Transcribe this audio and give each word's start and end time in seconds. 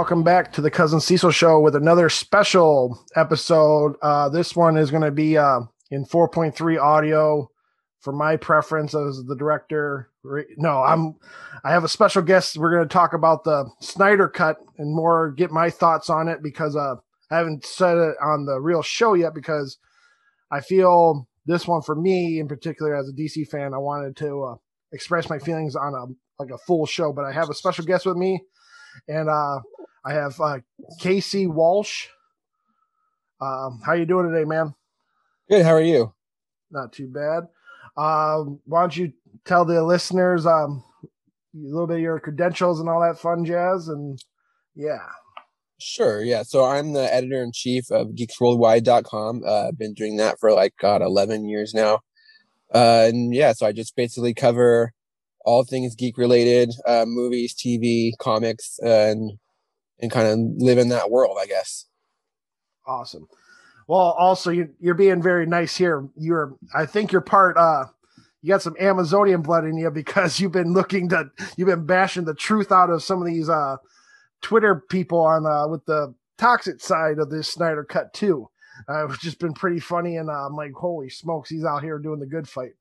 welcome 0.00 0.22
back 0.22 0.50
to 0.50 0.62
the 0.62 0.70
Cousin 0.70 0.98
Cecil 0.98 1.30
Show 1.30 1.60
with 1.60 1.76
another 1.76 2.08
special 2.08 3.04
episode. 3.16 3.96
Uh, 4.00 4.30
this 4.30 4.56
one 4.56 4.78
is 4.78 4.90
going 4.90 5.02
to 5.02 5.10
be 5.10 5.36
uh, 5.36 5.60
in 5.90 6.06
4.3 6.06 6.80
audio 6.80 7.50
for 8.00 8.10
my 8.10 8.38
preference 8.38 8.94
as 8.94 9.22
the 9.26 9.36
director. 9.36 10.08
No, 10.56 10.82
I'm. 10.82 11.16
I 11.64 11.72
have 11.72 11.84
a 11.84 11.88
special 11.88 12.22
guest. 12.22 12.56
We're 12.56 12.74
going 12.74 12.88
to 12.88 12.92
talk 12.92 13.12
about 13.12 13.44
the 13.44 13.68
Snyder 13.80 14.26
Cut 14.26 14.56
and 14.78 14.96
more. 14.96 15.32
Get 15.32 15.50
my 15.50 15.68
thoughts 15.68 16.08
on 16.08 16.28
it 16.28 16.42
because 16.42 16.76
uh, 16.76 16.94
I 17.30 17.36
haven't 17.36 17.66
said 17.66 17.98
it 17.98 18.14
on 18.22 18.46
the 18.46 18.58
real 18.58 18.80
show 18.80 19.12
yet 19.12 19.34
because 19.34 19.76
I 20.50 20.62
feel 20.62 21.28
this 21.44 21.68
one 21.68 21.82
for 21.82 21.94
me 21.94 22.40
in 22.40 22.48
particular 22.48 22.96
as 22.96 23.06
a 23.06 23.12
DC 23.12 23.48
fan. 23.48 23.74
I 23.74 23.78
wanted 23.78 24.16
to 24.16 24.44
uh, 24.44 24.54
express 24.92 25.28
my 25.28 25.38
feelings 25.38 25.76
on 25.76 25.92
a 25.92 26.42
like 26.42 26.50
a 26.50 26.58
full 26.66 26.86
show, 26.86 27.12
but 27.12 27.26
I 27.26 27.32
have 27.32 27.50
a 27.50 27.54
special 27.54 27.84
guest 27.84 28.06
with 28.06 28.16
me 28.16 28.40
and 29.08 29.28
uh, 29.28 29.60
I 30.04 30.12
have 30.14 30.40
uh, 30.40 30.58
KC 31.00 31.48
Walsh. 31.48 32.06
Um, 33.40 33.80
how 33.84 33.92
you 33.94 34.06
doing 34.06 34.30
today, 34.30 34.44
man? 34.44 34.74
Good. 35.48 35.64
How 35.64 35.72
are 35.72 35.82
you? 35.82 36.14
Not 36.70 36.92
too 36.92 37.08
bad. 37.08 37.48
Um, 37.96 38.60
why 38.64 38.82
don't 38.82 38.96
you 38.96 39.12
tell 39.44 39.64
the 39.64 39.82
listeners 39.82 40.46
um, 40.46 40.84
a 41.04 41.58
little 41.58 41.86
bit 41.86 41.96
of 41.96 42.02
your 42.02 42.20
credentials 42.20 42.80
and 42.80 42.88
all 42.88 43.00
that 43.00 43.18
fun 43.18 43.44
jazz? 43.44 43.88
And 43.88 44.22
yeah. 44.74 45.06
Sure. 45.78 46.22
Yeah. 46.22 46.42
So 46.42 46.64
I'm 46.64 46.92
the 46.92 47.12
editor 47.12 47.42
in 47.42 47.52
chief 47.52 47.90
of 47.90 48.08
geeksworldwide.com. 48.08 49.42
Uh, 49.46 49.68
I've 49.68 49.78
been 49.78 49.94
doing 49.94 50.16
that 50.18 50.38
for 50.38 50.52
like, 50.52 50.74
God, 50.78 51.02
11 51.02 51.48
years 51.48 51.74
now. 51.74 52.00
Uh, 52.72 53.06
and 53.08 53.34
yeah, 53.34 53.52
so 53.52 53.66
I 53.66 53.72
just 53.72 53.96
basically 53.96 54.32
cover 54.32 54.92
all 55.44 55.64
things 55.64 55.96
geek 55.96 56.18
related, 56.18 56.70
uh, 56.86 57.04
movies, 57.06 57.54
TV, 57.54 58.12
comics, 58.18 58.78
and 58.80 59.32
and 60.00 60.10
kind 60.10 60.28
of 60.28 60.38
live 60.62 60.78
in 60.78 60.88
that 60.88 61.10
world, 61.10 61.38
I 61.40 61.46
guess. 61.46 61.86
Awesome. 62.86 63.28
Well, 63.88 64.14
also 64.18 64.50
you, 64.50 64.68
you're 64.78 64.94
being 64.94 65.22
very 65.22 65.46
nice 65.46 65.76
here. 65.76 66.08
You're, 66.16 66.54
I 66.74 66.86
think 66.86 67.12
you're 67.12 67.20
part. 67.20 67.56
uh 67.56 67.86
You 68.42 68.50
got 68.50 68.62
some 68.62 68.76
Amazonian 68.80 69.42
blood 69.42 69.64
in 69.64 69.76
you 69.76 69.90
because 69.90 70.40
you've 70.40 70.52
been 70.52 70.72
looking 70.72 71.08
to, 71.10 71.30
you've 71.56 71.68
been 71.68 71.86
bashing 71.86 72.24
the 72.24 72.34
truth 72.34 72.72
out 72.72 72.90
of 72.90 73.02
some 73.02 73.20
of 73.20 73.26
these 73.26 73.48
uh 73.48 73.76
Twitter 74.42 74.82
people 74.88 75.20
on 75.20 75.44
uh 75.46 75.68
with 75.68 75.84
the 75.86 76.14
toxic 76.38 76.80
side 76.80 77.18
of 77.18 77.30
this 77.30 77.52
Snyder 77.52 77.84
Cut 77.84 78.14
too. 78.14 78.48
Uh, 78.88 79.06
it's 79.08 79.18
just 79.18 79.38
been 79.38 79.52
pretty 79.52 79.78
funny, 79.78 80.16
and 80.16 80.30
uh, 80.30 80.46
I'm 80.46 80.54
like, 80.56 80.72
holy 80.72 81.10
smokes, 81.10 81.50
he's 81.50 81.66
out 81.66 81.82
here 81.82 81.98
doing 81.98 82.18
the 82.18 82.26
good 82.26 82.48
fight 82.48 82.72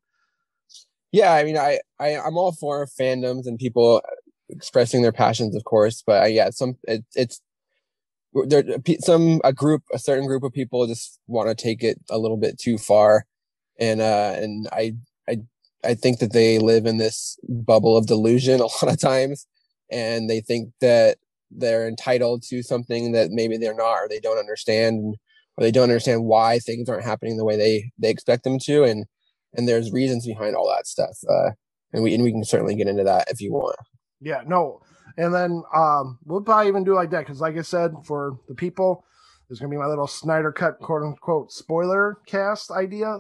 yeah 1.12 1.34
i 1.34 1.44
mean 1.44 1.58
I, 1.58 1.80
I 2.00 2.18
i'm 2.18 2.38
all 2.38 2.52
for 2.52 2.86
fandoms 2.86 3.48
and 3.48 3.58
people 3.58 4.02
expressing 4.50 5.02
their 5.02 5.12
passions 5.12 5.56
of 5.56 5.64
course 5.64 6.04
but 6.06 6.24
I, 6.24 6.28
yeah 6.28 6.50
some 6.50 6.76
it, 6.84 7.04
it's 7.16 7.42
there 8.46 8.64
some 9.00 9.42
a 9.44 9.54
group 9.54 9.84
a 9.94 10.00
certain 10.00 10.28
group 10.28 10.44
of 10.44 10.54
people 10.54 10.86
just 10.88 11.20
want 11.28 11.50
to 11.50 11.56
take 11.56 11.84
it 11.84 12.00
a 12.10 12.18
little 12.18 12.38
bit 12.38 12.60
too 12.60 12.78
far 12.78 13.26
and 13.80 14.02
uh 14.02 14.34
and 14.38 14.68
i 14.72 14.94
i 15.28 15.38
i 15.84 15.94
think 15.94 16.20
that 16.20 16.34
they 16.34 16.60
live 16.60 16.86
in 16.86 16.98
this 16.98 17.40
bubble 17.48 17.98
of 17.98 18.08
delusion 18.08 18.60
a 18.60 18.64
lot 18.64 18.94
of 18.94 19.00
times 19.00 19.48
and 19.92 20.30
they 20.30 20.42
think 20.42 20.72
that 20.82 21.18
they're 21.52 21.88
entitled 21.88 22.44
to 22.44 22.62
something 22.62 23.12
that 23.12 23.32
maybe 23.32 23.58
they're 23.58 23.74
not 23.74 23.96
or 23.96 24.08
they 24.08 24.20
don't 24.20 24.38
understand 24.38 25.16
or 25.58 25.64
they 25.64 25.72
don't 25.72 25.84
understand 25.84 26.24
why 26.24 26.60
things 26.60 26.88
aren't 26.88 27.04
happening 27.04 27.38
the 27.38 27.46
way 27.46 27.58
they 27.58 27.92
they 27.98 28.10
expect 28.10 28.44
them 28.44 28.60
to 28.60 28.84
and 28.84 29.06
and 29.54 29.68
there's 29.68 29.92
reasons 29.92 30.26
behind 30.26 30.56
all 30.56 30.68
that 30.70 30.88
stuff. 30.88 31.18
Uh, 31.30 31.52
and 31.92 32.04
we 32.04 32.14
and 32.14 32.24
we 32.24 32.32
can 32.32 32.44
certainly 32.44 32.76
get 32.76 32.88
into 32.88 33.04
that 33.04 33.28
if 33.30 33.42
you 33.42 33.52
want. 33.52 33.76
Yeah, 34.22 34.42
no, 34.46 34.82
and 35.18 35.34
then 35.34 35.64
um, 35.76 36.20
we'll 36.26 36.42
probably 36.42 36.68
even 36.68 36.84
do 36.84 36.96
like 36.96 37.12
that 37.12 37.20
because, 37.20 37.42
like 37.42 37.58
I 37.58 37.62
said, 37.62 37.94
for 38.06 38.40
the 38.48 38.56
people, 38.56 39.06
there's 39.48 39.60
gonna 39.60 39.70
be 39.72 39.78
my 39.78 39.86
little 39.86 40.08
Snyder 40.08 40.52
cut 40.52 40.80
quote 40.80 41.04
unquote 41.04 41.52
spoiler 41.52 42.18
cast 42.26 42.72
idea. 42.72 43.20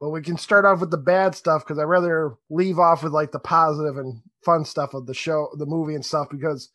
But 0.00 0.10
we 0.10 0.22
can 0.22 0.36
start 0.36 0.64
off 0.64 0.80
with 0.80 0.90
the 0.90 0.96
bad 0.96 1.34
stuff 1.34 1.64
because 1.64 1.78
I'd 1.78 1.84
rather 1.84 2.34
leave 2.50 2.78
off 2.78 3.02
with 3.02 3.12
like 3.12 3.32
the 3.32 3.40
positive 3.40 3.96
and 3.96 4.20
fun 4.44 4.64
stuff 4.64 4.94
of 4.94 5.06
the 5.06 5.14
show, 5.14 5.48
the 5.56 5.66
movie 5.66 5.94
and 5.94 6.04
stuff 6.04 6.28
because 6.30 6.70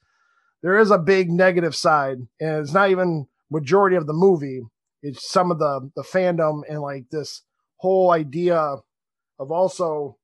there 0.62 0.78
is 0.78 0.91
a 0.91 0.97
big 0.97 1.29
negative 1.29 1.75
side, 1.75 2.17
and 2.39 2.59
it's 2.59 2.73
not 2.73 2.89
even 2.89 3.28
majority 3.50 3.95
of 3.95 4.07
the 4.07 4.13
movie. 4.13 4.62
It's 5.01 5.29
some 5.29 5.51
of 5.51 5.59
the 5.59 5.91
the 5.95 6.03
fandom 6.03 6.62
and 6.69 6.81
like 6.81 7.09
this 7.12 7.44
whole 7.78 8.12
idea 8.12 8.57
of 8.57 9.51
also 9.51 10.17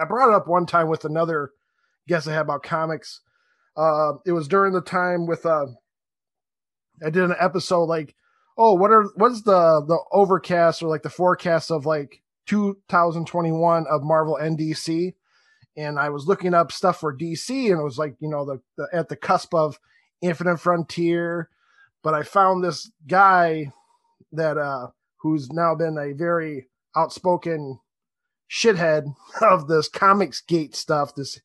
I 0.00 0.04
brought 0.04 0.30
it 0.30 0.34
up 0.34 0.46
one 0.46 0.66
time 0.66 0.88
with 0.88 1.04
another 1.04 1.50
guest 2.10 2.28
I 2.28 2.32
had 2.32 2.42
about 2.42 2.64
comics. 2.64 3.20
Uh, 3.76 4.14
it 4.26 4.32
was 4.32 4.48
during 4.48 4.72
the 4.72 4.82
time 4.82 5.26
with 5.26 5.46
uh, 5.46 5.66
I 7.04 7.10
did 7.10 7.22
an 7.22 7.36
episode 7.38 7.84
like, 7.84 8.14
oh, 8.58 8.74
what 8.74 8.90
are 8.90 9.04
what's 9.14 9.42
the 9.42 9.82
the 9.86 9.98
overcast 10.12 10.82
or 10.82 10.88
like 10.88 11.02
the 11.02 11.08
forecast 11.08 11.70
of 11.70 11.86
like 11.86 12.20
2021 12.46 13.86
of 13.88 14.02
Marvel 14.02 14.36
and 14.36 14.58
DC? 14.58 15.14
And 15.76 15.98
I 15.98 16.10
was 16.10 16.26
looking 16.26 16.52
up 16.52 16.72
stuff 16.72 16.98
for 16.98 17.16
DC, 17.16 17.70
and 17.70 17.80
it 17.80 17.84
was 17.84 17.96
like 17.96 18.16
you 18.18 18.28
know 18.28 18.44
the, 18.44 18.60
the 18.76 18.88
at 18.92 19.08
the 19.08 19.16
cusp 19.16 19.54
of 19.54 19.78
Infinite 20.20 20.58
Frontier, 20.58 21.48
but 22.02 22.12
I 22.12 22.24
found 22.24 22.62
this 22.62 22.90
guy 23.06 23.72
that 24.32 24.58
uh 24.58 24.88
who's 25.18 25.52
now 25.52 25.76
been 25.76 25.96
a 25.96 26.12
very 26.12 26.68
outspoken 26.96 27.78
shithead 28.50 29.14
of 29.40 29.68
this 29.68 29.88
comics 29.88 30.40
gate 30.40 30.74
stuff. 30.74 31.14
This 31.14 31.40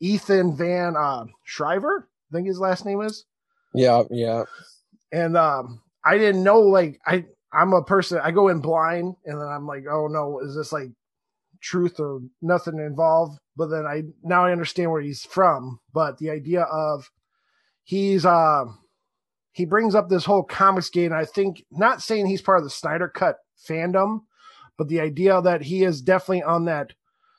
Ethan 0.00 0.56
Van 0.56 0.96
uh, 0.96 1.26
Shriver, 1.44 2.08
I 2.30 2.36
think 2.36 2.48
his 2.48 2.58
last 2.58 2.84
name 2.84 3.02
is. 3.02 3.24
Yeah, 3.74 4.02
yeah. 4.10 4.44
And 5.12 5.36
um, 5.36 5.82
I 6.04 6.18
didn't 6.18 6.42
know 6.42 6.60
like 6.60 7.00
I 7.06 7.24
I'm 7.52 7.72
a 7.72 7.82
person 7.82 8.20
I 8.22 8.30
go 8.30 8.48
in 8.48 8.60
blind 8.60 9.16
and 9.24 9.40
then 9.40 9.48
I'm 9.48 9.66
like, 9.66 9.84
oh 9.90 10.06
no, 10.06 10.40
is 10.40 10.54
this 10.54 10.72
like 10.72 10.90
truth 11.60 12.00
or 12.00 12.20
nothing 12.40 12.78
involved? 12.78 13.38
But 13.56 13.66
then 13.66 13.86
I 13.86 14.04
now 14.22 14.46
I 14.46 14.52
understand 14.52 14.90
where 14.90 15.02
he's 15.02 15.24
from. 15.24 15.80
But 15.92 16.18
the 16.18 16.30
idea 16.30 16.62
of 16.62 17.10
he's 17.82 18.24
uh 18.24 18.64
he 19.52 19.64
brings 19.64 19.94
up 19.94 20.08
this 20.08 20.24
whole 20.24 20.44
comics 20.44 20.90
gate. 20.90 21.12
I 21.12 21.24
think 21.24 21.64
not 21.70 22.02
saying 22.02 22.26
he's 22.26 22.42
part 22.42 22.58
of 22.58 22.64
the 22.64 22.70
Snyder 22.70 23.08
Cut 23.08 23.38
fandom, 23.68 24.20
but 24.78 24.88
the 24.88 25.00
idea 25.00 25.42
that 25.42 25.62
he 25.62 25.84
is 25.84 26.00
definitely 26.00 26.42
on 26.42 26.64
that 26.66 26.92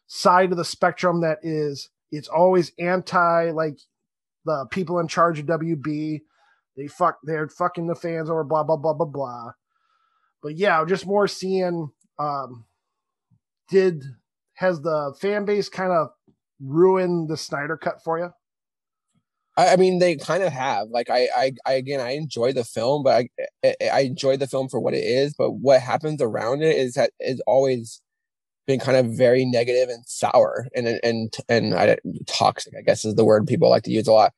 side 0.08 0.52
of 0.52 0.58
the 0.58 0.66
spectrum 0.66 1.22
that 1.22 1.40
is 1.42 1.90
it's 2.12 2.28
always 2.28 2.72
anti 2.80 3.52
like 3.52 3.80
the 4.46 4.66
people 4.72 5.00
in 5.00 5.08
charge 5.08 5.40
of 5.40 5.46
WB. 5.46 6.22
They 6.78 6.88
fuck 6.88 7.20
they're 7.24 7.50
fucking 7.50 7.88
the 7.88 7.96
fans 7.96 8.30
over 8.30 8.44
blah 8.44 8.64
blah 8.64 8.78
blah 8.78 8.94
blah 8.94 9.06
blah. 9.06 9.52
But 10.42 10.58
yeah, 10.58 10.84
just 10.86 11.06
more 11.06 11.28
seeing 11.28 11.92
um 12.20 12.66
did 13.70 14.04
has 14.56 14.82
the 14.82 15.16
fan 15.20 15.46
base 15.46 15.70
kind 15.70 15.92
of 15.92 16.10
ruined 16.60 17.30
the 17.30 17.38
Snyder 17.38 17.78
cut 17.78 18.04
for 18.04 18.20
you? 18.20 18.32
I, 19.58 19.76
mean, 19.76 20.00
they 20.00 20.16
kind 20.16 20.44
of 20.44 20.54
have. 20.54 20.88
Like, 20.90 21.10
I, 21.10 21.28
I, 21.36 21.52
I, 21.66 21.74
again, 21.74 22.00
I 22.00 22.12
enjoy 22.12 22.54
the 22.54 22.64
film, 22.64 23.04
but 23.04 23.26
I, 23.64 23.76
I 23.92 24.00
enjoy 24.02 24.38
the 24.38 24.48
film 24.48 24.70
for 24.70 24.80
what 24.80 24.94
it 24.94 25.04
is. 25.04 25.34
But 25.38 25.52
what 25.52 25.82
happens 25.82 26.22
around 26.22 26.64
it 26.64 26.76
is 26.76 26.94
that 26.94 27.12
is 27.20 27.42
always 27.46 28.02
been 28.68 28.80
kind 28.80 28.98
of 28.98 29.18
very 29.18 29.46
negative 29.46 29.90
and 29.90 30.04
sour 30.08 30.68
and 30.76 30.88
and 31.04 31.34
and 31.50 31.74
I, 31.74 31.98
toxic. 32.28 32.74
I 32.78 32.82
guess 32.82 33.06
is 33.06 33.16
the 33.16 33.26
word 33.26 33.48
people 33.48 33.70
like 33.70 33.84
to 33.84 33.92
use 33.92 34.08
a 34.08 34.14
lot. 34.14 34.34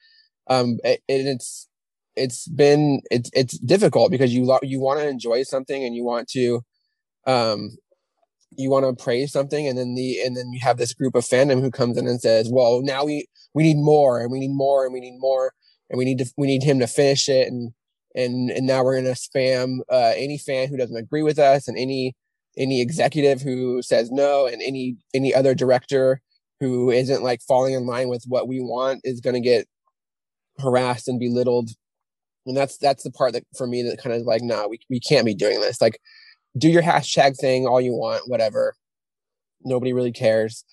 Um, 0.47 0.79
and 0.83 0.99
it's 1.07 1.67
it's 2.15 2.47
been 2.47 3.01
it's 3.09 3.29
it's 3.33 3.57
difficult 3.59 4.11
because 4.11 4.33
you 4.33 4.57
you 4.61 4.79
want 4.79 4.99
to 4.99 5.07
enjoy 5.07 5.43
something 5.43 5.83
and 5.83 5.95
you 5.95 6.03
want 6.03 6.27
to 6.29 6.61
um 7.25 7.71
you 8.55 8.69
want 8.69 8.85
to 8.85 9.03
praise 9.03 9.31
something 9.31 9.67
and 9.67 9.77
then 9.77 9.95
the 9.95 10.21
and 10.21 10.37
then 10.37 10.51
you 10.51 10.59
have 10.61 10.77
this 10.77 10.93
group 10.93 11.15
of 11.15 11.23
fandom 11.23 11.61
who 11.61 11.71
comes 11.71 11.97
in 11.97 12.07
and 12.07 12.21
says 12.21 12.49
well 12.51 12.81
now 12.83 13.03
we 13.03 13.25
we 13.53 13.63
need 13.63 13.77
more 13.77 14.21
and 14.21 14.31
we 14.31 14.39
need 14.39 14.53
more 14.53 14.85
and 14.85 14.93
we 14.93 14.99
need 14.99 15.17
more 15.19 15.53
and 15.89 15.97
we 15.97 16.05
need 16.05 16.19
to 16.19 16.25
we 16.37 16.47
need 16.47 16.63
him 16.63 16.79
to 16.79 16.87
finish 16.87 17.27
it 17.29 17.47
and 17.47 17.71
and 18.15 18.51
and 18.51 18.67
now 18.67 18.83
we're 18.83 19.01
to 19.01 19.11
spam 19.11 19.79
uh, 19.91 20.13
any 20.15 20.37
fan 20.37 20.67
who 20.67 20.77
doesn't 20.77 20.97
agree 20.97 21.23
with 21.23 21.39
us 21.39 21.67
and 21.67 21.77
any 21.77 22.15
any 22.57 22.81
executive 22.81 23.41
who 23.41 23.81
says 23.81 24.11
no 24.11 24.45
and 24.45 24.61
any 24.61 24.97
any 25.13 25.33
other 25.33 25.55
director 25.55 26.21
who 26.59 26.91
isn't 26.91 27.23
like 27.23 27.41
falling 27.41 27.73
in 27.73 27.85
line 27.85 28.07
with 28.07 28.23
what 28.27 28.47
we 28.47 28.61
want 28.61 29.01
is 29.03 29.19
going 29.19 29.33
to 29.33 29.39
get 29.39 29.67
harassed 30.59 31.07
and 31.07 31.19
belittled. 31.19 31.71
And 32.45 32.55
that's 32.55 32.77
that's 32.77 33.03
the 33.03 33.11
part 33.11 33.33
that 33.33 33.43
for 33.57 33.67
me 33.67 33.83
that 33.83 34.01
kind 34.01 34.15
of 34.15 34.23
like 34.23 34.41
no 34.41 34.61
nah, 34.61 34.67
we, 34.67 34.79
we 34.89 34.99
can't 34.99 35.25
be 35.25 35.35
doing 35.35 35.61
this. 35.61 35.81
Like 35.81 35.99
do 36.57 36.69
your 36.69 36.83
hashtag 36.83 37.37
thing 37.37 37.65
all 37.65 37.81
you 37.81 37.93
want 37.93 38.29
whatever. 38.29 38.75
Nobody 39.63 39.93
really 39.93 40.11
cares. 40.11 40.63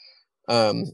Um 0.48 0.84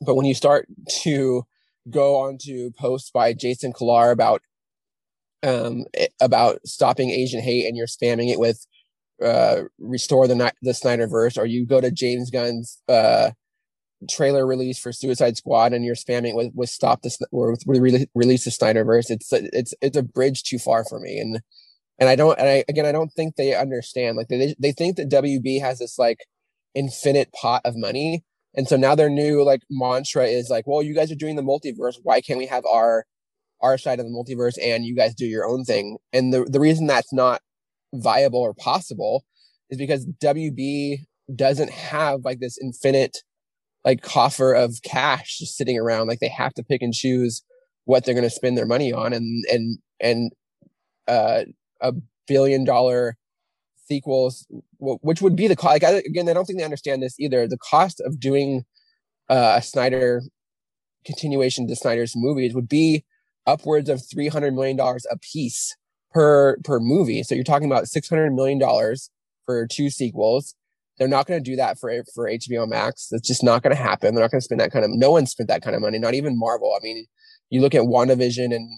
but 0.00 0.14
when 0.14 0.26
you 0.26 0.34
start 0.34 0.66
to 1.02 1.44
go 1.90 2.16
on 2.16 2.38
to 2.42 2.70
posts 2.78 3.10
by 3.10 3.32
Jason 3.32 3.72
Kilar 3.72 4.12
about 4.12 4.42
um 5.42 5.84
about 6.20 6.60
stopping 6.66 7.10
Asian 7.10 7.40
hate 7.40 7.66
and 7.66 7.76
you're 7.76 7.86
spamming 7.86 8.30
it 8.30 8.38
with 8.38 8.66
uh 9.24 9.62
restore 9.78 10.28
the 10.28 10.52
the 10.62 10.72
Snyderverse 10.72 11.38
or 11.38 11.46
you 11.46 11.66
go 11.66 11.80
to 11.80 11.90
James 11.90 12.30
Gunn's 12.30 12.82
uh 12.88 13.30
trailer 14.08 14.46
release 14.46 14.78
for 14.78 14.92
Suicide 14.92 15.36
Squad 15.36 15.72
and 15.72 15.84
you're 15.84 15.94
spamming 15.94 16.34
with 16.34 16.52
with 16.54 16.70
stop 16.70 17.02
this 17.02 17.18
or 17.32 17.50
with 17.50 17.62
re- 17.66 18.06
release 18.14 18.44
the 18.44 18.50
Snyderverse, 18.50 19.10
it's 19.10 19.32
it's 19.32 19.74
it's 19.80 19.96
a 19.96 20.02
bridge 20.02 20.42
too 20.42 20.58
far 20.58 20.84
for 20.84 21.00
me. 21.00 21.18
And 21.18 21.40
and 21.98 22.08
I 22.08 22.16
don't 22.16 22.38
and 22.38 22.48
I 22.48 22.64
again 22.68 22.86
I 22.86 22.92
don't 22.92 23.12
think 23.12 23.36
they 23.36 23.54
understand. 23.54 24.16
Like 24.16 24.28
they 24.28 24.54
they 24.58 24.72
think 24.72 24.96
that 24.96 25.10
WB 25.10 25.60
has 25.60 25.78
this 25.78 25.98
like 25.98 26.26
infinite 26.74 27.32
pot 27.32 27.62
of 27.64 27.76
money. 27.76 28.24
And 28.54 28.68
so 28.68 28.76
now 28.76 28.94
their 28.94 29.10
new 29.10 29.42
like 29.44 29.62
mantra 29.70 30.26
is 30.26 30.50
like, 30.50 30.66
well, 30.66 30.82
you 30.82 30.94
guys 30.94 31.10
are 31.12 31.16
doing 31.16 31.36
the 31.36 31.42
multiverse. 31.42 31.96
Why 32.02 32.20
can't 32.20 32.38
we 32.38 32.46
have 32.46 32.64
our 32.66 33.06
our 33.62 33.78
side 33.78 33.98
of 34.00 34.06
the 34.06 34.12
multiverse 34.12 34.58
and 34.62 34.84
you 34.84 34.94
guys 34.94 35.14
do 35.14 35.26
your 35.26 35.46
own 35.46 35.64
thing? 35.64 35.98
And 36.12 36.32
the 36.32 36.44
the 36.44 36.60
reason 36.60 36.86
that's 36.86 37.12
not 37.12 37.40
viable 38.02 38.40
or 38.40 38.54
possible 38.54 39.24
is 39.70 39.78
because 39.78 40.06
WB 40.22 40.98
doesn't 41.34 41.70
have 41.70 42.24
like 42.24 42.40
this 42.40 42.58
infinite 42.62 43.18
like 43.84 44.02
coffer 44.02 44.52
of 44.52 44.82
cash 44.82 45.38
just 45.38 45.56
sitting 45.56 45.78
around. 45.78 46.08
Like 46.08 46.20
they 46.20 46.28
have 46.28 46.54
to 46.54 46.64
pick 46.64 46.82
and 46.82 46.92
choose 46.92 47.42
what 47.84 48.04
they're 48.04 48.14
going 48.14 48.24
to 48.24 48.30
spend 48.30 48.58
their 48.58 48.66
money 48.66 48.92
on, 48.92 49.12
and 49.12 49.44
and 49.50 49.78
and 50.00 50.32
uh, 51.08 51.44
a 51.80 51.92
billion 52.26 52.64
dollar 52.64 53.16
sequels, 53.86 54.46
which 54.80 55.22
would 55.22 55.36
be 55.36 55.46
the 55.46 55.56
cost. 55.56 55.82
Like 55.82 55.84
I, 55.84 56.02
again, 56.06 56.28
I 56.28 56.32
don't 56.32 56.44
think 56.44 56.58
they 56.58 56.64
understand 56.64 57.02
this 57.02 57.18
either. 57.18 57.46
The 57.46 57.58
cost 57.58 58.00
of 58.04 58.18
doing 58.20 58.64
uh, 59.28 59.54
a 59.56 59.62
Snyder 59.62 60.22
continuation 61.04 61.68
to 61.68 61.76
Snyder's 61.76 62.14
movies 62.16 62.54
would 62.54 62.68
be 62.68 63.04
upwards 63.46 63.88
of 63.88 64.02
three 64.04 64.28
hundred 64.28 64.54
million 64.54 64.76
dollars 64.76 65.06
a 65.10 65.16
piece 65.18 65.76
per 66.12 66.56
per 66.64 66.80
movie. 66.80 67.22
So 67.22 67.34
you're 67.34 67.44
talking 67.44 67.70
about 67.70 67.88
six 67.88 68.08
hundred 68.08 68.32
million 68.32 68.58
dollars 68.58 69.10
for 69.44 69.66
two 69.66 69.90
sequels. 69.90 70.54
They're 70.98 71.08
not 71.08 71.26
going 71.26 71.42
to 71.42 71.50
do 71.50 71.56
that 71.56 71.78
for 71.78 71.92
for 72.14 72.28
HBO 72.28 72.68
Max. 72.68 73.08
It's 73.10 73.28
just 73.28 73.44
not 73.44 73.62
going 73.62 73.74
to 73.74 73.82
happen. 73.82 74.14
They're 74.14 74.24
not 74.24 74.30
going 74.30 74.40
to 74.40 74.44
spend 74.44 74.60
that 74.60 74.72
kind 74.72 74.84
of. 74.84 74.90
No 74.92 75.10
one 75.10 75.26
spent 75.26 75.48
that 75.48 75.62
kind 75.62 75.76
of 75.76 75.82
money. 75.82 75.98
Not 75.98 76.14
even 76.14 76.38
Marvel. 76.38 76.74
I 76.74 76.82
mean, 76.82 77.06
you 77.50 77.60
look 77.60 77.74
at 77.74 77.82
WandaVision 77.82 78.54
and 78.54 78.68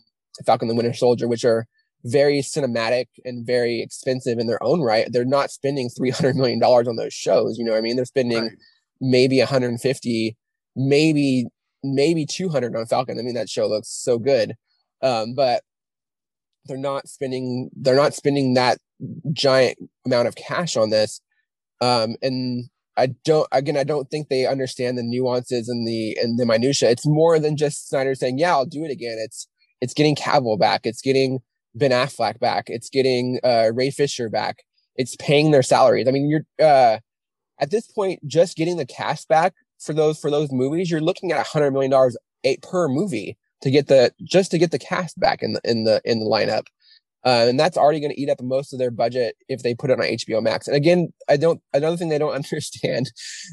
Falcon 0.45 0.69
the 0.69 0.75
Winter 0.75 0.93
Soldier, 0.93 1.29
which 1.29 1.45
are 1.45 1.67
very 2.05 2.41
cinematic 2.41 3.07
and 3.25 3.47
very 3.47 3.81
expensive 3.81 4.39
in 4.39 4.47
their 4.47 4.63
own 4.63 4.81
right. 4.83 5.09
They're 5.11 5.25
not 5.25 5.51
spending 5.51 5.89
three 5.89 6.11
hundred 6.11 6.37
million 6.37 6.59
dollars 6.59 6.89
on 6.89 6.97
those 6.97 7.15
shows. 7.15 7.59
You 7.59 7.65
know 7.65 7.73
what 7.73 7.79
I 7.79 7.83
mean? 7.83 7.97
They're 7.97 8.05
spending 8.05 8.43
right. 8.43 8.53
maybe 9.01 9.39
150, 9.39 10.37
maybe 10.77 11.47
maybe 11.85 12.27
200 12.27 12.75
on 12.75 12.87
Falcon. 12.87 13.19
I 13.19 13.23
mean, 13.23 13.35
that 13.35 13.49
show 13.49 13.69
looks 13.69 13.89
so 13.89 14.19
good, 14.19 14.55
um, 15.03 15.35
but 15.35 15.63
they're 16.69 16.76
not 16.76 17.09
spending 17.09 17.70
they're 17.75 17.97
not 17.97 18.15
spending 18.15 18.55
that 18.55 18.79
giant 19.32 19.79
amount 20.06 20.29
of 20.29 20.35
cash 20.37 20.76
on 20.76 20.91
this 20.91 21.20
um, 21.81 22.17
and 22.23 22.69
I 22.97 23.15
don't 23.25 23.47
again 23.53 23.76
I 23.76 23.85
don't 23.85 24.11
think 24.11 24.29
they 24.29 24.47
understand 24.47 24.99
the 24.99 25.03
nuances 25.03 25.69
and 25.69 25.87
the 25.87 26.17
and 26.20 26.38
the 26.38 26.44
minutia. 26.44 26.91
It's 26.91 27.06
more 27.06 27.38
than 27.38 27.56
just 27.56 27.88
Snyder 27.88 28.15
saying, 28.15 28.38
"Yeah, 28.38 28.50
I'll 28.53 28.67
do 28.67 28.85
it 28.85 28.91
again." 28.91 29.19
It's 29.20 29.47
it's 29.81 29.94
getting 29.94 30.17
Cavill 30.17 30.59
back. 30.59 30.81
It's 30.85 31.00
getting 31.00 31.38
Ben 31.75 31.93
Affleck 31.93 32.41
back. 32.41 32.65
It's 32.67 32.91
getting 32.91 33.38
uh, 33.44 33.70
Ray 33.73 33.91
Fisher 33.91 34.29
back. 34.29 34.65
It's 34.97 35.15
paying 35.17 35.53
their 35.53 35.62
salaries. 35.62 36.09
I 36.09 36.11
mean, 36.11 36.29
you're 36.29 36.67
uh, 36.67 36.99
at 37.61 37.70
this 37.70 37.87
point 37.87 38.26
just 38.26 38.56
getting 38.56 38.76
the 38.76 38.87
cash 38.87 39.25
back 39.26 39.55
for 39.79 39.93
those 39.93 40.19
for 40.19 40.31
those 40.31 40.50
movies. 40.50 40.91
You're 40.91 41.00
looking 41.00 41.31
at 41.31 41.38
a 41.41 41.49
hundred 41.49 41.70
million 41.70 41.93
dollars 41.93 42.17
per 42.62 42.88
movie 42.88 43.38
to 43.62 43.70
get 43.70 43.88
the 43.88 44.12
just 44.22 44.50
to 44.50 44.58
get 44.58 44.70
the 44.70 44.78
cast 44.78 45.19
back 45.19 45.43
in 45.43 45.55
the 45.55 45.60
in 45.64 45.84
the 45.84 46.00
in 46.05 46.20
the 46.20 46.26
lineup. 46.26 46.66
Uh, 47.25 47.46
and 47.49 47.58
that's 47.58 47.76
already 47.76 48.00
going 48.00 48.12
to 48.12 48.20
eat 48.20 48.31
up 48.31 48.40
most 48.40 48.72
of 48.72 48.78
their 48.78 48.93
budget 48.93 49.37
if 49.49 49.62
they 49.62 49.75
put 49.75 49.90
it 49.90 49.99
on 49.99 50.06
HBO 50.06 50.40
Max. 50.40 50.69
And 50.69 50.76
again, 50.76 51.12
I 51.28 51.37
don't. 51.37 51.60
Another 51.72 51.96
thing 51.96 52.08
they 52.08 52.19
don't 52.19 52.34
understand, 52.34 53.10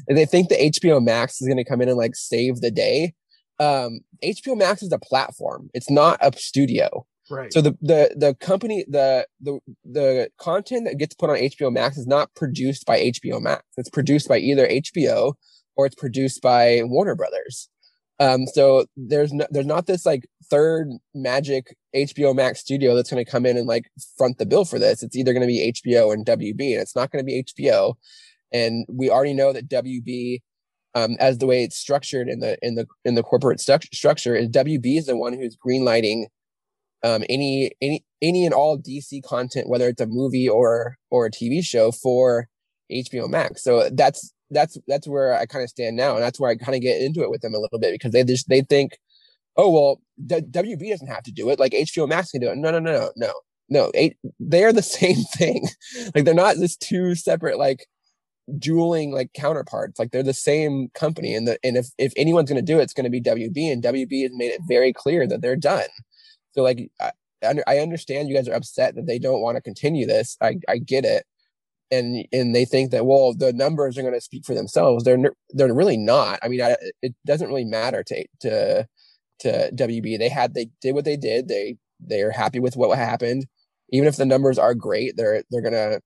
is 0.08 0.16
they 0.16 0.24
think 0.24 0.48
the 0.48 0.70
HBO 0.70 1.02
Max 1.02 1.40
is 1.40 1.48
going 1.48 1.58
to 1.58 1.68
come 1.68 1.80
in 1.80 1.88
and 1.88 1.98
like 1.98 2.14
save 2.14 2.60
the 2.60 2.70
day. 2.70 3.14
Um, 3.58 4.00
HBO 4.22 4.56
Max 4.56 4.82
is 4.82 4.92
a 4.92 4.98
platform; 4.98 5.70
it's 5.74 5.90
not 5.90 6.18
a 6.20 6.36
studio. 6.38 7.06
Right. 7.28 7.52
So 7.52 7.60
the 7.60 7.76
the 7.80 8.14
the 8.16 8.34
company 8.34 8.84
the 8.88 9.26
the 9.40 9.58
the 9.84 10.30
content 10.38 10.84
that 10.86 10.98
gets 10.98 11.14
put 11.14 11.30
on 11.30 11.36
HBO 11.36 11.72
Max 11.72 11.96
is 11.96 12.06
not 12.06 12.32
produced 12.34 12.86
by 12.86 13.00
HBO 13.00 13.40
Max. 13.40 13.64
It's 13.76 13.90
produced 13.90 14.28
by 14.28 14.38
either 14.38 14.66
HBO 14.68 15.34
or 15.76 15.86
it's 15.86 15.96
produced 15.96 16.40
by 16.40 16.82
Warner 16.84 17.16
Brothers. 17.16 17.68
Um, 18.18 18.46
so 18.46 18.86
there's 18.96 19.32
no, 19.32 19.46
there's 19.50 19.66
not 19.66 19.86
this 19.86 20.06
like 20.06 20.26
third 20.50 20.88
magic 21.14 21.76
HBO 21.94 22.34
Max 22.34 22.60
studio 22.60 22.94
that's 22.94 23.10
going 23.10 23.24
to 23.24 23.30
come 23.30 23.44
in 23.44 23.56
and 23.56 23.66
like 23.66 23.90
front 24.16 24.38
the 24.38 24.46
bill 24.46 24.64
for 24.64 24.78
this. 24.78 25.02
It's 25.02 25.16
either 25.16 25.32
going 25.32 25.42
to 25.42 25.46
be 25.46 25.72
HBO 25.72 26.12
and 26.12 26.24
WB, 26.24 26.72
and 26.72 26.80
it's 26.80 26.96
not 26.96 27.10
going 27.10 27.24
to 27.24 27.26
be 27.26 27.44
HBO. 27.44 27.94
And 28.52 28.86
we 28.88 29.10
already 29.10 29.34
know 29.34 29.52
that 29.52 29.68
WB, 29.68 30.40
um, 30.94 31.16
as 31.20 31.38
the 31.38 31.46
way 31.46 31.62
it's 31.62 31.76
structured 31.76 32.28
in 32.28 32.40
the 32.40 32.56
in 32.62 32.74
the 32.74 32.86
in 33.04 33.16
the 33.16 33.22
corporate 33.22 33.60
stu- 33.60 33.78
structure, 33.92 34.34
is 34.34 34.48
WB 34.48 34.98
is 34.98 35.06
the 35.06 35.16
one 35.16 35.34
who's 35.34 35.56
greenlighting 35.56 36.24
um, 37.02 37.22
any 37.28 37.72
any 37.82 38.04
any 38.22 38.46
and 38.46 38.54
all 38.54 38.78
DC 38.78 39.22
content, 39.24 39.68
whether 39.68 39.88
it's 39.88 40.00
a 40.00 40.06
movie 40.06 40.48
or 40.48 40.96
or 41.10 41.26
a 41.26 41.30
TV 41.30 41.62
show 41.62 41.92
for 41.92 42.48
HBO 42.90 43.28
Max. 43.28 43.62
So 43.62 43.90
that's 43.90 44.32
that's 44.50 44.78
that's 44.86 45.08
where 45.08 45.34
I 45.34 45.46
kind 45.46 45.62
of 45.62 45.70
stand 45.70 45.96
now, 45.96 46.14
and 46.14 46.22
that's 46.22 46.38
where 46.38 46.50
I 46.50 46.56
kind 46.56 46.74
of 46.74 46.80
get 46.80 47.00
into 47.00 47.22
it 47.22 47.30
with 47.30 47.40
them 47.40 47.54
a 47.54 47.58
little 47.58 47.78
bit 47.78 47.92
because 47.92 48.12
they 48.12 48.24
just 48.24 48.48
they 48.48 48.62
think, 48.62 48.98
oh 49.56 49.70
well, 49.70 50.00
WB 50.24 50.90
doesn't 50.90 51.08
have 51.08 51.22
to 51.24 51.32
do 51.32 51.50
it, 51.50 51.58
like 51.58 51.72
HBO 51.72 52.08
Max 52.08 52.30
can 52.30 52.40
do 52.40 52.48
it. 52.50 52.56
No, 52.56 52.70
no, 52.70 52.78
no, 52.78 53.10
no, 53.16 53.32
no. 53.68 53.90
Eight, 53.94 54.16
they're 54.38 54.72
the 54.72 54.82
same 54.82 55.22
thing. 55.36 55.66
like 56.14 56.24
they're 56.24 56.34
not 56.34 56.56
just 56.56 56.80
two 56.80 57.14
separate 57.14 57.58
like 57.58 57.86
dueling 58.58 59.12
like 59.12 59.32
counterparts. 59.34 59.98
Like 59.98 60.10
they're 60.12 60.22
the 60.22 60.34
same 60.34 60.88
company, 60.94 61.34
and 61.34 61.48
the 61.48 61.58
and 61.64 61.76
if 61.76 61.88
if 61.98 62.12
anyone's 62.16 62.50
going 62.50 62.64
to 62.64 62.72
do 62.72 62.78
it, 62.78 62.82
it's 62.82 62.94
going 62.94 63.04
to 63.04 63.10
be 63.10 63.20
WB, 63.20 63.72
and 63.72 63.82
WB 63.82 64.22
has 64.22 64.32
made 64.34 64.52
it 64.52 64.60
very 64.68 64.92
clear 64.92 65.26
that 65.26 65.42
they're 65.42 65.56
done. 65.56 65.88
So 66.52 66.62
like 66.62 66.90
I, 67.00 67.12
I 67.66 67.78
understand 67.78 68.28
you 68.28 68.34
guys 68.34 68.48
are 68.48 68.54
upset 68.54 68.94
that 68.94 69.06
they 69.06 69.18
don't 69.18 69.42
want 69.42 69.56
to 69.56 69.62
continue 69.62 70.06
this. 70.06 70.36
I 70.40 70.56
I 70.68 70.78
get 70.78 71.04
it 71.04 71.24
and 71.90 72.26
and 72.32 72.54
they 72.54 72.64
think 72.64 72.90
that 72.90 73.06
well 73.06 73.34
the 73.34 73.52
numbers 73.52 73.96
are 73.96 74.02
going 74.02 74.14
to 74.14 74.20
speak 74.20 74.44
for 74.44 74.54
themselves. 74.54 75.04
They're 75.04 75.18
they're 75.50 75.74
really 75.74 75.96
not. 75.96 76.38
I 76.42 76.48
mean 76.48 76.62
I, 76.62 76.76
it 77.02 77.14
doesn't 77.26 77.48
really 77.48 77.64
matter 77.64 78.02
to 78.04 78.26
to 78.40 78.88
to 79.40 79.70
wb 79.74 80.18
they 80.18 80.28
had 80.28 80.54
they 80.54 80.68
did 80.80 80.92
what 80.92 81.04
they 81.04 81.16
did. 81.16 81.48
They 81.48 81.76
they're 82.00 82.32
happy 82.32 82.60
with 82.60 82.76
what 82.76 82.96
happened. 82.98 83.46
Even 83.90 84.08
if 84.08 84.16
the 84.16 84.26
numbers 84.26 84.58
are 84.58 84.74
great 84.74 85.16
they're 85.16 85.42
they're 85.50 85.62
going 85.62 85.72
to 85.72 86.00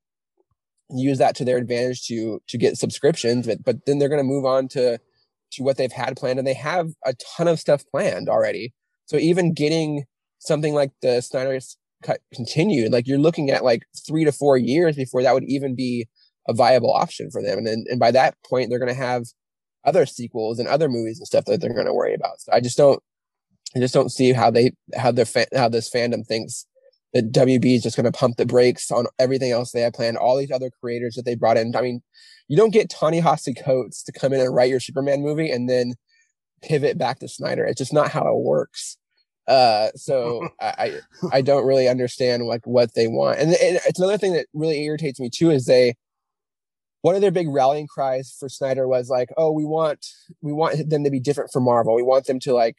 use 0.90 1.18
that 1.18 1.36
to 1.36 1.44
their 1.44 1.56
advantage 1.56 2.06
to 2.06 2.42
to 2.48 2.58
get 2.58 2.76
subscriptions 2.76 3.46
but 3.46 3.62
but 3.64 3.86
then 3.86 3.98
they're 3.98 4.08
going 4.08 4.20
to 4.20 4.24
move 4.24 4.44
on 4.44 4.68
to 4.68 4.98
to 5.52 5.62
what 5.62 5.76
they've 5.76 5.92
had 5.92 6.16
planned 6.16 6.38
and 6.38 6.46
they 6.46 6.54
have 6.54 6.88
a 7.04 7.14
ton 7.36 7.48
of 7.48 7.58
stuff 7.60 7.84
planned 7.90 8.28
already. 8.28 8.72
So 9.06 9.16
even 9.16 9.52
getting 9.52 10.04
something 10.38 10.74
like 10.74 10.92
the 11.02 11.20
snyder's 11.20 11.76
cut 11.76 11.79
continued, 12.34 12.92
like 12.92 13.06
you're 13.06 13.18
looking 13.18 13.50
at 13.50 13.64
like 13.64 13.82
three 14.06 14.24
to 14.24 14.32
four 14.32 14.56
years 14.56 14.96
before 14.96 15.22
that 15.22 15.34
would 15.34 15.44
even 15.44 15.74
be 15.74 16.08
a 16.48 16.54
viable 16.54 16.92
option 16.92 17.30
for 17.30 17.42
them. 17.42 17.58
And 17.58 17.66
then, 17.66 17.84
and 17.88 18.00
by 18.00 18.10
that 18.12 18.34
point, 18.48 18.70
they're 18.70 18.78
going 18.78 18.94
to 18.94 18.94
have 18.94 19.24
other 19.84 20.06
sequels 20.06 20.58
and 20.58 20.68
other 20.68 20.88
movies 20.88 21.18
and 21.18 21.26
stuff 21.26 21.44
that 21.46 21.60
they're 21.60 21.74
going 21.74 21.86
to 21.86 21.94
worry 21.94 22.14
about. 22.14 22.40
So 22.40 22.52
I 22.52 22.60
just 22.60 22.76
don't, 22.76 23.02
I 23.76 23.78
just 23.78 23.94
don't 23.94 24.10
see 24.10 24.32
how 24.32 24.50
they, 24.50 24.72
how 24.96 25.12
their, 25.12 25.24
fa- 25.24 25.46
how 25.54 25.68
this 25.68 25.90
fandom 25.90 26.26
thinks 26.26 26.66
that 27.12 27.32
WB 27.32 27.76
is 27.76 27.82
just 27.82 27.96
going 27.96 28.10
to 28.10 28.16
pump 28.16 28.36
the 28.36 28.46
brakes 28.46 28.90
on 28.90 29.06
everything 29.18 29.52
else 29.52 29.72
they 29.72 29.80
have 29.80 29.92
planned. 29.92 30.16
All 30.16 30.38
these 30.38 30.50
other 30.50 30.70
creators 30.80 31.14
that 31.14 31.24
they 31.24 31.34
brought 31.34 31.56
in. 31.56 31.74
I 31.74 31.82
mean, 31.82 32.02
you 32.48 32.56
don't 32.56 32.72
get 32.72 32.90
Ta-Nehisi 32.90 33.62
Coates 33.62 34.02
to 34.04 34.12
come 34.12 34.32
in 34.32 34.40
and 34.40 34.54
write 34.54 34.70
your 34.70 34.80
Superman 34.80 35.22
movie 35.22 35.50
and 35.50 35.68
then 35.68 35.94
pivot 36.62 36.98
back 36.98 37.18
to 37.20 37.28
Snyder. 37.28 37.64
It's 37.64 37.78
just 37.78 37.92
not 37.92 38.10
how 38.10 38.22
it 38.22 38.42
works. 38.42 38.96
Uh, 39.50 39.90
so 39.96 40.48
I 40.60 41.00
I 41.32 41.42
don't 41.42 41.66
really 41.66 41.88
understand 41.88 42.44
like 42.46 42.66
what 42.66 42.94
they 42.94 43.08
want, 43.08 43.40
and, 43.40 43.50
and 43.50 43.80
it's 43.86 43.98
another 43.98 44.16
thing 44.16 44.32
that 44.34 44.46
really 44.54 44.82
irritates 44.84 45.18
me 45.20 45.28
too 45.28 45.50
is 45.50 45.66
they 45.66 45.94
one 47.02 47.14
of 47.14 47.20
their 47.20 47.30
big 47.30 47.48
rallying 47.48 47.86
cries 47.86 48.36
for 48.38 48.48
Snyder 48.48 48.86
was 48.86 49.08
like, 49.08 49.30
"Oh, 49.36 49.50
we 49.50 49.64
want 49.64 50.06
we 50.40 50.52
want 50.52 50.88
them 50.88 51.04
to 51.04 51.10
be 51.10 51.20
different 51.20 51.50
from 51.52 51.64
Marvel. 51.64 51.94
We 51.96 52.02
want 52.02 52.26
them 52.26 52.38
to 52.40 52.54
like 52.54 52.76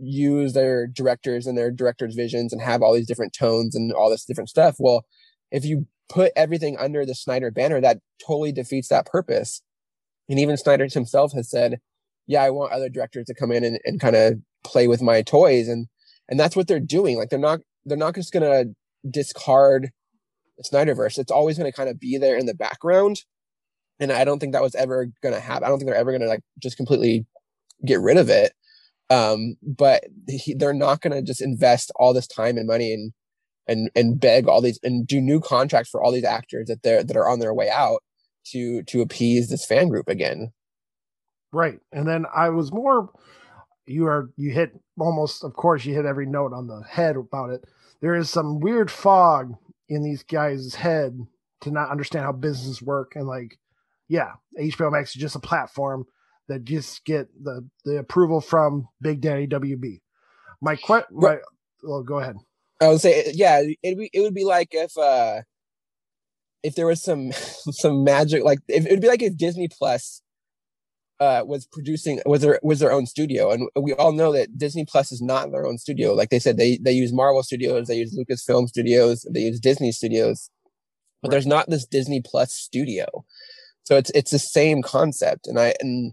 use 0.00 0.54
their 0.54 0.86
directors 0.86 1.46
and 1.46 1.56
their 1.58 1.70
directors' 1.70 2.14
visions 2.14 2.52
and 2.52 2.62
have 2.62 2.82
all 2.82 2.94
these 2.94 3.06
different 3.06 3.34
tones 3.34 3.74
and 3.76 3.92
all 3.92 4.10
this 4.10 4.24
different 4.24 4.48
stuff." 4.50 4.76
Well, 4.78 5.04
if 5.50 5.64
you 5.66 5.86
put 6.08 6.32
everything 6.36 6.78
under 6.78 7.04
the 7.04 7.14
Snyder 7.14 7.50
banner, 7.50 7.80
that 7.80 7.98
totally 8.26 8.52
defeats 8.52 8.88
that 8.88 9.06
purpose. 9.06 9.62
And 10.28 10.38
even 10.40 10.56
Snyder 10.56 10.86
himself 10.90 11.32
has 11.34 11.50
said, 11.50 11.80
"Yeah, 12.26 12.42
I 12.42 12.50
want 12.50 12.72
other 12.72 12.88
directors 12.88 13.26
to 13.26 13.34
come 13.34 13.52
in 13.52 13.64
and, 13.64 13.78
and 13.84 14.00
kind 14.00 14.16
of 14.16 14.34
play 14.64 14.88
with 14.88 15.02
my 15.02 15.22
toys." 15.22 15.68
And 15.68 15.88
and 16.28 16.38
that's 16.38 16.56
what 16.56 16.66
they're 16.66 16.80
doing. 16.80 17.16
Like 17.16 17.30
they're 17.30 17.38
not 17.38 17.60
they're 17.84 17.96
not 17.96 18.14
just 18.14 18.32
gonna 18.32 18.66
discard 19.08 19.90
the 20.58 20.64
Snyderverse. 20.64 21.18
It's 21.18 21.30
always 21.30 21.58
gonna 21.58 21.72
kind 21.72 21.88
of 21.88 22.00
be 22.00 22.18
there 22.18 22.36
in 22.36 22.46
the 22.46 22.54
background. 22.54 23.22
And 23.98 24.12
I 24.12 24.24
don't 24.24 24.38
think 24.38 24.52
that 24.52 24.62
was 24.62 24.74
ever 24.74 25.08
gonna 25.22 25.40
happen. 25.40 25.64
I 25.64 25.68
don't 25.68 25.78
think 25.78 25.88
they're 25.88 25.98
ever 25.98 26.12
gonna 26.12 26.26
like 26.26 26.42
just 26.60 26.76
completely 26.76 27.26
get 27.84 28.00
rid 28.00 28.16
of 28.16 28.28
it. 28.28 28.52
Um, 29.08 29.56
but 29.62 30.04
he, 30.28 30.54
they're 30.54 30.74
not 30.74 31.00
gonna 31.00 31.22
just 31.22 31.40
invest 31.40 31.92
all 31.96 32.12
this 32.12 32.26
time 32.26 32.58
and 32.58 32.66
money 32.66 32.92
and 32.92 33.12
and 33.68 33.90
and 33.94 34.20
beg 34.20 34.48
all 34.48 34.60
these 34.60 34.78
and 34.82 35.06
do 35.06 35.20
new 35.20 35.40
contracts 35.40 35.90
for 35.90 36.02
all 36.02 36.12
these 36.12 36.24
actors 36.24 36.68
that 36.68 36.82
they're 36.82 37.02
that 37.02 37.16
are 37.16 37.28
on 37.28 37.38
their 37.40 37.54
way 37.54 37.70
out 37.70 38.02
to 38.46 38.82
to 38.84 39.00
appease 39.00 39.48
this 39.48 39.66
fan 39.66 39.88
group 39.88 40.08
again. 40.08 40.52
Right. 41.52 41.80
And 41.92 42.06
then 42.06 42.26
I 42.34 42.50
was 42.50 42.72
more 42.72 43.10
you 43.86 44.06
are 44.06 44.30
you 44.36 44.50
hit 44.52 44.78
almost 44.98 45.44
of 45.44 45.54
course 45.54 45.84
you 45.84 45.94
hit 45.94 46.04
every 46.04 46.26
note 46.26 46.52
on 46.52 46.66
the 46.66 46.82
head 46.88 47.16
about 47.16 47.50
it. 47.50 47.64
There 48.00 48.14
is 48.14 48.28
some 48.28 48.60
weird 48.60 48.90
fog 48.90 49.54
in 49.88 50.02
these 50.02 50.22
guys' 50.22 50.74
head 50.74 51.18
to 51.62 51.70
not 51.70 51.90
understand 51.90 52.24
how 52.24 52.32
business 52.32 52.82
work 52.82 53.12
and 53.14 53.26
like 53.26 53.58
yeah, 54.08 54.32
HBO 54.58 54.92
Max 54.92 55.10
is 55.10 55.20
just 55.20 55.36
a 55.36 55.40
platform 55.40 56.06
that 56.48 56.64
just 56.64 57.04
get 57.04 57.28
the 57.42 57.68
the 57.84 57.98
approval 57.98 58.40
from 58.40 58.88
Big 59.00 59.20
Daddy 59.20 59.46
WB. 59.46 60.00
My 60.60 60.76
question, 60.76 61.08
well, 61.10 61.38
well, 61.82 62.02
go 62.02 62.18
ahead. 62.18 62.36
I 62.80 62.88
would 62.88 63.00
say, 63.00 63.32
yeah, 63.34 63.60
it 63.60 64.10
it 64.12 64.20
would 64.20 64.34
be 64.34 64.44
like 64.44 64.68
if 64.72 64.96
uh 64.96 65.42
if 66.62 66.74
there 66.74 66.86
was 66.86 67.02
some 67.02 67.32
some 67.32 68.04
magic, 68.04 68.44
like 68.44 68.58
if, 68.68 68.86
it 68.86 68.90
would 68.90 69.00
be 69.00 69.08
like 69.08 69.22
if 69.22 69.36
Disney 69.36 69.68
Plus 69.68 70.22
uh 71.20 71.42
was 71.46 71.66
producing 71.66 72.20
was 72.26 72.42
their 72.42 72.60
was 72.62 72.80
their 72.80 72.92
own 72.92 73.06
studio, 73.06 73.50
and 73.50 73.68
we 73.80 73.92
all 73.94 74.12
know 74.12 74.32
that 74.32 74.58
Disney 74.58 74.84
Plus 74.84 75.12
is 75.12 75.22
not 75.22 75.50
their 75.50 75.66
own 75.66 75.78
studio. 75.78 76.12
Like 76.12 76.30
they 76.30 76.38
said, 76.38 76.56
they 76.56 76.78
they 76.78 76.92
use 76.92 77.12
Marvel 77.12 77.42
Studios, 77.42 77.86
they 77.86 77.96
use 77.96 78.16
Lucasfilm 78.16 78.68
Studios, 78.68 79.26
they 79.30 79.40
use 79.40 79.60
Disney 79.60 79.92
Studios, 79.92 80.50
but 81.22 81.28
right. 81.28 81.32
there's 81.32 81.46
not 81.46 81.70
this 81.70 81.86
Disney 81.86 82.20
Plus 82.24 82.52
studio. 82.52 83.06
So 83.84 83.96
it's 83.96 84.10
it's 84.10 84.30
the 84.30 84.38
same 84.38 84.82
concept, 84.82 85.46
and 85.46 85.58
I 85.58 85.74
and 85.80 86.12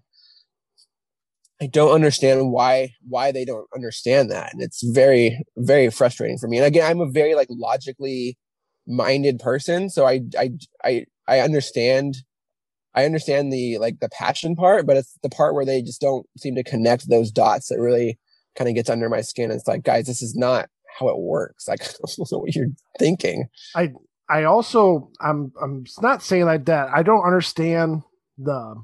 I 1.61 1.67
don't 1.67 1.91
understand 1.91 2.51
why 2.51 2.93
why 3.07 3.31
they 3.31 3.45
don't 3.45 3.67
understand 3.73 4.31
that, 4.31 4.53
and 4.53 4.61
it's 4.61 4.83
very 4.83 5.43
very 5.57 5.89
frustrating 5.89 6.37
for 6.37 6.47
me. 6.47 6.57
And 6.57 6.65
again, 6.65 6.89
I'm 6.89 7.01
a 7.01 7.09
very 7.09 7.35
like 7.35 7.47
logically 7.49 8.37
minded 8.87 9.39
person, 9.39 9.89
so 9.89 10.05
I 10.05 10.21
I 10.37 10.51
I 10.83 11.05
I 11.27 11.39
understand 11.39 12.15
I 12.95 13.05
understand 13.05 13.51
the 13.51 13.77
like 13.79 13.99
the 13.99 14.09
passion 14.09 14.55
part, 14.55 14.85
but 14.85 14.97
it's 14.97 15.17
the 15.23 15.29
part 15.29 15.55
where 15.55 15.65
they 15.65 15.81
just 15.81 16.01
don't 16.01 16.25
seem 16.37 16.55
to 16.55 16.63
connect 16.63 17.09
those 17.09 17.31
dots 17.31 17.69
that 17.69 17.79
really 17.79 18.19
kind 18.55 18.69
of 18.69 18.75
gets 18.75 18.89
under 18.89 19.09
my 19.09 19.21
skin. 19.21 19.51
It's 19.51 19.67
like, 19.67 19.83
guys, 19.83 20.05
this 20.05 20.21
is 20.21 20.35
not 20.35 20.69
how 20.99 21.09
it 21.09 21.17
works. 21.17 21.67
Like, 21.67 21.81
I 21.83 22.07
don't 22.17 22.31
know 22.31 22.39
what 22.39 22.55
you're 22.55 22.67
thinking. 22.99 23.47
I 23.75 23.93
I 24.29 24.43
also 24.43 25.09
I'm 25.19 25.51
I'm 25.61 25.85
not 26.01 26.23
saying 26.23 26.45
like 26.45 26.65
that. 26.65 26.89
I 26.93 27.03
don't 27.03 27.25
understand 27.25 28.03
the 28.37 28.75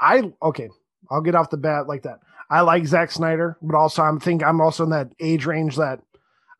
I 0.00 0.32
okay. 0.42 0.68
I'll 1.10 1.20
get 1.20 1.34
off 1.34 1.50
the 1.50 1.56
bat 1.56 1.88
like 1.88 2.02
that. 2.02 2.20
I 2.50 2.62
like 2.62 2.86
Zack 2.86 3.10
Snyder, 3.10 3.58
but 3.60 3.76
also 3.76 4.02
I'm 4.02 4.20
think 4.20 4.42
I'm 4.42 4.60
also 4.60 4.84
in 4.84 4.90
that 4.90 5.12
age 5.20 5.46
range 5.46 5.76
that 5.76 6.00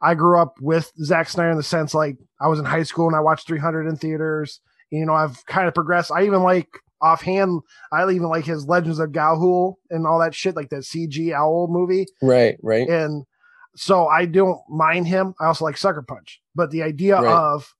I 0.02 0.14
grew 0.14 0.38
up 0.38 0.56
with 0.60 0.92
Zack 1.02 1.28
Snyder 1.28 1.50
in 1.50 1.56
the 1.56 1.62
sense 1.62 1.94
like 1.94 2.16
I 2.40 2.48
was 2.48 2.58
in 2.58 2.64
high 2.64 2.82
school 2.82 3.06
and 3.06 3.16
I 3.16 3.20
watched 3.20 3.46
300 3.46 3.86
in 3.86 3.96
theaters. 3.96 4.60
You 4.90 5.04
know, 5.04 5.14
I've 5.14 5.44
kind 5.46 5.68
of 5.68 5.74
progressed. 5.74 6.12
I 6.12 6.24
even 6.24 6.42
like 6.42 6.68
offhand, 7.00 7.60
I 7.92 8.02
even 8.04 8.28
like 8.28 8.44
his 8.44 8.66
Legends 8.66 8.98
of 8.98 9.10
Ga'Hoole 9.10 9.74
and 9.90 10.06
all 10.06 10.18
that 10.20 10.34
shit, 10.34 10.56
like 10.56 10.70
that 10.70 10.82
CG 10.82 11.32
Owl 11.32 11.68
movie. 11.70 12.06
Right, 12.22 12.56
right. 12.62 12.88
And 12.88 13.24
so 13.76 14.06
I 14.08 14.26
don't 14.26 14.60
mind 14.68 15.06
him. 15.06 15.34
I 15.40 15.46
also 15.46 15.64
like 15.64 15.76
Sucker 15.76 16.02
Punch, 16.02 16.40
but 16.54 16.70
the 16.70 16.82
idea 16.82 17.20
right. 17.20 17.26
of 17.26 17.74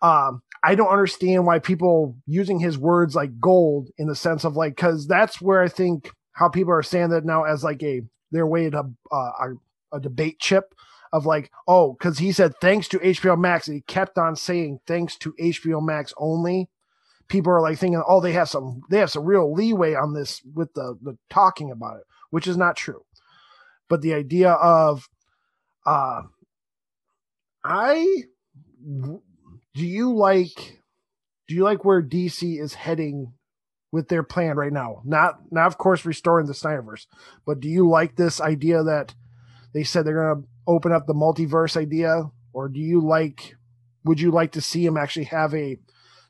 um, 0.00 0.42
I 0.62 0.74
don't 0.74 0.88
understand 0.88 1.46
why 1.46 1.58
people 1.58 2.16
using 2.26 2.60
his 2.60 2.78
words 2.78 3.14
like 3.14 3.40
gold 3.40 3.88
in 3.98 4.06
the 4.06 4.14
sense 4.14 4.44
of 4.44 4.56
like 4.56 4.76
because 4.76 5.06
that's 5.06 5.40
where 5.40 5.62
I 5.62 5.68
think 5.68 6.10
how 6.32 6.48
people 6.48 6.72
are 6.72 6.82
saying 6.82 7.10
that 7.10 7.24
now 7.24 7.44
as 7.44 7.64
like 7.64 7.82
a 7.82 8.02
their 8.30 8.46
way 8.46 8.68
to 8.70 8.84
uh, 9.12 9.14
a, 9.14 9.52
a 9.92 10.00
debate 10.00 10.38
chip 10.40 10.74
of 11.12 11.26
like 11.26 11.50
oh 11.68 11.92
because 11.94 12.18
he 12.18 12.32
said 12.32 12.54
thanks 12.60 12.88
to 12.88 12.98
HBO 12.98 13.38
Max 13.38 13.66
and 13.66 13.76
he 13.76 13.80
kept 13.82 14.18
on 14.18 14.36
saying 14.36 14.80
thanks 14.86 15.16
to 15.18 15.32
HBO 15.40 15.82
Max 15.82 16.12
only. 16.16 16.68
People 17.28 17.52
are 17.52 17.60
like 17.60 17.78
thinking 17.78 18.02
oh 18.06 18.20
they 18.20 18.32
have 18.32 18.48
some 18.48 18.82
they 18.90 18.98
have 18.98 19.10
some 19.10 19.24
real 19.24 19.52
leeway 19.52 19.94
on 19.94 20.12
this 20.12 20.42
with 20.54 20.72
the 20.74 20.96
the 21.02 21.16
talking 21.30 21.70
about 21.70 21.96
it, 21.96 22.04
which 22.30 22.46
is 22.46 22.56
not 22.56 22.76
true. 22.76 23.04
But 23.88 24.02
the 24.02 24.14
idea 24.14 24.52
of 24.52 25.08
uh 25.86 26.22
I 27.64 28.06
do 28.86 29.20
you 29.74 30.14
like 30.14 30.80
do 31.48 31.54
you 31.54 31.64
like 31.64 31.84
where 31.84 32.02
DC 32.02 32.60
is 32.60 32.74
heading 32.74 33.34
with 33.92 34.08
their 34.08 34.22
plan 34.22 34.56
right 34.56 34.72
now? 34.72 35.02
Not 35.04 35.40
not 35.50 35.66
of 35.66 35.78
course 35.78 36.04
restoring 36.04 36.46
the 36.46 36.52
Snyderverse, 36.52 37.06
but 37.46 37.60
do 37.60 37.68
you 37.68 37.88
like 37.88 38.16
this 38.16 38.40
idea 38.40 38.82
that 38.82 39.14
they 39.72 39.84
said 39.84 40.04
they're 40.04 40.14
going 40.14 40.42
to 40.42 40.48
open 40.66 40.92
up 40.92 41.06
the 41.06 41.14
multiverse 41.14 41.76
idea 41.76 42.30
or 42.52 42.68
do 42.68 42.80
you 42.80 43.00
like 43.00 43.56
would 44.04 44.20
you 44.20 44.30
like 44.30 44.52
to 44.52 44.60
see 44.60 44.84
him 44.84 44.96
actually 44.96 45.24
have 45.24 45.54
a 45.54 45.76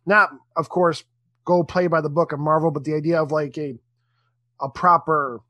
not 0.06 0.30
of 0.56 0.68
course 0.68 1.04
go 1.44 1.62
play 1.62 1.87
by 1.87 2.00
the 2.00 2.08
book 2.08 2.32
of 2.32 2.40
Marvel, 2.40 2.70
but 2.70 2.84
the 2.84 2.94
idea 2.94 3.20
of 3.20 3.32
like 3.32 3.56
a 3.58 3.78
a 4.61 4.68
proper 4.68 5.40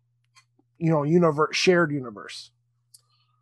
you 0.79 0.91
know 0.91 1.03
universe 1.03 1.57
shared 1.57 1.93
universe. 1.93 2.51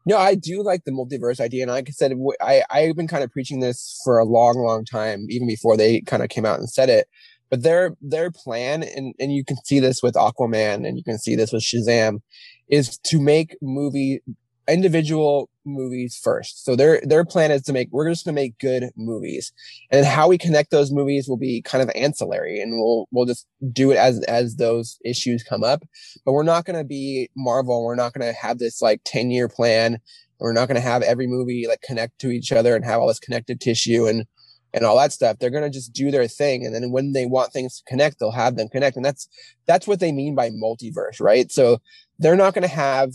No, 0.04 0.18
I 0.18 0.34
do 0.34 0.62
like 0.62 0.84
the 0.84 0.90
multiverse 0.90 1.40
idea, 1.40 1.62
and 1.62 1.70
like 1.70 1.88
I 1.88 1.92
said, 1.92 2.12
I 2.40 2.64
I've 2.70 2.96
been 2.96 3.08
kind 3.08 3.22
of 3.22 3.30
preaching 3.30 3.60
this 3.60 4.00
for 4.04 4.18
a 4.18 4.24
long, 4.24 4.56
long 4.56 4.84
time, 4.84 5.26
even 5.30 5.46
before 5.46 5.76
they 5.76 6.00
kind 6.00 6.22
of 6.22 6.28
came 6.28 6.44
out 6.44 6.58
and 6.58 6.68
said 6.68 6.88
it. 6.88 7.08
But 7.50 7.62
their 7.62 7.96
their 8.00 8.30
plan, 8.30 8.82
and 8.82 9.14
and 9.20 9.32
you 9.32 9.44
can 9.44 9.56
see 9.64 9.78
this 9.78 10.02
with 10.02 10.14
Aquaman, 10.14 10.86
and 10.86 10.96
you 10.96 11.04
can 11.04 11.18
see 11.18 11.36
this 11.36 11.52
with 11.52 11.62
Shazam, 11.62 12.20
is 12.68 12.98
to 12.98 13.20
make 13.20 13.56
movie 13.62 14.20
individual 14.68 15.48
movies 15.64 16.18
first. 16.22 16.64
So 16.64 16.76
their 16.76 17.00
their 17.04 17.24
plan 17.24 17.50
is 17.50 17.62
to 17.62 17.72
make 17.72 17.88
we're 17.90 18.08
just 18.08 18.24
going 18.24 18.34
to 18.34 18.40
make 18.40 18.58
good 18.58 18.90
movies, 18.96 19.52
and 19.90 20.06
how 20.06 20.28
we 20.28 20.38
connect 20.38 20.70
those 20.70 20.92
movies 20.92 21.28
will 21.28 21.36
be 21.36 21.62
kind 21.62 21.82
of 21.82 21.90
ancillary, 21.94 22.60
and 22.60 22.72
we'll 22.72 23.08
we'll 23.10 23.26
just 23.26 23.46
do 23.72 23.90
it 23.90 23.96
as 23.96 24.22
as 24.24 24.56
those 24.56 24.98
issues 25.04 25.42
come 25.42 25.64
up. 25.64 25.82
But 26.24 26.32
we're 26.32 26.42
not 26.42 26.64
going 26.64 26.78
to 26.78 26.84
be 26.84 27.30
Marvel. 27.36 27.84
We're 27.84 27.94
not 27.94 28.12
going 28.12 28.26
to 28.26 28.38
have 28.38 28.58
this 28.58 28.82
like 28.82 29.00
ten 29.04 29.30
year 29.30 29.48
plan. 29.48 29.98
We're 30.38 30.52
not 30.52 30.66
going 30.66 30.76
to 30.76 30.80
have 30.80 31.02
every 31.02 31.28
movie 31.28 31.66
like 31.68 31.82
connect 31.82 32.18
to 32.20 32.30
each 32.30 32.50
other 32.50 32.74
and 32.74 32.84
have 32.84 33.00
all 33.00 33.08
this 33.08 33.20
connective 33.20 33.60
tissue 33.60 34.06
and 34.06 34.26
and 34.74 34.84
all 34.84 34.96
that 34.96 35.12
stuff. 35.12 35.38
They're 35.38 35.50
going 35.50 35.64
to 35.64 35.70
just 35.70 35.92
do 35.92 36.10
their 36.10 36.26
thing, 36.26 36.64
and 36.64 36.74
then 36.74 36.90
when 36.90 37.12
they 37.12 37.26
want 37.26 37.52
things 37.52 37.78
to 37.78 37.84
connect, 37.84 38.18
they'll 38.18 38.30
have 38.32 38.56
them 38.56 38.68
connect, 38.68 38.96
and 38.96 39.04
that's 39.04 39.28
that's 39.66 39.86
what 39.86 40.00
they 40.00 40.12
mean 40.12 40.34
by 40.34 40.50
multiverse, 40.50 41.20
right? 41.20 41.50
So 41.50 41.80
they're 42.18 42.36
not 42.36 42.54
going 42.54 42.62
to 42.62 42.74
have 42.74 43.12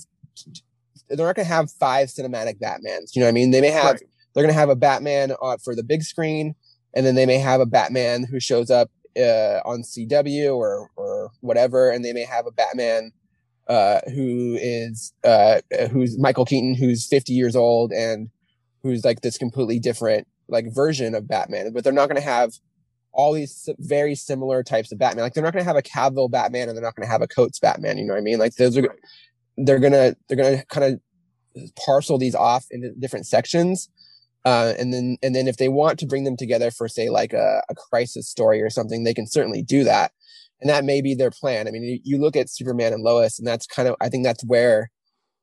they're 1.10 1.26
not 1.26 1.36
going 1.36 1.46
to 1.46 1.54
have 1.54 1.72
five 1.72 2.10
cinematic 2.10 2.60
Batmans. 2.60 3.16
You 3.16 3.22
know 3.22 3.26
what 3.26 3.30
I 3.30 3.34
mean? 3.34 3.52
They 3.52 3.62
may 3.62 3.72
have 3.72 3.94
right. 3.94 4.04
they're 4.34 4.44
going 4.44 4.54
to 4.54 4.60
have 4.60 4.70
a 4.70 4.76
Batman 4.76 5.34
uh, 5.42 5.58
for 5.64 5.76
the 5.76 5.84
big 5.84 6.04
screen, 6.04 6.56
and 6.94 7.06
then 7.06 7.16
they 7.16 7.26
may 7.26 7.40
have 7.40 7.62
a 7.62 7.66
Batman 7.66 8.26
who 8.30 8.40
shows 8.40 8.70
up 8.70 8.90
uh, 9.18 9.62
on 9.66 9.84
CW 9.84 10.56
or 10.56 10.90
or 10.96 11.32
whatever, 11.42 11.90
and 11.90 12.04
they 12.04 12.14
may 12.14 12.26
have 12.26 12.46
a 12.46 12.52
Batman 12.52 13.12
uh, 13.68 14.00
who 14.14 14.58
is 14.60 15.14
uh, 15.24 15.62
who's 15.92 16.18
Michael 16.18 16.46
Keaton, 16.46 16.76
who's 16.76 17.06
50 17.08 17.34
years 17.34 17.56
old 17.56 17.92
and 17.92 18.30
who's 18.84 19.04
like 19.04 19.22
this 19.22 19.38
completely 19.38 19.80
different 19.80 20.28
like 20.48 20.74
version 20.74 21.16
of 21.16 21.28
Batman. 21.28 21.74
But 21.74 21.84
they're 21.84 21.94
not 21.94 22.10
going 22.10 22.22
to 22.22 22.28
have 22.28 22.54
all 23.12 23.34
these 23.34 23.68
very 23.80 24.16
similar 24.16 24.64
types 24.64 24.92
of 24.92 25.00
Batman. 25.00 25.24
Like 25.24 25.34
they're 25.34 25.44
not 25.44 25.54
going 25.54 25.66
to 25.66 25.68
have 25.68 25.76
a 25.76 25.82
Cavill 25.82 26.30
Batman 26.30 26.70
and 26.70 26.78
they're 26.78 26.84
not 26.84 26.96
going 26.96 27.06
to 27.06 27.12
have 27.12 27.22
a 27.22 27.28
Coates 27.28 27.60
Batman. 27.60 27.98
You 27.98 28.06
know 28.06 28.14
what 28.14 28.20
I 28.20 28.24
mean? 28.24 28.38
Like 28.38 28.56
those 28.56 28.78
are 28.78 28.96
they're 29.58 29.80
gonna 29.80 30.16
they're 30.28 30.38
gonna 30.38 30.64
kind 30.66 30.94
of 30.94 31.72
parcel 31.86 32.18
these 32.18 32.36
off 32.36 32.66
into 32.72 32.92
different 33.00 33.26
sections 33.26 33.90
uh, 34.48 34.74
and 34.80 34.94
then 34.94 35.18
and 35.22 35.36
then 35.36 35.46
if 35.46 35.58
they 35.58 35.68
want 35.68 36.00
to 36.00 36.06
bring 36.06 36.24
them 36.24 36.38
together 36.38 36.72
for 36.72 36.88
say 36.88 37.10
like 37.10 37.34
a, 37.34 37.62
a, 37.68 37.76
crisis 37.76 38.30
story 38.30 38.62
or 38.62 38.70
something 38.70 39.04
they 39.04 39.14
can 39.14 39.28
certainly 39.28 39.62
do 39.62 39.84
that. 39.84 40.14
And 40.62 40.70
that 40.70 40.86
may 40.86 41.02
be 41.02 41.14
their 41.14 41.32
plan. 41.32 41.68
I 41.68 41.72
mean 41.72 41.84
you, 41.84 42.00
you 42.04 42.18
look 42.18 42.38
at 42.38 42.50
superman 42.50 42.94
and 42.94 43.04
lois 43.04 43.40
and 43.40 43.46
that's 43.46 43.68
kind 43.68 43.90
of 43.90 43.96
i 44.00 44.08
think 44.08 44.24
that's 44.24 44.46
where 44.46 44.90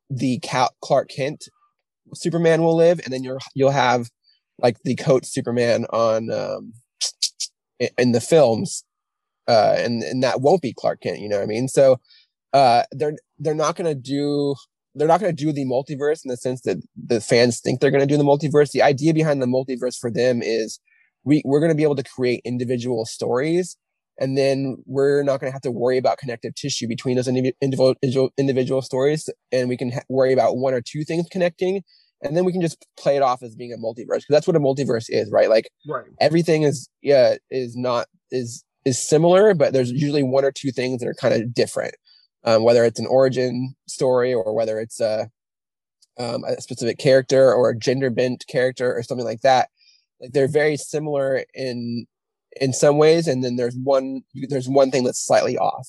the 0.09 0.39
Cal- 0.39 0.75
clark 0.81 1.11
kent 1.11 1.45
superman 2.15 2.63
will 2.63 2.77
live 2.77 2.99
and 3.05 3.13
then 3.13 3.23
you're 3.23 3.41
you'll 3.55 3.71
have 3.71 4.09
like 4.59 4.79
the 4.85 4.95
Coates 4.95 5.31
superman 5.31 5.85
on 5.91 6.31
um 6.31 6.73
in, 7.79 7.89
in 7.99 8.13
the 8.13 8.23
films 8.23 8.85
uh 9.49 9.75
and 9.77 10.03
and 10.03 10.23
that 10.23 10.41
won't 10.41 10.63
be 10.63 10.73
clark 10.73 11.03
kent 11.03 11.19
you 11.19 11.29
know 11.29 11.37
what 11.37 11.45
i 11.45 11.47
mean? 11.47 11.69
So 11.69 12.01
uh, 12.55 12.85
they're 12.93 13.17
they're 13.39 13.55
not 13.55 13.77
going 13.77 13.93
to 13.93 14.01
do 14.01 14.55
they're 14.95 15.09
not 15.09 15.21
going 15.21 15.35
to 15.35 15.45
do 15.45 15.53
the 15.53 15.67
multiverse 15.67 16.25
in 16.25 16.31
the 16.31 16.37
sense 16.37 16.61
that 16.63 16.77
the 16.97 17.21
fans 17.21 17.61
think 17.61 17.81
they're 17.81 17.91
going 17.91 18.01
to 18.01 18.07
do 18.07 18.17
the 18.17 18.23
multiverse. 18.23 18.71
The 18.71 18.83
idea 18.83 19.13
behind 19.13 19.43
the 19.43 19.47
multiverse 19.47 19.99
for 19.99 20.09
them 20.09 20.41
is 20.41 20.79
we 21.25 21.43
we're 21.45 21.59
going 21.59 21.73
to 21.73 21.77
be 21.77 21.83
able 21.83 21.97
to 21.97 22.05
create 22.05 22.41
individual 22.45 23.05
stories, 23.05 23.77
and 24.19 24.39
then 24.39 24.77
we're 24.87 25.25
not 25.25 25.41
going 25.41 25.51
to 25.51 25.53
have 25.53 25.63
to 25.63 25.73
worry 25.73 25.99
about 25.99 26.19
connective 26.19 26.55
tissue 26.55 26.87
between 26.87 27.17
those 27.17 27.27
individual 27.27 28.31
individual 28.39 28.83
stories, 28.83 29.29
and 29.51 29.69
we 29.69 29.77
can 29.77 29.91
ha- 29.91 30.03
worry 30.09 30.33
about 30.33 30.57
one 30.57 30.75
or 30.75 30.81
two 30.81 31.03
things 31.03 31.27
connecting, 31.33 31.83
and 32.23 32.37
then 32.37 32.45
we 32.45 32.53
can 32.53 32.61
just 32.61 32.87
play 32.97 33.17
it 33.17 33.23
off 33.23 33.43
as 33.43 33.57
being 33.57 33.73
a 33.73 33.77
multiverse 33.77 34.19
because 34.19 34.27
that's 34.31 34.47
what 34.47 34.55
a 34.55 34.61
multiverse 34.61 35.07
is, 35.09 35.29
right? 35.33 35.51
Like 35.51 35.69
right. 35.89 36.05
everything 36.21 36.63
is 36.63 36.89
yeah 37.03 37.35
is 37.51 37.75
not 37.77 38.07
is 38.31 38.63
is 38.85 38.97
similar, 38.97 39.55
but 39.55 39.73
there's 39.73 39.91
usually 39.91 40.23
one 40.23 40.45
or 40.45 40.53
two 40.53 40.71
things 40.71 41.01
that 41.01 41.09
are 41.09 41.15
kind 41.15 41.35
of 41.35 41.53
different 41.53 41.97
um, 42.45 42.63
whether 42.63 42.85
it's 42.85 43.01
an 43.01 43.07
origin 43.07 43.75
story 43.87 44.35
or 44.35 44.55
whether 44.55 44.79
it's 44.79 45.01
a, 45.01 45.31
um, 46.19 46.45
a 46.45 46.61
specific 46.61 46.99
character 46.99 47.53
or 47.53 47.71
a 47.71 47.79
gender 47.79 48.11
bent 48.11 48.45
character 48.47 48.95
or 48.95 49.03
something 49.03 49.27
like 49.27 49.41
that. 49.41 49.69
Like 50.21 50.33
they're 50.33 50.49
very 50.49 50.77
similar 50.77 51.45
in 51.55 52.07
in 52.61 52.73
some 52.73 52.99
ways, 52.99 53.27
and 53.27 53.43
then 53.43 53.57
there's 53.57 53.77
one 53.77 54.23
there's 54.49 54.69
one 54.69 54.91
thing 54.91 55.05
that's 55.05 55.25
slightly 55.25 55.59
off. 55.59 55.89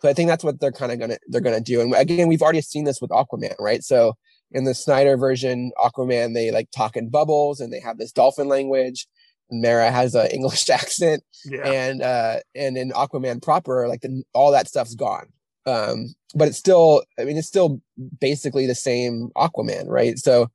So 0.00 0.08
I 0.08 0.12
think 0.12 0.28
that's 0.28 0.44
what 0.44 0.60
they're 0.60 0.72
kind 0.72 0.92
of 0.92 0.98
gonna 0.98 1.18
they're 1.28 1.40
gonna 1.40 1.60
do. 1.60 1.80
And 1.80 1.94
again, 1.94 2.28
we've 2.28 2.42
already 2.42 2.62
seen 2.62 2.84
this 2.84 3.00
with 3.00 3.10
Aquaman, 3.10 3.54
right? 3.58 3.82
So 3.82 4.16
in 4.52 4.64
the 4.64 4.74
Snyder 4.74 5.16
version, 5.16 5.72
Aquaman, 5.78 6.34
they 6.34 6.50
like 6.50 6.70
talk 6.70 6.96
in 6.96 7.10
bubbles 7.10 7.60
and 7.60 7.72
they 7.72 7.80
have 7.80 7.98
this 7.98 8.12
dolphin 8.12 8.48
language. 8.48 9.06
And 9.50 9.60
Mera 9.60 9.90
has 9.90 10.14
an 10.14 10.26
English 10.32 10.68
accent, 10.70 11.22
yeah. 11.44 11.66
and 11.66 12.02
uh, 12.02 12.40
and 12.54 12.76
in 12.76 12.90
Aquaman 12.92 13.42
proper, 13.42 13.86
like 13.88 14.00
the, 14.00 14.22
all 14.32 14.52
that 14.52 14.68
stuff's 14.68 14.94
gone. 14.94 15.26
Um, 15.66 16.14
but 16.34 16.48
it's 16.48 16.58
still, 16.58 17.02
I 17.18 17.24
mean, 17.24 17.36
it's 17.36 17.48
still 17.48 17.80
basically 18.20 18.66
the 18.66 18.74
same 18.74 19.30
Aquaman, 19.36 19.88
right? 19.88 20.16
So, 20.18 20.50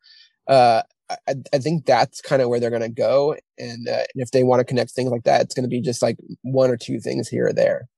uh, 0.47 0.83
I, 1.27 1.35
I 1.53 1.57
think 1.57 1.85
that's 1.85 2.21
kind 2.21 2.41
of 2.41 2.47
where 2.47 2.59
they're 2.59 2.69
going 2.69 2.81
to 2.81 2.89
go, 2.89 3.35
and, 3.57 3.87
uh, 3.89 4.03
and 4.13 4.23
if 4.23 4.31
they 4.31 4.43
want 4.43 4.61
to 4.61 4.65
connect 4.65 4.91
things 4.91 5.11
like 5.11 5.23
that, 5.23 5.41
it's 5.41 5.53
going 5.53 5.63
to 5.63 5.69
be 5.69 5.81
just 5.81 6.01
like 6.01 6.17
one 6.43 6.69
or 6.69 6.77
two 6.77 6.99
things 7.01 7.27
here 7.27 7.47
or 7.47 7.53
there. 7.53 7.89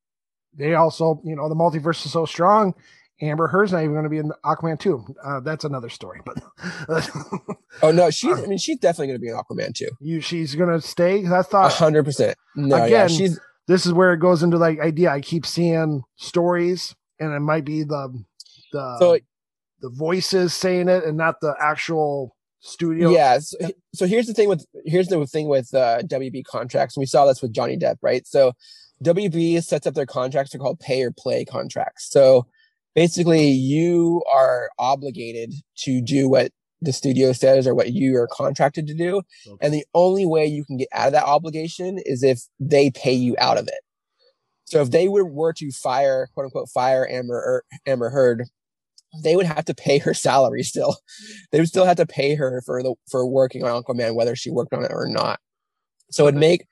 They 0.56 0.74
also, 0.74 1.22
you 1.24 1.36
know, 1.36 1.48
the 1.48 1.56
multiverse 1.56 2.04
is 2.06 2.12
so 2.12 2.26
strong 2.26 2.74
Amber 3.22 3.48
Heard's 3.48 3.72
not 3.72 3.80
even 3.80 3.94
going 3.94 4.04
to 4.04 4.10
be 4.10 4.18
in 4.18 4.32
Aquaman 4.44 4.80
2. 4.80 5.06
Uh, 5.24 5.40
that's 5.42 5.64
another 5.64 5.90
story. 5.90 6.22
But 6.26 6.38
oh 7.82 7.92
no, 7.92 8.10
she's. 8.10 8.38
I 8.38 8.46
mean, 8.46 8.58
she's 8.58 8.78
definitely 8.78 9.08
going 9.08 9.20
to 9.20 9.22
be 9.22 9.30
in 9.30 9.36
Aquaman 9.36 9.74
2. 9.74 9.88
You, 10.02 10.22
she's 10.22 10.56
going 10.56 10.70
to 10.70 10.86
stay. 10.86 11.26
I 11.26 11.42
thought 11.44 11.72
hundred 11.74 12.04
percent. 12.04 12.38
No, 12.56 12.76
again, 12.76 12.90
yeah, 12.90 13.08
she's. 13.08 13.40
This 13.68 13.86
is 13.86 13.94
where 13.94 14.14
it 14.14 14.18
goes 14.18 14.44
into 14.44 14.58
like 14.58 14.80
idea. 14.80 15.10
I 15.10 15.22
keep 15.22 15.46
seeing 15.46 16.04
stories, 16.18 16.96
and 17.20 17.34
it 17.34 17.40
might 17.40 17.66
be 17.66 17.84
the 17.84 18.24
the 18.72 18.98
so, 19.00 19.18
the 19.82 19.90
voices 19.90 20.54
saying 20.54 20.90
it, 20.90 21.04
and 21.04 21.18
not 21.18 21.42
the 21.42 21.56
actual 21.60 22.36
studio. 22.60 23.12
Yeah. 23.12 23.40
So, 23.40 23.58
so 23.94 24.08
here's 24.08 24.28
the 24.28 24.34
thing 24.34 24.50
with 24.50 24.66
here's 24.86 25.08
the 25.08 25.26
thing 25.28 25.48
with 25.48 25.74
uh, 25.74 26.00
WB 26.04 26.44
contracts. 26.46 26.98
We 26.98 27.06
saw 27.06 27.26
this 27.26 27.42
with 27.42 27.54
Johnny 27.54 27.78
Depp, 27.78 27.98
right? 28.02 28.26
So 28.26 28.54
WB 29.04 29.62
sets 29.64 29.86
up 29.86 29.94
their 29.94 30.06
contracts. 30.06 30.52
They're 30.52 30.62
called 30.62 30.80
pay 30.80 31.04
or 31.04 31.12
play 31.12 31.46
contracts. 31.46 32.10
So 32.10 32.48
basically 32.96 33.50
you 33.50 34.24
are 34.34 34.70
obligated 34.80 35.54
to 35.80 36.02
do 36.02 36.30
what 36.30 36.52
the 36.82 36.94
studio 36.94 37.32
says 37.32 37.66
or 37.66 37.74
what 37.74 37.94
you 37.94 38.16
are 38.18 38.28
contracted 38.28 38.88
to 38.88 38.94
do. 38.94 39.22
Okay. 39.48 39.58
And 39.62 39.74
the 39.74 39.86
only 39.94 40.26
way 40.26 40.46
you 40.46 40.66
can 40.66 40.78
get 40.78 40.90
out 40.94 41.08
of 41.08 41.14
that 41.14 41.26
obligation 41.26 41.98
is 42.04 42.24
if 42.24 42.42
they 42.60 42.92
pay 42.92 43.14
you 43.14 43.36
out 43.38 43.58
of 43.58 43.68
it. 43.68 43.80
So 44.66 44.82
if 44.82 44.92
they 44.92 45.08
were, 45.08 45.26
were 45.26 45.54
to 45.54 45.72
fire, 45.72 46.30
quote 46.34 46.46
unquote, 46.46 46.70
fire 46.70 47.08
Amber, 47.10 47.36
er, 47.36 47.64
Amber 47.86 48.10
Heard, 48.10 48.46
they 49.24 49.36
would 49.36 49.46
have 49.46 49.66
to 49.66 49.76
pay 49.76 50.00
her 50.00 50.14
salary 50.14 50.64
still. 50.64 50.98
They 51.52 51.60
would 51.60 51.68
still 51.68 51.86
have 51.86 51.98
to 51.98 52.08
pay 52.08 52.34
her 52.34 52.64
for 52.66 52.82
the 52.82 52.96
for 53.12 53.28
working 53.28 53.64
on 53.64 53.84
Aquaman, 53.84 54.16
whether 54.16 54.36
she 54.36 54.50
worked 54.50 54.74
on 54.74 54.84
it 54.84 54.92
or 54.92 55.08
not. 55.08 55.40
So 56.10 56.26
it 56.26 56.34
make 56.34 56.66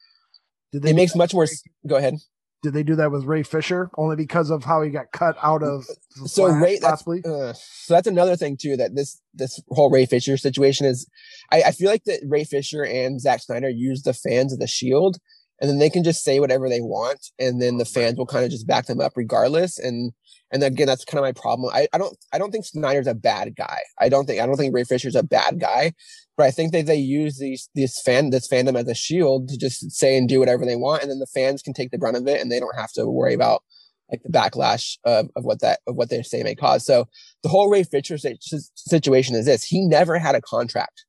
it 0.74 0.96
makes 0.96 1.16
much 1.16 1.36
more. 1.36 1.46
Go 1.86 1.98
ahead 1.98 2.16
did 2.62 2.74
they 2.74 2.84
do 2.84 2.96
that 2.96 3.12
with 3.12 3.26
Ray 3.26 3.44
Fisher 3.44 3.90
only 3.98 4.16
because 4.16 4.50
of 4.50 4.64
how 4.64 4.82
he 4.82 4.90
got 4.90 5.12
cut 5.12 5.36
out 5.42 5.64
of 5.64 5.86
so 6.26 6.46
Ray 6.46 6.80
possibly? 6.80 7.22
That's, 7.22 7.34
uh, 7.34 7.54
so 7.54 7.94
that's 7.96 8.08
another 8.08 8.36
thing 8.36 8.58
too 8.58 8.78
that 8.78 8.96
this 8.96 9.20
this 9.34 9.62
whole 9.70 9.90
Ray 9.90 10.06
Fisher 10.06 10.38
situation 10.38 10.86
is 10.86 11.08
I, 11.52 11.64
I 11.64 11.72
feel 11.72 11.90
like 11.90 12.04
that 12.06 12.20
Ray 12.28 12.44
Fisher 12.44 12.84
and 12.84 13.20
Zack 13.20 13.42
Snyder 13.42 13.70
used 13.70 14.06
the 14.06 14.14
fans 14.14 14.54
of 14.54 14.60
the 14.60 14.68
shield 14.68 15.18
and 15.62 15.70
then 15.70 15.78
they 15.78 15.90
can 15.90 16.04
just 16.04 16.24
say 16.24 16.40
whatever 16.40 16.68
they 16.68 16.82
want 16.82 17.28
and 17.40 17.62
then 17.62 17.78
the 17.78 17.86
fans 17.86 18.18
will 18.18 18.26
kind 18.26 18.44
of 18.44 18.52
just 18.52 18.68
back 18.68 18.88
them 18.88 19.00
up 19.00 19.14
regardless 19.16 19.80
and 19.80 20.12
and 20.52 20.64
again 20.64 20.88
that's 20.88 21.06
kind 21.06 21.20
of 21.20 21.24
my 21.24 21.32
problem. 21.32 21.72
I, 21.74 21.88
I 21.94 21.98
don't 21.98 22.18
i 22.34 22.38
don't 22.38 22.52
think 22.52 22.66
snyder's 22.66 23.08
a 23.08 23.14
bad 23.14 23.56
guy. 23.56 23.80
I 24.00 24.10
don't 24.10 24.26
think 24.26 24.42
i 24.42 24.46
don't 24.46 24.58
think 24.58 24.76
ray 24.76 24.84
fisher's 24.84 25.16
a 25.16 25.24
bad 25.24 25.60
guy 25.60 25.94
but 26.36 26.46
i 26.46 26.52
think 26.52 26.74
that 26.74 26.88
they 26.88 26.96
use 26.96 27.38
these 27.38 27.70
these 27.76 28.02
fan 28.02 28.32
this 28.32 28.50
fandom 28.50 28.78
as 28.78 28.88
a 28.88 28.96
shield 28.96 29.50
to 29.50 29.58
just 29.58 29.92
say 29.92 30.18
and 30.18 30.28
do 30.28 30.40
whatever 30.40 30.66
they 30.66 30.76
want 30.76 31.04
and 31.04 31.12
then 31.12 31.20
the 31.20 31.28
fans 31.28 31.62
can 31.62 31.74
take 31.74 31.92
the 31.92 31.98
brunt 31.98 32.18
of 32.18 32.28
it 32.28 32.42
and 32.42 32.52
they 32.52 32.60
don't 32.60 32.78
have 32.78 32.92
to 32.94 33.06
worry 33.06 33.34
about 33.34 33.64
like 34.12 34.22
the 34.24 34.30
backlash 34.30 34.98
of, 35.06 35.30
of 35.36 35.46
what 35.46 35.62
that 35.62 35.80
of 35.88 35.96
what 35.96 36.10
they 36.10 36.22
say 36.22 36.44
may 36.44 36.54
cause. 36.54 36.86
So 36.86 37.08
the 37.44 37.50
whole 37.50 37.70
ray 37.70 37.84
fisher 37.84 38.18
situation 38.18 39.36
is 39.36 39.46
this. 39.46 39.64
He 39.64 39.88
never 39.88 40.20
had 40.20 40.36
a 40.36 40.42
contract 40.42 41.06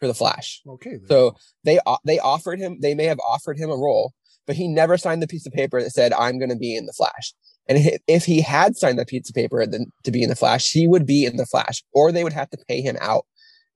for 0.00 0.08
the 0.08 0.14
Flash. 0.14 0.60
Okay. 0.66 0.92
Then. 0.92 1.06
So 1.06 1.36
they 1.62 1.78
uh, 1.86 1.98
they 2.04 2.18
offered 2.18 2.58
him. 2.58 2.78
They 2.80 2.94
may 2.94 3.04
have 3.04 3.20
offered 3.20 3.58
him 3.58 3.70
a 3.70 3.76
role, 3.76 4.12
but 4.46 4.56
he 4.56 4.66
never 4.66 4.96
signed 4.96 5.22
the 5.22 5.28
piece 5.28 5.46
of 5.46 5.52
paper 5.52 5.80
that 5.80 5.90
said, 5.90 6.12
"I'm 6.12 6.38
going 6.38 6.50
to 6.50 6.56
be 6.56 6.74
in 6.74 6.86
the 6.86 6.92
Flash." 6.92 7.34
And 7.68 8.00
if 8.08 8.24
he 8.24 8.40
had 8.40 8.76
signed 8.76 8.98
that 8.98 9.06
piece 9.06 9.28
of 9.28 9.34
paper 9.34 9.64
then 9.64 9.86
to 10.02 10.10
be 10.10 10.24
in 10.24 10.28
the 10.28 10.34
Flash, 10.34 10.72
he 10.72 10.88
would 10.88 11.06
be 11.06 11.24
in 11.24 11.36
the 11.36 11.46
Flash, 11.46 11.84
or 11.92 12.10
they 12.10 12.24
would 12.24 12.32
have 12.32 12.50
to 12.50 12.58
pay 12.68 12.80
him 12.80 12.96
out 13.00 13.26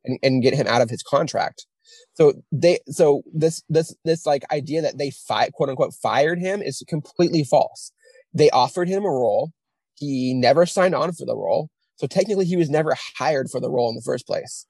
and, 0.04 0.18
and 0.20 0.42
get 0.42 0.52
him 0.52 0.66
out 0.66 0.82
of 0.82 0.90
his 0.90 1.02
contract. 1.02 1.64
So 2.14 2.32
they, 2.50 2.80
so 2.88 3.22
this, 3.32 3.62
this, 3.68 3.94
this 4.04 4.26
like 4.26 4.42
idea 4.52 4.82
that 4.82 4.98
they 4.98 5.10
fi- 5.10 5.50
quote 5.50 5.68
unquote 5.68 5.94
fired 5.94 6.40
him 6.40 6.60
is 6.60 6.82
completely 6.88 7.44
false. 7.44 7.92
They 8.32 8.50
offered 8.50 8.88
him 8.88 9.04
a 9.04 9.10
role. 9.10 9.52
He 9.94 10.34
never 10.34 10.66
signed 10.66 10.94
on 10.96 11.12
for 11.12 11.24
the 11.24 11.37
role. 11.37 11.70
So 11.96 12.08
technically 12.08 12.46
he 12.46 12.56
was 12.56 12.70
never 12.70 12.96
hired 13.18 13.48
for 13.48 13.60
the 13.60 13.70
role 13.70 13.88
in 13.90 13.94
the 13.94 14.02
first 14.04 14.26
place. 14.26 14.66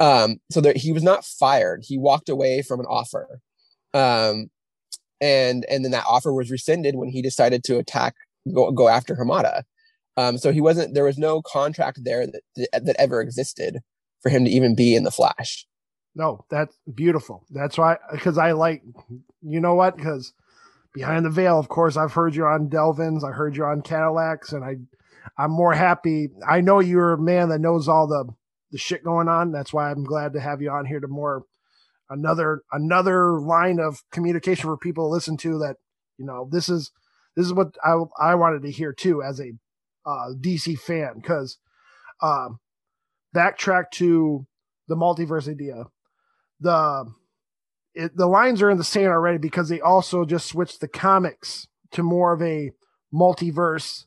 Um, 0.00 0.40
so 0.50 0.60
that 0.62 0.78
he 0.78 0.92
was 0.92 1.02
not 1.02 1.24
fired. 1.24 1.84
He 1.86 1.98
walked 1.98 2.28
away 2.28 2.62
from 2.62 2.80
an 2.80 2.86
offer. 2.86 3.40
Um, 3.92 4.50
and, 5.20 5.66
and 5.68 5.84
then 5.84 5.92
that 5.92 6.06
offer 6.08 6.32
was 6.32 6.50
rescinded 6.50 6.96
when 6.96 7.10
he 7.10 7.20
decided 7.20 7.62
to 7.64 7.78
attack 7.78 8.14
go 8.52 8.70
go 8.70 8.88
after 8.88 9.14
Hamada. 9.14 9.62
Um, 10.16 10.38
so 10.38 10.52
he 10.52 10.60
wasn't. 10.60 10.94
There 10.94 11.04
was 11.04 11.18
no 11.18 11.42
contract 11.42 12.00
there 12.04 12.26
that, 12.26 12.42
that 12.56 12.84
that 12.86 12.96
ever 12.98 13.20
existed 13.20 13.78
for 14.22 14.28
him 14.28 14.44
to 14.44 14.50
even 14.50 14.74
be 14.74 14.94
in 14.94 15.04
the 15.04 15.10
Flash. 15.10 15.66
No, 16.14 16.44
that's 16.50 16.76
beautiful. 16.92 17.44
That's 17.50 17.78
why 17.78 17.96
because 18.10 18.36
I 18.38 18.52
like, 18.52 18.82
you 19.42 19.60
know 19.60 19.74
what? 19.74 19.96
Because 19.96 20.32
behind 20.92 21.24
the 21.24 21.30
veil, 21.30 21.58
of 21.58 21.68
course, 21.68 21.96
I've 21.96 22.12
heard 22.12 22.34
you 22.34 22.44
on 22.44 22.68
Delvins, 22.68 23.24
I 23.24 23.30
heard 23.30 23.56
you 23.56 23.64
on 23.64 23.82
Cadillacs, 23.82 24.52
and 24.52 24.64
I, 24.64 24.76
I'm 25.38 25.52
more 25.52 25.72
happy. 25.72 26.30
I 26.46 26.60
know 26.60 26.80
you're 26.80 27.12
a 27.12 27.18
man 27.18 27.48
that 27.50 27.60
knows 27.60 27.88
all 27.88 28.08
the 28.08 28.26
the 28.70 28.78
shit 28.78 29.04
going 29.04 29.28
on. 29.28 29.52
That's 29.52 29.72
why 29.72 29.90
I'm 29.90 30.04
glad 30.04 30.32
to 30.34 30.40
have 30.40 30.62
you 30.62 30.70
on 30.70 30.86
here 30.86 31.00
to 31.00 31.08
more 31.08 31.44
another 32.08 32.62
another 32.72 33.40
line 33.40 33.78
of 33.78 34.02
communication 34.10 34.64
for 34.64 34.76
people 34.76 35.08
to 35.08 35.12
listen 35.12 35.36
to. 35.38 35.58
That 35.58 35.76
you 36.18 36.26
know 36.26 36.48
this 36.50 36.68
is 36.68 36.90
this 37.36 37.46
is 37.46 37.52
what 37.52 37.76
I 37.84 37.96
I 38.18 38.34
wanted 38.34 38.62
to 38.62 38.70
hear 38.70 38.92
too 38.92 39.22
as 39.22 39.40
a 39.40 39.52
uh, 40.06 40.32
DC 40.40 40.78
fan 40.78 41.14
because 41.16 41.58
um, 42.22 42.58
backtrack 43.34 43.90
to 43.92 44.46
the 44.88 44.96
multiverse 44.96 45.48
idea. 45.48 45.84
The 46.60 47.12
it, 47.94 48.16
the 48.16 48.26
lines 48.26 48.62
are 48.62 48.70
in 48.70 48.78
the 48.78 48.84
sand 48.84 49.08
already 49.08 49.38
because 49.38 49.68
they 49.68 49.80
also 49.80 50.24
just 50.24 50.46
switched 50.46 50.80
the 50.80 50.88
comics 50.88 51.66
to 51.92 52.02
more 52.02 52.32
of 52.32 52.42
a 52.42 52.70
multiverse 53.12 54.04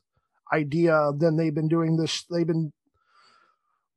idea 0.52 1.10
than 1.16 1.36
they've 1.36 1.54
been 1.54 1.68
doing 1.68 1.96
this. 1.96 2.24
They've 2.30 2.46
been 2.46 2.72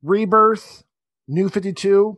Rebirth, 0.03 0.83
New 1.27 1.49
52 1.49 2.17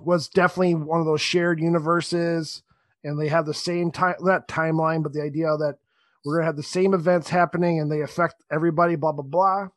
was 0.00 0.28
definitely 0.28 0.74
one 0.74 1.00
of 1.00 1.06
those 1.06 1.20
shared 1.20 1.60
universes 1.60 2.62
and 3.04 3.18
they 3.18 3.28
have 3.28 3.46
the 3.46 3.54
same 3.54 3.90
time 3.90 4.16
that 4.24 4.48
timeline 4.48 5.02
but 5.02 5.12
the 5.12 5.22
idea 5.22 5.46
that 5.56 5.78
we're 6.24 6.36
gonna 6.36 6.46
have 6.46 6.56
the 6.56 6.62
same 6.62 6.94
events 6.94 7.30
happening, 7.30 7.80
and 7.80 7.90
they 7.90 8.02
affect 8.02 8.44
everybody. 8.50 8.96
Blah 8.96 9.12
blah 9.12 9.24
blah. 9.24 9.68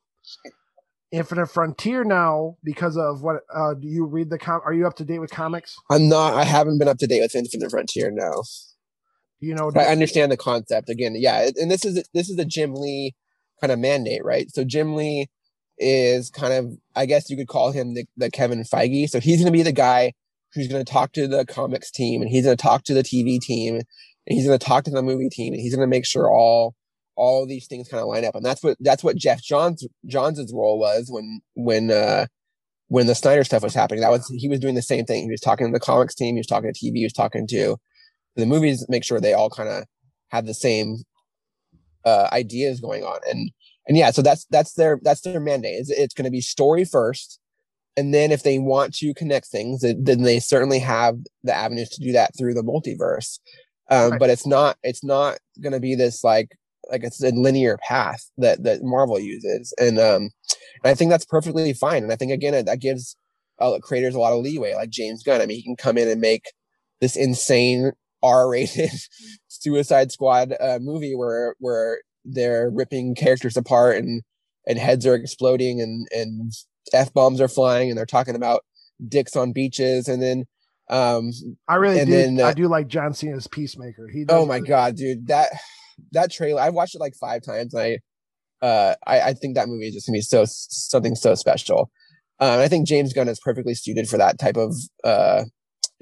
Infinite 1.12 1.48
Frontier 1.48 2.04
now 2.04 2.58
because 2.64 2.98
of 2.98 3.22
what? 3.22 3.38
Uh, 3.54 3.74
do 3.74 3.88
you 3.88 4.06
read 4.06 4.30
the 4.30 4.38
com? 4.38 4.62
Are 4.66 4.74
you 4.74 4.88
up 4.88 4.96
to 4.98 5.06
date 5.06 5.20
with 5.20 5.32
comics? 5.32 5.76
I'm 5.90 6.10
not. 6.10 6.34
I 6.34 6.44
haven't 6.44 6.78
been 6.78 6.88
up 6.88 6.98
to 7.00 7.08
date 7.08 7.22
with 7.22 7.36
Infinite 7.36 7.72
Frontier. 7.72 8.12
No. 8.12 8.44
You 9.40 9.56
know, 9.56 9.72
I 9.76 9.86
understand 9.86 10.32
the 10.32 10.38
concept 10.38 10.90
again. 10.90 11.16
Yeah, 11.16 11.50
and 11.60 11.72
this 11.72 11.84
is 11.84 12.04
this 12.14 12.30
is 12.30 12.38
a 12.38 12.46
Jim 12.46 12.76
Lee 12.76 13.16
kind 13.60 13.72
of 13.72 13.80
mandate, 13.80 14.24
right? 14.24 14.52
So 14.52 14.64
Jim 14.64 14.96
Lee 14.96 15.30
is 15.78 16.30
kind 16.30 16.54
of, 16.54 16.78
I 16.96 17.06
guess 17.06 17.30
you 17.30 17.38
could 17.38 17.48
call 17.48 17.72
him 17.72 17.94
the, 17.94 18.06
the 18.18 18.30
Kevin 18.30 18.64
Feige. 18.64 19.10
So 19.10 19.20
he's 19.20 19.38
going 19.38 19.52
to 19.52 19.58
be 19.58 19.64
the 19.64 19.72
guy 19.72 20.14
who's 20.54 20.68
going 20.68 20.84
to 20.84 20.92
talk 20.92 21.14
to 21.14 21.28
the 21.28 21.46
comics 21.46 21.92
team 21.92 22.22
and 22.22 22.30
he's 22.30 22.46
going 22.46 22.58
to 22.58 22.62
talk 22.62 22.84
to 22.84 22.94
the 22.94 23.04
TV 23.04 23.40
team 23.40 23.76
and 23.76 23.86
he's 24.28 24.46
going 24.46 24.58
to 24.58 24.66
talk 24.66 24.84
to 24.84 24.92
the 24.92 25.02
movie 25.02 25.30
team 25.30 25.54
and 25.54 25.62
he's 25.62 25.76
going 25.76 25.88
to 25.88 25.90
make 25.90 26.06
sure 26.06 26.30
all 26.30 26.76
all 27.16 27.46
these 27.46 27.68
things 27.68 27.88
kind 27.88 28.02
of 28.02 28.08
line 28.08 28.26
up. 28.26 28.36
And 28.36 28.46
that's 28.46 28.64
what 28.64 28.78
that's 28.80 29.04
what 29.04 29.16
Geoff 29.16 29.42
Johns 29.42 29.86
Johns's 30.06 30.54
role 30.54 30.80
was 30.80 31.08
when 31.10 31.42
when 31.56 31.92
uh 31.92 32.26
when 32.88 33.08
the 33.08 33.16
Snyder 33.16 33.44
stuff 33.44 33.64
was 33.64 33.76
happening. 33.76 34.02
That 34.02 34.12
was 34.12 34.28
he 34.36 34.48
was 34.48 34.60
doing 34.60 34.76
the 34.76 34.82
same 34.82 35.06
thing. 35.06 35.24
He 35.24 35.32
was 35.32 35.42
talking 35.42 35.68
to 35.68 35.74
the 35.74 35.80
comics 35.80 36.16
team 36.16 36.36
he 36.36 36.40
was 36.40 36.48
talking 36.48 36.72
to 36.72 36.80
TV 36.80 36.98
he 36.98 37.04
was 37.04 37.14
talking 37.14 37.48
to 37.48 37.78
the 38.36 38.46
movies 38.46 38.86
make 38.90 39.04
sure 39.04 39.20
they 39.20 39.34
all 39.34 39.50
kind 39.50 39.70
of 39.70 39.84
have 40.30 40.46
the 40.46 40.54
same 40.54 41.04
uh 42.06 42.28
ideas 42.32 42.80
going 42.80 43.04
on. 43.04 43.20
And 43.30 43.52
and 43.88 43.98
yeah 43.98 44.12
so 44.12 44.22
that's 44.22 44.46
that's 44.50 44.74
their 44.74 45.00
that's 45.04 45.22
their 45.22 45.40
mandate 45.40 45.76
it's, 45.80 45.90
it's 45.90 46.14
going 46.14 46.26
to 46.26 46.32
be 46.32 46.42
story 46.42 46.86
first 46.86 47.40
and 47.98 48.14
then 48.14 48.32
if 48.32 48.44
they 48.44 48.58
want 48.58 48.94
to 48.94 49.14
connect 49.14 49.48
things 49.48 49.82
then 49.82 50.24
they 50.24 50.40
certainly 50.40 50.80
have 50.80 51.18
the 51.44 51.54
avenues 51.54 51.90
to 51.90 52.04
do 52.04 52.12
that 52.12 52.32
through 52.38 52.54
the 52.54 52.64
multiverse 52.64 53.40
um, 53.90 54.12
right. 54.12 54.20
but 54.20 54.30
it's 54.30 54.48
not 54.48 54.78
it's 54.84 55.04
not 55.04 55.38
going 55.62 55.74
to 55.74 55.80
be 55.80 55.96
this 55.96 56.24
like 56.24 56.58
like 56.90 57.04
it's 57.04 57.24
a 57.24 57.30
linear 57.30 57.78
path 57.78 58.30
that 58.38 58.64
that 58.64 58.84
Marvel 58.84 59.20
uses, 59.20 59.74
and 59.78 60.00
um, 60.00 60.30
and 60.84 60.92
I 60.92 60.96
think 60.96 61.12
that's 61.12 61.26
perfectly 61.26 61.74
fine. 61.74 62.04
And 62.04 62.12
I 62.12 62.16
think 62.16 62.32
again 62.32 62.66
that 62.66 62.80
gives 62.80 63.16
uh, 63.60 63.78
creators 63.82 64.16
a 64.16 64.20
lot 64.20 64.34
of 64.34 64.44
leeway. 64.44 64.74
Like 64.76 64.90
James 64.90 65.24
Gunn, 65.24 65.42
I 65.42 65.46
mean, 65.46 65.58
he 65.58 65.64
can 65.64 65.76
come 65.76 65.98
in 65.98 66.08
and 66.08 66.22
make 66.22 66.46
this 67.00 67.16
insane 67.16 67.92
R-rated 68.24 68.92
Suicide 69.48 70.12
Squad 70.12 70.54
uh, 70.60 70.80
movie 70.82 71.16
where 71.16 71.56
where 71.60 72.02
they're 72.26 72.70
ripping 72.70 73.16
characters 73.16 73.58
apart 73.58 73.98
and 73.98 74.22
and 74.68 74.78
heads 74.78 75.06
are 75.06 75.16
exploding 75.16 75.82
and 75.82 76.08
and 76.12 76.52
f 76.94 77.14
bombs 77.14 77.42
are 77.42 77.48
flying 77.48 77.90
and 77.90 77.98
they're 77.98 78.06
talking 78.06 78.36
about 78.36 78.62
dicks 79.08 79.36
on 79.36 79.52
beaches 79.52 80.08
and 80.08 80.22
then 80.22 80.46
um 80.90 81.32
I 81.68 81.76
really 81.76 82.04
do. 82.06 82.12
then, 82.12 82.40
uh, 82.40 82.48
I 82.48 82.54
do 82.54 82.68
like 82.68 82.88
John 82.88 83.14
Cena's 83.14 83.48
Peacemaker. 83.48 84.08
He. 84.08 84.26
does 84.26 84.36
oh 84.36 84.46
my 84.46 84.60
god 84.60 84.96
dude 84.96 85.28
that 85.28 85.50
that 86.12 86.32
trailer 86.32 86.62
i've 86.62 86.74
watched 86.74 86.96
it 86.96 87.02
like 87.02 87.16
five 87.16 87.42
times 87.44 87.74
and 87.74 87.82
i 87.84 88.66
uh 88.66 88.96
i, 89.08 89.22
I 89.22 89.34
think 89.34 89.56
that 89.56 89.68
movie 89.68 89.88
is 89.88 89.94
just 89.94 90.08
gonna 90.08 90.18
be 90.18 90.22
so 90.22 90.46
something 90.48 91.16
so 91.16 91.36
special 91.36 91.92
um 92.40 92.60
i 92.60 92.68
think 92.68 92.88
james 92.88 93.14
gunn 93.14 93.30
is 93.30 93.40
perfectly 93.40 93.76
suited 93.76 94.08
for 94.10 94.18
that 94.18 94.40
type 94.40 94.58
of 94.58 94.76
uh 95.04 95.44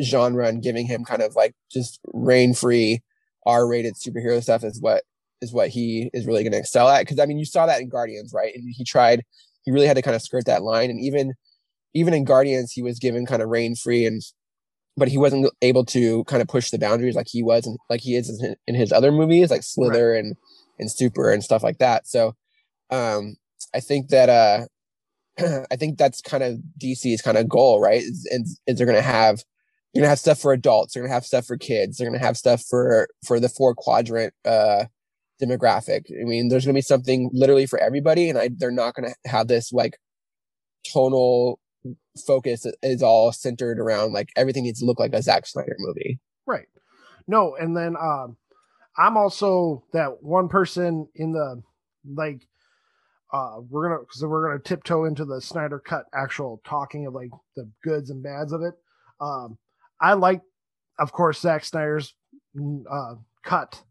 genre 0.01 0.47
and 0.47 0.63
giving 0.63 0.85
him 0.85 1.03
kind 1.03 1.21
of 1.21 1.35
like 1.35 1.53
just 1.71 1.99
rain 2.13 2.53
free 2.53 3.01
r-rated 3.45 3.95
superhero 3.95 4.41
stuff 4.41 4.63
is 4.63 4.81
what 4.81 5.03
is 5.41 5.53
what 5.53 5.69
he 5.69 6.09
is 6.13 6.25
really 6.25 6.43
going 6.43 6.51
to 6.51 6.59
excel 6.59 6.89
at. 6.89 7.01
Because 7.01 7.19
i 7.19 7.25
mean 7.25 7.37
you 7.37 7.45
saw 7.45 7.65
that 7.65 7.81
in 7.81 7.89
guardians 7.89 8.33
right? 8.33 8.53
And 8.55 8.63
he 8.69 8.83
tried 8.83 9.23
he 9.63 9.71
really 9.71 9.87
had 9.87 9.95
to 9.95 10.01
kind 10.01 10.15
of 10.15 10.21
skirt 10.21 10.45
that 10.45 10.63
line. 10.63 10.89
And 10.89 10.99
even 10.99 11.33
even 11.93 12.13
in 12.13 12.23
guardians 12.23 12.71
he 12.71 12.81
was 12.81 12.99
given 12.99 13.25
kind 13.25 13.41
of 13.41 13.49
rain 13.49 13.75
free 13.75 14.05
and 14.05 14.21
but 14.97 15.07
he 15.07 15.17
wasn't 15.17 15.51
able 15.61 15.85
to 15.85 16.23
kind 16.25 16.41
of 16.41 16.47
push 16.47 16.71
the 16.71 16.79
boundaries 16.79 17.15
like 17.15 17.27
he 17.29 17.41
was 17.41 17.65
and 17.65 17.77
like 17.89 18.01
he 18.01 18.15
is 18.15 18.41
in, 18.41 18.55
in 18.67 18.75
his 18.75 18.91
other 18.91 19.11
movies 19.11 19.49
like 19.49 19.63
slither 19.63 20.13
and 20.13 20.35
and 20.77 20.91
super 20.91 21.31
and 21.31 21.43
stuff 21.43 21.63
like 21.63 21.77
that. 21.79 22.07
So 22.07 22.35
um 22.89 23.35
i 23.73 23.79
think 23.79 24.09
that 24.09 24.29
uh 24.29 24.65
i 25.71 25.75
think 25.75 25.97
that's 25.97 26.21
kind 26.21 26.43
of 26.43 26.59
dc's 26.81 27.21
kind 27.21 27.37
of 27.37 27.47
goal 27.47 27.79
right? 27.79 28.01
Is, 28.01 28.27
is, 28.31 28.59
is 28.65 28.77
they're 28.77 28.87
gonna 28.87 29.01
have 29.01 29.43
you're 29.93 30.01
gonna 30.01 30.09
have 30.09 30.19
stuff 30.19 30.39
for 30.39 30.53
adults 30.53 30.93
they're 30.93 31.03
gonna 31.03 31.13
have 31.13 31.25
stuff 31.25 31.45
for 31.45 31.57
kids 31.57 31.97
they're 31.97 32.07
gonna 32.07 32.23
have 32.23 32.37
stuff 32.37 32.63
for 32.69 33.07
for 33.25 33.39
the 33.39 33.49
four 33.49 33.73
quadrant 33.75 34.33
uh 34.45 34.85
demographic 35.41 36.05
i 36.21 36.23
mean 36.25 36.49
there's 36.49 36.65
gonna 36.65 36.73
be 36.73 36.81
something 36.81 37.29
literally 37.33 37.65
for 37.65 37.79
everybody 37.79 38.29
and 38.29 38.37
i 38.37 38.49
they're 38.57 38.71
not 38.71 38.93
gonna 38.93 39.13
have 39.25 39.47
this 39.47 39.71
like 39.71 39.97
tonal 40.91 41.59
focus 42.25 42.65
is 42.83 43.01
all 43.03 43.31
centered 43.31 43.79
around 43.79 44.13
like 44.13 44.29
everything 44.35 44.63
needs 44.63 44.79
to 44.79 44.85
look 44.85 44.99
like 44.99 45.13
a 45.13 45.21
Zack 45.21 45.45
Snyder 45.45 45.75
movie. 45.79 46.19
Right. 46.45 46.67
No, 47.27 47.55
and 47.55 47.75
then 47.75 47.95
um 47.95 48.37
I'm 48.97 49.17
also 49.17 49.83
that 49.93 50.21
one 50.21 50.49
person 50.49 51.07
in 51.15 51.31
the 51.31 51.61
like 52.05 52.47
uh 53.33 53.57
we're 53.69 53.89
gonna 53.89 54.01
because 54.01 54.23
we're 54.23 54.47
gonna 54.47 54.59
tiptoe 54.59 55.05
into 55.05 55.25
the 55.25 55.41
Snyder 55.41 55.79
cut 55.79 56.05
actual 56.13 56.61
talking 56.65 57.07
of 57.07 57.13
like 57.13 57.31
the 57.55 57.69
goods 57.83 58.09
and 58.09 58.23
bads 58.23 58.51
of 58.51 58.61
it. 58.61 58.73
Um 59.21 59.57
I 60.01 60.13
like 60.13 60.41
of 60.99 61.11
course 61.11 61.39
Zack 61.39 61.63
Snyder's 61.63 62.13
uh 62.91 63.15
cut 63.43 63.81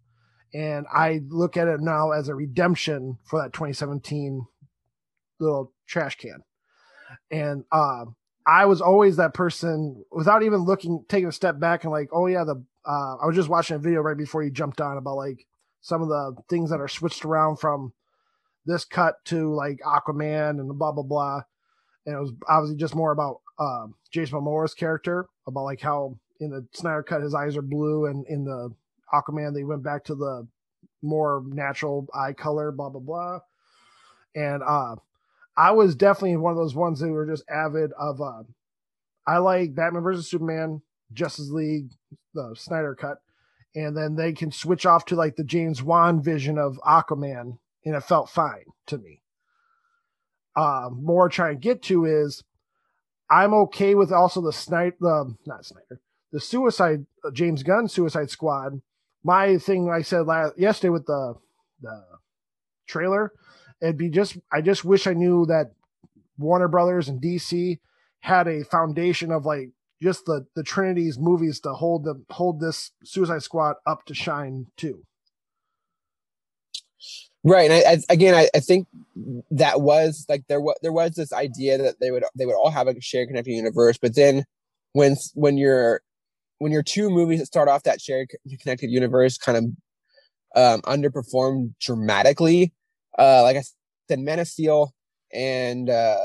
and 0.55 0.87
I 0.93 1.21
look 1.29 1.57
at 1.57 1.69
it 1.69 1.81
now 1.81 2.13
as 2.13 2.29
a 2.29 2.35
redemption 2.35 3.19
for 3.25 3.41
that 3.43 3.53
2017 3.53 4.47
little 5.39 5.73
trash 5.87 6.17
can. 6.17 6.43
And 7.31 7.65
um 7.73 8.17
I 8.49 8.65
was 8.65 8.81
always 8.81 9.17
that 9.17 9.35
person 9.35 10.03
without 10.11 10.43
even 10.43 10.61
looking, 10.61 11.05
taking 11.07 11.29
a 11.29 11.33
step 11.33 11.61
back 11.61 11.85
and 11.85 11.93
like, 11.93 12.09
oh 12.13 12.27
yeah, 12.29 12.45
the 12.45 12.65
uh, 12.87 13.17
I 13.17 13.27
was 13.27 13.37
just 13.37 13.51
watching 13.51 13.77
a 13.77 13.79
video 13.79 14.01
right 14.01 14.17
before 14.17 14.43
you 14.43 14.51
jumped 14.51 14.81
on 14.81 14.97
about 14.97 15.17
like 15.17 15.47
some 15.83 16.01
of 16.01 16.09
the 16.09 16.35
things 16.49 16.71
that 16.71 16.81
are 16.81 16.89
switched 16.89 17.27
around 17.27 17.59
from 17.59 17.93
this 18.65 18.87
cut 18.87 19.17
to 19.27 19.55
like 19.55 19.81
Aquaman 19.85 20.59
and 20.61 20.79
blah 20.79 20.93
blah 20.93 21.03
blah, 21.03 21.43
and 22.07 22.17
it 22.17 22.19
was 22.19 22.33
obviously 22.49 22.79
just 22.79 22.95
more 22.95 23.13
about 23.13 23.43
uh, 23.59 23.87
Jason 24.11 24.39
Momoa's 24.39 24.73
character 24.73 25.27
about 25.47 25.65
like 25.65 25.83
how 25.83 26.19
in 26.41 26.51
the 26.51 26.67
Snyder 26.73 27.03
cut 27.03 27.21
his 27.21 27.35
eyes 27.35 27.55
are 27.55 27.63
blue 27.63 28.07
and 28.07 28.27
in 28.29 28.45
the 28.45 28.75
Aquaman 29.13 29.55
they 29.55 29.65
went 29.65 29.83
back 29.83 30.05
to 30.05 30.15
the 30.15 30.47
more 31.03 31.43
natural 31.47 32.07
eye 32.15 32.33
color, 32.33 32.73
blah 32.73 32.91
blah 32.91 33.01
blah, 33.01 33.41
and 34.35 34.63
uh 34.63 34.97
I 35.59 35.73
was 35.73 35.97
definitely 35.97 36.37
one 36.37 36.53
of 36.53 36.57
those 36.57 36.77
ones 36.77 37.01
that 37.01 37.09
were 37.09 37.27
just 37.27 37.43
avid 37.51 37.91
of. 37.99 38.23
Uh, 38.23 38.45
I 39.27 39.39
like 39.39 39.75
Batman 39.75 40.05
versus 40.05 40.31
Superman, 40.31 40.83
Justice 41.13 41.51
League, 41.51 41.91
the 42.33 42.55
Snyder 42.57 42.95
cut, 42.95 43.19
and 43.75 43.97
then 43.97 44.15
they 44.15 44.33
can 44.33 44.53
switch 44.53 44.87
off 44.87 45.05
to 45.07 45.17
like 45.17 45.35
the 45.35 45.43
James 45.43 45.83
Wan 45.83 46.23
vision 46.23 46.59
of 46.59 46.79
Aquaman, 46.87 47.59
and 47.85 47.95
it 47.97 48.05
felt 48.05 48.31
fine 48.31 48.67
to 48.87 48.99
me. 48.99 49.21
Uh, 50.55 50.91
more 50.93 51.29
trying 51.29 51.57
to 51.57 51.61
get 51.61 51.83
to 51.83 52.05
is 52.05 52.45
I'm 53.29 53.53
okay 53.55 53.97
with 53.97 54.13
also 54.13 54.41
the 54.41 54.53
Snyder, 54.53 54.97
the 55.01 55.35
not 55.45 55.67
Snyder, 55.67 56.01
the 56.31 56.41
Suicide 56.41 57.05
uh, 57.25 57.33
James 57.33 57.65
Gunn 57.65 57.89
Suicide 57.89 58.31
Squad. 58.31 58.81
My 59.25 59.59
thing 59.59 59.91
I 59.91 60.03
said 60.03 60.27
last 60.27 60.59
yesterday 60.59 60.91
with 60.91 61.07
the 61.07 61.35
the 61.81 62.03
trailer 62.87 63.33
it'd 63.81 63.97
be 63.99 64.09
just 64.09 64.39
I 64.53 64.61
just 64.61 64.85
wish 64.85 65.07
I 65.07 65.13
knew 65.13 65.47
that 65.47 65.73
Warner 66.39 66.69
Brothers 66.69 67.09
and 67.09 67.21
DC 67.21 67.79
had 68.21 68.49
a 68.49 68.65
foundation 68.65 69.33
of 69.33 69.47
like 69.47 69.71
just 70.03 70.25
the 70.27 70.47
the 70.55 70.63
Trinity's 70.63 71.19
movies 71.19 71.61
to 71.61 71.73
hold 71.73 72.05
the 72.05 72.23
hold 72.31 72.61
this 72.61 72.93
Suicide 73.05 73.43
Squad 73.43 73.77
up 73.87 74.05
to 74.07 74.15
shine 74.15 74.67
too. 74.77 75.05
Right, 77.45 77.71
and 77.71 77.87
I, 77.87 77.93
I 77.93 77.99
again, 78.11 78.35
I, 78.35 78.49
I 78.55 78.61
think 78.61 78.89
that 79.51 79.81
was 79.81 80.27
like 80.29 80.45
there 80.49 80.61
was 80.61 80.77
there 80.83 80.93
was 80.93 81.13
this 81.13 81.33
idea 81.33 81.79
that 81.79 82.01
they 82.01 82.11
would 82.11 82.25
they 82.37 82.47
would 82.47 82.57
all 82.57 82.71
have 82.71 82.89
a 82.89 83.01
shared 83.01 83.29
connected 83.29 83.53
universe, 83.53 83.99
but 84.01 84.15
then 84.15 84.45
when 84.93 85.17
when 85.35 85.57
you're 85.57 86.03
when 86.59 86.73
your 86.73 86.83
two 86.83 87.11
movies 87.11 87.41
that 87.41 87.47
start 87.47 87.69
off 87.69 87.85
that 87.85 88.01
shared 88.01 88.31
connected 88.61 88.91
universe 88.91 89.39
kind 89.39 89.59
of 89.59 89.65
um, 90.57 90.83
underperform 90.83 91.75
dramatically, 91.81 92.73
uh, 93.19 93.43
like 93.43 93.57
I 93.57 93.63
said, 94.09 94.19
Man 94.21 94.39
of 94.39 94.49
Steel 94.49 94.95
and 95.33 95.89
uh, 95.91 96.17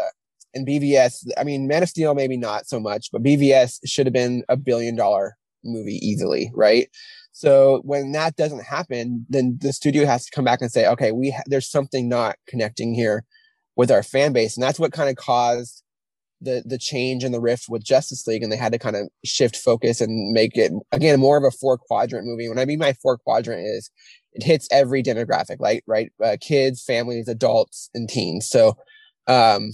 and 0.53 0.67
BVS. 0.67 1.27
I 1.37 1.43
mean, 1.43 1.67
Man 1.67 1.83
of 1.83 1.89
Steel 1.89 2.13
maybe 2.15 2.37
not 2.37 2.67
so 2.67 2.79
much, 2.79 3.09
but 3.11 3.23
BVS 3.23 3.79
should 3.85 4.05
have 4.05 4.13
been 4.13 4.43
a 4.49 4.57
billion 4.57 4.95
dollar 4.95 5.35
movie 5.63 5.99
easily, 6.05 6.51
right? 6.53 6.89
So 7.31 7.81
when 7.83 8.11
that 8.11 8.35
doesn't 8.35 8.63
happen, 8.63 9.25
then 9.29 9.57
the 9.59 9.73
studio 9.73 10.05
has 10.05 10.25
to 10.25 10.31
come 10.31 10.45
back 10.45 10.61
and 10.61 10.71
say, 10.71 10.87
okay, 10.87 11.11
we 11.11 11.31
ha- 11.31 11.43
there's 11.47 11.69
something 11.69 12.07
not 12.07 12.35
connecting 12.47 12.93
here 12.93 13.23
with 13.75 13.89
our 13.89 14.03
fan 14.03 14.33
base, 14.33 14.55
and 14.55 14.63
that's 14.63 14.79
what 14.79 14.93
kind 14.93 15.09
of 15.09 15.15
caused 15.15 15.82
the 16.43 16.63
the 16.65 16.77
change 16.77 17.23
and 17.23 17.33
the 17.33 17.41
rift 17.41 17.65
with 17.69 17.83
Justice 17.83 18.27
League, 18.27 18.43
and 18.43 18.51
they 18.51 18.57
had 18.57 18.71
to 18.73 18.79
kind 18.79 18.95
of 18.95 19.07
shift 19.25 19.55
focus 19.55 20.01
and 20.01 20.31
make 20.33 20.57
it 20.57 20.71
again 20.91 21.19
more 21.19 21.37
of 21.37 21.43
a 21.43 21.51
four 21.51 21.77
quadrant 21.77 22.27
movie. 22.27 22.49
When 22.49 22.59
I 22.59 22.65
mean 22.65 22.79
my 22.79 22.93
four 22.93 23.17
quadrant 23.17 23.65
is 23.65 23.89
it 24.33 24.43
hits 24.43 24.67
every 24.71 25.03
demographic, 25.03 25.57
like 25.59 25.83
right, 25.87 26.11
uh, 26.23 26.37
kids, 26.41 26.83
families, 26.83 27.27
adults, 27.27 27.89
and 27.93 28.09
teens. 28.09 28.49
So, 28.49 28.77
um, 29.27 29.71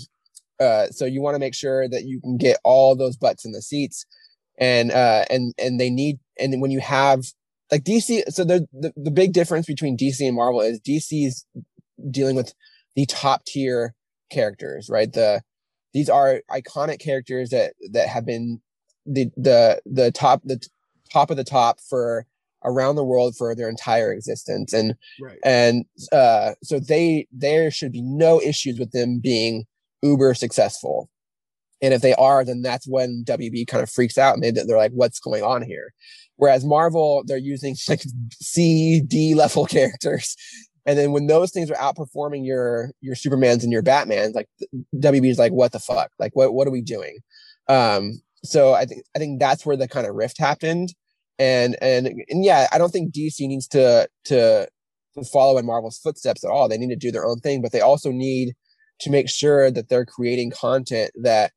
uh, 0.59 0.87
so 0.87 1.05
you 1.05 1.21
want 1.21 1.35
to 1.35 1.39
make 1.39 1.55
sure 1.55 1.87
that 1.87 2.03
you 2.03 2.19
can 2.21 2.37
get 2.37 2.59
all 2.63 2.95
those 2.95 3.17
butts 3.17 3.45
in 3.45 3.51
the 3.51 3.61
seats, 3.61 4.05
and 4.59 4.91
uh, 4.91 5.25
and 5.29 5.53
and 5.57 5.79
they 5.79 5.89
need, 5.89 6.19
and 6.39 6.61
when 6.61 6.71
you 6.71 6.79
have 6.79 7.25
like 7.71 7.83
DC, 7.83 8.23
so 8.31 8.43
the, 8.43 8.67
the 8.73 8.91
the 8.95 9.11
big 9.11 9.33
difference 9.33 9.65
between 9.65 9.97
DC 9.97 10.21
and 10.21 10.35
Marvel 10.35 10.61
is 10.61 10.79
DC's 10.81 11.45
dealing 12.11 12.35
with 12.35 12.53
the 12.95 13.05
top 13.05 13.45
tier 13.45 13.93
characters, 14.31 14.89
right? 14.89 15.11
The 15.11 15.41
these 15.93 16.09
are 16.09 16.41
iconic 16.51 16.99
characters 16.99 17.49
that 17.49 17.73
that 17.91 18.07
have 18.07 18.25
been 18.25 18.61
the 19.05 19.31
the 19.35 19.81
the 19.85 20.11
top 20.11 20.41
the 20.43 20.63
top 21.11 21.31
of 21.31 21.37
the 21.37 21.43
top 21.43 21.79
for 21.89 22.25
around 22.63 22.95
the 22.95 23.03
world 23.03 23.35
for 23.35 23.55
their 23.55 23.69
entire 23.69 24.11
existence. 24.11 24.73
And 24.73 24.95
Right. 25.19 25.39
and 25.43 25.85
uh 26.11 26.53
so 26.63 26.79
they 26.79 27.27
there 27.31 27.71
should 27.71 27.91
be 27.91 28.01
no 28.01 28.41
issues 28.41 28.79
with 28.79 28.91
them 28.91 29.19
being 29.19 29.65
uber 30.01 30.33
successful. 30.33 31.09
And 31.81 31.93
if 31.93 32.01
they 32.01 32.13
are 32.15 32.43
then 32.43 32.61
that's 32.61 32.87
when 32.87 33.23
wb 33.25 33.67
kind 33.67 33.81
of 33.81 33.89
freaks 33.89 34.17
out 34.17 34.35
and 34.35 34.43
they, 34.43 34.51
they're 34.51 34.77
like 34.77 34.91
what's 34.91 35.19
going 35.19 35.43
on 35.43 35.61
here? 35.61 35.93
Whereas 36.35 36.65
marvel 36.65 37.23
they're 37.25 37.37
using 37.37 37.75
like 37.87 38.03
c 38.41 39.01
d 39.01 39.33
level 39.35 39.65
characters 39.77 40.35
and 40.89 40.97
then 40.97 41.11
when 41.11 41.27
those 41.27 41.51
things 41.51 41.69
are 41.69 41.75
outperforming 41.75 42.43
your 42.43 42.89
your 42.99 43.13
supermans 43.13 43.61
and 43.61 43.71
your 43.71 43.83
batmans 43.83 44.33
like 44.33 44.49
wb 44.95 45.29
is 45.29 45.37
like 45.37 45.51
what 45.51 45.71
the 45.71 45.79
fuck? 45.79 46.09
Like 46.17 46.35
what 46.35 46.55
what 46.55 46.67
are 46.67 46.71
we 46.71 46.81
doing? 46.81 47.19
Um 47.67 48.21
so 48.43 48.73
i 48.73 48.85
think 48.85 49.03
i 49.15 49.19
think 49.19 49.39
that's 49.39 49.65
where 49.67 49.77
the 49.77 49.87
kind 49.87 50.07
of 50.07 50.15
rift 50.15 50.39
happened. 50.39 50.95
And 51.37 51.77
and 51.79 52.07
and 52.07 52.43
yeah 52.43 52.67
i 52.71 52.79
don't 52.79 52.89
think 52.89 53.13
dc 53.13 53.39
needs 53.39 53.67
to 53.69 54.09
to 54.25 54.67
follow 55.31 55.59
in 55.59 55.65
marvel's 55.67 55.99
footsteps 55.99 56.43
at 56.43 56.49
all. 56.49 56.67
They 56.67 56.77
need 56.79 56.89
to 56.89 56.95
do 56.95 57.11
their 57.11 57.25
own 57.25 57.39
thing 57.39 57.61
but 57.61 57.71
they 57.71 57.81
also 57.81 58.11
need 58.11 58.55
to 59.01 59.11
make 59.11 59.29
sure 59.29 59.69
that 59.69 59.89
they're 59.89 60.05
creating 60.05 60.51
content 60.51 61.11
that 61.21 61.51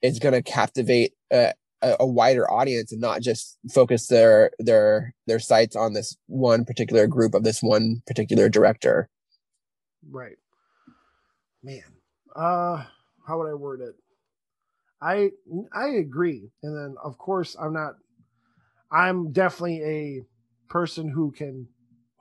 is 0.00 0.20
going 0.20 0.34
to 0.34 0.42
captivate 0.42 1.12
a, 1.32 1.52
a, 1.82 1.96
a 2.00 2.06
wider 2.06 2.50
audience 2.50 2.92
and 2.92 3.00
not 3.00 3.20
just 3.20 3.58
focus 3.72 4.06
their 4.06 4.50
their 4.58 5.14
their 5.26 5.38
sights 5.38 5.76
on 5.76 5.92
this 5.92 6.16
one 6.26 6.64
particular 6.64 7.06
group 7.06 7.34
of 7.34 7.44
this 7.44 7.62
one 7.62 8.02
particular 8.06 8.48
director 8.48 9.08
Right. 10.08 10.36
Man. 11.62 11.82
Uh 12.34 12.84
how 13.26 13.38
would 13.38 13.50
I 13.50 13.54
word 13.54 13.80
it? 13.80 13.94
I 15.02 15.30
I 15.74 15.88
agree. 15.88 16.50
And 16.62 16.76
then 16.76 16.96
of 17.02 17.18
course 17.18 17.56
I'm 17.60 17.72
not 17.72 17.94
I'm 18.90 19.32
definitely 19.32 19.82
a 19.82 20.22
person 20.68 21.08
who 21.08 21.32
can 21.32 21.68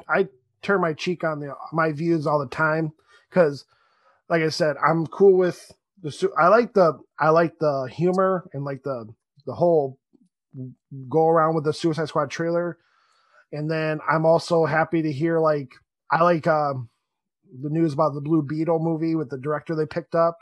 I 0.09 0.27
turn 0.61 0.81
my 0.81 0.93
cheek 0.93 1.23
on 1.23 1.39
the 1.39 1.53
my 1.71 1.91
views 1.91 2.27
all 2.27 2.39
the 2.39 2.47
time 2.47 2.91
because, 3.29 3.65
like 4.29 4.41
I 4.41 4.49
said, 4.49 4.75
I'm 4.85 5.07
cool 5.07 5.37
with 5.37 5.71
the. 6.01 6.31
I 6.37 6.47
like 6.47 6.73
the 6.73 6.99
I 7.19 7.29
like 7.29 7.57
the 7.59 7.87
humor 7.91 8.49
and 8.53 8.65
like 8.65 8.83
the 8.83 9.07
the 9.45 9.53
whole 9.53 9.99
go 11.09 11.27
around 11.27 11.55
with 11.55 11.63
the 11.65 11.73
Suicide 11.73 12.07
Squad 12.07 12.29
trailer, 12.31 12.77
and 13.51 13.69
then 13.69 13.99
I'm 14.09 14.25
also 14.25 14.65
happy 14.65 15.01
to 15.01 15.11
hear 15.11 15.39
like 15.39 15.73
I 16.11 16.23
like 16.23 16.47
um, 16.47 16.89
the 17.61 17.69
news 17.69 17.93
about 17.93 18.13
the 18.13 18.21
Blue 18.21 18.41
Beetle 18.41 18.79
movie 18.79 19.15
with 19.15 19.29
the 19.29 19.37
director 19.37 19.75
they 19.75 19.85
picked 19.85 20.15
up 20.15 20.37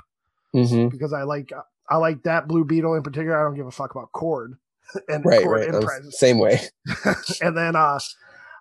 Mm-hmm. 0.56 0.89
because 0.89 1.13
I 1.13 1.24
like 1.24 1.52
I 1.89 1.98
like 1.98 2.22
that 2.24 2.48
Blue 2.48 2.63
Beetle 2.63 2.94
in 2.94 3.02
particular. 3.02 3.39
I 3.39 3.44
don't 3.44 3.56
give 3.56 3.66
a 3.66 3.72
fuck 3.72 3.89
about 3.89 4.12
Kord 4.12 4.54
and 5.08 5.26
Right, 5.26 5.44
Kord 5.44 5.52
right. 5.62 5.68
Enterprises. 5.68 6.20
Same 6.20 6.38
way. 6.38 6.60
and 7.42 7.58
then 7.58 7.76
uh 7.76 7.98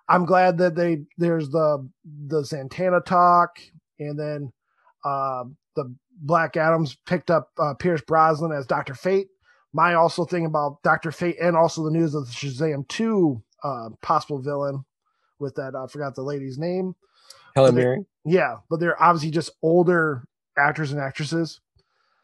I'm 0.09 0.25
glad 0.25 0.57
that 0.57 0.73
they 0.75 1.03
there's 1.19 1.49
the 1.49 1.87
the 2.27 2.43
Santana 2.45 2.99
talk 2.99 3.59
and 3.99 4.19
then 4.19 4.51
uh 5.05 5.43
the 5.75 5.95
Black 6.19 6.57
Adams 6.57 6.97
picked 7.05 7.29
up 7.29 7.49
uh, 7.59 7.73
Pierce 7.75 8.01
Brosnan 8.01 8.51
as 8.51 8.65
Doctor 8.65 8.95
Fate. 8.95 9.27
My 9.73 9.95
also 9.95 10.25
thing 10.25 10.45
about 10.45 10.83
Doctor 10.83 11.11
Fate 11.11 11.37
and 11.41 11.57
also 11.57 11.83
the 11.83 11.91
news 11.91 12.13
of 12.15 12.27
the 12.27 12.31
Shazam 12.31 12.87
2 12.87 13.43
uh 13.63 13.89
possible 14.01 14.39
villain 14.39 14.85
with 15.39 15.55
that 15.55 15.75
I 15.75 15.87
forgot 15.87 16.15
the 16.15 16.21
lady's 16.21 16.57
name. 16.57 16.95
Helen 17.55 17.75
Mirren. 17.75 18.05
Yeah, 18.25 18.57
but 18.69 18.79
they're 18.79 19.01
obviously 19.01 19.31
just 19.31 19.51
older 19.61 20.23
actors 20.57 20.91
and 20.91 21.01
actresses. 21.01 21.59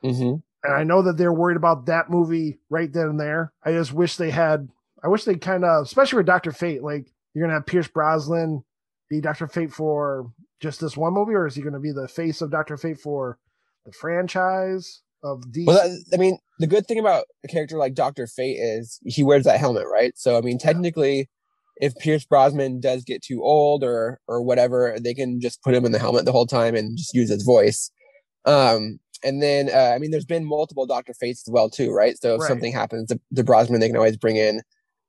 Mm-hmm. 0.03 0.35
and 0.63 0.73
I 0.73 0.83
know 0.85 1.01
that 1.01 1.17
they're 1.17 1.33
worried 1.33 1.57
about 1.57 1.88
that 1.88 2.09
movie 2.09 2.59
right 2.69 2.91
then 2.91 3.07
and 3.07 3.19
there. 3.19 3.51
I 3.63 3.73
just 3.73 3.91
wish 3.91 4.15
they 4.15 4.29
had. 4.31 4.69
I 5.03 5.09
wish 5.09 5.25
they 5.25 5.35
kind 5.35 5.65
of, 5.65 5.83
especially 5.83 6.17
with 6.17 6.25
Doctor 6.25 6.51
Fate, 6.51 6.83
like 6.83 7.12
you're 7.33 7.43
gonna 7.45 7.55
have 7.55 7.65
Pierce 7.65 7.88
Brosnan 7.88 8.63
be 9.09 9.19
Doctor 9.19 9.47
Fate 9.47 9.73
for 9.73 10.31
just 10.62 10.79
this 10.79 10.95
one 10.95 11.13
movie, 11.13 11.33
or 11.33 11.47
is 11.47 11.55
he 11.55 11.62
gonna 11.62 11.79
be 11.79 11.91
the 11.91 12.07
face 12.07 12.41
of 12.41 12.51
Doctor 12.51 12.77
Fate 12.77 12.99
for 12.99 13.38
the 13.85 13.91
franchise 13.91 15.01
of 15.23 15.41
DC? 15.51 15.65
Well, 15.65 15.97
I 16.13 16.17
mean, 16.17 16.38
the 16.59 16.67
good 16.67 16.85
thing 16.85 16.99
about 16.99 17.25
a 17.43 17.47
character 17.47 17.77
like 17.77 17.93
Doctor 17.93 18.27
Fate 18.27 18.57
is 18.59 18.99
he 19.03 19.23
wears 19.23 19.45
that 19.45 19.59
helmet, 19.59 19.85
right? 19.91 20.13
So, 20.17 20.37
I 20.37 20.41
mean, 20.41 20.57
technically, 20.57 21.29
if 21.77 21.95
Pierce 21.95 22.25
Brosnan 22.25 22.81
does 22.81 23.03
get 23.03 23.23
too 23.23 23.41
old 23.41 23.83
or 23.83 24.19
or 24.27 24.41
whatever, 24.41 24.97
they 25.01 25.13
can 25.13 25.39
just 25.39 25.63
put 25.63 25.73
him 25.73 25.85
in 25.85 25.93
the 25.93 25.99
helmet 25.99 26.25
the 26.25 26.33
whole 26.33 26.45
time 26.45 26.75
and 26.75 26.97
just 26.97 27.13
use 27.13 27.29
his 27.29 27.43
voice. 27.43 27.91
Um, 28.45 28.99
and 29.23 29.41
then, 29.41 29.69
uh, 29.69 29.93
I 29.95 29.99
mean, 29.99 30.11
there's 30.11 30.25
been 30.25 30.45
multiple 30.45 30.85
Doctor 30.85 31.13
Fates 31.13 31.47
as 31.47 31.51
well, 31.51 31.69
too, 31.69 31.91
right? 31.91 32.17
So 32.21 32.35
if 32.35 32.41
Right. 32.41 32.47
something 32.47 32.71
happens 32.71 33.09
to, 33.09 33.19
to 33.35 33.43
Brosnan, 33.43 33.79
they 33.79 33.87
can 33.87 33.97
always 33.97 34.17
bring 34.17 34.37
in 34.37 34.61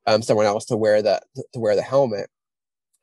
um, 0.06 0.22
someone 0.22 0.46
else 0.46 0.64
to 0.66 0.76
wear 0.76 1.02
the 1.02 1.20
to 1.54 1.60
wear 1.60 1.76
the 1.76 1.82
helmet. 1.82 2.28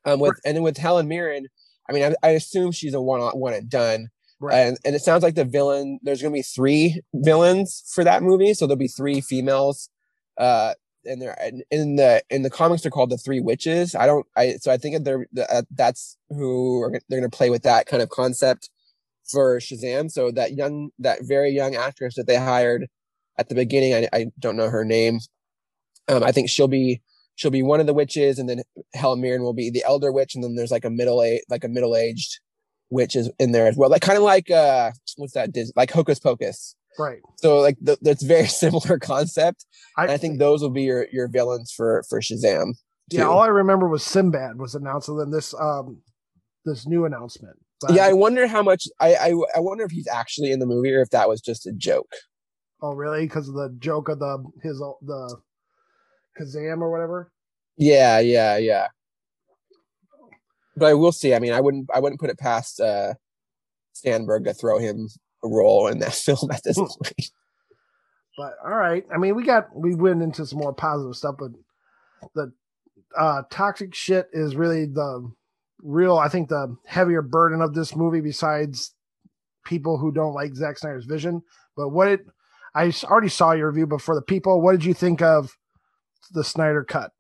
Um, 0.05 0.19
with 0.19 0.39
and 0.45 0.55
then 0.55 0.63
with 0.63 0.77
Helen 0.77 1.07
Mirren, 1.07 1.47
I 1.89 1.93
mean, 1.93 2.03
I, 2.03 2.15
I 2.27 2.29
assume 2.31 2.71
she's 2.71 2.93
a 2.93 3.01
one 3.01 3.19
on 3.19 3.31
one 3.33 3.53
and 3.53 3.69
done. 3.69 4.07
Right, 4.39 4.59
And 4.59 4.77
and 4.85 4.95
it 4.95 5.01
sounds 5.01 5.23
like 5.23 5.35
the 5.35 5.45
villain. 5.45 5.99
There's 6.01 6.21
going 6.21 6.33
to 6.33 6.37
be 6.37 6.43
three 6.43 7.01
villains 7.13 7.83
for 7.93 8.03
that 8.03 8.23
movie, 8.23 8.53
so 8.53 8.65
there'll 8.67 8.77
be 8.77 8.87
three 8.87 9.21
females. 9.21 9.89
Uh, 10.37 10.73
and 11.05 11.21
they're 11.21 11.37
in 11.71 11.95
the 11.95 12.21
in 12.29 12.43
the 12.43 12.49
comics 12.49 12.83
they're 12.83 12.91
called 12.91 13.09
the 13.09 13.17
Three 13.17 13.39
Witches. 13.39 13.95
I 13.95 14.05
don't. 14.05 14.25
I 14.35 14.55
so 14.59 14.71
I 14.71 14.77
think 14.77 15.03
they're 15.03 15.27
uh, 15.49 15.63
that's 15.71 16.17
who 16.29 16.83
are, 16.83 16.91
they're 16.91 17.19
going 17.19 17.29
to 17.29 17.35
play 17.35 17.49
with 17.49 17.63
that 17.63 17.87
kind 17.87 18.03
of 18.03 18.09
concept 18.09 18.69
for 19.29 19.57
Shazam. 19.59 20.11
So 20.11 20.31
that 20.31 20.53
young, 20.53 20.89
that 20.99 21.19
very 21.21 21.51
young 21.51 21.75
actress 21.75 22.15
that 22.15 22.27
they 22.27 22.35
hired 22.37 22.87
at 23.37 23.49
the 23.49 23.55
beginning, 23.55 23.93
I, 23.93 24.07
I 24.13 24.25
don't 24.39 24.57
know 24.57 24.69
her 24.69 24.85
name. 24.85 25.19
Um, 26.07 26.23
I 26.23 26.31
think 26.31 26.49
she'll 26.49 26.67
be 26.67 27.01
she'll 27.35 27.51
be 27.51 27.63
one 27.63 27.79
of 27.79 27.87
the 27.87 27.93
witches, 27.93 28.39
and 28.39 28.49
then 28.49 28.61
Helen 28.93 29.21
Mirren 29.21 29.43
will 29.43 29.53
be 29.53 29.69
the 29.69 29.83
elder 29.85 30.11
witch, 30.11 30.35
and 30.35 30.43
then 30.43 30.55
there's 30.55 30.71
like 30.71 30.85
a 30.85 30.89
middle 30.89 31.21
age 31.21 31.41
like 31.49 31.63
a 31.63 31.69
middle 31.69 31.95
aged 31.95 32.39
witch 32.89 33.15
is 33.15 33.29
in 33.39 33.51
there 33.51 33.67
as 33.67 33.75
well. 33.77 33.89
Like 33.89 34.01
kind 34.01 34.17
of 34.17 34.23
like 34.23 34.49
uh 34.51 34.91
what's 35.17 35.33
that 35.33 35.49
like 35.75 35.91
Hocus 35.91 36.19
Pocus. 36.19 36.75
right. 36.99 37.19
So 37.37 37.59
like 37.59 37.77
th- 37.85 37.99
that's 38.01 38.23
very 38.23 38.47
similar 38.63 38.99
concept. 38.99 39.65
I, 39.97 40.03
And 40.03 40.11
I 40.11 40.17
think 40.17 40.39
those 40.39 40.61
will 40.61 40.69
be 40.69 40.83
your 40.83 41.07
your 41.11 41.27
villains 41.27 41.71
for 41.71 42.03
for 42.09 42.21
Shazam. 42.21 42.73
yeah. 43.11 43.23
All 43.23 43.41
I 43.41 43.47
remember 43.47 43.87
was 43.87 44.03
Sinbad 44.03 44.57
was 44.59 44.75
announced, 44.75 45.09
and 45.09 45.19
then 45.19 45.31
this 45.31 45.53
um 45.59 46.01
this 46.65 46.87
new 46.87 47.05
announcement. 47.05 47.57
But- 47.81 47.93
yeah, 47.93 48.05
I 48.07 48.13
wonder 48.13 48.47
how 48.47 48.63
much 48.63 48.85
I, 48.99 49.13
I 49.15 49.33
I 49.55 49.59
wonder 49.59 49.83
if 49.83 49.91
he's 49.91 50.07
actually 50.07 50.51
in 50.51 50.59
the 50.59 50.65
movie 50.65 50.93
or 50.93 51.01
if 51.01 51.09
that 51.11 51.29
was 51.29 51.41
just 51.41 51.67
a 51.67 51.71
joke. 51.73 52.11
oh 52.81 52.93
really? 52.93 53.21
Because 53.25 53.47
of 53.49 53.55
the 53.55 53.75
joke 53.79 54.09
of 54.09 54.19
the 54.19 54.43
his 54.63 54.79
the 54.79 55.37
Kazam 56.39 56.81
or 56.81 56.91
whatever. 56.91 57.31
Yeah, 57.77 58.19
yeah, 58.19 58.57
yeah. 58.57 58.87
But 60.77 60.85
I 60.87 60.93
will 60.93 61.11
see. 61.11 61.33
I 61.33 61.39
mean, 61.39 61.53
I 61.53 61.59
wouldn't 61.61 61.89
I 61.93 61.99
wouldn't 61.99 62.21
put 62.21 62.29
it 62.29 62.37
past 62.39 62.79
uh 62.79 63.15
Sandberg 63.93 64.45
to 64.45 64.53
throw 64.53 64.77
him 64.77 65.09
a 65.43 65.47
role 65.47 65.87
in 65.87 65.99
that 65.99 66.13
film 66.27 66.51
at 66.51 66.63
this 66.63 66.77
Hmm. 66.77 66.85
point. 66.85 67.31
But 68.37 68.53
all 68.63 68.75
right. 68.75 69.03
I 69.13 69.17
mean, 69.17 69.35
we 69.35 69.43
got 69.43 69.75
we 69.75 69.95
went 69.95 70.21
into 70.21 70.45
some 70.45 70.59
more 70.59 70.73
positive 70.73 71.15
stuff, 71.15 71.35
but 71.39 71.51
the 72.35 72.53
uh 73.17 73.41
toxic 73.49 73.95
shit 73.95 74.29
is 74.33 74.55
really 74.55 74.85
the 74.85 75.31
real 75.81 76.17
I 76.17 76.29
think 76.29 76.49
the 76.49 76.75
heavier 76.85 77.21
burden 77.21 77.61
of 77.61 77.73
this 77.73 77.95
movie 77.95 78.21
besides 78.21 78.93
people 79.65 79.97
who 79.97 80.11
don't 80.11 80.33
like 80.33 80.55
Zack 80.55 80.77
Snyder's 80.77 81.05
vision. 81.05 81.41
But 81.75 81.89
what 81.89 82.07
it, 82.07 82.25
I 82.75 82.91
already 83.05 83.29
saw 83.29 83.51
your 83.53 83.69
review, 83.69 83.87
but 83.87 84.01
for 84.01 84.15
the 84.15 84.21
people, 84.21 84.61
what 84.61 84.71
did 84.73 84.85
you 84.85 84.93
think 84.93 85.21
of 85.21 85.55
the 86.31 86.43
Snyder 86.43 86.83
cut? 86.83 87.11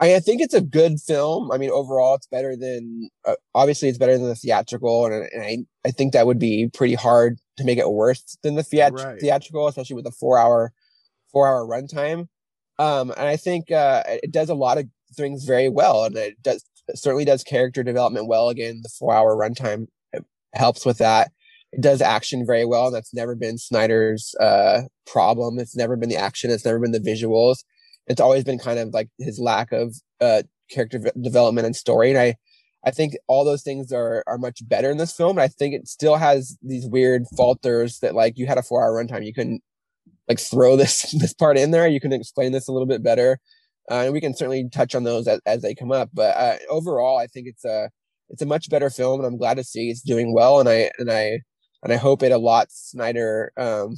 I, 0.00 0.16
I 0.16 0.20
think 0.20 0.40
it's 0.40 0.54
a 0.54 0.60
good 0.60 1.00
film. 1.00 1.50
I 1.50 1.58
mean, 1.58 1.70
overall, 1.70 2.14
it's 2.14 2.26
better 2.26 2.56
than 2.56 3.08
uh, 3.26 3.34
obviously 3.54 3.88
it's 3.88 3.98
better 3.98 4.16
than 4.16 4.28
the 4.28 4.34
theatrical, 4.34 5.06
and, 5.06 5.28
and 5.32 5.42
I 5.42 5.58
I 5.86 5.90
think 5.90 6.12
that 6.12 6.26
would 6.26 6.38
be 6.38 6.68
pretty 6.72 6.94
hard 6.94 7.38
to 7.56 7.64
make 7.64 7.78
it 7.78 7.90
worse 7.90 8.36
than 8.42 8.54
the 8.54 8.62
theat- 8.62 8.92
Right. 8.92 9.20
theatrical, 9.20 9.66
especially 9.68 9.96
with 9.96 10.06
a 10.06 10.12
four 10.12 10.38
hour 10.38 10.72
four 11.32 11.46
hour 11.48 11.66
runtime. 11.66 12.28
Um, 12.78 13.10
and 13.10 13.26
I 13.26 13.36
think 13.36 13.70
uh, 13.72 14.02
it 14.06 14.30
does 14.30 14.48
a 14.48 14.54
lot 14.54 14.78
of 14.78 14.86
things 15.16 15.44
very 15.44 15.68
well, 15.68 16.04
and 16.04 16.16
it 16.16 16.40
does 16.42 16.64
it 16.88 16.98
certainly 16.98 17.24
does 17.24 17.42
character 17.42 17.82
development 17.82 18.28
well. 18.28 18.48
Again, 18.48 18.80
the 18.82 18.88
four 18.88 19.12
hour 19.14 19.36
runtime 19.36 19.88
helps 20.54 20.86
with 20.86 20.98
that. 20.98 21.30
It 21.72 21.82
does 21.82 22.00
action 22.00 22.46
very 22.46 22.64
well, 22.64 22.90
that's 22.90 23.12
never 23.12 23.34
been 23.34 23.58
Snyder's 23.58 24.34
uh, 24.40 24.82
problem. 25.06 25.58
It's 25.58 25.76
never 25.76 25.96
been 25.96 26.08
the 26.08 26.16
action. 26.16 26.50
It's 26.50 26.64
never 26.64 26.78
been 26.78 26.92
the 26.92 26.98
visuals 26.98 27.58
it's 28.08 28.20
always 28.20 28.44
been 28.44 28.58
kind 28.58 28.78
of 28.78 28.92
like 28.92 29.08
his 29.18 29.38
lack 29.38 29.72
of 29.72 29.94
uh 30.20 30.42
character 30.70 30.98
development 31.20 31.66
and 31.66 31.76
story 31.76 32.10
and 32.10 32.18
i 32.18 32.34
i 32.84 32.90
think 32.90 33.14
all 33.26 33.44
those 33.44 33.62
things 33.62 33.92
are 33.92 34.24
are 34.26 34.38
much 34.38 34.66
better 34.68 34.90
in 34.90 34.96
this 34.96 35.12
film 35.12 35.38
and 35.38 35.40
i 35.40 35.48
think 35.48 35.74
it 35.74 35.86
still 35.86 36.16
has 36.16 36.56
these 36.62 36.86
weird 36.86 37.22
falters 37.36 38.00
that 38.00 38.14
like 38.14 38.36
you 38.36 38.46
had 38.46 38.58
a 38.58 38.62
four 38.62 38.82
hour 38.82 38.92
runtime 38.92 39.24
you 39.24 39.34
couldn't 39.34 39.62
like 40.28 40.40
throw 40.40 40.76
this 40.82 41.12
this 41.12 41.34
part 41.34 41.58
in 41.58 41.70
there 41.70 41.88
you 41.88 42.00
can 42.00 42.12
explain 42.12 42.52
this 42.52 42.68
a 42.68 42.72
little 42.72 42.86
bit 42.86 43.02
better 43.02 43.38
uh, 43.90 44.02
and 44.04 44.12
we 44.12 44.20
can 44.20 44.34
certainly 44.34 44.68
touch 44.70 44.94
on 44.94 45.04
those 45.04 45.26
as, 45.26 45.40
as 45.46 45.62
they 45.62 45.74
come 45.74 45.92
up 45.92 46.10
but 46.12 46.36
uh, 46.36 46.56
overall 46.68 47.18
i 47.18 47.26
think 47.26 47.46
it's 47.46 47.64
a 47.64 47.90
it's 48.30 48.42
a 48.42 48.46
much 48.46 48.68
better 48.68 48.90
film 48.90 49.20
and 49.20 49.26
i'm 49.26 49.38
glad 49.38 49.56
to 49.56 49.64
see 49.64 49.90
it's 49.90 50.02
doing 50.02 50.34
well 50.34 50.60
and 50.60 50.68
i 50.68 50.90
and 50.98 51.10
i 51.10 51.38
and 51.82 51.92
i 51.92 51.96
hope 51.96 52.22
it 52.22 52.32
allots 52.32 52.90
snyder 52.90 53.52
um 53.56 53.94